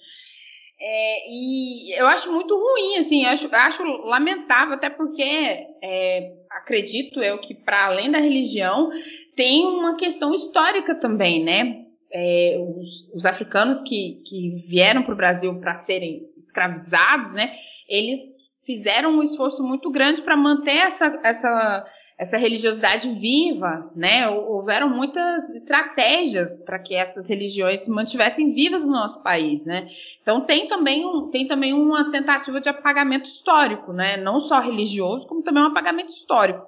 É, 0.82 1.30
e 1.30 1.94
eu 2.00 2.08
acho 2.08 2.32
muito 2.32 2.56
ruim, 2.56 2.98
assim, 3.00 3.26
acho, 3.26 3.54
acho 3.54 3.84
lamentável, 4.06 4.76
até 4.76 4.90
porque 4.90 5.22
é, 5.22 6.32
acredito 6.50 7.22
eu 7.22 7.38
que, 7.40 7.54
para 7.54 7.88
além 7.88 8.10
da 8.10 8.20
religião, 8.20 8.90
tem 9.36 9.66
uma 9.66 9.98
questão 9.98 10.34
histórica 10.34 10.96
também, 10.96 11.44
né? 11.44 11.86
É, 12.12 12.58
os, 12.58 13.14
os, 13.14 13.26
africanos 13.26 13.82
que, 13.82 14.24
que 14.26 14.66
vieram 14.68 15.04
para 15.04 15.14
o 15.14 15.18
Brasil 15.18 15.60
para 15.60 15.76
serem 15.84 16.22
escravizados, 16.38 17.34
né? 17.34 17.54
Eles 17.88 18.22
fizeram 18.66 19.12
um 19.12 19.24
esforço 19.24 19.62
muito 19.62 19.92
grande 19.92 20.22
para 20.22 20.38
manter 20.38 20.76
essa, 20.76 21.20
essa 21.24 21.86
essa 22.20 22.36
religiosidade 22.36 23.10
viva, 23.14 23.90
né? 23.96 24.28
Houveram 24.28 24.90
muitas 24.90 25.50
estratégias 25.52 26.52
para 26.66 26.78
que 26.78 26.94
essas 26.94 27.26
religiões 27.26 27.80
se 27.80 27.90
mantivessem 27.90 28.54
vivas 28.54 28.84
no 28.84 28.92
nosso 28.92 29.24
país, 29.24 29.64
né? 29.64 29.88
Então 30.22 30.42
tem 30.42 30.68
também, 30.68 31.06
um, 31.06 31.30
tem 31.32 31.48
também 31.48 31.74
uma 31.74 32.12
tentativa 32.12 32.60
de 32.60 32.68
apagamento 32.68 33.30
histórico, 33.30 33.94
né? 33.94 34.18
Não 34.18 34.42
só 34.42 34.60
religioso, 34.60 35.28
como 35.28 35.42
também 35.42 35.64
um 35.64 35.68
apagamento 35.68 36.12
histórico, 36.12 36.62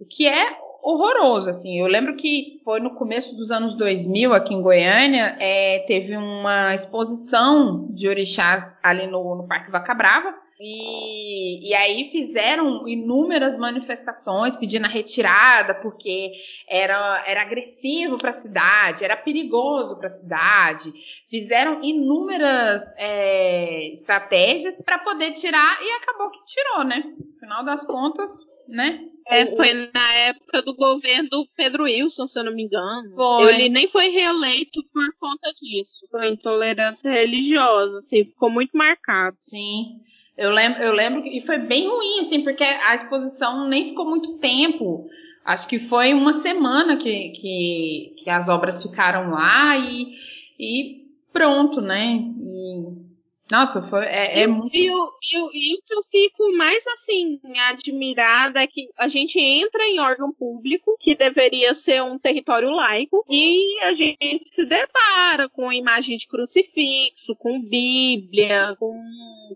o 0.00 0.06
que 0.06 0.26
é 0.26 0.56
horroroso, 0.82 1.50
assim. 1.50 1.78
Eu 1.78 1.86
lembro 1.86 2.16
que 2.16 2.62
foi 2.64 2.80
no 2.80 2.94
começo 2.94 3.36
dos 3.36 3.50
anos 3.50 3.76
2000, 3.76 4.32
aqui 4.32 4.54
em 4.54 4.62
Goiânia, 4.62 5.36
é, 5.38 5.84
teve 5.86 6.16
uma 6.16 6.74
exposição 6.74 7.88
de 7.90 8.08
orixás 8.08 8.74
ali 8.82 9.06
no, 9.06 9.34
no 9.34 9.46
Parque 9.46 9.70
Vaca 9.70 9.92
Brava, 9.92 10.34
e, 10.66 11.68
e, 11.68 11.74
aí 11.74 12.08
fizeram 12.10 12.88
inúmeras 12.88 13.58
manifestações 13.58 14.56
pedindo 14.56 14.86
a 14.86 14.88
retirada, 14.88 15.74
porque 15.74 16.32
era, 16.66 17.22
era 17.26 17.42
agressivo 17.42 18.16
para 18.16 18.30
a 18.30 18.40
cidade, 18.40 19.04
era 19.04 19.14
perigoso 19.14 19.98
para 19.98 20.06
a 20.06 20.10
cidade. 20.10 20.90
Fizeram 21.28 21.84
inúmeras 21.84 22.82
é, 22.96 23.92
estratégias 23.92 24.74
para 24.82 25.00
poder 25.00 25.34
tirar 25.34 25.76
e 25.82 25.90
acabou 26.02 26.30
que 26.30 26.42
tirou, 26.46 26.82
né? 26.82 27.04
No 27.18 27.38
final 27.38 27.62
das 27.62 27.86
contas, 27.86 28.30
né? 28.66 29.06
É, 29.26 29.54
foi 29.54 29.90
na 29.92 30.14
época 30.14 30.62
do 30.62 30.74
governo 30.74 31.28
do 31.28 31.46
Pedro 31.54 31.84
Wilson, 31.84 32.26
se 32.26 32.38
eu 32.38 32.44
não 32.44 32.54
me 32.54 32.62
engano. 32.62 33.14
Foi. 33.14 33.54
Ele 33.54 33.68
nem 33.68 33.86
foi 33.86 34.08
reeleito 34.08 34.82
por 34.90 35.14
conta 35.18 35.52
disso. 35.60 36.06
Foi 36.10 36.30
intolerância 36.30 37.10
religiosa, 37.10 37.98
assim, 37.98 38.24
ficou 38.24 38.48
muito 38.48 38.74
marcado. 38.74 39.36
Sim. 39.42 40.00
Eu 40.36 40.50
lembro, 40.50 40.82
eu 40.82 40.92
lembro 40.92 41.22
que 41.22 41.38
e 41.38 41.46
foi 41.46 41.58
bem 41.58 41.88
ruim, 41.88 42.20
assim, 42.20 42.42
porque 42.42 42.64
a 42.64 42.94
exposição 42.94 43.68
nem 43.68 43.90
ficou 43.90 44.04
muito 44.04 44.38
tempo. 44.38 45.08
Acho 45.44 45.68
que 45.68 45.78
foi 45.88 46.12
uma 46.14 46.34
semana 46.40 46.96
que, 46.96 47.30
que, 47.30 48.14
que 48.18 48.30
as 48.30 48.48
obras 48.48 48.82
ficaram 48.82 49.30
lá 49.30 49.76
e, 49.76 50.16
e 50.58 51.04
pronto, 51.32 51.80
né? 51.80 52.18
E, 52.40 53.04
nossa, 53.50 53.82
foi, 53.82 54.06
é, 54.06 54.40
é 54.40 54.46
muito. 54.46 54.74
E, 54.74 54.90
o, 54.90 55.12
e, 55.22 55.38
o, 55.38 55.50
e 55.52 55.74
o 55.76 55.82
que 55.84 55.94
eu 55.94 56.02
fico 56.10 56.56
mais 56.56 56.84
assim 56.88 57.38
admirada 57.68 58.60
é 58.60 58.66
que 58.66 58.88
a 58.96 59.06
gente 59.06 59.38
entra 59.38 59.84
em 59.84 60.00
órgão 60.00 60.32
público, 60.32 60.96
que 60.98 61.14
deveria 61.14 61.74
ser 61.74 62.02
um 62.02 62.18
território 62.18 62.70
laico, 62.70 63.24
e 63.28 63.80
a 63.82 63.92
gente 63.92 64.48
se 64.48 64.64
depara 64.64 65.48
com 65.50 65.70
imagem 65.70 66.16
de 66.16 66.26
crucifixo, 66.26 67.36
com 67.36 67.60
Bíblia, 67.60 68.74
com 68.78 68.98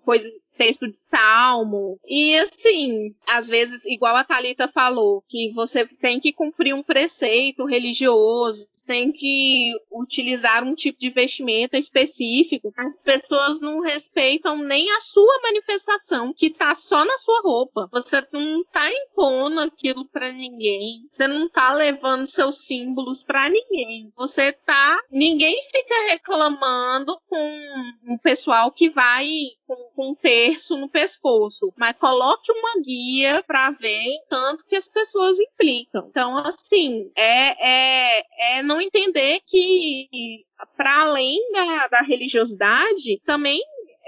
coisas 0.04 0.30
texto 0.58 0.88
de 0.88 0.98
salmo. 0.98 1.98
E 2.06 2.36
assim, 2.36 3.14
às 3.26 3.46
vezes, 3.46 3.84
igual 3.86 4.16
a 4.16 4.24
Talita 4.24 4.68
falou, 4.68 5.22
que 5.28 5.52
você 5.54 5.86
tem 5.86 6.18
que 6.18 6.32
cumprir 6.32 6.74
um 6.74 6.82
preceito 6.82 7.64
religioso, 7.64 8.66
tem 8.86 9.12
que 9.12 9.72
utilizar 9.92 10.64
um 10.64 10.74
tipo 10.74 10.98
de 10.98 11.10
vestimenta 11.10 11.78
específico. 11.78 12.72
As 12.76 12.96
pessoas 12.96 13.60
não 13.60 13.80
respeitam 13.80 14.58
nem 14.58 14.90
a 14.90 15.00
sua 15.00 15.40
manifestação, 15.42 16.34
que 16.34 16.50
tá 16.50 16.74
só 16.74 17.04
na 17.04 17.16
sua 17.18 17.40
roupa. 17.42 17.88
Você 17.92 18.26
não 18.32 18.64
tá 18.64 18.90
impondo 18.90 19.60
aquilo 19.60 20.04
para 20.06 20.32
ninguém. 20.32 21.06
Você 21.10 21.28
não 21.28 21.48
tá 21.48 21.72
levando 21.72 22.26
seus 22.26 22.66
símbolos 22.66 23.22
para 23.22 23.48
ninguém. 23.48 24.12
Você 24.16 24.52
tá, 24.52 24.98
ninguém 25.10 25.62
fica 25.70 26.08
reclamando 26.08 27.16
com 27.28 28.14
o 28.14 28.18
pessoal 28.18 28.72
que 28.72 28.88
vai 28.88 29.28
com, 29.66 29.76
com 29.94 30.14
ter 30.14 30.47
terço 30.48 30.76
no 30.76 30.88
pescoço, 30.88 31.72
mas 31.76 31.96
coloque 31.98 32.50
uma 32.52 32.80
guia 32.82 33.42
para 33.46 33.70
ver 33.72 34.06
tanto 34.28 34.64
que 34.66 34.76
as 34.76 34.88
pessoas 34.88 35.38
implicam. 35.38 36.06
Então, 36.08 36.36
assim, 36.38 37.10
é, 37.16 38.18
é, 38.18 38.58
é 38.58 38.62
não 38.62 38.80
entender 38.80 39.40
que 39.46 40.44
para 40.76 41.02
além 41.02 41.38
da, 41.52 41.88
da 41.88 42.00
religiosidade, 42.00 43.20
também 43.24 43.60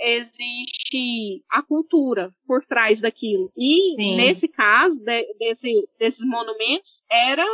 existe 0.03 1.43
a 1.51 1.63
cultura 1.63 2.33
por 2.47 2.65
trás 2.65 3.01
daquilo. 3.01 3.53
E 3.57 3.95
Sim. 3.97 4.17
nesse 4.17 4.49
caso, 4.49 4.99
de, 4.99 5.35
desse, 5.35 5.89
desses 5.99 6.25
monumentos, 6.25 7.03
era 7.11 7.45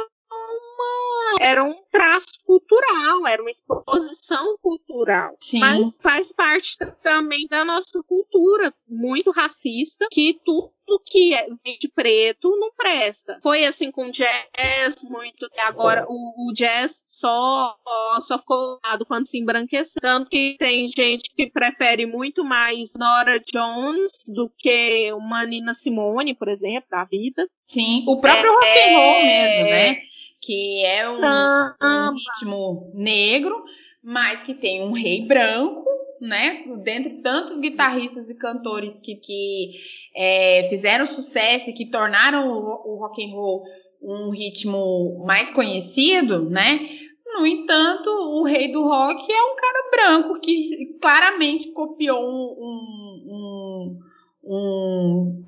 uma, 0.57 1.37
era 1.41 1.65
um 1.65 1.75
traço 1.91 2.27
cultural, 2.45 3.27
era 3.27 3.43
uma 3.43 3.51
exposição 3.51 4.57
cultural. 4.59 5.37
Sim. 5.41 5.59
Mas 5.59 5.97
faz 6.01 6.33
parte 6.33 6.77
também 7.03 7.47
da 7.49 7.65
nossa 7.65 8.03
cultura 8.07 8.73
muito 8.89 9.31
racista, 9.31 10.07
que 10.11 10.39
tudo 10.45 10.73
que 11.05 11.35
é 11.35 11.49
de 11.79 11.89
preto 11.89 12.57
não 12.59 12.71
presta. 12.77 13.39
Foi 13.43 13.65
assim 13.65 13.91
com 13.91 14.11
jazz, 14.11 15.03
muito. 15.09 15.49
Agora 15.59 16.07
o, 16.09 16.49
o 16.49 16.53
jazz 16.53 17.05
só, 17.09 17.77
só 18.21 18.39
ficou 18.39 18.79
lado 18.85 19.05
quando 19.05 19.27
se 19.27 19.39
embranqueceu. 19.39 20.01
Tanto 20.01 20.31
que 20.31 20.57
tem 20.59 20.87
gente 20.89 21.31
que 21.35 21.51
prefere 21.51 22.07
muito 22.07 22.45
mais 22.45 22.93
Nora 22.97 23.41
Jones 23.41 24.13
do 24.29 24.51
que 24.57 25.13
uma 25.13 25.45
Nina 25.45 25.75
Simone, 25.75 26.35
por 26.35 26.49
exemplo, 26.49 26.89
da 26.91 27.05
vida. 27.05 27.49
Sim, 27.67 28.05
o 28.07 28.21
próprio 28.21 28.53
é, 28.53 28.55
rock 28.55 28.67
and 28.67 28.97
roll 28.97 29.23
mesmo, 29.23 29.71
né? 29.71 30.16
Que 30.41 30.85
é 30.85 31.09
um, 31.09 31.19
um, 31.19 32.15
ritmo 32.15 32.93
negro, 32.95 33.65
mas 34.03 34.43
que 34.43 34.55
tem 34.55 34.83
um 34.83 34.93
rei 34.93 35.27
branco, 35.27 35.85
né? 36.21 36.65
Dentre 36.83 37.23
tantos 37.23 37.59
guitarristas 37.59 38.29
e 38.29 38.35
cantores 38.35 38.93
que, 39.03 39.17
que 39.17 39.81
é, 40.15 40.69
fizeram 40.71 41.07
sucesso 41.09 41.71
e 41.71 41.73
que 41.73 41.91
tornaram 41.91 42.49
o, 42.49 42.95
o 42.95 42.97
rock 43.01 43.25
and 43.25 43.35
roll 43.35 43.65
um 44.03 44.31
ritmo 44.31 45.25
mais 45.27 45.51
conhecido, 45.51 46.49
né? 46.49 46.81
No 47.27 47.47
entanto, 47.47 48.09
o 48.09 48.45
rei 48.45 48.73
do 48.73 48.83
rock 48.83 49.31
é 49.31 49.43
um 49.43 49.57
cara 49.57 49.91
branco 49.91 50.41
que 50.41 50.97
claramente 51.01 51.71
copiou 51.73 52.23
um, 52.23 52.57
um, 52.59 53.27
um 53.29 53.99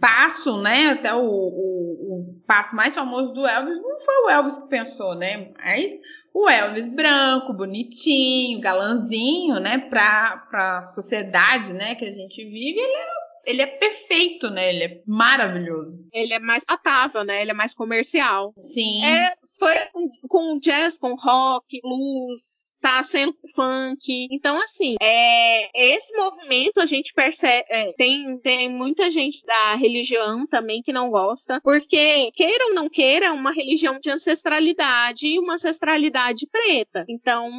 passo, 0.01 0.61
né? 0.61 0.90
Até 0.90 1.14
o, 1.14 1.20
o, 1.20 1.22
o, 1.22 2.42
passo 2.46 2.74
mais 2.74 2.94
famoso 2.94 3.32
do 3.32 3.46
Elvis 3.46 3.76
não 3.76 4.01
foi 4.05 4.14
o 4.24 4.30
Elvis 4.30 4.59
que 4.59 4.68
pensou, 4.68 5.14
né? 5.14 5.53
Mas 5.57 5.92
o 6.34 6.49
Elvis 6.49 6.88
branco, 6.94 7.53
bonitinho, 7.53 8.61
galanzinho, 8.61 9.61
né? 9.61 9.78
Para 9.78 10.49
a 10.53 10.84
sociedade, 10.84 11.72
né? 11.72 11.94
Que 11.94 12.07
a 12.07 12.12
gente 12.12 12.44
vive, 12.44 12.78
ele 12.80 12.96
é 12.96 13.18
ele 13.49 13.62
é 13.62 13.66
perfeito, 13.66 14.51
né? 14.51 14.68
Ele 14.68 14.84
é 14.84 15.03
maravilhoso. 15.07 16.07
Ele 16.12 16.34
é 16.34 16.38
mais 16.38 16.62
patável, 16.64 17.24
né? 17.24 17.40
Ele 17.40 17.51
é 17.51 17.55
mais 17.55 17.74
comercial. 17.74 18.53
Sim. 18.59 19.03
É, 19.03 19.32
foi 19.59 19.74
com, 19.90 20.11
com 20.28 20.59
jazz, 20.59 20.99
com 20.99 21.14
rock, 21.14 21.80
blues, 21.80 22.42
tá 22.81 23.03
sendo 23.03 23.35
funk. 23.55 24.29
Então, 24.31 24.57
assim, 24.57 24.97
é, 25.01 25.95
esse 25.95 26.14
movimento 26.16 26.81
a 26.81 26.87
gente 26.87 27.12
percebe. 27.12 27.66
É, 27.68 27.93
tem, 27.93 28.39
tem 28.39 28.72
muita 28.72 29.11
gente 29.11 29.45
da 29.45 29.74
religião 29.74 30.47
também 30.47 30.83
que 30.83 30.93
não 30.93 31.11
gosta, 31.11 31.61
porque, 31.62 32.31
queira 32.33 32.66
ou 32.66 32.74
não 32.74 32.89
queira, 32.89 33.26
é 33.26 33.31
uma 33.31 33.53
religião 33.53 33.99
de 33.99 34.11
ancestralidade 34.11 35.26
e 35.26 35.39
uma 35.39 35.55
ancestralidade 35.55 36.47
preta. 36.47 37.05
Então, 37.09 37.51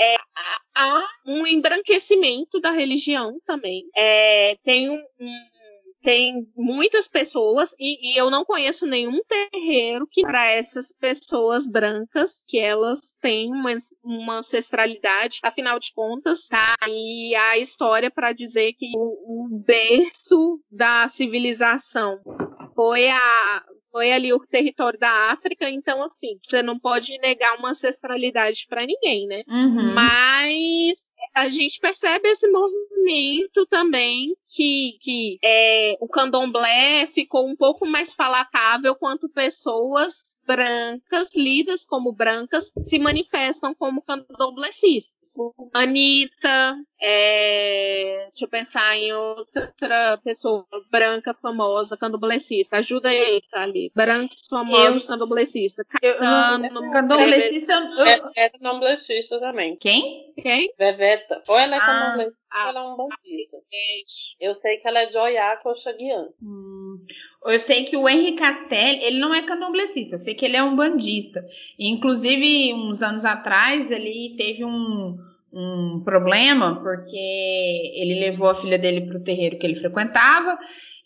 é, 0.00 0.16
há 0.74 1.04
um 1.26 1.46
embranquecimento 1.46 2.60
da 2.60 2.70
religião 2.70 3.38
também. 3.46 3.84
É, 3.96 4.56
tem 4.64 4.90
um, 4.90 5.02
um 5.20 5.59
tem 6.02 6.46
muitas 6.56 7.06
pessoas 7.06 7.74
e, 7.78 8.14
e, 8.14 8.20
eu 8.20 8.30
não 8.30 8.44
conheço 8.44 8.86
nenhum 8.86 9.20
terreiro 9.24 10.06
que 10.10 10.22
para 10.22 10.50
essas 10.50 10.92
pessoas 10.92 11.66
brancas 11.66 12.42
que 12.46 12.58
elas 12.58 13.16
têm 13.20 13.52
uma, 13.52 13.70
uma, 14.02 14.38
ancestralidade, 14.38 15.40
afinal 15.42 15.78
de 15.78 15.92
contas, 15.92 16.48
tá 16.48 16.74
aí 16.80 17.34
a 17.34 17.58
história 17.58 18.10
para 18.10 18.32
dizer 18.32 18.72
que 18.74 18.90
o, 18.96 19.46
o 19.46 19.62
berço 19.64 20.60
da 20.70 21.06
civilização 21.08 22.18
foi 22.74 23.08
a 23.08 23.64
foi 23.92 24.12
ali 24.12 24.32
o 24.32 24.38
território 24.38 24.98
da 24.98 25.32
África, 25.32 25.68
então 25.68 26.02
assim, 26.04 26.38
você 26.42 26.62
não 26.62 26.78
pode 26.78 27.18
negar 27.18 27.58
uma 27.58 27.70
ancestralidade 27.70 28.66
para 28.68 28.86
ninguém, 28.86 29.26
né? 29.26 29.42
Uhum. 29.48 29.94
Mas 29.94 31.09
a 31.34 31.48
gente 31.48 31.78
percebe 31.78 32.28
esse 32.28 32.48
movimento 32.48 33.66
também 33.66 34.34
que, 34.46 34.98
que 35.00 35.38
é, 35.42 35.96
o 36.00 36.08
candomblé 36.08 37.06
ficou 37.08 37.48
um 37.48 37.56
pouco 37.56 37.86
mais 37.86 38.12
palatável 38.12 38.94
quanto 38.94 39.28
pessoas 39.28 40.40
brancas, 40.46 41.28
lidas 41.34 41.84
como 41.84 42.12
brancas, 42.12 42.72
se 42.82 42.98
manifestam 42.98 43.74
como 43.74 44.02
candomblecistas. 44.02 45.19
Anitta, 45.74 46.76
é, 47.00 48.26
deixa 48.28 48.44
eu 48.44 48.48
pensar 48.48 48.96
em 48.96 49.12
outra 49.12 50.18
pessoa 50.24 50.66
branca 50.90 51.34
famosa, 51.34 51.96
candomblessista. 51.96 52.78
Ajuda 52.78 53.08
aí, 53.08 53.42
ali. 53.52 53.92
Brancos 53.94 54.46
famosos, 54.48 55.06
candomblessista. 55.06 55.84
Candomblessista. 56.92 57.72
É, 58.36 58.44
é 58.44 58.48
candomblessista 58.50 59.40
também. 59.40 59.76
Quem? 59.76 60.32
Quem? 60.40 60.72
Veveta. 60.78 61.42
Ou 61.48 61.58
ela 61.58 61.76
é 61.76 61.78
ah, 61.78 61.86
candomblessista, 61.86 62.38
ah, 62.50 62.62
ou 62.62 62.68
ela 62.68 62.80
é 62.80 62.82
um 62.82 62.96
bandista. 62.96 63.56
Eu 64.40 64.54
sei 64.56 64.78
que 64.78 64.88
ela 64.88 65.00
é 65.00 65.10
Joiaca 65.10 65.68
ou 65.68 65.74
Xaguian. 65.74 66.28
Hum. 66.42 66.69
Eu 67.46 67.58
sei 67.58 67.84
que 67.84 67.96
o 67.96 68.08
Henri 68.08 68.36
Castelli, 68.36 69.02
ele 69.02 69.18
não 69.18 69.34
é 69.34 69.42
candomblessista, 69.42 70.16
eu 70.16 70.18
sei 70.18 70.34
que 70.34 70.44
ele 70.44 70.56
é 70.56 70.62
um 70.62 70.76
bandista. 70.76 71.42
Inclusive, 71.78 72.74
uns 72.74 73.00
anos 73.02 73.24
atrás, 73.24 73.90
ele 73.90 74.34
teve 74.36 74.62
um, 74.64 75.16
um 75.52 76.02
problema, 76.04 76.82
porque 76.82 77.16
ele 77.94 78.20
levou 78.20 78.50
a 78.50 78.60
filha 78.60 78.78
dele 78.78 79.06
para 79.06 79.16
o 79.16 79.24
terreiro 79.24 79.58
que 79.58 79.66
ele 79.66 79.80
frequentava, 79.80 80.58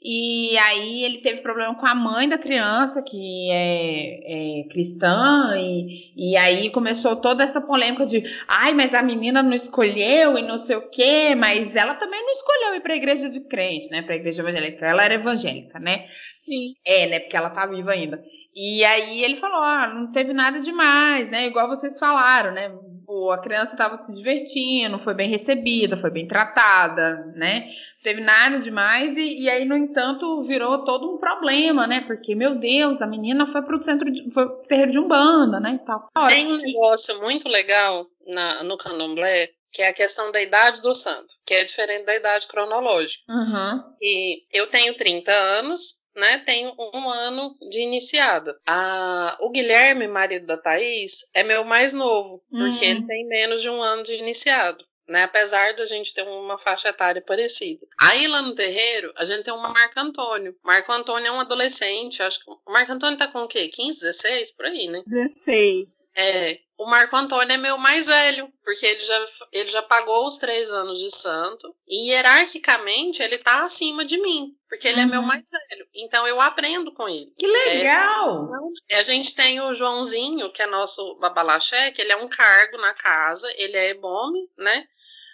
E 0.06 0.58
aí 0.58 1.02
ele 1.02 1.18
teve 1.22 1.40
problema 1.40 1.74
com 1.76 1.86
a 1.86 1.94
mãe 1.94 2.28
da 2.28 2.36
criança, 2.36 3.00
que 3.00 3.50
é, 3.50 4.60
é, 4.60 4.68
cristã, 4.68 5.54
e, 5.56 6.12
e 6.14 6.36
aí 6.36 6.70
começou 6.72 7.16
toda 7.16 7.42
essa 7.42 7.58
polêmica 7.58 8.04
de 8.04 8.22
ai, 8.46 8.74
mas 8.74 8.92
a 8.92 9.02
menina 9.02 9.42
não 9.42 9.54
escolheu 9.54 10.36
e 10.36 10.42
não 10.42 10.58
sei 10.58 10.76
o 10.76 10.90
quê, 10.90 11.34
mas 11.34 11.74
ela 11.74 11.94
também 11.94 12.20
não 12.20 12.32
escolheu 12.32 12.74
ir 12.74 12.82
pra 12.82 12.96
igreja 12.96 13.30
de 13.30 13.40
crente, 13.48 13.88
né? 13.90 14.02
Pra 14.02 14.16
igreja 14.16 14.42
evangélica. 14.42 14.84
Ela 14.86 15.04
era 15.04 15.14
evangélica, 15.14 15.78
né? 15.78 16.06
Sim. 16.44 16.74
É, 16.86 17.06
né? 17.08 17.20
Porque 17.20 17.36
ela 17.36 17.48
tá 17.48 17.64
viva 17.64 17.92
ainda. 17.92 18.22
E 18.54 18.84
aí 18.84 19.24
ele 19.24 19.36
falou, 19.36 19.62
ah, 19.62 19.88
não 19.88 20.12
teve 20.12 20.34
nada 20.34 20.60
demais, 20.60 21.30
né? 21.30 21.46
Igual 21.46 21.66
vocês 21.68 21.98
falaram, 21.98 22.52
né? 22.52 22.70
Pô, 23.06 23.30
a 23.30 23.38
criança 23.38 23.72
estava 23.72 24.04
se 24.04 24.12
divertindo, 24.12 24.98
foi 24.98 25.14
bem 25.14 25.28
recebida, 25.28 25.96
foi 25.96 26.10
bem 26.10 26.26
tratada, 26.26 27.32
né? 27.34 27.66
Não 27.66 28.02
teve 28.02 28.20
nada 28.20 28.60
demais 28.60 29.16
e, 29.16 29.42
e, 29.42 29.50
aí, 29.50 29.64
no 29.64 29.76
entanto, 29.76 30.42
virou 30.44 30.84
todo 30.84 31.14
um 31.14 31.18
problema, 31.18 31.86
né? 31.86 32.02
Porque, 32.06 32.34
meu 32.34 32.54
Deus, 32.54 33.00
a 33.00 33.06
menina 33.06 33.50
foi 33.52 33.62
pro 33.62 33.82
centro, 33.82 34.10
de, 34.10 34.30
foi 34.32 34.46
pro 34.46 34.66
terreiro 34.66 34.92
de 34.92 34.98
Umbanda, 34.98 35.60
né? 35.60 35.78
E 35.80 35.86
tal. 35.86 36.08
Tem 36.28 36.46
um 36.46 36.58
negócio 36.58 37.20
muito 37.20 37.48
legal 37.48 38.06
na, 38.26 38.62
no 38.62 38.78
candomblé, 38.78 39.50
que 39.72 39.82
é 39.82 39.88
a 39.88 39.94
questão 39.94 40.30
da 40.30 40.40
idade 40.40 40.80
do 40.80 40.94
santo, 40.94 41.34
que 41.44 41.52
é 41.52 41.64
diferente 41.64 42.04
da 42.04 42.14
idade 42.14 42.46
cronológica. 42.46 43.24
Uhum. 43.28 43.82
E 44.00 44.44
eu 44.52 44.68
tenho 44.68 44.96
30 44.96 45.32
anos, 45.32 46.03
né, 46.14 46.38
tem 46.38 46.72
um 46.78 47.08
ano 47.08 47.56
de 47.70 47.80
iniciado. 47.80 48.54
A, 48.66 49.36
o 49.40 49.50
Guilherme, 49.50 50.06
marido 50.06 50.46
da 50.46 50.56
Thaís, 50.56 51.30
é 51.34 51.42
meu 51.42 51.64
mais 51.64 51.92
novo, 51.92 52.42
porque 52.50 52.84
ele 52.84 53.06
tem 53.06 53.26
menos 53.26 53.60
de 53.60 53.68
um 53.68 53.82
ano 53.82 54.02
de 54.02 54.14
iniciado. 54.14 54.84
Né, 55.06 55.22
apesar 55.22 55.74
de 55.74 55.82
a 55.82 55.86
gente 55.86 56.14
ter 56.14 56.22
uma 56.22 56.56
faixa 56.56 56.88
etária 56.88 57.20
parecida. 57.20 57.86
Aí 58.00 58.26
lá 58.26 58.40
no 58.40 58.54
terreiro, 58.54 59.12
a 59.18 59.26
gente 59.26 59.44
tem 59.44 59.52
uma 59.52 59.68
Marco 59.68 60.00
Antônio. 60.00 60.56
Marco 60.64 60.90
Antônio 60.90 61.26
é 61.26 61.30
um 61.30 61.40
adolescente, 61.40 62.22
acho 62.22 62.42
que 62.42 62.50
o 62.50 62.72
Marco 62.72 62.90
Antônio 62.90 63.18
tá 63.18 63.28
com 63.28 63.40
o 63.40 63.46
quê? 63.46 63.68
15, 63.68 64.00
16? 64.00 64.50
Por 64.52 64.64
aí, 64.64 64.88
né? 64.88 65.02
16. 65.06 66.10
É, 66.16 66.58
o 66.76 66.86
Marco 66.86 67.14
Antônio 67.14 67.52
é 67.52 67.56
meu 67.56 67.78
mais 67.78 68.06
velho, 68.06 68.52
porque 68.64 68.84
ele 68.84 69.00
já, 69.00 69.26
ele 69.52 69.68
já 69.68 69.82
pagou 69.82 70.26
os 70.26 70.36
três 70.36 70.70
anos 70.70 70.98
de 70.98 71.10
santo, 71.10 71.74
e 71.86 72.10
hierarquicamente 72.10 73.22
ele 73.22 73.38
tá 73.38 73.62
acima 73.62 74.04
de 74.04 74.20
mim, 74.20 74.56
porque 74.68 74.88
ele 74.88 74.98
uhum. 74.98 75.02
é 75.02 75.06
meu 75.06 75.22
mais 75.22 75.44
velho. 75.48 75.86
Então 75.94 76.26
eu 76.26 76.40
aprendo 76.40 76.92
com 76.92 77.08
ele. 77.08 77.32
Que 77.38 77.46
legal! 77.46 78.48
É, 78.90 78.98
a 78.98 79.02
gente 79.02 79.34
tem 79.34 79.60
o 79.60 79.74
Joãozinho, 79.74 80.52
que 80.52 80.62
é 80.62 80.66
nosso 80.66 81.16
babalaché, 81.20 81.92
que 81.92 82.02
ele 82.02 82.12
é 82.12 82.16
um 82.16 82.28
cargo 82.28 82.76
na 82.78 82.94
casa, 82.94 83.52
ele 83.56 83.76
é 83.76 83.90
ebome, 83.90 84.40
né? 84.58 84.86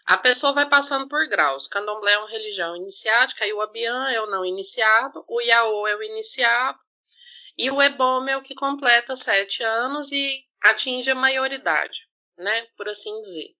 A 0.07 0.17
pessoa 0.19 0.53
vai 0.53 0.69
passando 0.69 1.09
por 1.09 1.27
graus. 1.29 1.69
Candomblé 1.69 2.13
é 2.13 2.19
uma 2.19 2.29
religião 2.29 2.77
iniciática, 2.77 3.47
e 3.47 3.53
o 3.53 3.61
Abian 3.61 4.11
é 4.11 4.21
o 4.21 4.27
não 4.27 4.45
iniciado, 4.45 5.25
o 5.29 5.41
Iaô 5.41 5.87
é 5.87 5.97
o 5.97 6.03
iniciado, 6.03 6.79
e 7.61 7.71
o 7.71 7.83
Ebome 7.83 8.33
é 8.33 8.37
o 8.39 8.43
que 8.43 8.55
completa 8.55 9.15
sete 9.15 9.63
anos 9.63 10.11
e 10.11 10.45
atinge 10.63 11.11
a 11.11 11.15
maioridade, 11.15 12.09
né? 12.39 12.67
Por 12.75 12.89
assim 12.89 13.21
dizer. 13.21 13.51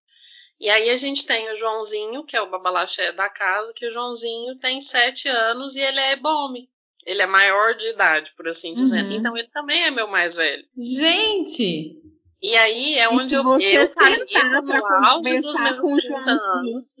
E 0.59 0.71
aí 0.71 0.89
a 0.89 0.97
gente 0.97 1.23
tem 1.25 1.51
o 1.51 1.55
Joãozinho, 1.55 2.23
que 2.23 2.35
é 2.35 2.41
o 2.41 2.49
babalaché 2.49 3.11
da 3.11 3.29
casa, 3.29 3.73
que 3.75 3.87
o 3.87 3.91
Joãozinho 3.91 4.55
tem 4.57 4.81
sete 4.81 5.27
anos 5.27 5.75
e 5.75 5.81
ele 5.81 5.99
é 5.99 6.13
Ebome. 6.13 6.67
Ele 7.05 7.21
é 7.21 7.27
maior 7.27 7.75
de 7.75 7.89
idade, 7.89 8.33
por 8.35 8.47
assim 8.47 8.73
dizer. 8.73 9.05
Uhum. 9.05 9.11
Então 9.11 9.37
ele 9.37 9.49
também 9.49 9.83
é 9.83 9.91
meu 9.91 10.07
mais 10.07 10.35
velho. 10.35 10.65
Gente! 10.75 11.95
E 12.41 12.55
aí 12.57 12.97
é 12.97 13.07
onde 13.07 13.35
eu, 13.35 13.43
eu 13.43 13.83
estaria 13.83 14.61
no 14.63 15.05
auge 15.05 15.39
dos 15.41 15.59
meus 15.59 15.79
com 15.79 15.95
30 15.95 16.31
anos. 16.31 16.95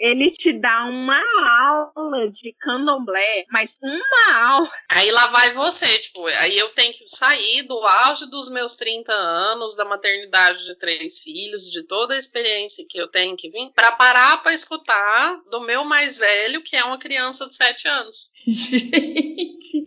Ele 0.00 0.30
te 0.30 0.50
dá 0.50 0.86
uma 0.86 1.22
aula 1.94 2.30
de 2.30 2.54
candomblé, 2.58 3.44
mas 3.50 3.78
uma 3.82 4.34
aula. 4.34 4.70
Aí 4.88 5.10
lá 5.10 5.26
vai 5.26 5.50
você, 5.50 5.98
tipo, 5.98 6.26
aí 6.26 6.56
eu 6.56 6.70
tenho 6.70 6.94
que 6.94 7.06
sair 7.06 7.64
do 7.64 7.78
auge 7.86 8.28
dos 8.30 8.50
meus 8.50 8.76
30 8.76 9.12
anos, 9.12 9.76
da 9.76 9.84
maternidade 9.84 10.64
de 10.64 10.74
três 10.78 11.20
filhos, 11.20 11.70
de 11.70 11.82
toda 11.82 12.14
a 12.14 12.18
experiência 12.18 12.86
que 12.88 12.96
eu 12.96 13.08
tenho 13.08 13.36
que 13.36 13.50
vir, 13.50 13.70
para 13.74 13.92
parar 13.92 14.42
para 14.42 14.54
escutar 14.54 15.38
do 15.50 15.60
meu 15.60 15.84
mais 15.84 16.16
velho, 16.16 16.62
que 16.62 16.76
é 16.76 16.82
uma 16.82 16.98
criança 16.98 17.46
de 17.46 17.54
7 17.54 17.86
anos. 17.86 18.32
Gente, 18.48 19.84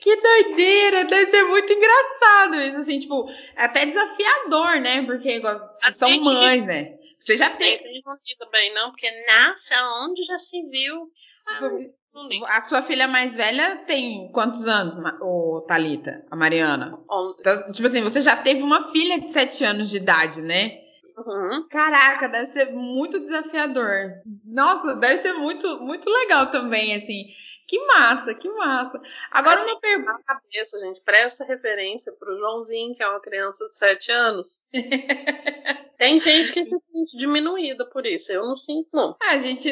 que 0.00 0.16
doideira! 0.16 1.06
Deve 1.06 1.30
ser 1.32 1.42
muito 1.42 1.72
engraçado 1.72 2.54
isso, 2.62 2.76
assim, 2.78 3.00
tipo, 3.00 3.28
até 3.56 3.84
desafiador, 3.86 4.80
né? 4.80 5.02
Porque 5.02 5.28
igual, 5.28 5.60
são 5.98 6.20
mães, 6.20 6.64
né? 6.64 6.95
Você 7.26 7.36
já 7.36 7.50
tem. 7.50 7.80
Não 8.04 8.16
também, 8.38 8.72
não, 8.72 8.90
porque 8.90 9.10
nasce 9.26 9.74
aonde 9.74 10.22
já 10.22 10.38
se 10.38 10.62
viu. 10.70 11.10
Ah, 11.48 12.56
a 12.56 12.62
sua 12.62 12.82
filha 12.84 13.06
mais 13.06 13.34
velha 13.34 13.84
tem 13.86 14.30
quantos 14.32 14.66
anos, 14.66 14.94
o 15.20 15.64
Talita, 15.68 16.24
a 16.30 16.36
Mariana? 16.36 16.98
11. 17.10 17.40
Então, 17.40 17.72
tipo 17.72 17.86
assim, 17.88 18.02
você 18.02 18.22
já 18.22 18.36
teve 18.42 18.62
uma 18.62 18.90
filha 18.90 19.20
de 19.20 19.32
7 19.32 19.64
anos 19.64 19.90
de 19.90 19.98
idade, 19.98 20.40
né? 20.40 20.78
Uhum. 21.18 21.66
Caraca, 21.68 22.28
deve 22.28 22.52
ser 22.52 22.72
muito 22.72 23.20
desafiador. 23.20 24.12
Nossa, 24.44 24.94
deve 24.96 25.22
ser 25.22 25.32
muito, 25.32 25.80
muito 25.80 26.08
legal 26.08 26.50
também, 26.50 26.94
assim. 26.94 27.24
Que 27.66 27.84
massa, 27.84 28.34
que 28.34 28.48
massa. 28.48 29.00
Agora 29.30 29.62
uma 29.64 29.80
pergunta. 29.80 30.12
Na 30.12 30.22
cabeça, 30.22 30.78
gente, 30.78 31.00
presta 31.00 31.44
referência 31.44 32.12
pro 32.12 32.38
Joãozinho, 32.38 32.94
que 32.94 33.02
é 33.02 33.08
uma 33.08 33.20
criança 33.20 33.64
de 33.64 33.76
7 33.76 34.12
anos. 34.12 34.66
Tem 35.98 36.20
gente 36.20 36.52
que 36.52 36.64
se 36.64 36.70
sente 36.70 37.18
diminuída 37.18 37.84
por 37.86 38.06
isso. 38.06 38.30
Eu 38.30 38.44
não 38.44 38.56
sinto, 38.56 38.88
não. 38.92 39.16
A 39.20 39.38
gente, 39.38 39.68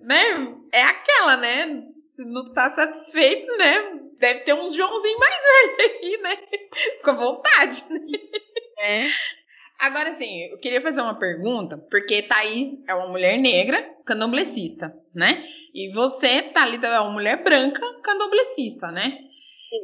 né? 0.00 0.56
É 0.72 0.82
aquela, 0.82 1.36
né? 1.36 1.84
Se 2.16 2.24
não 2.24 2.52
tá 2.52 2.74
satisfeito, 2.74 3.56
né? 3.56 4.00
Deve 4.18 4.40
ter 4.40 4.54
uns 4.54 4.74
Joãozinho 4.74 5.18
mais 5.18 5.34
velho 5.78 5.98
aí, 6.02 6.18
né? 6.20 6.36
Com 7.04 7.14
vontade, 7.14 7.84
né? 7.88 8.00
É. 8.80 9.08
Agora, 9.78 10.10
assim, 10.10 10.44
eu 10.50 10.58
queria 10.58 10.80
fazer 10.80 11.00
uma 11.00 11.18
pergunta, 11.18 11.78
porque 11.88 12.22
Thaís 12.22 12.78
é 12.88 12.94
uma 12.94 13.08
mulher 13.08 13.38
negra, 13.38 13.80
candomblessista, 14.04 14.92
né? 15.14 15.44
E 15.72 15.92
você, 15.92 16.42
Thalita, 16.42 16.88
é 16.88 17.00
uma 17.00 17.12
mulher 17.12 17.44
branca, 17.44 17.80
candomblessista, 18.02 18.90
né? 18.90 19.18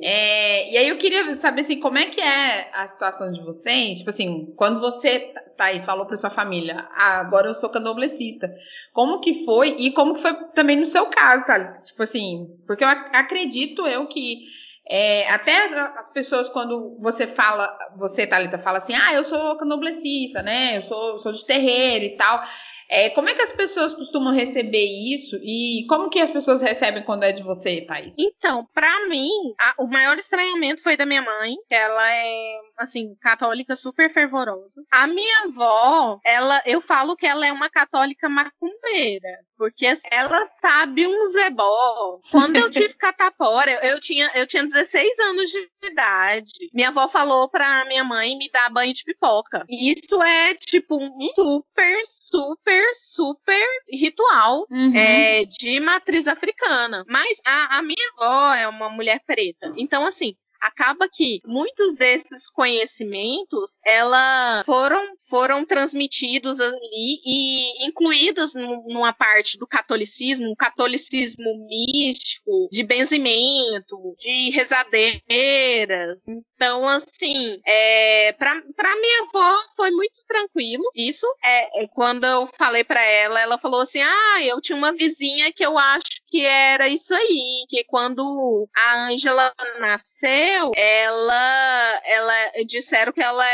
É, 0.02 0.72
e 0.72 0.76
aí 0.78 0.88
eu 0.88 0.96
queria 0.96 1.36
saber 1.36 1.60
assim, 1.62 1.78
como 1.78 1.98
é 1.98 2.06
que 2.06 2.20
é 2.20 2.70
a 2.72 2.88
situação 2.88 3.30
de 3.30 3.40
vocês? 3.42 3.98
Tipo 3.98 4.10
assim, 4.10 4.52
quando 4.56 4.80
você, 4.80 5.32
Thaís, 5.56 5.84
falou 5.84 6.06
para 6.06 6.16
sua 6.16 6.30
família, 6.30 6.88
ah, 6.92 7.20
agora 7.20 7.48
eu 7.48 7.54
sou 7.54 7.68
candomblessista, 7.68 8.50
como 8.92 9.20
que 9.20 9.44
foi? 9.44 9.76
E 9.78 9.92
como 9.92 10.14
que 10.14 10.22
foi 10.22 10.34
também 10.54 10.76
no 10.76 10.86
seu 10.86 11.06
caso, 11.06 11.46
tá? 11.46 11.82
Tipo 11.82 12.02
assim, 12.02 12.46
porque 12.66 12.82
eu 12.82 12.88
acredito 12.88 13.86
eu 13.86 14.06
que 14.06 14.46
é, 14.88 15.28
até 15.30 15.66
as 15.98 16.12
pessoas, 16.12 16.48
quando 16.50 16.98
você 17.00 17.26
fala, 17.28 17.76
você, 17.96 18.26
Thalita, 18.26 18.58
fala 18.58 18.78
assim, 18.78 18.94
ah, 18.94 19.14
eu 19.14 19.24
sou 19.24 19.56
candomblessista, 19.56 20.42
né? 20.42 20.78
Eu 20.78 20.82
sou, 20.82 21.18
sou 21.20 21.32
de 21.32 21.46
terreiro 21.46 22.04
e 22.04 22.16
tal. 22.16 22.42
É, 22.90 23.10
como 23.10 23.28
é 23.28 23.34
que 23.34 23.42
as 23.42 23.52
pessoas 23.52 23.94
costumam 23.94 24.32
receber 24.34 24.84
isso 24.84 25.36
e 25.42 25.86
como 25.88 26.10
que 26.10 26.20
as 26.20 26.30
pessoas 26.30 26.60
recebem 26.60 27.02
quando 27.02 27.22
é 27.22 27.32
de 27.32 27.42
você, 27.42 27.80
Thaís? 27.86 28.12
Então, 28.18 28.66
para 28.74 29.08
mim, 29.08 29.30
a, 29.58 29.82
o 29.82 29.86
maior 29.86 30.16
estranhamento 30.18 30.82
foi 30.82 30.96
da 30.96 31.06
minha 31.06 31.22
mãe, 31.22 31.54
ela 31.70 32.14
é, 32.14 32.60
assim, 32.78 33.14
católica 33.22 33.74
super 33.74 34.12
fervorosa. 34.12 34.82
A 34.92 35.06
minha 35.06 35.44
avó, 35.44 36.18
ela, 36.24 36.62
eu 36.66 36.80
falo 36.80 37.16
que 37.16 37.26
ela 37.26 37.46
é 37.46 37.52
uma 37.52 37.70
católica 37.70 38.28
macumbeira, 38.28 39.28
porque 39.64 39.86
ela 40.10 40.44
sabe 40.44 41.06
um 41.06 41.26
zebó. 41.26 42.20
Quando 42.30 42.56
eu 42.56 42.68
tive 42.68 42.92
catapora, 43.00 43.70
eu, 43.70 43.92
eu, 43.92 44.00
tinha, 44.00 44.30
eu 44.34 44.46
tinha 44.46 44.62
16 44.62 45.18
anos 45.20 45.50
de 45.50 45.68
idade. 45.90 46.52
Minha 46.74 46.88
avó 46.88 47.08
falou 47.08 47.48
pra 47.48 47.86
minha 47.86 48.04
mãe 48.04 48.36
me 48.36 48.50
dar 48.50 48.70
banho 48.70 48.92
de 48.92 49.02
pipoca. 49.02 49.64
E 49.66 49.90
isso 49.92 50.22
é, 50.22 50.54
tipo, 50.54 50.96
um 51.02 51.28
super, 51.34 52.02
super, 52.04 52.84
super 52.94 53.66
ritual 53.90 54.66
uhum. 54.70 54.94
é, 54.94 55.46
de 55.46 55.80
matriz 55.80 56.28
africana. 56.28 57.02
Mas 57.08 57.40
a, 57.46 57.78
a 57.78 57.82
minha 57.82 58.12
avó 58.18 58.54
é 58.54 58.68
uma 58.68 58.90
mulher 58.90 59.22
preta. 59.26 59.72
Então, 59.78 60.04
assim, 60.04 60.36
acaba 60.64 61.08
que 61.08 61.40
muitos 61.44 61.94
desses 61.94 62.48
conhecimentos 62.50 63.70
ela 63.84 64.62
foram 64.64 65.14
foram 65.28 65.64
transmitidos 65.64 66.60
ali 66.60 67.20
e 67.24 67.86
incluídos 67.86 68.54
numa 68.54 69.12
parte 69.12 69.58
do 69.58 69.66
catolicismo, 69.66 70.50
um 70.50 70.54
catolicismo 70.54 71.66
místico, 71.66 72.68
de 72.70 72.82
benzimento, 72.82 73.96
de 74.18 74.50
rezadeiras. 74.50 76.22
Então, 76.54 76.88
assim, 76.88 77.60
é, 77.66 78.32
para 78.32 78.62
minha 78.96 79.22
avó 79.28 79.58
foi 79.76 79.90
muito 79.90 80.20
tranquilo. 80.26 80.84
Isso 80.94 81.26
é, 81.42 81.84
é 81.84 81.88
quando 81.88 82.24
eu 82.24 82.48
falei 82.56 82.84
para 82.84 83.02
ela, 83.02 83.40
ela 83.40 83.58
falou 83.58 83.80
assim: 83.80 84.00
"Ah, 84.00 84.42
eu 84.44 84.60
tinha 84.60 84.76
uma 84.76 84.92
vizinha 84.92 85.52
que 85.52 85.64
eu 85.64 85.78
acho 85.78 86.22
que 86.28 86.44
era 86.44 86.88
isso 86.88 87.14
aí, 87.14 87.64
que 87.68 87.84
quando 87.84 88.68
a 88.76 89.06
Ângela 89.06 89.52
nasceu 89.78 90.53
morreu, 90.54 90.72
ela, 90.76 92.00
ela 92.04 92.64
disseram 92.66 93.12
que 93.12 93.22
ela 93.22 93.44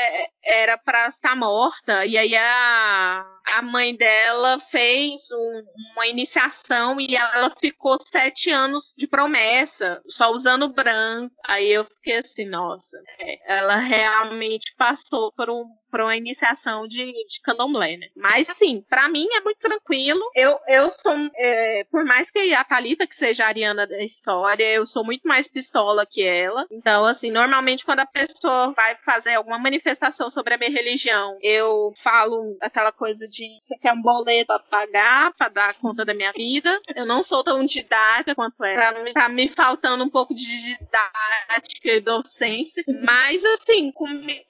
era 0.43 0.77
para 0.79 1.09
estar 1.09 1.37
morta 1.37 2.05
e 2.05 2.17
aí 2.17 2.35
a, 2.37 3.25
a 3.47 3.63
mãe 3.63 3.95
dela 3.95 4.61
fez 4.71 5.23
um, 5.33 5.63
uma 5.93 6.07
iniciação 6.07 7.01
e 7.01 7.17
ela 7.17 7.55
ficou 7.61 7.97
sete 8.01 8.51
anos 8.51 8.95
de 8.97 9.07
promessa, 9.07 10.01
só 10.09 10.31
usando 10.31 10.73
branco. 10.73 11.35
Aí 11.47 11.71
eu 11.71 11.85
fiquei 11.85 12.17
assim, 12.17 12.47
nossa, 12.47 12.99
é, 13.19 13.57
ela 13.59 13.77
realmente 13.77 14.75
passou 14.77 15.33
por 15.33 15.51
um 15.51 15.65
para 15.91 16.05
uma 16.05 16.17
iniciação 16.17 16.87
de, 16.87 17.05
de 17.05 17.41
candomblé, 17.43 17.97
né? 17.97 18.07
Mas, 18.17 18.49
assim, 18.49 18.81
para 18.89 19.09
mim 19.09 19.27
é 19.33 19.41
muito 19.41 19.59
tranquilo. 19.59 20.21
Eu, 20.35 20.57
eu 20.69 20.91
sou, 20.93 21.13
é, 21.35 21.85
por 21.91 22.05
mais 22.05 22.31
que 22.31 22.55
a 22.55 22.65
Thalita, 22.65 23.07
que 23.07 23.17
seja 23.17 23.45
a 23.45 23.49
Ariana 23.49 23.87
da 23.87 24.03
história, 24.03 24.65
eu 24.65 24.87
sou 24.87 25.05
muito 25.05 25.27
mais 25.27 25.49
pistola 25.49 26.07
que 26.07 26.23
ela. 26.23 26.67
Então, 26.71 26.90
assim, 27.05 27.31
normalmente 27.31 27.85
quando 27.85 28.01
a 28.01 28.07
pessoa 28.07 28.73
vai 28.73 28.97
fazer 29.05 29.35
alguma 29.35 29.59
manifestação 29.59 30.31
sobre 30.31 30.55
a 30.55 30.59
minha 30.59 30.71
religião, 30.71 31.39
eu 31.43 31.93
falo 31.97 32.57
aquela 32.61 32.93
coisa 32.93 33.27
de 33.29 33.47
você 33.59 33.77
quer 33.79 33.93
um 33.93 34.03
boleto 34.03 34.47
pra 34.47 34.59
pagar, 34.59 35.33
pra 35.35 35.49
dar 35.49 35.75
conta 35.75 36.05
da 36.05 36.15
minha 36.15 36.33
vida. 36.33 36.79
Eu 36.95 37.07
não 37.07 37.23
sou 37.23 37.43
tão 37.45 37.65
didática 37.65 38.35
quanto 38.35 38.65
é. 38.65 38.75
Tá, 39.13 39.29
me 39.29 39.49
faltando 39.49 40.05
um 40.05 40.11
pouco 40.11 40.35
de 40.35 40.45
didática 40.45 41.89
e 41.89 42.01
docência. 42.01 42.85
Mas, 43.03 43.45
assim, 43.45 43.91
comigo 43.93 44.41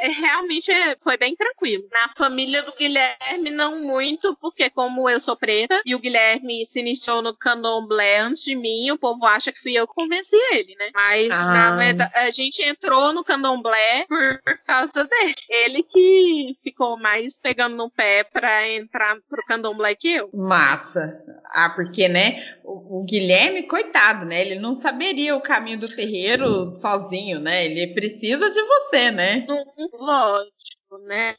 é 0.00 0.08
realmente 0.08 0.70
é, 0.70 0.96
foi 0.98 1.16
bem 1.16 1.34
tranquilo. 1.34 1.84
Na 1.92 2.08
família 2.10 2.62
do 2.62 2.74
Guilherme, 2.74 3.50
não 3.50 3.80
muito, 3.80 4.36
porque 4.40 4.70
como 4.70 5.08
eu 5.08 5.20
sou 5.20 5.36
preta 5.36 5.80
e 5.84 5.94
o 5.94 5.98
Guilherme 5.98 6.64
se 6.66 6.80
iniciou 6.80 7.22
no 7.22 7.36
candomblé 7.36 8.18
antes 8.18 8.44
de 8.44 8.54
mim, 8.54 8.90
o 8.90 8.98
povo 8.98 9.26
acha 9.26 9.52
que 9.52 9.60
fui 9.60 9.74
eu 9.74 9.86
que 9.86 9.94
convenci 9.94 10.36
ele, 10.52 10.74
né? 10.76 10.90
Mas, 10.94 11.27
ah. 11.32 11.52
na 11.52 11.76
verdade, 11.76 12.12
a 12.14 12.30
gente 12.30 12.62
entrou 12.62 13.12
no 13.12 13.24
candomblé 13.24 14.06
por, 14.06 14.42
por 14.42 14.58
causa 14.64 15.04
dele. 15.04 15.34
Ele 15.48 15.82
que 15.82 16.56
ficou 16.62 16.98
mais 16.98 17.38
pegando 17.38 17.76
no 17.76 17.90
pé 17.90 18.24
pra 18.24 18.68
entrar 18.68 19.16
pro 19.28 19.44
candomblé 19.46 19.94
que 19.94 20.08
eu. 20.08 20.30
Massa. 20.32 21.22
Ah, 21.46 21.70
porque, 21.70 22.08
né, 22.08 22.58
o, 22.64 23.00
o 23.00 23.04
Guilherme, 23.04 23.66
coitado, 23.66 24.24
né? 24.24 24.40
Ele 24.40 24.58
não 24.58 24.80
saberia 24.80 25.36
o 25.36 25.42
caminho 25.42 25.80
do 25.80 25.94
terreiro 25.94 26.78
sozinho, 26.80 27.40
né? 27.40 27.66
Ele 27.66 27.94
precisa 27.94 28.50
de 28.50 28.62
você, 28.62 29.10
né? 29.10 29.44
Não, 29.48 29.64
lógico, 29.94 30.98
né? 31.06 31.36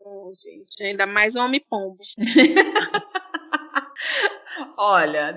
Oh, 0.00 0.32
gente, 0.34 0.82
ainda 0.82 1.06
mais 1.06 1.36
homem 1.36 1.62
pombo. 1.68 1.98
Olha, 4.76 5.32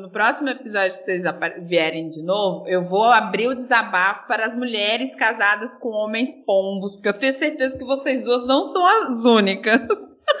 no 0.00 0.10
próximo 0.10 0.48
episódio 0.48 0.98
que 0.98 1.04
vocês 1.04 1.22
vierem 1.62 2.08
de 2.08 2.22
novo, 2.22 2.68
eu 2.68 2.84
vou 2.84 3.04
abrir 3.04 3.48
o 3.48 3.54
desabafo 3.54 4.26
para 4.26 4.46
as 4.46 4.54
mulheres 4.54 5.14
casadas 5.16 5.76
com 5.78 5.90
homens 5.90 6.44
pombos, 6.44 6.92
porque 6.92 7.08
eu 7.08 7.18
tenho 7.18 7.38
certeza 7.38 7.76
que 7.76 7.84
vocês 7.84 8.22
duas 8.22 8.46
não 8.46 8.72
são 8.72 8.86
as 8.86 9.24
únicas. 9.24 9.80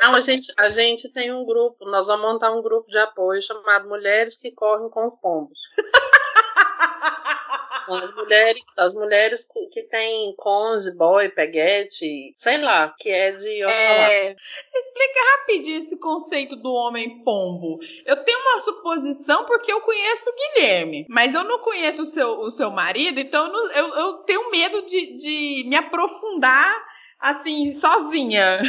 Não, 0.02 0.14
a 0.14 0.20
gente, 0.20 0.52
a 0.58 0.68
gente 0.68 1.10
tem 1.12 1.32
um 1.32 1.44
grupo, 1.44 1.84
nós 1.86 2.08
vamos 2.08 2.32
montar 2.32 2.52
um 2.52 2.62
grupo 2.62 2.90
de 2.90 2.98
apoio 2.98 3.40
chamado 3.40 3.88
Mulheres 3.88 4.36
que 4.36 4.50
Correm 4.50 4.90
com 4.90 5.06
os 5.06 5.16
Pombos. 5.16 5.60
As 7.88 8.14
mulheres, 8.14 8.62
as 8.76 8.94
mulheres 8.94 9.48
que 9.72 9.82
têm 9.84 10.34
conge, 10.36 10.90
boy, 10.96 11.28
peguete, 11.28 12.32
sei 12.34 12.58
lá, 12.58 12.94
que 12.98 13.10
é 13.10 13.32
de 13.32 13.64
Oxalá. 13.64 14.12
É, 14.12 14.36
explica 14.74 15.38
rapidinho 15.38 15.84
esse 15.84 15.98
conceito 15.98 16.56
do 16.56 16.72
homem 16.72 17.22
pombo. 17.22 17.78
Eu 18.04 18.24
tenho 18.24 18.38
uma 18.40 18.58
suposição 18.58 19.44
porque 19.46 19.72
eu 19.72 19.80
conheço 19.80 20.28
o 20.28 20.34
Guilherme, 20.34 21.06
mas 21.08 21.34
eu 21.34 21.44
não 21.44 21.58
conheço 21.60 22.02
o 22.02 22.06
seu, 22.06 22.28
o 22.40 22.50
seu 22.52 22.70
marido, 22.70 23.20
então 23.20 23.46
eu, 23.46 23.52
não, 23.52 23.72
eu, 23.72 23.94
eu 23.94 24.12
tenho 24.24 24.50
medo 24.50 24.86
de, 24.86 25.18
de 25.18 25.68
me 25.68 25.76
aprofundar 25.76 26.74
assim, 27.20 27.74
sozinha. 27.74 28.60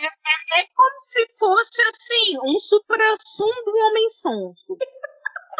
É, 0.00 0.04
é, 0.04 0.60
é, 0.60 0.66
como 0.74 1.00
se 1.00 1.26
fosse 1.38 1.80
assim, 1.82 2.38
um 2.42 2.58
supra-sumo 2.58 3.64
do 3.64 3.76
homem 3.86 4.08
sonso. 4.08 4.76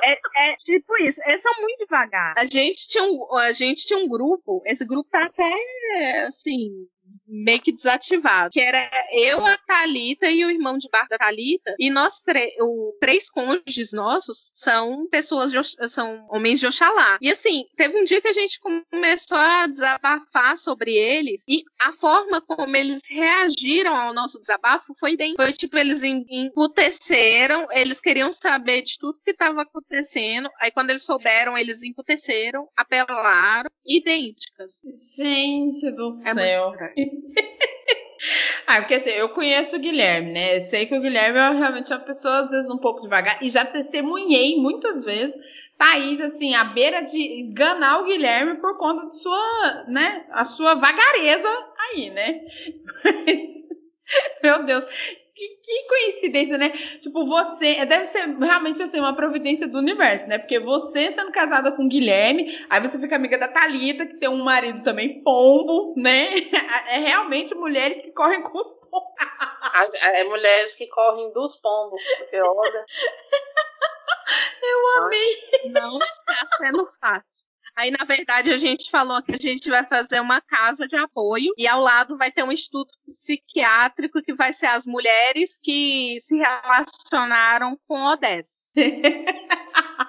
É, 0.05 0.18
é, 0.36 0.57
tipo 0.57 0.96
isso, 1.00 1.20
eles 1.24 1.40
são 1.40 1.53
muito 1.61 1.78
devagar. 1.80 2.34
A 2.36 2.44
gente 2.44 2.88
tinha 2.88 3.05
um, 3.05 3.36
a 3.36 3.53
gente 3.53 3.86
tinha 3.86 3.98
um 3.98 4.09
grupo, 4.09 4.61
esse 4.66 4.84
grupo 4.84 5.09
tá 5.11 5.24
até 5.24 6.24
assim, 6.26 6.88
meio 7.27 7.61
que 7.61 7.73
desativado. 7.73 8.51
Que 8.51 8.61
era 8.61 8.91
eu, 9.13 9.45
a 9.45 9.57
Thalita 9.59 10.31
e 10.31 10.45
o 10.45 10.51
irmão 10.51 10.79
de 10.79 10.89
bar 10.91 11.07
da 11.09 11.19
Thalita. 11.19 11.75
E 11.79 11.91
nós 11.91 12.23
o, 12.61 12.97
três 13.01 13.29
cônjuges 13.31 13.93
nossos 13.93 14.53
são 14.55 15.09
pessoas, 15.09 15.53
de, 15.53 15.89
são 15.89 16.27
homens 16.31 16.61
de 16.61 16.67
Oxalá. 16.67 17.19
E 17.21 17.31
assim, 17.31 17.65
teve 17.77 17.99
um 17.99 18.05
dia 18.05 18.21
que 18.21 18.29
a 18.29 18.33
gente 18.33 18.61
começou 18.61 19.39
a 19.39 19.67
desabafar 19.67 20.57
sobre 20.57 20.95
eles. 20.95 21.45
E 21.49 21.63
a 21.81 21.93
forma 21.93 22.41
como 22.41 22.77
eles 22.77 23.03
reagiram 23.09 23.95
ao 23.95 24.15
nosso 24.15 24.41
desabafo 24.41 24.95
foi 24.99 25.17
bem. 25.17 25.35
Foi 25.37 25.53
tipo, 25.53 25.77
eles 25.77 26.03
emputeceram, 26.03 27.69
eles 27.71 28.01
queriam 28.01 28.33
saber 28.33 28.83
de 28.83 28.99
tudo 28.99 29.21
que 29.25 29.31
estava 29.31 29.63
acontecendo. 29.63 30.49
Aí 30.61 30.71
quando 30.71 30.91
eles 30.91 31.05
souberam, 31.05 31.57
eles 31.57 31.83
emputeceram, 31.83 32.69
apelaram, 32.77 33.71
idênticas. 33.85 34.83
Gente 35.17 35.91
do 35.93 36.21
é 36.25 36.35
céu. 36.35 36.73
ah, 38.66 38.80
porque 38.80 38.94
assim, 38.94 39.11
eu 39.11 39.28
conheço 39.30 39.76
o 39.76 39.78
Guilherme, 39.78 40.32
né? 40.32 40.57
Eu 40.59 40.62
sei 40.62 40.86
que 40.86 40.96
o 40.96 41.00
Guilherme 41.00 41.38
é 41.38 41.59
realmente 41.59 41.92
uma 41.92 42.00
pessoa, 42.00 42.40
às 42.40 42.50
vezes, 42.50 42.70
um 42.70 42.78
pouco 42.78 43.03
devagar. 43.03 43.42
E 43.42 43.48
já 43.48 43.64
testemunhei 43.64 44.57
muitas 44.57 45.05
vezes 45.05 45.34
Thaís, 45.78 46.20
assim, 46.20 46.55
à 46.55 46.64
beira 46.64 47.03
de 47.03 47.18
esganar 47.42 48.00
o 48.00 48.05
Guilherme 48.05 48.61
por 48.61 48.78
conta 48.78 49.07
de 49.07 49.20
sua, 49.20 49.84
né? 49.88 50.24
A 50.30 50.44
sua 50.44 50.74
vagareza 50.74 51.48
aí, 51.78 52.11
né? 52.11 52.40
Meu 54.42 54.62
Deus 54.64 54.84
que, 55.43 55.57
que, 55.62 55.88
coincidência, 55.88 56.59
né? 56.59 56.70
Tipo, 57.01 57.26
você. 57.26 57.84
Deve 57.84 58.07
ser 58.07 58.26
realmente 58.38 58.82
assim, 58.82 58.99
uma 58.99 59.16
providência 59.16 59.66
do 59.66 59.78
universo, 59.78 60.26
né? 60.26 60.38
Porque 60.38 60.59
você 60.59 61.12
sendo 61.12 61.32
casada 61.32 61.72
com 61.72 61.84
o 61.84 61.88
Guilherme, 61.88 62.64
aí 62.70 62.80
você 62.80 62.99
fica 62.99 63.16
amiga 63.16 63.38
da 63.38 63.49
Thalita, 63.49 64.07
que 64.07 64.18
tem 64.18 64.28
um 64.28 64.45
marido 64.45 64.82
também 64.82 65.22
pombo, 65.22 65.95
né? 65.97 66.28
É 66.88 66.99
realmente 66.99 67.55
mulheres 67.55 68.03
que 68.03 68.12
correm 68.12 68.43
com 68.43 68.59
os 68.59 68.66
pombos. 68.90 69.95
É 70.03 70.24
mulheres 70.24 70.74
que 70.74 70.86
correm 70.88 71.32
dos 71.32 71.57
pombos, 71.57 72.03
porque 72.18 72.40
olha. 72.40 72.84
Eu 74.62 75.03
amei. 75.03 75.70
Não 75.70 75.99
está 75.99 76.47
sendo 76.57 76.86
fácil. 77.01 77.51
Aí, 77.77 77.91
na 77.91 78.05
verdade, 78.05 78.51
a 78.51 78.57
gente 78.57 78.91
falou 78.91 79.23
que 79.23 79.33
a 79.33 79.37
gente 79.37 79.68
vai 79.70 79.85
fazer 79.87 80.20
uma 80.20 80.41
casa 80.43 80.87
de 80.87 80.97
apoio 80.97 81.53
e 81.57 81.66
ao 81.66 81.81
lado 81.81 82.18
vai 82.18 82.31
ter 82.31 82.43
um 82.43 82.53
instituto 82.53 82.93
psiquiátrico 83.07 84.23
que 84.23 84.35
vai 84.35 84.53
ser 84.53 84.66
as 84.66 84.87
mulheres 84.87 85.59
que 85.62 86.16
se 86.20 86.37
relacionaram 86.37 87.79
com 87.89 88.05
Odessa. 88.05 88.73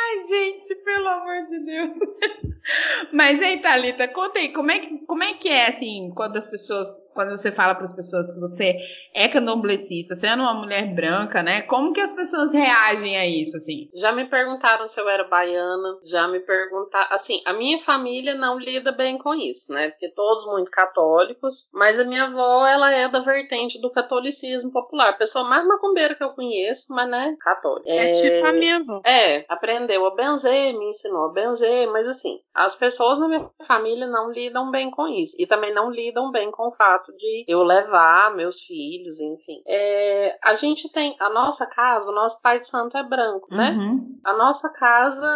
Ai, 0.00 0.28
gente, 0.28 0.74
pelo 0.76 1.08
amor 1.08 1.46
de 1.48 1.64
Deus. 1.64 1.90
Mas 3.12 3.40
aí, 3.42 3.60
Thalita, 3.60 4.08
conta 4.08 4.38
aí, 4.38 4.52
como 4.52 4.70
é 4.70 4.78
que, 4.78 4.98
como 5.06 5.22
é, 5.22 5.34
que 5.34 5.48
é, 5.48 5.68
assim, 5.68 6.12
quando 6.14 6.36
as 6.36 6.46
pessoas 6.46 6.88
quando 7.20 7.36
você 7.36 7.50
fala 7.52 7.74
para 7.74 7.84
as 7.84 7.92
pessoas 7.92 8.32
que 8.32 8.40
você 8.40 8.76
é 9.14 9.28
candomblessista, 9.28 10.16
sendo 10.16 10.42
uma 10.42 10.54
mulher 10.54 10.94
branca, 10.94 11.42
né? 11.42 11.62
Como 11.62 11.92
que 11.92 12.00
as 12.00 12.12
pessoas 12.12 12.52
reagem 12.52 13.16
a 13.18 13.26
isso, 13.26 13.56
assim? 13.56 13.90
Já 13.94 14.12
me 14.12 14.26
perguntaram 14.26 14.86
se 14.86 15.00
eu 15.00 15.08
era 15.08 15.24
baiana, 15.24 15.98
já 16.02 16.28
me 16.28 16.40
perguntaram. 16.40 17.08
Assim, 17.10 17.42
a 17.44 17.52
minha 17.52 17.82
família 17.82 18.34
não 18.34 18.58
lida 18.58 18.92
bem 18.92 19.18
com 19.18 19.34
isso, 19.34 19.72
né? 19.72 19.90
Porque 19.90 20.12
todos 20.14 20.46
muito 20.46 20.70
católicos, 20.70 21.70
mas 21.74 21.98
a 21.98 22.04
minha 22.04 22.24
avó, 22.24 22.66
ela 22.66 22.92
é 22.92 23.08
da 23.08 23.20
vertente 23.20 23.80
do 23.80 23.90
catolicismo 23.90 24.72
popular. 24.72 25.10
A 25.10 25.14
pessoa 25.14 25.44
mais 25.44 25.66
macumbeira 25.66 26.14
que 26.14 26.22
eu 26.22 26.30
conheço, 26.30 26.94
mas, 26.94 27.08
né, 27.08 27.36
católica. 27.40 27.90
É, 27.90 27.96
é 27.96 28.30
tipo 28.30 28.46
a 28.46 28.52
minha 28.52 28.76
avó. 28.76 29.02
É, 29.04 29.44
aprendeu 29.48 29.89
a 29.96 30.14
benzer, 30.14 30.78
me 30.78 30.88
ensinou 30.88 31.26
a 31.26 31.32
benzer, 31.32 31.90
mas 31.90 32.06
assim, 32.06 32.40
as 32.54 32.76
pessoas 32.76 33.18
na 33.18 33.28
minha 33.28 33.50
família 33.66 34.06
não 34.06 34.30
lidam 34.30 34.70
bem 34.70 34.90
com 34.90 35.06
isso. 35.08 35.36
E 35.38 35.46
também 35.46 35.74
não 35.74 35.90
lidam 35.90 36.30
bem 36.30 36.50
com 36.50 36.68
o 36.68 36.74
fato 36.74 37.12
de 37.16 37.44
eu 37.48 37.62
levar 37.62 38.34
meus 38.34 38.60
filhos, 38.62 39.20
enfim. 39.20 39.62
É, 39.66 40.38
a 40.42 40.54
gente 40.54 40.90
tem 40.90 41.16
a 41.20 41.30
nossa 41.30 41.66
casa, 41.66 42.10
o 42.10 42.14
nosso 42.14 42.40
pai 42.42 42.58
de 42.60 42.68
santo 42.68 42.96
é 42.96 43.02
branco, 43.02 43.48
né? 43.50 43.70
Uhum. 43.70 44.20
A 44.24 44.32
nossa 44.34 44.70
casa, 44.70 45.26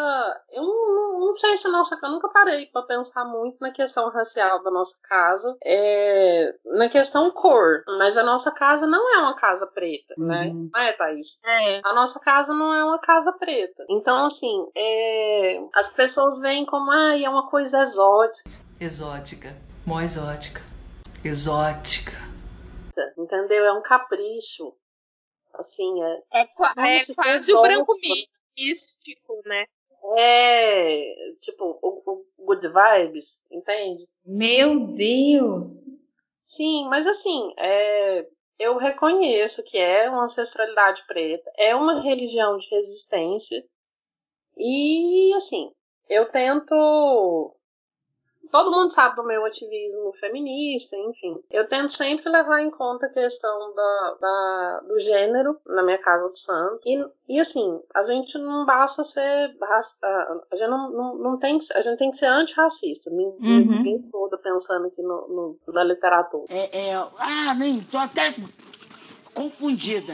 eu 0.52 0.62
não, 0.62 1.20
não 1.20 1.34
sei 1.34 1.56
se 1.56 1.68
a 1.68 1.70
nossa 1.70 1.98
eu 2.02 2.10
nunca 2.10 2.28
parei 2.28 2.66
para 2.66 2.82
pensar 2.82 3.24
muito 3.24 3.56
na 3.60 3.70
questão 3.70 4.10
racial 4.10 4.62
da 4.62 4.70
nossa 4.70 4.96
casa, 5.08 5.56
é, 5.64 6.54
na 6.64 6.88
questão 6.88 7.30
cor, 7.30 7.82
mas 7.98 8.16
a 8.16 8.22
nossa 8.22 8.50
casa 8.50 8.86
não 8.86 9.14
é 9.14 9.18
uma 9.18 9.34
casa 9.34 9.66
preta, 9.66 10.14
né? 10.18 10.46
uhum. 10.48 10.64
né? 10.64 10.70
Não 10.72 10.80
é, 10.80 10.92
Thaís? 10.92 11.40
É. 11.44 11.80
A 11.84 11.94
nossa 11.94 12.20
casa 12.20 12.52
não 12.52 12.74
é 12.74 12.84
uma 12.84 12.98
casa 12.98 13.32
preta. 13.32 13.84
Então, 13.88 14.24
assim, 14.24 14.43
é, 14.76 15.60
as 15.74 15.88
pessoas 15.88 16.38
veem 16.38 16.64
como, 16.66 16.90
ah, 16.90 17.18
é 17.18 17.28
uma 17.28 17.48
coisa 17.48 17.82
exótica. 17.82 18.50
Exótica, 18.80 19.56
mó 19.86 20.00
exótica 20.00 20.74
exótica. 21.24 22.12
Entendeu? 23.18 23.64
É 23.64 23.72
um 23.72 23.82
capricho. 23.82 24.74
Assim, 25.54 26.02
é. 26.02 26.22
É, 26.32 26.40
é 26.42 26.46
quase 27.14 27.52
o 27.54 27.62
branco 27.62 27.92
místico, 28.56 29.40
né? 29.46 29.64
É, 30.16 31.32
tipo, 31.40 31.78
o, 31.80 32.02
o 32.12 32.44
good 32.44 32.68
vibes, 32.68 33.46
entende? 33.50 34.04
Meu 34.24 34.86
Deus! 34.88 35.64
Sim, 36.44 36.88
mas 36.88 37.06
assim, 37.06 37.54
é, 37.56 38.28
eu 38.58 38.76
reconheço 38.76 39.62
que 39.64 39.78
é 39.78 40.10
uma 40.10 40.24
ancestralidade 40.24 41.06
preta, 41.06 41.50
é 41.56 41.74
uma 41.74 42.02
religião 42.02 42.58
de 42.58 42.68
resistência. 42.68 43.64
E 44.56 45.34
assim, 45.34 45.70
eu 46.08 46.30
tento 46.30 47.54
todo 48.54 48.70
mundo 48.70 48.88
sabe 48.92 49.16
do 49.16 49.24
meu 49.24 49.44
ativismo 49.44 50.12
feminista, 50.12 50.96
enfim. 50.96 51.42
Eu 51.50 51.68
tento 51.68 51.90
sempre 51.92 52.30
levar 52.30 52.62
em 52.62 52.70
conta 52.70 53.06
a 53.06 53.10
questão 53.10 53.74
da, 53.74 54.16
da 54.20 54.80
do 54.86 55.00
gênero 55.00 55.58
na 55.66 55.82
minha 55.82 55.98
casa 55.98 56.30
de 56.30 56.38
santo. 56.38 56.80
E, 56.86 57.04
e 57.28 57.40
assim, 57.40 57.80
a 57.92 58.04
gente 58.04 58.38
não 58.38 58.64
basta 58.64 59.02
ser. 59.02 59.56
A 59.60 60.56
gente 60.56 60.68
não, 60.68 60.88
não, 60.88 61.18
não 61.18 61.36
tem, 61.36 61.58
a 61.74 61.80
gente 61.80 61.98
tem 61.98 62.12
que 62.12 62.16
ser 62.16 62.26
antirracista. 62.26 63.10
Uhum. 63.10 63.38
Ninguém 63.40 64.02
toda 64.02 64.38
pensando 64.38 64.86
aqui 64.86 65.02
no, 65.02 65.26
no, 65.26 65.72
na 65.72 65.82
literatura. 65.82 66.44
É, 66.48 66.90
é, 66.90 66.94
ah, 66.94 67.54
nem, 67.54 67.80
tô 67.80 67.98
até 67.98 68.32
confundida. 69.34 70.12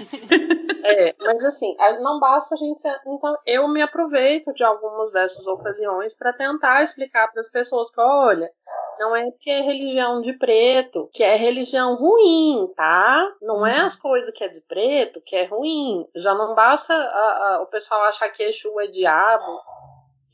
É, 0.83 1.15
mas 1.19 1.45
assim, 1.45 1.75
não 2.01 2.19
basta 2.19 2.55
a 2.55 2.59
gente. 2.59 2.81
Então, 3.07 3.37
eu 3.47 3.69
me 3.69 3.83
aproveito 3.83 4.53
de 4.55 4.65
algumas 4.65 5.13
dessas 5.13 5.47
ocasiões 5.47 6.17
para 6.17 6.33
tentar 6.33 6.83
explicar 6.83 7.31
para 7.31 7.41
as 7.41 7.51
pessoas 7.51 7.91
que, 7.91 8.01
olha, 8.01 8.51
não 8.99 9.15
é 9.15 9.31
que 9.39 9.51
é 9.51 9.61
religião 9.61 10.21
de 10.21 10.33
preto, 10.33 11.09
que 11.13 11.23
é 11.23 11.37
religião 11.37 11.97
ruim, 11.97 12.73
tá? 12.75 13.31
Não 13.43 13.67
é 13.67 13.81
as 13.81 13.97
coisas 13.97 14.33
que 14.33 14.43
é 14.43 14.49
de 14.49 14.61
preto 14.63 15.21
que 15.21 15.37
é 15.37 15.45
ruim. 15.45 16.07
Já 16.17 16.35
não 16.35 16.55
basta 16.55 16.95
a, 16.95 16.99
a, 16.99 17.63
o 17.63 17.67
pessoal 17.67 18.03
achar 18.05 18.29
que 18.31 18.43
Exu 18.43 18.81
é 18.81 18.87
diabo, 18.87 19.61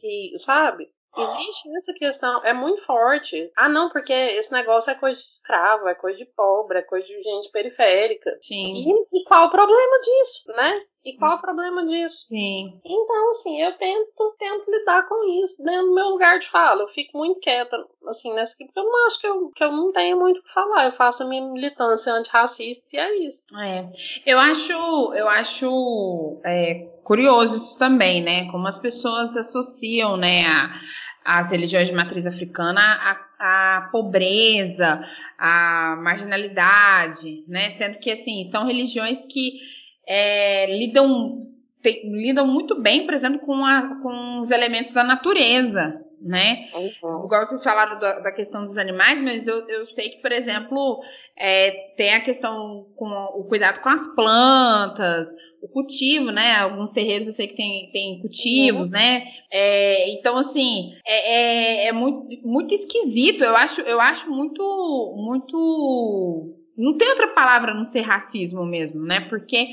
que, 0.01 0.39
sabe? 0.39 0.89
Existe 1.19 1.77
essa 1.77 1.93
questão, 1.95 2.45
é 2.45 2.53
muito 2.53 2.83
forte. 2.83 3.51
Ah, 3.57 3.69
não, 3.69 3.89
porque 3.89 4.12
esse 4.12 4.53
negócio 4.53 4.91
é 4.91 4.95
coisa 4.95 5.21
de 5.21 5.27
escravo, 5.27 5.89
é 5.89 5.95
coisa 5.95 6.19
de 6.19 6.25
pobre, 6.25 6.79
é 6.79 6.83
coisa 6.83 7.07
de 7.07 7.23
gente 7.23 7.51
periférica. 7.51 8.39
Sim. 8.43 8.73
E, 8.73 9.21
e 9.21 9.25
qual 9.25 9.47
o 9.47 9.51
problema 9.51 10.01
disso, 10.01 10.45
né? 10.49 10.83
E 11.07 11.17
qual 11.17 11.37
o 11.37 11.41
problema 11.41 11.87
disso? 11.87 12.27
Sim. 12.27 12.81
Então, 12.85 13.31
assim, 13.31 13.62
eu 13.62 13.79
tento, 13.79 14.35
tento 14.37 14.69
lidar 14.69 15.09
com 15.09 15.23
isso 15.45 15.62
dentro 15.62 15.87
do 15.87 15.95
meu 15.95 16.07
lugar 16.09 16.41
de 16.41 16.49
fala. 16.49 16.83
Eu 16.83 16.89
fico 16.89 17.17
muito 17.17 17.39
quieta, 17.39 17.77
assim, 18.09 18.35
nessa 18.35 18.57
porque 18.59 18.77
eu 18.77 18.83
não 18.83 19.07
acho 19.07 19.21
que 19.21 19.27
eu, 19.29 19.49
que 19.51 19.62
eu 19.62 19.71
não 19.71 19.93
tenho 19.93 20.19
muito 20.19 20.41
o 20.41 20.43
que 20.43 20.53
falar. 20.53 20.87
Eu 20.87 20.93
faço 20.93 21.23
a 21.23 21.27
minha 21.27 21.43
militância 21.43 22.12
antirracista 22.12 22.89
e 22.93 22.99
é 22.99 23.17
isso. 23.25 23.45
É. 23.57 23.89
Eu 24.27 24.37
acho, 24.41 24.73
eu 25.14 25.29
acho 25.29 26.41
é, 26.45 26.89
curioso 27.05 27.57
isso 27.57 27.79
também, 27.79 28.21
né? 28.21 28.51
Como 28.51 28.67
as 28.67 28.77
pessoas 28.77 29.37
associam, 29.37 30.17
né, 30.17 30.45
a 30.45 30.81
as 31.27 31.51
religiões 31.51 31.89
de 31.89 31.95
matriz 31.95 32.24
africana 32.27 32.81
a, 32.81 33.77
a 33.79 33.89
pobreza, 33.91 35.05
a 35.37 35.97
marginalidade, 36.01 37.45
né? 37.49 37.70
Sendo 37.70 37.99
que 37.99 38.11
assim 38.11 38.49
são 38.51 38.64
religiões 38.66 39.18
que 39.27 39.59
é, 40.07 40.66
lidam 40.79 41.47
te, 41.83 42.03
lidam 42.05 42.47
muito 42.47 42.81
bem, 42.81 43.05
por 43.05 43.14
exemplo, 43.14 43.41
com, 43.41 43.64
a, 43.64 44.01
com 44.03 44.41
os 44.41 44.51
elementos 44.51 44.93
da 44.93 45.05
natureza, 45.05 46.01
né? 46.20 46.68
Uhum. 46.74 47.24
Igual 47.24 47.47
vocês 47.47 47.62
falaram 47.62 47.99
da, 47.99 48.20
da, 48.20 48.33
questão 48.33 48.66
dos 48.66 48.77
animais, 48.77 49.22
mas 49.22 49.47
eu, 49.47 49.68
eu 49.68 49.87
sei 49.87 50.11
que, 50.11 50.22
por 50.22 50.33
exemplo, 50.33 51.01
é, 51.37 51.93
tem 51.97 52.14
a 52.14 52.20
questão 52.20 52.87
com 52.97 53.09
o 53.09 53.45
cuidado 53.45 53.81
com 53.81 53.89
as 53.89 54.07
plantas, 54.14 55.29
o 55.63 55.69
cultivo, 55.69 56.31
né? 56.31 56.57
Alguns 56.57 56.91
terreiros 56.91 57.27
eu 57.27 57.33
sei 57.33 57.49
que 57.49 57.57
tem, 57.57 57.91
tem 57.93 58.21
cultivos, 58.21 58.87
uhum. 58.87 58.93
né? 58.93 59.23
É, 59.51 60.11
então, 60.13 60.37
assim, 60.37 60.93
é, 61.07 61.85
é, 61.85 61.87
é, 61.89 61.93
muito, 61.93 62.29
muito 62.47 62.75
esquisito. 62.75 63.43
Eu 63.43 63.57
acho, 63.57 63.81
eu 63.81 64.01
acho 64.01 64.31
muito, 64.31 64.63
muito. 65.17 66.55
Não 66.77 66.97
tem 66.97 67.09
outra 67.09 67.29
palavra 67.29 67.75
não 67.75 67.85
ser 67.85 68.03
racismo 68.03 68.65
mesmo, 68.65 69.03
né? 69.03 69.21
Porque 69.21 69.69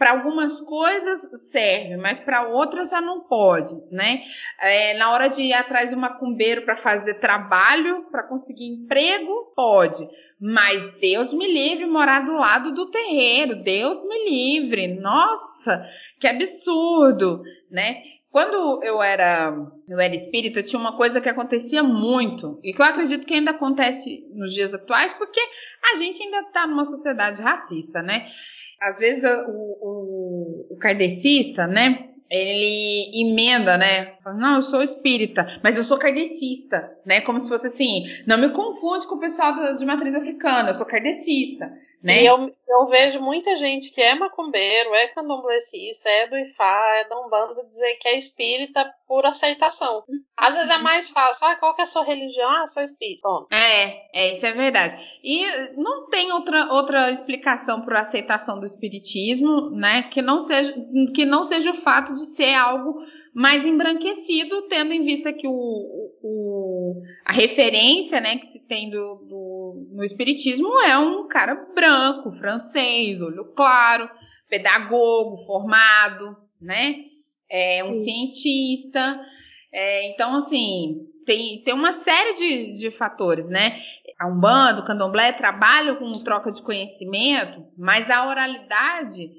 para 0.00 0.12
algumas 0.12 0.58
coisas 0.62 1.20
serve, 1.52 1.98
mas 1.98 2.18
para 2.18 2.48
outras 2.48 2.88
já 2.88 3.02
não 3.02 3.20
pode, 3.20 3.74
né? 3.90 4.22
É, 4.58 4.96
na 4.96 5.12
hora 5.12 5.28
de 5.28 5.42
ir 5.42 5.52
atrás 5.52 5.90
do 5.90 5.96
macumbeiro 5.98 6.62
para 6.62 6.78
fazer 6.78 7.20
trabalho, 7.20 8.06
para 8.10 8.22
conseguir 8.22 8.64
emprego, 8.64 9.52
pode. 9.54 10.08
Mas 10.40 10.90
Deus 10.98 11.34
me 11.34 11.46
livre 11.46 11.84
morar 11.84 12.24
do 12.24 12.32
lado 12.32 12.72
do 12.72 12.90
terreiro, 12.90 13.62
Deus 13.62 14.02
me 14.08 14.30
livre. 14.30 14.86
Nossa, 14.98 15.86
que 16.18 16.26
absurdo, 16.26 17.42
né? 17.70 18.00
Quando 18.30 18.82
eu 18.82 19.02
era, 19.02 19.54
eu 19.86 20.00
era 20.00 20.14
espírita, 20.14 20.62
tinha 20.62 20.80
uma 20.80 20.96
coisa 20.96 21.20
que 21.20 21.28
acontecia 21.28 21.82
muito, 21.82 22.58
e 22.64 22.72
que 22.72 22.80
eu 22.80 22.86
acredito 22.86 23.26
que 23.26 23.34
ainda 23.34 23.50
acontece 23.50 24.24
nos 24.32 24.54
dias 24.54 24.72
atuais, 24.72 25.12
porque 25.12 25.40
a 25.92 25.96
gente 25.96 26.22
ainda 26.22 26.40
está 26.40 26.66
numa 26.66 26.86
sociedade 26.86 27.42
racista, 27.42 28.00
né? 28.00 28.30
Às 28.80 28.98
vezes 28.98 29.22
o, 29.24 29.50
o, 29.50 30.66
o 30.70 30.76
kardecista, 30.78 31.66
né? 31.66 32.06
Ele 32.30 33.10
emenda, 33.12 33.76
né? 33.76 34.14
Não, 34.24 34.56
eu 34.56 34.62
sou 34.62 34.82
espírita, 34.82 35.58
mas 35.64 35.76
eu 35.76 35.84
sou 35.84 35.98
kardecista, 35.98 36.90
né? 37.04 37.20
Como 37.22 37.40
se 37.40 37.48
fosse 37.48 37.66
assim, 37.66 38.04
não 38.26 38.38
me 38.38 38.50
confunde 38.50 39.06
com 39.08 39.16
o 39.16 39.20
pessoal 39.20 39.76
de 39.76 39.84
matriz 39.84 40.14
africana, 40.14 40.70
eu 40.70 40.74
sou 40.74 40.86
kardecista. 40.86 41.70
Né? 42.02 42.22
E 42.22 42.26
eu, 42.26 42.50
eu 42.66 42.86
vejo 42.86 43.20
muita 43.20 43.54
gente 43.56 43.90
que 43.90 44.00
é 44.00 44.14
macumbeiro, 44.14 44.94
é 44.94 45.08
candomblessista, 45.08 46.08
é 46.08 46.28
do 46.28 46.38
Ifá, 46.38 46.94
é 46.94 47.08
da 47.08 47.20
Umbanda, 47.20 47.62
dizer 47.66 47.94
que 47.96 48.08
é 48.08 48.16
espírita 48.16 48.90
por 49.06 49.26
aceitação. 49.26 50.02
Às 50.36 50.56
vezes 50.56 50.70
é 50.70 50.78
mais 50.78 51.10
fácil. 51.10 51.46
Ah, 51.46 51.56
qual 51.56 51.74
que 51.74 51.82
é 51.82 51.84
a 51.84 51.86
sua 51.86 52.02
religião? 52.02 52.48
Ah, 52.48 52.66
sou 52.66 52.82
espírita. 52.82 53.20
Pronto. 53.20 53.52
É, 53.52 54.08
é, 54.14 54.32
isso 54.32 54.46
é 54.46 54.52
verdade. 54.52 54.98
E 55.22 55.44
não 55.76 56.08
tem 56.08 56.32
outra, 56.32 56.72
outra 56.72 57.10
explicação 57.10 57.82
para 57.82 57.98
a 57.98 58.02
aceitação 58.02 58.58
do 58.58 58.66
espiritismo, 58.66 59.70
né? 59.70 60.04
Que 60.04 60.22
não, 60.22 60.40
seja, 60.40 60.74
que 61.14 61.26
não 61.26 61.42
seja 61.44 61.70
o 61.70 61.82
fato 61.82 62.14
de 62.14 62.26
ser 62.34 62.54
algo 62.54 63.04
mais 63.34 63.64
embranquecido, 63.64 64.62
tendo 64.68 64.92
em 64.92 65.04
vista 65.04 65.32
que 65.32 65.46
o, 65.46 65.52
o, 66.22 67.02
a 67.24 67.32
referência 67.32 68.20
né, 68.20 68.38
que 68.38 68.46
se 68.48 68.66
tem 68.66 68.90
do, 68.90 69.14
do, 69.28 69.88
no 69.92 70.04
Espiritismo 70.04 70.80
é 70.80 70.98
um 70.98 71.28
cara 71.28 71.54
branco, 71.74 72.32
francês, 72.32 73.20
olho 73.20 73.44
claro, 73.54 74.10
pedagogo, 74.48 75.44
formado, 75.46 76.36
né? 76.60 76.96
É 77.48 77.84
um 77.84 77.94
Sim. 77.94 78.04
cientista. 78.04 79.20
É, 79.72 80.10
então, 80.10 80.36
assim, 80.36 81.06
tem, 81.24 81.62
tem 81.62 81.74
uma 81.74 81.92
série 81.92 82.34
de, 82.34 82.78
de 82.78 82.90
fatores, 82.92 83.46
né? 83.46 83.80
A 84.18 84.26
Umbanda, 84.26 84.80
o 84.80 84.84
Candomblé 84.84 85.32
trabalham 85.32 85.96
com 85.96 86.12
troca 86.24 86.50
de 86.52 86.62
conhecimento, 86.62 87.64
mas 87.78 88.10
a 88.10 88.28
oralidade 88.28 89.30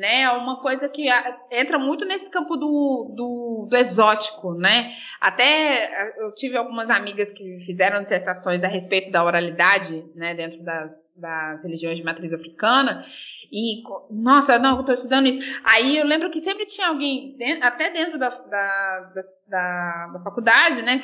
né? 0.00 0.22
É 0.22 0.30
uma 0.30 0.56
coisa 0.56 0.88
que 0.88 1.06
entra 1.50 1.78
muito 1.78 2.06
nesse 2.06 2.30
campo 2.30 2.56
do, 2.56 3.12
do, 3.14 3.66
do, 3.68 3.76
exótico, 3.76 4.54
né? 4.54 4.94
Até 5.20 6.14
eu 6.18 6.34
tive 6.34 6.56
algumas 6.56 6.88
amigas 6.88 7.30
que 7.32 7.62
fizeram 7.66 8.02
dissertações 8.02 8.64
a 8.64 8.66
respeito 8.66 9.10
da 9.10 9.22
oralidade, 9.22 10.06
né? 10.16 10.34
Dentro 10.34 10.62
das, 10.64 10.90
das 11.14 11.62
religiões 11.62 11.98
de 11.98 12.02
matriz 12.02 12.32
africana. 12.32 13.04
E, 13.52 13.82
nossa, 14.10 14.58
não, 14.58 14.78
eu 14.78 14.84
tô 14.84 14.92
estudando 14.92 15.26
isso. 15.26 15.60
Aí 15.64 15.98
eu 15.98 16.06
lembro 16.06 16.30
que 16.30 16.40
sempre 16.40 16.64
tinha 16.64 16.88
alguém, 16.88 17.36
até 17.60 17.90
dentro 17.90 18.18
da, 18.18 18.30
da, 18.30 19.12
da, 19.48 20.06
da 20.14 20.20
faculdade, 20.24 20.80
né? 20.80 20.98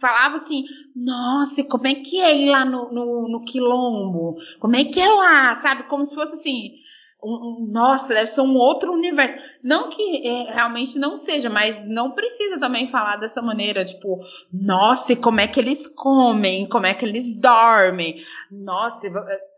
Falava 0.00 0.36
assim, 0.36 0.64
nossa, 0.96 1.62
como 1.64 1.86
é 1.86 1.96
que 1.96 2.18
é 2.18 2.34
ir 2.34 2.48
lá 2.48 2.64
no, 2.64 2.90
no, 2.90 3.28
no 3.28 3.44
quilombo? 3.44 4.38
Como 4.58 4.74
é 4.74 4.84
que 4.84 4.98
é 4.98 5.08
lá? 5.08 5.60
Sabe? 5.60 5.82
Como 5.82 6.06
se 6.06 6.14
fosse 6.14 6.32
assim 6.36 6.87
um, 7.22 7.32
um, 7.32 7.68
nossa, 7.70 8.14
deve 8.14 8.28
ser 8.28 8.40
um 8.40 8.54
outro 8.54 8.92
universo. 8.92 9.36
Não 9.62 9.90
que 9.90 10.26
é, 10.26 10.52
realmente 10.52 10.98
não 10.98 11.16
seja, 11.16 11.50
mas 11.50 11.86
não 11.86 12.12
precisa 12.12 12.58
também 12.58 12.90
falar 12.90 13.16
dessa 13.16 13.42
maneira, 13.42 13.84
tipo, 13.84 14.20
nossa, 14.52 15.12
e 15.12 15.16
como 15.16 15.40
é 15.40 15.48
que 15.48 15.58
eles 15.58 15.86
comem, 15.88 16.68
como 16.68 16.86
é 16.86 16.94
que 16.94 17.04
eles 17.04 17.34
dormem. 17.34 18.22
Nossa, 18.50 19.00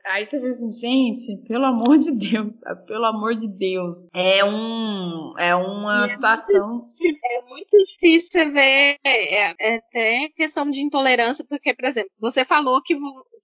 aí 0.06 0.24
você 0.24 0.38
vê 0.40 0.48
assim, 0.48 0.70
gente, 0.72 1.36
pelo 1.46 1.66
amor 1.66 1.98
de 1.98 2.12
Deus, 2.12 2.54
pelo 2.86 3.04
amor 3.04 3.34
de 3.36 3.46
Deus. 3.46 3.96
É 4.14 4.44
um 4.44 5.34
é 5.38 5.54
uma 5.54 6.06
é 6.06 6.14
situação. 6.14 6.66
Muito, 6.66 7.18
é 7.24 7.48
muito 7.48 7.76
difícil 7.76 8.52
ver 8.52 8.98
é, 9.04 9.34
é, 9.34 9.76
até 9.76 10.28
questão 10.34 10.68
de 10.70 10.80
intolerância, 10.80 11.44
porque, 11.48 11.74
por 11.74 11.84
exemplo, 11.84 12.10
você 12.18 12.44
falou 12.44 12.82
que 12.82 12.96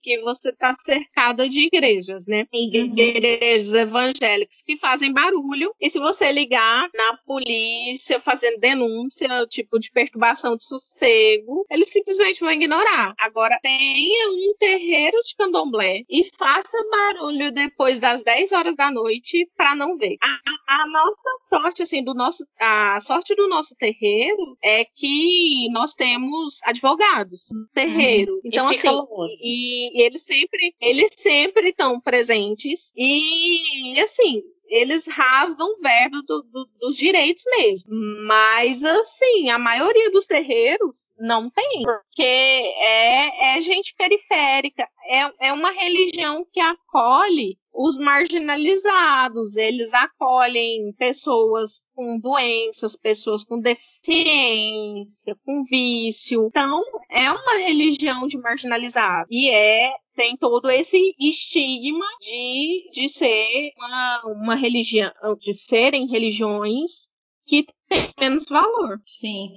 que 0.06 0.20
você 0.20 0.50
está 0.50 0.72
cercada 0.84 1.48
de 1.48 1.62
igrejas, 1.66 2.28
né? 2.28 2.46
Igrejas 2.52 3.74
evangélicas 3.74 4.62
que 4.62 4.76
fazem 4.76 5.12
barulho. 5.12 5.74
E 5.80 5.90
se 5.90 5.98
você 5.98 6.30
ligar 6.30 6.88
na 6.94 7.16
polícia 7.26 8.20
fazendo 8.20 8.60
denúncia, 8.60 9.28
tipo 9.48 9.80
de 9.80 9.90
perturbação 9.90 10.54
de 10.54 10.62
sossego, 10.62 11.66
eles 11.68 11.88
simplesmente 11.88 12.38
vão 12.38 12.52
ignorar. 12.52 13.14
Agora, 13.18 13.58
tenha 13.60 14.30
um 14.30 14.54
terreiro 14.56 15.18
de 15.22 15.34
candomblé 15.36 16.02
e 16.08 16.22
faça 16.38 16.78
barulho 16.88 17.50
depois 17.50 17.98
das 17.98 18.22
10 18.22 18.52
horas 18.52 18.76
da 18.76 18.92
noite 18.92 19.50
para 19.56 19.74
não 19.74 19.96
ver. 19.96 20.16
A, 20.22 20.82
a, 20.82 20.86
nossa 20.86 21.30
sorte, 21.48 21.82
assim, 21.82 22.04
do 22.04 22.14
nosso, 22.14 22.46
a 22.60 23.00
sorte 23.00 23.34
do 23.34 23.48
nosso 23.48 23.74
terreiro 23.74 24.56
é 24.62 24.84
que 24.84 25.68
nós 25.72 25.94
temos 25.94 26.60
advogados 26.62 27.48
no 27.52 27.66
terreiro. 27.74 28.34
Uhum. 28.34 28.40
Então, 28.44 28.68
assim, 28.68 28.88
e, 29.42 29.95
e 29.96 30.02
eles 30.02 30.22
sempre, 30.22 30.74
eles 30.78 31.10
sempre 31.16 31.70
estão 31.70 31.98
presentes. 31.98 32.92
E, 32.94 33.98
assim, 33.98 34.42
eles 34.68 35.06
rasgam 35.06 35.66
o 35.66 35.80
verbo 35.80 36.22
do, 36.22 36.42
do, 36.42 36.68
dos 36.80 36.96
direitos 36.96 37.42
mesmo. 37.56 37.90
Mas, 38.26 38.84
assim, 38.84 39.50
a 39.50 39.58
maioria 39.58 40.10
dos 40.10 40.26
terreiros 40.26 41.12
não 41.18 41.50
tem. 41.50 41.82
Porque 41.82 42.22
é, 42.22 43.56
é 43.56 43.60
gente 43.60 43.94
periférica. 43.96 44.88
É, 45.08 45.48
é 45.48 45.52
uma 45.52 45.70
religião 45.70 46.46
que 46.52 46.60
acolhe 46.60 47.58
os 47.76 47.98
marginalizados, 47.98 49.54
eles 49.54 49.92
acolhem 49.92 50.94
pessoas 50.98 51.84
com 51.94 52.18
doenças, 52.18 52.96
pessoas 52.96 53.44
com 53.44 53.60
deficiência, 53.60 55.36
com 55.44 55.62
vício. 55.64 56.46
Então, 56.46 56.82
é 57.10 57.30
uma 57.30 57.58
religião 57.58 58.26
de 58.26 58.38
marginalizado. 58.38 59.26
E 59.30 59.50
é 59.50 59.92
tem 60.16 60.36
todo 60.36 60.68
esse 60.70 61.14
estigma 61.20 62.06
de, 62.20 62.90
de 62.92 63.08
ser 63.08 63.70
uma, 63.76 64.22
uma 64.26 64.54
religião, 64.56 65.12
de 65.38 65.54
serem 65.54 66.08
religiões 66.08 67.08
que 67.46 67.66
têm 67.88 68.10
menos 68.18 68.46
valor. 68.48 68.98
Sim, 69.20 69.50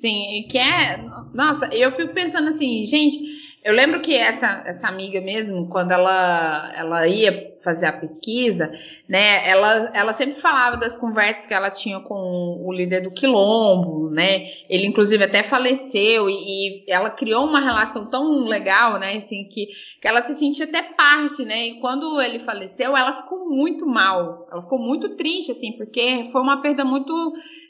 sim, 0.00 0.38
e 0.38 0.48
que 0.48 0.56
é, 0.56 0.96
nossa, 1.34 1.66
eu 1.74 1.94
fico 1.96 2.14
pensando 2.14 2.50
assim, 2.50 2.86
gente, 2.86 3.18
eu 3.66 3.74
lembro 3.74 4.00
que 4.00 4.14
essa, 4.14 4.62
essa 4.64 4.86
amiga 4.86 5.20
mesmo, 5.20 5.68
quando 5.68 5.90
ela, 5.90 6.72
ela 6.76 7.08
ia 7.08 7.52
fazer 7.64 7.86
a 7.86 7.92
pesquisa, 7.92 8.70
né, 9.08 9.44
ela, 9.50 9.90
ela 9.92 10.12
sempre 10.12 10.40
falava 10.40 10.76
das 10.76 10.96
conversas 10.96 11.44
que 11.46 11.52
ela 11.52 11.68
tinha 11.68 11.98
com 11.98 12.62
o 12.64 12.72
líder 12.72 13.00
do 13.00 13.10
Quilombo, 13.10 14.08
né, 14.08 14.46
ele 14.70 14.86
inclusive 14.86 15.24
até 15.24 15.42
faleceu 15.42 16.30
e, 16.30 16.84
e 16.84 16.84
ela 16.86 17.10
criou 17.10 17.44
uma 17.44 17.58
relação 17.58 18.08
tão 18.08 18.44
legal, 18.44 19.00
né, 19.00 19.16
assim, 19.16 19.48
que, 19.48 19.66
que 20.00 20.06
ela 20.06 20.22
se 20.22 20.36
sentia 20.36 20.64
até 20.64 20.82
parte, 20.82 21.44
né, 21.44 21.66
e 21.66 21.80
quando 21.80 22.20
ele 22.20 22.44
faleceu, 22.44 22.96
ela 22.96 23.24
ficou 23.24 23.50
muito 23.50 23.84
mal, 23.84 24.46
ela 24.52 24.62
ficou 24.62 24.78
muito 24.78 25.16
triste, 25.16 25.50
assim, 25.50 25.72
porque 25.72 26.28
foi 26.30 26.40
uma 26.40 26.62
perda 26.62 26.84
muito 26.84 27.12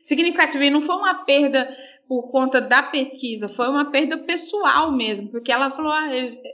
significativa 0.02 0.62
e 0.62 0.70
não 0.70 0.82
foi 0.82 0.94
uma 0.94 1.24
perda 1.24 1.66
por 2.08 2.30
conta 2.30 2.60
da 2.60 2.84
pesquisa, 2.84 3.48
foi 3.48 3.68
uma 3.68 3.90
perda 3.90 4.18
pessoal 4.18 4.92
mesmo, 4.92 5.28
porque 5.28 5.50
ela 5.50 5.70
falou, 5.72 5.92
ah, 5.92 6.06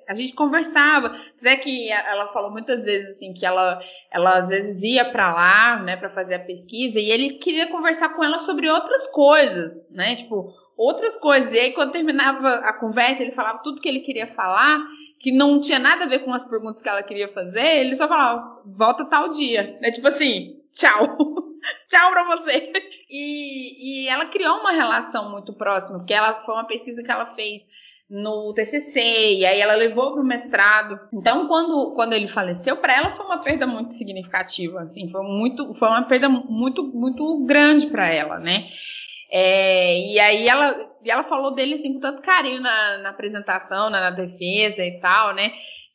a 0.09 0.15
gente 0.15 0.33
conversava, 0.35 1.15
até 1.39 1.57
que 1.57 1.91
ela 1.91 2.33
falou 2.33 2.51
muitas 2.51 2.83
vezes 2.83 3.11
assim 3.11 3.35
que 3.35 3.45
ela, 3.45 3.79
ela 4.11 4.39
às 4.39 4.49
vezes 4.49 4.83
ia 4.83 5.05
para 5.05 5.33
lá, 5.33 5.83
né, 5.83 5.97
para 5.97 6.11
fazer 6.11 6.37
a 6.37 6.45
pesquisa 6.45 6.99
e 6.99 7.11
ele 7.11 7.35
queria 7.35 7.67
conversar 7.67 8.11
com 8.11 8.25
ela 8.25 8.39
sobre 8.41 8.69
outras 8.71 9.07
coisas, 9.09 9.73
né, 9.91 10.17
tipo 10.17 10.55
outras 10.75 11.17
coisas. 11.17 11.53
E 11.53 11.59
aí 11.59 11.73
quando 11.73 11.93
terminava 11.93 12.55
a 12.67 12.73
conversa, 12.73 13.23
ele 13.23 13.33
falava 13.33 13.63
tudo 13.63 13.81
que 13.81 13.89
ele 13.89 14.01
queria 14.01 14.29
falar, 14.29 14.83
que 15.21 15.31
não 15.31 15.61
tinha 15.61 15.79
nada 15.79 16.05
a 16.05 16.09
ver 16.09 16.21
com 16.21 16.33
as 16.33 16.49
perguntas 16.49 16.81
que 16.81 16.89
ela 16.89 17.03
queria 17.03 17.29
fazer, 17.29 17.81
ele 17.81 17.95
só 17.95 18.09
falava, 18.09 18.63
volta 18.67 19.05
tal 19.05 19.29
dia, 19.29 19.79
né, 19.83 19.91
tipo 19.91 20.09
assim, 20.09 20.57
tchau. 20.73 21.17
Tchau 21.89 22.11
pra 22.11 22.25
você. 22.25 22.73
E, 23.13 24.05
e 24.05 24.09
ela 24.09 24.27
criou 24.27 24.61
uma 24.61 24.73
relação 24.73 25.31
muito 25.31 25.53
próxima, 25.53 25.99
porque 25.99 26.15
ela 26.15 26.43
foi 26.47 26.55
uma 26.55 26.67
pesquisa 26.67 27.03
que 27.03 27.11
ela 27.11 27.35
fez 27.35 27.61
no 28.09 28.53
TCC 28.55 29.01
e 29.39 29.45
aí 29.45 29.61
ela 29.61 29.75
levou 29.75 30.13
para 30.13 30.23
o 30.23 30.27
mestrado. 30.27 30.99
Então, 31.13 31.47
quando, 31.47 31.93
quando 31.95 32.15
ele 32.15 32.29
faleceu, 32.29 32.77
para 32.79 32.97
ela 32.97 33.17
foi 33.17 33.27
uma 33.27 33.43
perda 33.43 33.67
muito 33.67 33.95
significativa, 33.95 34.81
assim, 34.81 35.11
foi 35.11 35.23
muito, 35.23 35.75
foi 35.75 35.89
uma 35.89 36.03
perda 36.05 36.29
muito, 36.29 36.85
muito 36.85 37.45
grande 37.45 37.87
para 37.87 38.09
ela, 38.09 38.39
né? 38.39 38.67
É, 39.31 39.99
e 40.11 40.21
aí 40.21 40.47
ela, 40.47 40.91
ela 41.07 41.25
falou 41.25 41.55
dele 41.55 41.75
assim 41.75 41.95
com 41.95 42.01
tanto 42.01 42.21
carinho 42.21 42.61
na, 42.61 42.99
na 42.99 43.11
apresentação, 43.11 43.89
na, 43.89 44.01
na 44.01 44.11
defesa 44.11 44.85
e 44.85 45.01
tal, 45.01 45.35
né? 45.35 45.53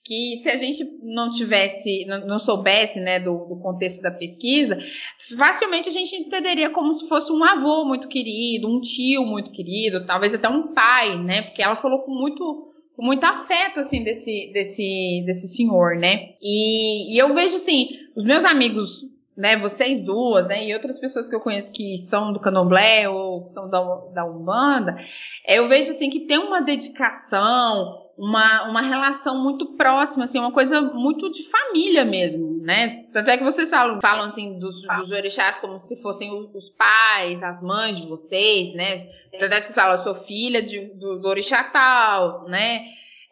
Que 0.07 0.39
se 0.41 0.49
a 0.49 0.55
gente 0.55 0.85
não 1.03 1.29
tivesse, 1.31 2.05
não, 2.05 2.39
soubesse, 2.39 2.97
né, 2.97 3.19
do, 3.19 3.45
do, 3.45 3.59
contexto 3.61 4.01
da 4.01 4.09
pesquisa, 4.09 4.77
facilmente 5.37 5.89
a 5.89 5.91
gente 5.91 6.15
entenderia 6.15 6.69
como 6.69 6.93
se 6.93 7.05
fosse 7.09 7.29
um 7.29 7.43
avô 7.43 7.83
muito 7.83 8.07
querido, 8.07 8.69
um 8.69 8.79
tio 8.79 9.25
muito 9.25 9.51
querido, 9.51 10.05
talvez 10.05 10.33
até 10.33 10.47
um 10.47 10.73
pai, 10.73 11.21
né, 11.21 11.41
porque 11.41 11.61
ela 11.61 11.75
falou 11.75 12.03
com 12.03 12.11
muito, 12.11 12.73
com 12.95 13.03
muito 13.03 13.21
afeto, 13.25 13.81
assim, 13.81 14.01
desse, 14.01 14.49
desse, 14.53 15.23
desse 15.25 15.49
senhor, 15.49 15.97
né, 15.97 16.29
e, 16.41 17.13
e 17.13 17.17
eu 17.17 17.35
vejo, 17.35 17.57
assim, 17.57 17.89
os 18.15 18.23
meus 18.23 18.45
amigos, 18.45 18.89
né, 19.35 19.57
vocês 19.57 20.01
duas, 20.05 20.47
né, 20.47 20.65
e 20.65 20.73
outras 20.73 20.97
pessoas 20.97 21.27
que 21.27 21.35
eu 21.35 21.41
conheço 21.41 21.69
que 21.73 21.97
são 22.09 22.31
do 22.31 22.39
candomblé 22.39 23.09
ou 23.09 23.45
são 23.47 23.69
da, 23.69 23.81
da 24.13 24.25
Umbanda, 24.25 24.97
eu 25.45 25.67
vejo, 25.67 25.91
assim, 25.91 26.09
que 26.09 26.21
tem 26.21 26.37
uma 26.37 26.61
dedicação, 26.61 28.06
uma, 28.17 28.67
uma 28.67 28.81
relação 28.81 29.41
muito 29.41 29.77
próxima, 29.77 30.25
assim, 30.25 30.39
uma 30.39 30.51
coisa 30.51 30.81
muito 30.81 31.31
de 31.31 31.43
família 31.49 32.03
mesmo, 32.03 32.59
né? 32.63 33.05
Tanto 33.13 33.29
é 33.29 33.37
que 33.37 33.43
vocês 33.43 33.69
falam, 33.69 34.01
falam 34.01 34.25
assim, 34.25 34.57
dos, 34.57 34.81
dos 34.81 35.11
orixás 35.11 35.57
como 35.59 35.79
se 35.79 36.01
fossem 36.01 36.31
os 36.31 36.69
pais, 36.71 37.43
as 37.43 37.61
mães 37.61 38.01
de 38.01 38.07
vocês, 38.07 38.73
né? 38.73 39.07
Tanto 39.39 39.53
é 39.53 39.59
que 39.59 39.65
vocês 39.67 39.75
falam, 39.75 39.97
eu 39.97 40.03
sou 40.03 40.15
filha 40.25 40.63
de, 40.63 40.85
do, 40.95 41.19
do 41.19 41.27
orixá 41.27 41.63
tal, 41.65 42.45
né? 42.47 42.85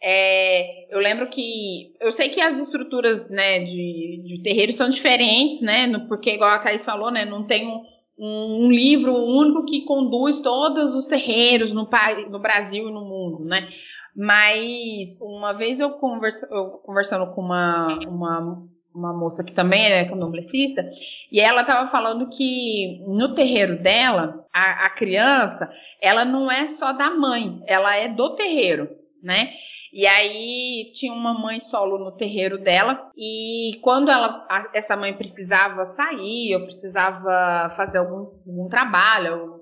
É, 0.04 0.94
eu 0.94 1.00
lembro 1.00 1.30
que. 1.30 1.94
Eu 2.00 2.12
sei 2.12 2.30
que 2.30 2.40
as 2.40 2.60
estruturas 2.60 3.28
né, 3.28 3.60
de, 3.62 4.22
de 4.24 4.44
terreiro 4.44 4.74
são 4.74 4.88
diferentes, 4.88 5.62
né? 5.62 5.88
Porque, 6.08 6.32
igual 6.32 6.52
a 6.52 6.60
Thais 6.60 6.86
falou, 6.86 7.10
né? 7.10 7.26
Não 7.26 7.48
tem 7.48 7.68
um, 7.68 7.82
um, 8.20 8.66
um 8.66 8.72
livro 8.72 9.16
único 9.16 9.66
que 9.66 9.84
conduz 9.86 10.38
todos 10.42 10.96
os 10.96 11.08
terreiros 11.08 11.72
no, 11.72 11.90
no 12.30 12.40
Brasil 12.40 12.88
e 12.88 12.92
no 12.92 13.02
mundo, 13.02 13.46
né? 13.46 13.68
Mas 14.16 15.20
uma 15.20 15.54
vez 15.54 15.80
eu, 15.80 15.92
conversa, 15.92 16.48
eu 16.50 16.80
conversando 16.86 17.34
com 17.34 17.42
uma, 17.42 17.88
uma, 18.08 18.64
uma 18.94 19.14
moça 19.14 19.44
que 19.44 19.54
também 19.54 19.84
é 19.86 20.06
candomblessista, 20.06 20.90
e 21.32 21.40
ela 21.40 21.62
estava 21.62 21.92
falando 21.92 22.30
que 22.30 23.04
no 23.08 23.36
terreiro 23.36 23.82
dela, 23.82 24.46
a, 24.54 24.86
a 24.86 24.90
criança, 24.92 25.70
ela 26.02 26.24
não 26.24 26.50
é 26.50 26.70
só 26.70 26.94
da 26.94 27.10
mãe, 27.10 27.62
ela 27.68 27.96
é 27.96 28.08
do 28.08 28.36
terreiro, 28.36 28.88
né? 29.22 29.52
E 29.92 30.06
aí 30.06 30.92
tinha 30.94 31.14
uma 31.14 31.34
mãe 31.34 31.58
solo 31.58 31.98
no 31.98 32.12
terreiro 32.12 32.58
dela 32.58 33.10
e 33.18 33.80
quando 33.82 34.12
ela 34.12 34.46
essa 34.74 34.98
mãe 34.98 35.14
precisava 35.14 35.86
sair, 35.86 36.54
ou 36.56 36.66
precisava 36.66 37.74
fazer 37.78 38.00
algum, 38.00 38.30
algum 38.46 38.68
trabalho, 38.68 39.55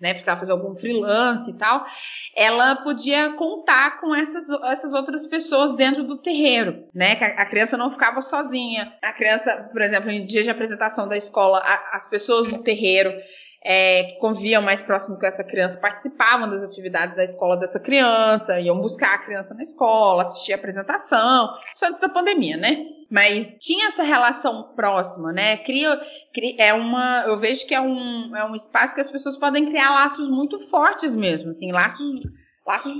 né, 0.00 0.12
precisava 0.12 0.40
fazer 0.40 0.52
algum 0.52 0.76
freelance 0.76 1.50
e 1.50 1.54
tal, 1.54 1.84
ela 2.34 2.76
podia 2.76 3.32
contar 3.34 4.00
com 4.00 4.14
essas, 4.14 4.48
essas 4.70 4.92
outras 4.92 5.26
pessoas 5.26 5.76
dentro 5.76 6.04
do 6.04 6.18
terreiro, 6.22 6.84
né, 6.94 7.16
que 7.16 7.24
a, 7.24 7.28
a 7.28 7.46
criança 7.46 7.76
não 7.76 7.90
ficava 7.90 8.22
sozinha. 8.22 8.92
A 9.02 9.12
criança, 9.12 9.68
por 9.72 9.82
exemplo, 9.82 10.10
em 10.10 10.26
dia 10.26 10.42
de 10.42 10.50
apresentação 10.50 11.08
da 11.08 11.16
escola, 11.16 11.58
a, 11.58 11.96
as 11.96 12.06
pessoas 12.08 12.48
do 12.48 12.62
terreiro 12.62 13.12
é, 13.70 14.04
que 14.04 14.18
conviviam 14.18 14.62
mais 14.62 14.80
próximo 14.80 15.18
com 15.18 15.26
essa 15.26 15.44
criança 15.44 15.78
participavam 15.78 16.48
das 16.48 16.62
atividades 16.62 17.14
da 17.14 17.24
escola 17.24 17.54
dessa 17.54 17.78
criança, 17.78 18.58
iam 18.58 18.80
buscar 18.80 19.16
a 19.16 19.18
criança 19.18 19.52
na 19.52 19.62
escola, 19.62 20.22
assistir 20.22 20.54
a 20.54 20.56
apresentação, 20.56 21.50
isso 21.74 21.84
antes 21.84 22.00
da 22.00 22.08
pandemia, 22.08 22.56
né? 22.56 22.86
Mas 23.10 23.54
tinha 23.60 23.88
essa 23.88 24.02
relação 24.02 24.72
próxima, 24.74 25.34
né? 25.34 25.58
Cria, 25.58 26.00
cria, 26.32 26.54
é 26.56 26.72
uma, 26.72 27.24
eu 27.26 27.38
vejo 27.38 27.66
que 27.66 27.74
é 27.74 27.80
um, 27.80 28.34
é 28.34 28.42
um 28.46 28.54
espaço 28.54 28.94
que 28.94 29.02
as 29.02 29.10
pessoas 29.10 29.38
podem 29.38 29.66
criar 29.66 29.90
laços 29.90 30.30
muito 30.30 30.58
fortes 30.70 31.14
mesmo, 31.14 31.50
assim, 31.50 31.70
laços, 31.70 32.22
laços 32.66 32.90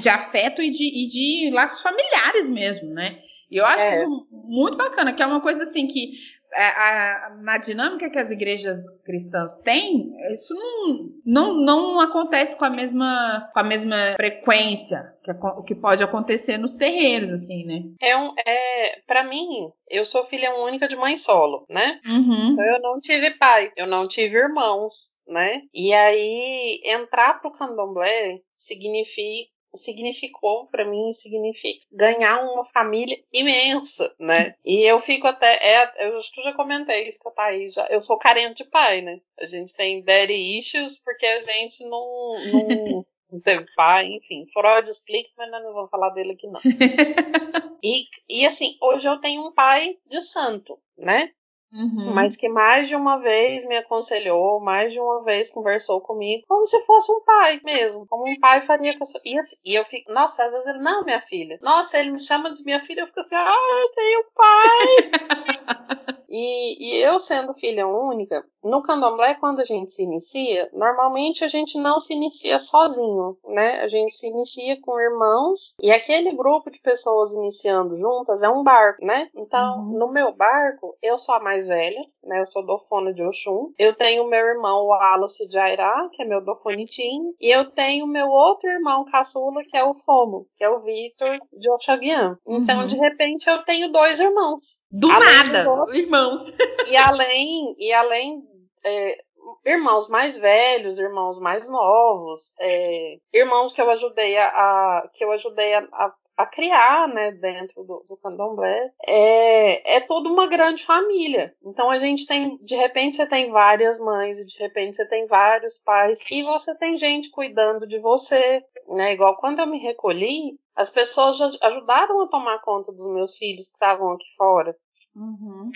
de 0.00 0.08
afeto 0.08 0.62
e 0.62 0.70
de, 0.70 0.84
e 0.84 1.08
de 1.08 1.54
laços 1.54 1.82
familiares 1.82 2.48
mesmo, 2.48 2.88
né? 2.88 3.18
E 3.50 3.58
eu 3.58 3.66
acho 3.66 3.82
é. 3.82 4.06
muito 4.32 4.78
bacana, 4.78 5.12
que 5.12 5.22
é 5.22 5.26
uma 5.26 5.42
coisa 5.42 5.64
assim 5.64 5.86
que 5.86 6.14
é, 6.54 6.66
a, 6.66 7.36
na 7.42 7.58
dinâmica 7.58 8.10
que 8.10 8.18
as 8.18 8.30
igrejas 8.30 8.80
cristãs 9.04 9.56
têm, 9.58 10.12
isso 10.32 10.54
não, 10.54 11.10
não, 11.24 11.54
não 11.64 12.00
acontece 12.00 12.56
com 12.56 12.64
a 12.64 12.70
mesma, 12.70 13.50
com 13.52 13.60
a 13.60 13.64
mesma 13.64 14.14
frequência 14.16 15.14
que, 15.22 15.30
o 15.30 15.62
que 15.62 15.74
pode 15.74 16.02
acontecer 16.02 16.58
nos 16.58 16.74
terreiros, 16.74 17.32
assim, 17.32 17.64
né? 17.64 17.82
É 18.00 18.16
um, 18.16 18.32
é, 18.46 19.00
para 19.06 19.24
mim, 19.24 19.46
eu 19.88 20.04
sou 20.04 20.26
filha 20.26 20.54
única 20.54 20.86
de 20.86 20.96
mãe 20.96 21.16
solo, 21.16 21.64
né? 21.68 22.00
Uhum. 22.06 22.52
Então 22.52 22.64
eu 22.64 22.80
não 22.80 23.00
tive 23.00 23.30
pai, 23.38 23.72
eu 23.76 23.86
não 23.86 24.06
tive 24.06 24.36
irmãos, 24.36 25.14
né? 25.26 25.62
E 25.72 25.92
aí 25.92 26.80
entrar 26.84 27.40
pro 27.40 27.52
candomblé 27.52 28.40
significa 28.54 29.53
significou 29.74 30.66
para 30.66 30.84
mim 30.84 31.12
significa 31.12 31.84
ganhar 31.92 32.40
uma 32.42 32.64
família 32.64 33.18
imensa, 33.32 34.14
né? 34.18 34.54
E 34.64 34.82
eu 34.82 35.00
fico 35.00 35.26
até 35.26 35.54
é, 35.56 36.08
eu 36.08 36.18
acho 36.18 36.32
que 36.32 36.40
eu 36.40 36.44
já 36.44 36.52
comentei 36.52 37.08
isso 37.08 37.18
tá 37.34 37.44
aí 37.44 37.68
já. 37.68 37.86
Eu 37.90 38.00
sou 38.00 38.18
carente 38.18 38.62
de 38.62 38.70
pai, 38.70 39.00
né? 39.00 39.20
A 39.38 39.44
gente 39.44 39.74
tem 39.74 40.02
daddy 40.02 40.58
issues 40.58 41.02
porque 41.02 41.26
a 41.26 41.40
gente 41.42 41.84
não, 41.84 42.34
não 42.52 43.06
não 43.34 43.40
teve 43.40 43.66
pai, 43.74 44.06
enfim, 44.12 44.46
Freud 44.52 44.88
explica, 44.88 45.30
mas 45.36 45.50
não 45.50 45.74
vamos 45.74 45.90
falar 45.90 46.10
dele 46.10 46.32
aqui 46.32 46.46
não. 46.46 46.60
e, 47.82 48.06
e 48.28 48.46
assim, 48.46 48.76
hoje 48.80 49.08
eu 49.08 49.18
tenho 49.18 49.42
um 49.46 49.52
pai 49.52 49.98
de 50.06 50.20
santo, 50.20 50.78
né? 50.96 51.32
Uhum. 51.74 52.14
Mas 52.14 52.36
que 52.36 52.48
mais 52.48 52.86
de 52.86 52.94
uma 52.94 53.18
vez 53.18 53.66
me 53.66 53.76
aconselhou, 53.76 54.60
mais 54.60 54.92
de 54.92 55.00
uma 55.00 55.24
vez 55.24 55.50
conversou 55.50 56.00
comigo, 56.00 56.44
como 56.46 56.64
se 56.66 56.80
fosse 56.86 57.10
um 57.10 57.20
pai 57.24 57.60
mesmo, 57.64 58.06
como 58.06 58.30
um 58.30 58.38
pai 58.38 58.62
faria 58.62 58.96
com 58.96 59.02
a 59.02 59.06
sua... 59.06 59.20
e, 59.24 59.36
assim, 59.36 59.56
e 59.64 59.74
eu 59.74 59.84
fico, 59.84 60.12
nossa, 60.12 60.44
às 60.44 60.52
vezes 60.52 60.66
ele, 60.68 60.78
não, 60.78 61.04
minha 61.04 61.20
filha. 61.22 61.58
Nossa, 61.60 61.98
ele 61.98 62.12
me 62.12 62.20
chama 62.20 62.54
de 62.54 62.62
minha 62.62 62.80
filha, 62.86 63.00
eu 63.00 63.06
fico 63.08 63.20
assim, 63.20 63.34
ah, 63.34 63.80
eu 63.80 63.88
tenho 63.92 64.24
pai. 64.34 66.16
e, 66.30 66.96
e 66.96 67.02
eu 67.02 67.18
sendo 67.18 67.52
filha 67.54 67.88
única, 67.88 68.44
no 68.64 68.82
candomblé, 68.82 69.34
quando 69.34 69.60
a 69.60 69.64
gente 69.64 69.92
se 69.92 70.02
inicia, 70.02 70.70
normalmente 70.72 71.44
a 71.44 71.48
gente 71.48 71.78
não 71.78 72.00
se 72.00 72.14
inicia 72.14 72.58
sozinho, 72.58 73.36
né? 73.46 73.82
A 73.82 73.88
gente 73.88 74.14
se 74.14 74.26
inicia 74.26 74.80
com 74.80 74.98
irmãos 74.98 75.76
e 75.82 75.90
aquele 75.90 76.32
grupo 76.32 76.70
de 76.70 76.80
pessoas 76.80 77.34
iniciando 77.34 77.94
juntas 77.94 78.42
é 78.42 78.48
um 78.48 78.62
barco, 78.62 79.04
né? 79.04 79.28
Então, 79.36 79.80
uhum. 79.80 79.98
no 79.98 80.08
meu 80.10 80.32
barco, 80.32 80.96
eu 81.02 81.18
sou 81.18 81.34
a 81.34 81.40
mais 81.40 81.68
velha, 81.68 82.00
né? 82.22 82.40
Eu 82.40 82.46
sou 82.46 82.64
dofona 82.64 83.12
de 83.12 83.22
Oxum. 83.22 83.72
Eu 83.78 83.94
tenho 83.94 84.26
meu 84.26 84.46
irmão, 84.46 84.84
o 84.84 84.88
Wallace 84.88 85.46
de 85.46 85.58
Airá, 85.58 86.08
que 86.12 86.22
é 86.22 86.24
meu 86.24 86.42
dofonitim. 86.42 87.34
E 87.38 87.54
eu 87.54 87.70
tenho 87.70 88.06
meu 88.06 88.28
outro 88.28 88.68
irmão 88.70 89.04
caçula, 89.04 89.62
que 89.64 89.76
é 89.76 89.84
o 89.84 89.94
Fomo, 89.94 90.46
que 90.56 90.64
é 90.64 90.70
o 90.70 90.80
Victor 90.80 91.38
de 91.52 91.70
Oxaguian. 91.70 92.38
Então, 92.46 92.80
uhum. 92.80 92.86
de 92.86 92.96
repente, 92.96 93.48
eu 93.48 93.62
tenho 93.64 93.92
dois 93.92 94.18
irmãos. 94.18 94.82
Do 94.90 95.08
nada, 95.08 95.66
irmãos. 95.92 96.52
E 96.86 96.96
além, 96.96 97.74
e 97.78 97.92
além 97.92 98.53
é, 98.84 99.18
irmãos 99.64 100.08
mais 100.08 100.36
velhos, 100.36 100.98
irmãos 100.98 101.38
mais 101.38 101.68
novos, 101.68 102.54
é, 102.60 103.18
irmãos 103.32 103.72
que 103.72 103.80
eu 103.80 103.90
ajudei 103.90 104.36
a, 104.36 104.46
a 104.46 105.08
que 105.12 105.24
eu 105.24 105.32
ajudei 105.32 105.74
a, 105.74 105.80
a, 105.92 106.14
a, 106.36 106.46
criar, 106.46 107.08
né, 107.08 107.32
dentro 107.32 107.82
do, 107.84 108.04
do 108.08 108.16
candomblé, 108.16 108.90
é, 109.06 109.96
é 109.96 110.00
toda 110.00 110.28
uma 110.28 110.46
grande 110.46 110.84
família. 110.84 111.54
Então 111.64 111.90
a 111.90 111.98
gente 111.98 112.26
tem, 112.26 112.58
de 112.62 112.76
repente 112.76 113.16
você 113.16 113.26
tem 113.26 113.50
várias 113.50 113.98
mães 113.98 114.38
e 114.38 114.46
de 114.46 114.58
repente 114.58 114.96
você 114.96 115.08
tem 115.08 115.26
vários 115.26 115.78
pais 115.78 116.20
e 116.30 116.42
você 116.42 116.74
tem 116.76 116.96
gente 116.96 117.30
cuidando 117.30 117.86
de 117.86 117.98
você, 117.98 118.62
né? 118.88 119.12
Igual 119.14 119.36
quando 119.36 119.60
eu 119.60 119.66
me 119.66 119.78
recolhi, 119.78 120.58
as 120.76 120.90
pessoas 120.90 121.40
ajudaram 121.62 122.20
a 122.22 122.28
tomar 122.28 122.60
conta 122.60 122.92
dos 122.92 123.08
meus 123.12 123.36
filhos 123.36 123.68
que 123.68 123.74
estavam 123.74 124.12
aqui 124.12 124.26
fora. 124.36 124.76
Uhum 125.14 125.70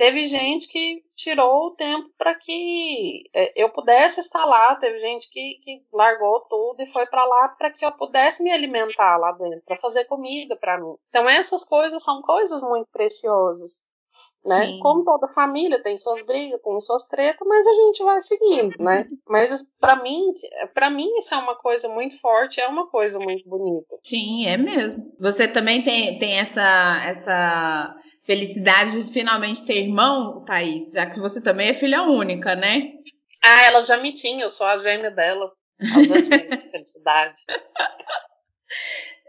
teve 0.00 0.24
gente 0.24 0.66
que 0.66 1.02
tirou 1.14 1.66
o 1.66 1.70
tempo 1.72 2.08
para 2.16 2.34
que 2.34 3.24
é, 3.34 3.52
eu 3.54 3.68
pudesse 3.68 4.18
estar 4.18 4.46
lá, 4.46 4.74
teve 4.76 4.98
gente 4.98 5.28
que, 5.28 5.58
que 5.62 5.82
largou 5.92 6.40
tudo 6.48 6.80
e 6.80 6.90
foi 6.90 7.04
para 7.04 7.22
lá 7.26 7.48
para 7.48 7.70
que 7.70 7.84
eu 7.84 7.92
pudesse 7.92 8.42
me 8.42 8.50
alimentar 8.50 9.18
lá 9.18 9.32
dentro, 9.32 9.60
para 9.66 9.76
fazer 9.76 10.06
comida 10.06 10.56
para 10.56 10.80
mim. 10.80 10.94
Então 11.10 11.28
essas 11.28 11.66
coisas 11.66 12.02
são 12.02 12.22
coisas 12.22 12.62
muito 12.62 12.88
preciosas. 12.90 13.90
Né? 14.42 14.68
Sim. 14.68 14.80
Como 14.80 15.04
toda 15.04 15.28
família 15.28 15.82
tem 15.82 15.98
suas 15.98 16.24
brigas, 16.24 16.62
tem 16.62 16.80
suas 16.80 17.06
tretas, 17.06 17.46
mas 17.46 17.66
a 17.66 17.74
gente 17.74 18.02
vai 18.02 18.22
seguindo, 18.22 18.74
né? 18.82 19.06
Mas 19.28 19.62
para 19.78 19.96
mim, 19.96 20.32
para 20.72 20.88
mim 20.88 21.18
isso 21.18 21.34
é 21.34 21.36
uma 21.36 21.56
coisa 21.56 21.90
muito 21.90 22.18
forte, 22.18 22.58
é 22.58 22.66
uma 22.66 22.88
coisa 22.88 23.18
muito 23.18 23.46
bonita. 23.46 23.98
Sim, 24.02 24.46
é 24.46 24.56
mesmo. 24.56 25.12
Você 25.20 25.46
também 25.46 25.84
tem, 25.84 26.18
tem 26.18 26.40
essa 26.40 27.02
essa 27.04 27.99
felicidade 28.30 29.02
de 29.02 29.12
finalmente 29.12 29.66
ter 29.66 29.78
irmão, 29.78 30.44
Thaís, 30.44 30.92
já 30.92 31.04
que 31.04 31.18
você 31.18 31.40
também 31.40 31.70
é 31.70 31.74
filha 31.74 32.04
única, 32.04 32.54
né? 32.54 32.92
Ah, 33.42 33.64
ela 33.64 33.82
já 33.82 33.96
me 33.96 34.14
tinha, 34.14 34.44
eu 34.44 34.50
sou 34.50 34.68
a 34.68 34.76
gêmea 34.76 35.10
dela. 35.10 35.50
As 35.80 36.08
outras 36.08 36.60
felicidade. 36.70 37.40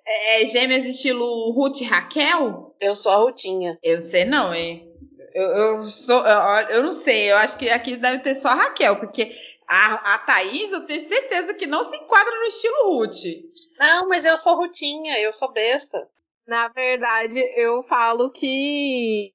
É, 0.04 0.42
é, 0.42 0.46
gêmeas 0.48 0.84
estilo 0.84 1.52
Ruth 1.52 1.80
e 1.80 1.84
Raquel? 1.84 2.76
Eu 2.82 2.96
sou 2.96 3.12
a 3.12 3.18
Rutinha. 3.18 3.78
Eu 3.84 4.02
sei 4.02 4.26
não, 4.26 4.54
hein? 4.54 4.92
Eu, 5.34 5.44
eu, 5.44 5.84
sou, 5.84 6.26
eu, 6.26 6.70
eu 6.70 6.84
não 6.84 6.94
sei, 6.94 7.32
eu 7.32 7.38
acho 7.38 7.56
que 7.56 7.70
aqui 7.70 7.96
deve 7.96 8.24
ter 8.24 8.36
só 8.36 8.50
a 8.50 8.56
Raquel, 8.56 9.00
porque 9.00 9.32
a, 9.68 10.16
a 10.16 10.20
Thaís, 10.20 10.72
eu 10.72 10.88
tenho 10.88 11.08
certeza 11.08 11.54
que 11.54 11.68
não 11.68 11.84
se 11.84 11.96
enquadra 11.96 12.36
no 12.36 12.46
estilo 12.46 12.98
Ruth. 12.98 13.24
Não, 13.80 14.10
mas 14.10 14.26
eu 14.26 14.38
sou 14.38 14.56
Rutinha, 14.56 15.20
eu 15.20 15.34
sou 15.34 15.54
besta. 15.54 16.10
Na 16.52 16.68
verdade, 16.68 17.40
eu 17.56 17.82
falo 17.84 18.30
que 18.30 19.34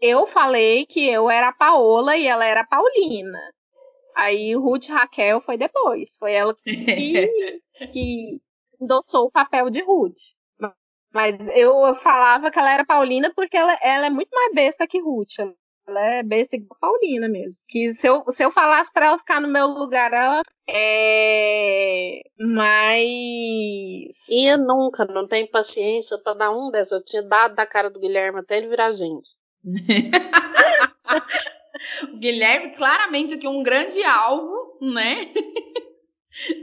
eu 0.00 0.28
falei 0.28 0.86
que 0.86 1.04
eu 1.08 1.28
era 1.28 1.48
a 1.48 1.52
Paola 1.52 2.16
e 2.16 2.24
ela 2.24 2.44
era 2.44 2.60
a 2.60 2.66
Paulina. 2.66 3.40
Aí 4.14 4.54
Ruth 4.54 4.86
Raquel 4.86 5.40
foi 5.40 5.58
depois. 5.58 6.14
Foi 6.20 6.34
ela 6.34 6.54
que, 6.54 7.60
que 7.92 8.40
endossou 8.80 9.26
o 9.26 9.32
papel 9.32 9.70
de 9.70 9.82
Ruth. 9.82 10.20
Mas 11.12 11.34
eu 11.48 11.96
falava 11.96 12.48
que 12.48 12.60
ela 12.60 12.72
era 12.72 12.86
Paulina 12.86 13.32
porque 13.34 13.56
ela, 13.56 13.76
ela 13.82 14.06
é 14.06 14.10
muito 14.10 14.30
mais 14.30 14.54
besta 14.54 14.86
que 14.86 15.00
Ruth. 15.00 15.36
Ela 15.36 15.52
é 16.00 16.22
besta 16.22 16.56
igual 16.56 16.78
Paulina 16.80 17.28
mesmo. 17.28 17.60
Que 17.68 17.92
se 17.92 18.08
eu, 18.08 18.24
se 18.30 18.44
eu 18.44 18.50
falasse 18.50 18.92
para 18.92 19.06
ela 19.06 19.18
ficar 19.18 19.40
no 19.40 19.48
meu 19.48 19.66
lugar, 19.66 20.12
ela 20.12 20.42
é. 20.68 22.22
Mas. 22.38 24.28
Ia 24.28 24.56
nunca, 24.56 25.04
não 25.04 25.26
tem 25.26 25.46
paciência 25.46 26.18
para 26.18 26.34
dar 26.34 26.50
um 26.50 26.70
desses. 26.70 26.92
Eu 26.92 27.04
tinha 27.04 27.22
dado 27.22 27.54
da 27.54 27.66
cara 27.66 27.90
do 27.90 28.00
Guilherme 28.00 28.40
até 28.40 28.58
ele 28.58 28.68
virar 28.68 28.92
gente. 28.92 29.30
o 32.12 32.16
Guilherme, 32.18 32.74
claramente, 32.76 33.34
aqui 33.34 33.46
um 33.46 33.62
grande 33.62 34.02
alvo, 34.04 34.78
né? 34.80 35.32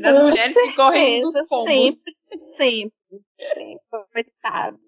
Das 0.01 0.17
Com 0.17 0.29
mulheres 0.29 0.53
certeza, 0.53 0.67
que 0.67 0.75
correm 0.75 1.21
dos 1.21 1.47
pombos. 1.47 1.71
Sempre, 1.71 2.15
sempre. 2.57 2.91
sempre. 3.37 3.79
Coitado. 4.11 4.79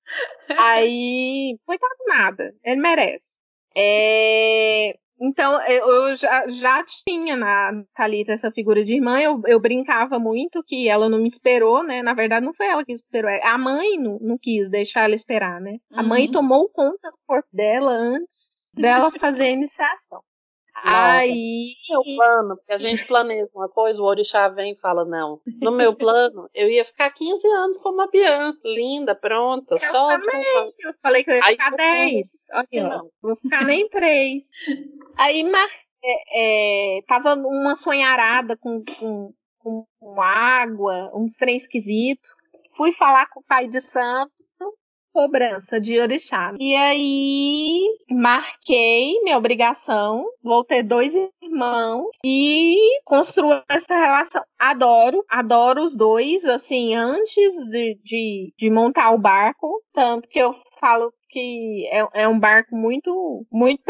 Aí, 0.58 1.56
coitado 1.66 1.96
nada. 2.08 2.54
Ele 2.64 2.82
merece. 2.82 3.31
É, 3.76 4.96
então, 5.20 5.62
eu 5.68 6.16
já, 6.16 6.48
já 6.48 6.84
tinha 7.06 7.36
na 7.36 7.84
Thalita 7.96 8.32
essa 8.34 8.52
figura 8.52 8.84
de 8.84 8.96
irmã, 8.96 9.20
eu, 9.20 9.40
eu 9.46 9.60
brincava 9.60 10.18
muito 10.18 10.64
que 10.66 10.90
ela 10.90 11.08
não 11.08 11.20
me 11.20 11.28
esperou, 11.28 11.84
né? 11.84 12.02
Na 12.02 12.16
verdade, 12.16 12.46
não 12.46 12.54
foi 12.54 12.66
ela 12.66 12.84
que 12.84 12.92
esperou, 12.92 13.30
é, 13.30 13.40
a 13.46 13.58
mãe 13.58 14.00
não, 14.00 14.18
não 14.20 14.38
quis 14.38 14.70
deixar 14.70 15.04
ela 15.04 15.14
esperar, 15.14 15.62
né? 15.62 15.78
A 15.94 16.02
mãe 16.02 16.26
uhum. 16.26 16.32
tomou 16.32 16.70
conta 16.70 17.12
do 17.12 17.18
corpo 17.28 17.50
dela 17.54 17.92
antes 17.92 18.62
dela 18.74 19.12
fazer 19.20 19.44
a 19.44 19.50
iniciação. 19.50 20.22
Nossa, 20.84 21.26
Aí. 21.26 21.76
Meu 21.90 22.04
plano, 22.04 22.56
porque 22.58 22.74
a 22.74 22.78
gente 22.78 23.06
planeja 23.06 23.48
uma 23.54 23.70
coisa, 23.70 24.02
o 24.02 24.06
orixá 24.06 24.48
vem 24.50 24.74
e 24.74 24.80
fala: 24.80 25.06
não. 25.06 25.40
No 25.62 25.72
meu 25.72 25.96
plano, 25.96 26.50
eu 26.54 26.70
ia 26.70 26.86
ficar 26.86 27.12
15 27.12 27.48
anos 27.48 27.78
como 27.78 28.02
a 28.02 28.08
Bianca, 28.08 28.60
linda, 28.66 29.14
pronta, 29.14 29.76
eu 29.76 29.80
só. 29.80 30.08
Também. 30.20 30.44
Eu 30.80 30.94
falei 31.02 31.24
que 31.24 31.32
eu 31.32 31.36
ia 31.36 31.44
Aí, 31.44 31.52
ficar 31.52 31.72
10. 31.72 32.28
Olha, 32.54 32.90
não. 32.90 33.10
vou 33.22 33.36
ficar 33.36 33.64
nem 33.66 33.88
3. 33.90 34.44
Aí 35.18 35.44
mar... 35.44 35.70
é, 36.04 36.98
é, 36.98 37.02
tava 37.08 37.36
uma 37.36 37.76
sonharada 37.76 38.58
com, 38.58 38.84
com, 39.00 39.34
com 39.60 40.22
água, 40.22 41.12
uns 41.14 41.36
trem 41.36 41.58
esquisitos. 41.58 42.30
Fui 42.76 42.92
falar 42.94 43.28
com 43.30 43.42
o 43.42 43.44
pai 43.44 43.68
de 43.68 43.82
santo 43.82 44.41
cobrança 45.14 45.80
de 45.80 46.00
orixá. 46.00 46.54
E 46.60 46.76
aí 46.76 47.80
marquei 48.10 49.22
minha 49.24 49.38
obrigação, 49.38 50.26
vou 50.44 50.64
ter 50.64 50.84
dois 50.84 51.14
irmãos 51.42 52.10
e 52.24 53.02
construo 53.06 53.62
essa 53.70 53.96
relação. 53.96 54.44
Adoro, 54.58 55.24
adoro 55.30 55.84
os 55.84 55.96
dois, 55.96 56.46
assim, 56.46 56.96
antes 56.96 57.54
de, 57.70 58.00
de, 58.04 58.54
de 58.58 58.70
montar 58.70 59.12
o 59.12 59.20
barco, 59.20 59.82
tanto 59.94 60.28
que 60.28 60.40
eu 60.40 60.56
falo 60.80 61.14
que 61.30 61.88
é, 61.92 62.24
é 62.24 62.28
um 62.28 62.40
barco 62.40 62.76
muito, 62.76 63.46
muito 63.52 63.84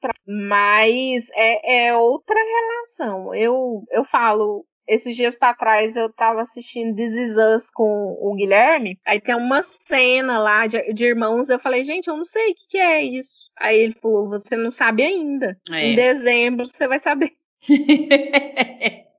Pra, 0.00 0.12
mas 0.26 1.28
é, 1.34 1.86
é 1.86 1.96
outra 1.96 2.34
relação. 2.34 3.32
Eu, 3.32 3.84
eu 3.92 4.04
falo, 4.06 4.66
esses 4.86 5.16
dias 5.16 5.34
para 5.34 5.54
trás 5.54 5.96
eu 5.96 6.12
tava 6.12 6.42
assistindo 6.42 6.96
This 6.96 7.14
Is 7.14 7.36
Us 7.36 7.70
com 7.70 8.16
o 8.20 8.34
Guilherme. 8.34 8.98
Aí 9.06 9.20
tem 9.20 9.36
uma 9.36 9.62
cena 9.62 10.38
lá 10.38 10.66
de, 10.66 10.92
de 10.92 11.04
irmãos. 11.04 11.48
Eu 11.48 11.58
falei, 11.58 11.84
gente, 11.84 12.08
eu 12.08 12.16
não 12.16 12.24
sei 12.24 12.50
o 12.50 12.54
que, 12.54 12.68
que 12.70 12.78
é 12.78 13.02
isso. 13.02 13.50
Aí 13.58 13.78
ele 13.78 13.94
falou, 13.94 14.28
você 14.28 14.56
não 14.56 14.70
sabe 14.70 15.02
ainda. 15.02 15.56
É. 15.70 15.86
Em 15.86 15.94
dezembro 15.94 16.66
você 16.66 16.88
vai 16.88 16.98
saber. 16.98 17.32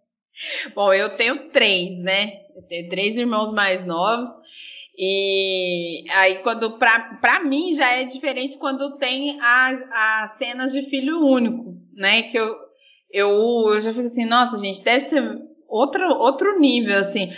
Bom, 0.76 0.94
eu 0.94 1.15
tenho 1.15 1.49
três, 1.52 1.98
né? 1.99 2.41
Eu 2.56 2.64
tenho 2.64 2.90
três 2.90 3.15
irmãos 3.15 3.53
mais 3.53 3.85
novos. 3.85 4.30
E 4.95 6.06
aí, 6.11 6.40
quando 6.44 6.77
pra, 6.77 7.18
pra 7.19 7.44
mim 7.44 7.73
já 7.76 7.94
é 7.94 8.03
diferente 8.03 8.57
quando 8.57 8.98
tem 8.98 9.40
as, 9.41 9.81
as 9.91 10.38
cenas 10.38 10.72
de 10.72 10.84
filho 10.84 11.26
único, 11.26 11.76
né? 11.95 12.23
Que 12.23 12.38
eu, 12.38 12.56
eu, 13.11 13.30
eu 13.73 13.81
já 13.81 13.91
fico 13.91 14.06
assim, 14.06 14.26
nossa, 14.26 14.57
gente, 14.60 14.84
deve 14.84 15.06
ser 15.06 15.41
outro, 15.74 16.08
outro 16.08 16.60
nível, 16.60 17.00
assim. 17.00 17.32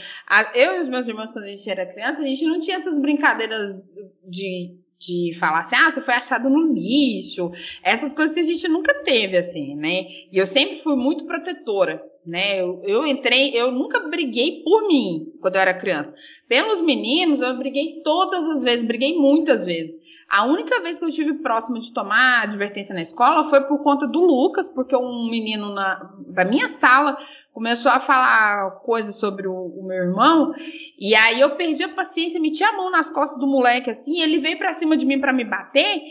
eu 0.54 0.78
e 0.78 0.82
os 0.82 0.90
meus 0.90 1.08
irmãos, 1.08 1.32
quando 1.32 1.46
a 1.46 1.50
gente 1.50 1.70
era 1.70 1.86
criança, 1.86 2.22
a 2.22 2.26
gente 2.26 2.46
não 2.46 2.60
tinha 2.60 2.78
essas 2.78 3.00
brincadeiras 3.00 3.82
de, 4.28 4.76
de 5.00 5.38
falar 5.40 5.60
assim, 5.60 5.76
ah, 5.76 5.92
você 5.92 6.02
foi 6.02 6.14
achado 6.14 6.50
no 6.50 6.74
lixo. 6.74 7.52
Essas 7.82 8.14
coisas 8.14 8.34
que 8.34 8.42
a 8.42 8.44
gente 8.44 8.68
nunca 8.68 8.94
teve, 9.04 9.38
assim, 9.38 9.76
né? 9.76 10.06
E 10.32 10.38
eu 10.38 10.46
sempre 10.46 10.82
fui 10.84 10.96
muito 10.96 11.26
protetora, 11.26 12.04
né? 12.26 12.62
Eu, 12.62 12.82
eu 12.84 13.08
entrei, 13.08 13.52
eu 13.56 13.72
nunca 13.72 14.00
briguei 14.02 14.62
por 14.64 14.88
mim 14.88 15.28
quando 15.40 15.56
eu 15.56 15.62
era 15.62 15.74
criança. 15.74 16.14
Pelos 16.50 16.82
meninos, 16.82 17.42
eu 17.42 17.58
briguei 17.58 18.02
todas 18.04 18.44
as 18.58 18.64
vezes, 18.64 18.86
briguei 18.86 19.18
muitas 19.18 19.64
vezes. 19.66 19.96
A 20.28 20.44
única 20.44 20.82
vez 20.82 20.98
que 20.98 21.06
eu 21.06 21.10
estive 21.10 21.36
próximo 21.36 21.80
de 21.80 21.94
tomar 21.94 22.44
advertência 22.44 22.96
na 22.96 23.04
escola 23.04 23.50
foi 23.50 23.62
por 23.62 23.84
conta 23.84 24.08
do 24.08 24.20
Lucas, 24.20 24.68
porque 24.68 24.96
um 24.96 25.30
menino 25.30 25.74
na, 25.74 26.12
da 26.28 26.44
minha 26.44 26.68
sala 26.68 27.16
começou 27.56 27.90
a 27.90 28.02
falar 28.02 28.82
coisas 28.82 29.16
sobre 29.16 29.48
o, 29.48 29.54
o, 29.54 29.88
meu 29.88 29.96
irmão, 29.96 30.54
e 31.00 31.16
aí 31.16 31.40
eu 31.40 31.56
perdi 31.56 31.84
a 31.84 31.96
paciência, 31.96 32.38
meti 32.38 32.62
a 32.62 32.74
mão 32.74 32.92
nas 32.92 33.10
costas 33.10 33.40
do 33.40 33.48
moleque 33.48 33.90
assim, 33.90 34.20
ele 34.20 34.40
veio 34.40 34.58
para 34.58 34.74
cima 34.74 34.98
de 34.98 35.06
mim 35.06 35.22
para 35.22 35.32
me 35.32 35.46
bater, 35.46 36.02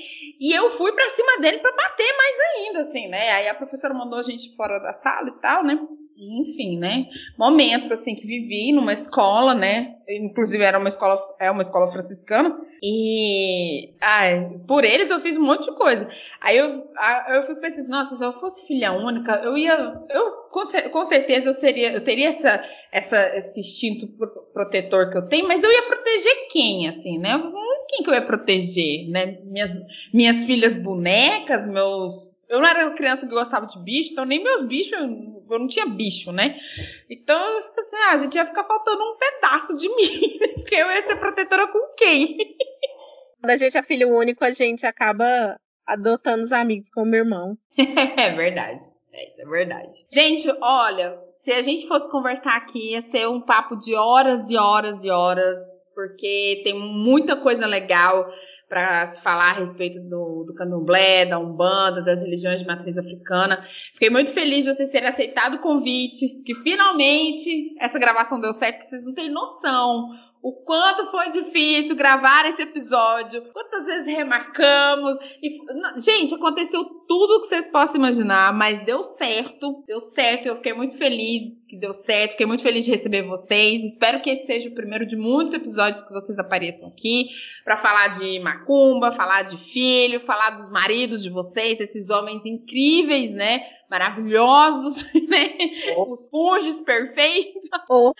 e 0.40 0.56
eu 0.56 0.78
fui 0.78 0.90
para 0.92 1.10
cima 1.10 1.38
dele 1.42 1.58
para 1.58 1.76
bater 1.76 2.16
mais 2.16 2.36
ainda, 2.56 2.80
assim, 2.88 3.08
né? 3.08 3.30
Aí 3.32 3.48
a 3.48 3.54
professora 3.54 3.92
mandou 3.92 4.18
a 4.18 4.22
gente 4.22 4.56
fora 4.56 4.78
da 4.78 4.94
sala 4.94 5.28
e 5.28 5.40
tal, 5.42 5.62
né? 5.62 5.78
Enfim, 6.16 6.78
né? 6.78 7.08
Momentos 7.36 7.90
assim 7.90 8.14
que 8.14 8.26
vivi 8.26 8.72
numa 8.72 8.92
escola, 8.92 9.54
né? 9.54 9.96
Inclusive 10.08 10.62
era 10.62 10.78
uma 10.78 10.88
escola, 10.88 11.20
é 11.40 11.50
uma 11.50 11.62
escola 11.62 11.90
franciscana. 11.90 12.56
E 12.82 13.94
ai, 14.00 14.58
por 14.68 14.84
eles 14.84 15.10
eu 15.10 15.20
fiz 15.20 15.36
um 15.36 15.42
monte 15.42 15.64
de 15.64 15.76
coisa. 15.76 16.08
Aí 16.40 16.56
eu, 16.56 16.86
eu 17.28 17.46
fico 17.46 17.60
pensando, 17.60 17.88
nossa, 17.88 18.16
se 18.16 18.24
eu 18.24 18.32
fosse 18.34 18.66
filha 18.66 18.92
única, 18.92 19.32
eu 19.36 19.56
ia, 19.56 19.94
eu 20.10 20.30
com, 20.90 21.04
certeza 21.06 21.46
eu 21.46 21.54
seria, 21.54 21.92
eu 21.92 22.04
teria 22.04 22.28
essa, 22.28 22.64
essa, 22.92 23.36
esse 23.36 23.60
instinto 23.60 24.06
protetor 24.52 25.10
que 25.10 25.18
eu 25.18 25.28
tenho, 25.28 25.48
mas 25.48 25.62
eu 25.62 25.70
ia 25.70 25.82
proteger 25.82 26.48
quem, 26.50 26.88
assim, 26.88 27.18
né? 27.18 27.42
Quem 27.88 28.04
que 28.04 28.10
eu 28.10 28.14
ia 28.14 28.22
proteger, 28.22 29.08
né? 29.10 29.38
Minhas, 29.44 29.70
minhas 30.12 30.44
filhas 30.44 30.74
bonecas, 30.74 31.66
meus 31.66 32.24
eu 32.48 32.60
não 32.60 32.68
era 32.68 32.90
criança 32.90 33.26
que 33.26 33.34
gostava 33.34 33.66
de 33.66 33.78
bicho, 33.80 34.12
então 34.12 34.24
nem 34.24 34.42
meus 34.42 34.66
bichos, 34.66 34.96
eu 35.50 35.58
não 35.58 35.66
tinha 35.66 35.86
bicho, 35.86 36.32
né? 36.32 36.58
Então 37.10 37.36
eu 37.36 37.62
fico 37.64 37.80
assim, 37.80 37.96
ah, 37.96 38.12
a 38.12 38.16
gente 38.18 38.34
ia 38.34 38.46
ficar 38.46 38.64
faltando 38.64 39.02
um 39.02 39.16
pedaço 39.16 39.76
de 39.76 39.88
mim, 39.94 40.38
porque 40.54 40.74
eu 40.74 40.90
ia 40.90 41.02
ser 41.02 41.16
protetora 41.16 41.66
com 41.68 41.94
quem? 41.96 42.36
Quando 43.40 43.50
a 43.50 43.56
gente 43.56 43.76
é 43.76 43.82
filho 43.82 44.08
único, 44.08 44.44
a 44.44 44.50
gente 44.50 44.86
acaba 44.86 45.58
adotando 45.86 46.42
os 46.42 46.52
amigos 46.52 46.90
como 46.90 47.14
irmão. 47.14 47.56
é 47.76 48.30
verdade. 48.30 48.80
É, 49.12 49.28
isso 49.28 49.40
é 49.40 49.44
verdade. 49.44 50.06
Gente, 50.10 50.48
olha, 50.60 51.18
se 51.44 51.52
a 51.52 51.62
gente 51.62 51.86
fosse 51.86 52.10
conversar 52.10 52.56
aqui, 52.56 52.92
ia 52.92 53.02
ser 53.02 53.28
um 53.28 53.40
papo 53.40 53.76
de 53.76 53.94
horas 53.94 54.48
e 54.48 54.56
horas 54.56 54.98
e 55.02 55.10
horas, 55.10 55.58
porque 55.94 56.62
tem 56.64 56.74
muita 56.74 57.36
coisa 57.36 57.66
legal 57.66 58.26
para 58.68 59.06
se 59.08 59.22
falar 59.22 59.50
a 59.50 59.60
respeito 59.60 60.00
do, 60.08 60.44
do 60.46 60.54
candomblé, 60.54 61.26
da 61.26 61.38
umbanda, 61.38 62.02
das 62.02 62.18
religiões 62.20 62.60
de 62.60 62.66
matriz 62.66 62.96
africana. 62.96 63.64
Fiquei 63.92 64.10
muito 64.10 64.32
feliz 64.32 64.64
de 64.64 64.74
vocês 64.74 64.90
terem 64.90 65.08
aceitado 65.08 65.54
o 65.54 65.62
convite, 65.62 66.42
que 66.44 66.54
finalmente 66.56 67.74
essa 67.78 67.98
gravação 67.98 68.40
deu 68.40 68.52
certo, 68.54 68.84
que 68.84 68.90
vocês 68.90 69.04
não 69.04 69.14
têm 69.14 69.30
noção 69.30 70.10
o 70.44 70.52
quanto 70.52 71.10
foi 71.10 71.30
difícil 71.30 71.96
gravar 71.96 72.44
esse 72.44 72.60
episódio, 72.60 73.50
quantas 73.50 73.86
vezes 73.86 74.04
remarcamos. 74.04 75.16
E, 75.42 75.56
gente, 76.02 76.34
aconteceu 76.34 76.84
tudo 77.08 77.38
o 77.38 77.40
que 77.40 77.46
vocês 77.46 77.66
possam 77.68 77.96
imaginar, 77.96 78.52
mas 78.52 78.84
deu 78.84 79.02
certo, 79.16 79.82
deu 79.86 80.02
certo. 80.10 80.44
Eu 80.44 80.56
fiquei 80.56 80.74
muito 80.74 80.98
feliz 80.98 81.44
que 81.74 81.80
deu 81.80 81.92
certo, 81.92 82.32
fiquei 82.32 82.46
muito 82.46 82.62
feliz 82.62 82.84
de 82.84 82.92
receber 82.92 83.22
vocês. 83.22 83.84
Espero 83.84 84.20
que 84.20 84.30
esse 84.30 84.46
seja 84.46 84.68
o 84.68 84.74
primeiro 84.74 85.04
de 85.04 85.16
muitos 85.16 85.52
episódios 85.52 86.02
que 86.02 86.12
vocês 86.12 86.38
apareçam 86.38 86.88
aqui 86.88 87.28
para 87.64 87.78
falar 87.78 88.18
de 88.18 88.38
macumba, 88.38 89.12
falar 89.12 89.42
de 89.42 89.56
filho, 89.72 90.20
falar 90.20 90.50
dos 90.50 90.70
maridos 90.70 91.22
de 91.22 91.30
vocês, 91.30 91.80
esses 91.80 92.08
homens 92.10 92.44
incríveis, 92.46 93.30
né? 93.32 93.66
Maravilhosos, 93.90 95.02
né? 95.28 95.50
Oh. 95.96 96.12
Os 96.12 96.28
fungos 96.30 96.80
perfeitos. 96.82 97.62
Oh. 97.90 98.12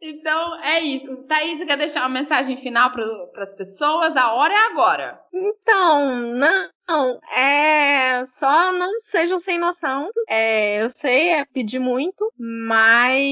Então 0.00 0.60
é 0.62 0.80
isso. 0.80 1.16
Thaís, 1.28 1.64
quer 1.64 1.78
deixar 1.78 2.00
uma 2.00 2.20
mensagem 2.20 2.56
final 2.56 2.90
para 2.90 3.42
as 3.42 3.54
pessoas? 3.54 4.16
A 4.16 4.32
hora 4.32 4.52
é 4.52 4.66
agora. 4.72 5.20
Então, 5.32 6.34
não, 6.92 7.20
é 7.34 8.24
só 8.26 8.72
não 8.72 9.00
sejam 9.00 9.38
sem 9.38 9.58
noção. 9.58 10.10
É, 10.28 10.82
eu 10.82 10.90
sei, 10.90 11.30
é 11.30 11.44
pedir 11.44 11.78
muito, 11.78 12.30
mas 12.38 13.22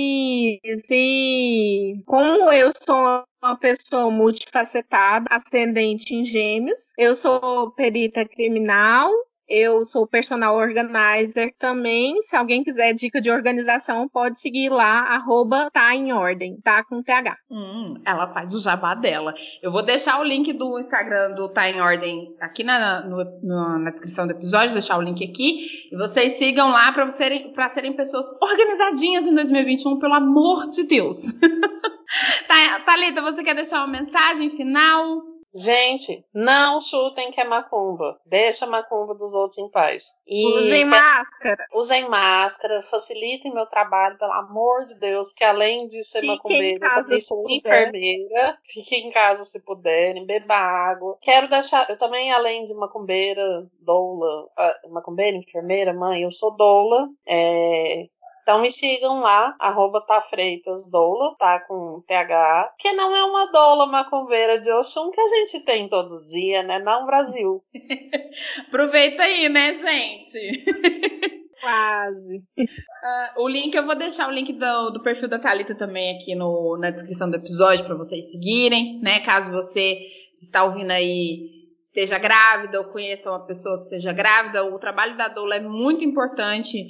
se 0.87 2.03
como 2.07 2.51
eu 2.53 2.71
sou 2.83 3.25
uma 3.43 3.57
pessoa 3.57 4.11
multifacetada, 4.11 5.27
ascendente 5.31 6.15
em 6.15 6.25
gêmeos, 6.25 6.93
eu 6.99 7.15
sou 7.15 7.71
perita 7.73 8.25
criminal, 8.27 9.11
eu 9.51 9.85
sou 9.85 10.07
personal 10.07 10.55
organizer 10.55 11.53
também. 11.59 12.23
Se 12.23 12.37
alguém 12.37 12.63
quiser 12.63 12.95
dica 12.95 13.21
de 13.21 13.29
organização, 13.29 14.09
pode 14.09 14.39
seguir 14.39 14.69
lá, 14.69 15.01
arroba 15.13 15.69
tá 15.73 15.93
em 15.95 16.13
ordem, 16.13 16.61
tá 16.63 16.85
com 16.85 17.03
TH. 17.03 17.37
Hum, 17.51 18.01
ela 18.05 18.29
faz 18.29 18.55
o 18.55 18.61
jabá 18.61 18.95
dela. 18.95 19.35
Eu 19.61 19.73
vou 19.73 19.85
deixar 19.85 20.21
o 20.21 20.25
link 20.25 20.53
do 20.53 20.79
Instagram 20.79 21.35
do 21.35 21.49
Tá 21.49 21.69
em 21.69 21.81
Ordem 21.81 22.33
aqui 22.41 22.63
na, 22.63 23.01
no, 23.01 23.25
no, 23.43 23.79
na 23.81 23.91
descrição 23.91 24.27
do 24.27 24.33
episódio, 24.33 24.75
deixar 24.75 24.97
o 24.97 25.03
link 25.03 25.25
aqui. 25.25 25.91
E 25.91 25.97
vocês 25.97 26.39
sigam 26.39 26.71
lá 26.71 26.93
para 26.93 27.11
serem, 27.11 27.53
serem 27.75 27.93
pessoas 27.95 28.27
organizadinhas 28.41 29.25
em 29.27 29.35
2021, 29.35 29.99
pelo 29.99 30.15
amor 30.15 30.71
de 30.71 30.85
Deus. 30.85 31.17
tá, 32.47 32.81
Thalita, 32.87 33.21
você 33.21 33.43
quer 33.43 33.57
deixar 33.57 33.79
uma 33.79 33.99
mensagem 33.99 34.51
final? 34.51 35.30
Gente, 35.55 36.25
não 36.33 36.81
chutem 36.81 37.31
que 37.31 37.41
é 37.41 37.45
macumba. 37.45 38.21
Deixa 38.25 38.67
a 38.67 38.69
macumba 38.69 39.15
dos 39.15 39.35
outros 39.35 39.59
em 39.59 39.69
paz. 39.71 40.21
E 40.27 40.47
usem 40.47 40.85
máscara. 40.85 41.67
Usem 41.75 42.09
máscara, 42.09 42.83
facilitem 42.83 43.53
meu 43.53 43.67
trabalho, 43.67 44.17
pelo 44.19 44.33
amor 44.33 44.87
de 44.87 44.99
Deus, 45.01 45.29
porque 45.29 45.45
além 45.45 45.87
de 45.87 46.05
ser 46.05 46.21
Fique 46.21 46.33
macumbeira, 46.33 46.87
eu 46.87 47.03
também 47.03 47.21
sou 47.21 47.45
enfermeira. 47.49 48.59
Fiquem 48.65 49.09
em 49.09 49.11
casa 49.11 49.45
se 49.45 49.65
puderem, 49.65 50.25
beba 50.25 50.55
água. 50.55 51.19
Quero 51.21 51.49
deixar, 51.49 51.89
eu 51.91 51.99
também, 51.99 52.33
além 52.33 52.65
de 52.65 52.75
macumbeira, 52.75 53.67
doula, 53.81 54.45
uh, 54.45 54.93
macumbeira, 54.93 55.37
enfermeira, 55.37 55.93
mãe, 55.93 56.23
eu 56.23 56.31
sou 56.31 56.55
doula. 56.57 57.09
É, 57.27 58.07
então 58.43 58.61
me 58.61 58.71
sigam 58.71 59.21
lá, 59.21 59.55
arroba 59.59 60.01
tafreitasdoula, 60.07 61.37
tá 61.39 61.61
com 61.61 62.03
TH, 62.07 62.75
que 62.79 62.93
não 62.93 63.15
é 63.15 63.25
uma 63.25 63.51
doula 63.51 63.87
macumbeira 63.87 64.61
de 64.61 64.71
Oxum 64.73 65.11
que 65.11 65.21
a 65.21 65.27
gente 65.27 65.65
tem 65.65 65.89
todo 65.89 66.27
dia, 66.27 66.63
né? 66.63 66.79
Não, 66.79 67.07
Brasil. 67.07 67.63
Aproveita 68.69 69.23
aí, 69.23 69.49
né, 69.49 69.75
gente? 69.75 70.65
Quase. 71.61 72.37
Uh, 72.59 73.43
o 73.43 73.49
link, 73.49 73.75
eu 73.75 73.85
vou 73.85 73.95
deixar 73.95 74.29
o 74.29 74.33
link 74.33 74.53
do, 74.55 74.91
do 74.91 75.03
perfil 75.03 75.29
da 75.29 75.39
Thalita 75.39 75.75
também 75.75 76.17
aqui 76.17 76.35
no, 76.35 76.79
na 76.79 76.91
descrição 76.91 77.29
do 77.31 77.37
episódio 77.37 77.85
para 77.85 77.97
vocês 77.97 78.31
seguirem, 78.31 78.99
né? 79.01 79.21
Caso 79.21 79.51
você 79.53 79.99
está 80.41 80.65
ouvindo 80.65 80.91
aí 80.91 81.61
esteja 81.91 82.19
grávida 82.19 82.79
ou 82.79 82.87
conheça 82.87 83.29
uma 83.29 83.45
pessoa 83.45 83.79
que 83.79 83.85
esteja 83.85 84.13
grávida, 84.13 84.65
o 84.65 84.79
trabalho 84.79 85.17
da 85.17 85.29
doula 85.29 85.57
é 85.57 85.61
muito 85.61 86.05
importante 86.05 86.87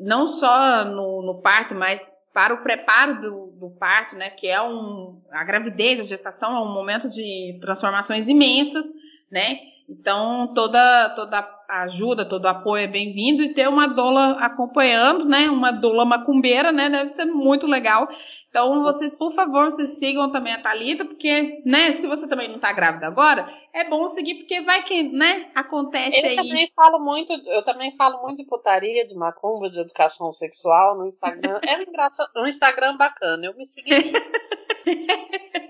não 0.00 0.28
só 0.38 0.84
no, 0.84 1.22
no 1.22 1.40
parto, 1.42 1.74
mas 1.74 2.00
para 2.32 2.54
o 2.54 2.62
preparo 2.62 3.20
do, 3.20 3.46
do, 3.58 3.70
parto, 3.78 4.16
né, 4.16 4.30
que 4.30 4.46
é 4.46 4.60
um 4.62 5.20
a 5.30 5.44
gravidez, 5.44 6.00
a 6.00 6.04
gestação 6.04 6.56
é 6.56 6.60
um 6.60 6.72
momento 6.72 7.10
de 7.10 7.58
transformações 7.60 8.26
imensas, 8.26 8.84
né? 9.30 9.58
Então 9.88 10.52
toda 10.54 11.10
toda 11.10 11.46
ajuda, 11.68 12.24
todo 12.24 12.46
apoio 12.46 12.84
é 12.84 12.86
bem-vindo 12.86 13.42
e 13.42 13.52
ter 13.54 13.68
uma 13.68 13.86
doula 13.86 14.38
acompanhando, 14.40 15.24
né? 15.24 15.50
Uma 15.50 15.70
doula 15.70 16.04
macumbeira, 16.04 16.72
né? 16.72 16.88
Deve 16.88 17.10
ser 17.10 17.24
muito 17.26 17.66
legal. 17.66 18.08
Então, 18.52 18.82
vocês, 18.82 19.14
por 19.14 19.34
favor, 19.34 19.70
vocês 19.70 19.98
sigam 19.98 20.30
também 20.30 20.52
a 20.52 20.60
Thalita, 20.60 21.06
porque, 21.06 21.62
né, 21.64 21.98
se 21.98 22.06
você 22.06 22.28
também 22.28 22.50
não 22.50 22.58
tá 22.58 22.70
grávida 22.70 23.06
agora, 23.06 23.50
é 23.72 23.88
bom 23.88 24.06
seguir, 24.08 24.34
porque 24.34 24.60
vai 24.60 24.82
que, 24.82 25.04
né, 25.04 25.50
acontece 25.54 26.20
eu 26.20 26.28
aí. 26.28 26.36
Também 26.36 26.70
falo 26.76 26.98
muito, 26.98 27.32
eu 27.32 27.64
também 27.64 27.96
falo 27.96 28.20
muito 28.20 28.42
de 28.42 28.44
putaria, 28.44 29.06
de 29.06 29.14
macumba, 29.14 29.70
de 29.70 29.80
educação 29.80 30.30
sexual 30.30 30.98
no 30.98 31.06
Instagram. 31.06 31.60
É 31.66 31.78
um, 31.78 31.82
engraçado, 31.82 32.30
um 32.36 32.46
Instagram 32.46 32.94
bacana, 32.98 33.46
eu 33.46 33.56
me 33.56 33.64
segui. 33.64 34.12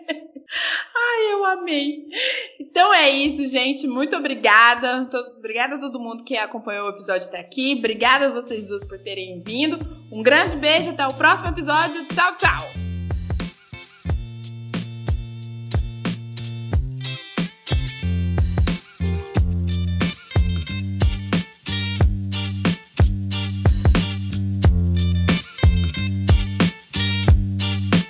Ai, 0.94 1.32
eu 1.32 1.44
amei. 1.46 2.04
Então 2.60 2.92
é 2.92 3.10
isso, 3.10 3.46
gente. 3.50 3.86
Muito 3.86 4.16
obrigada. 4.16 5.08
Obrigada 5.38 5.76
a 5.76 5.78
todo 5.78 6.00
mundo 6.00 6.24
que 6.24 6.36
acompanhou 6.36 6.86
o 6.86 6.90
episódio 6.90 7.26
até 7.26 7.40
aqui. 7.40 7.76
Obrigada 7.78 8.26
a 8.26 8.30
vocês 8.30 8.66
duas 8.68 8.84
por 8.86 8.98
terem 8.98 9.42
vindo. 9.44 9.78
Um 10.12 10.22
grande 10.22 10.56
beijo. 10.56 10.90
Até 10.90 11.06
o 11.06 11.14
próximo 11.14 11.48
episódio. 11.48 12.04
Tchau, 12.06 12.36
tchau. 12.36 12.81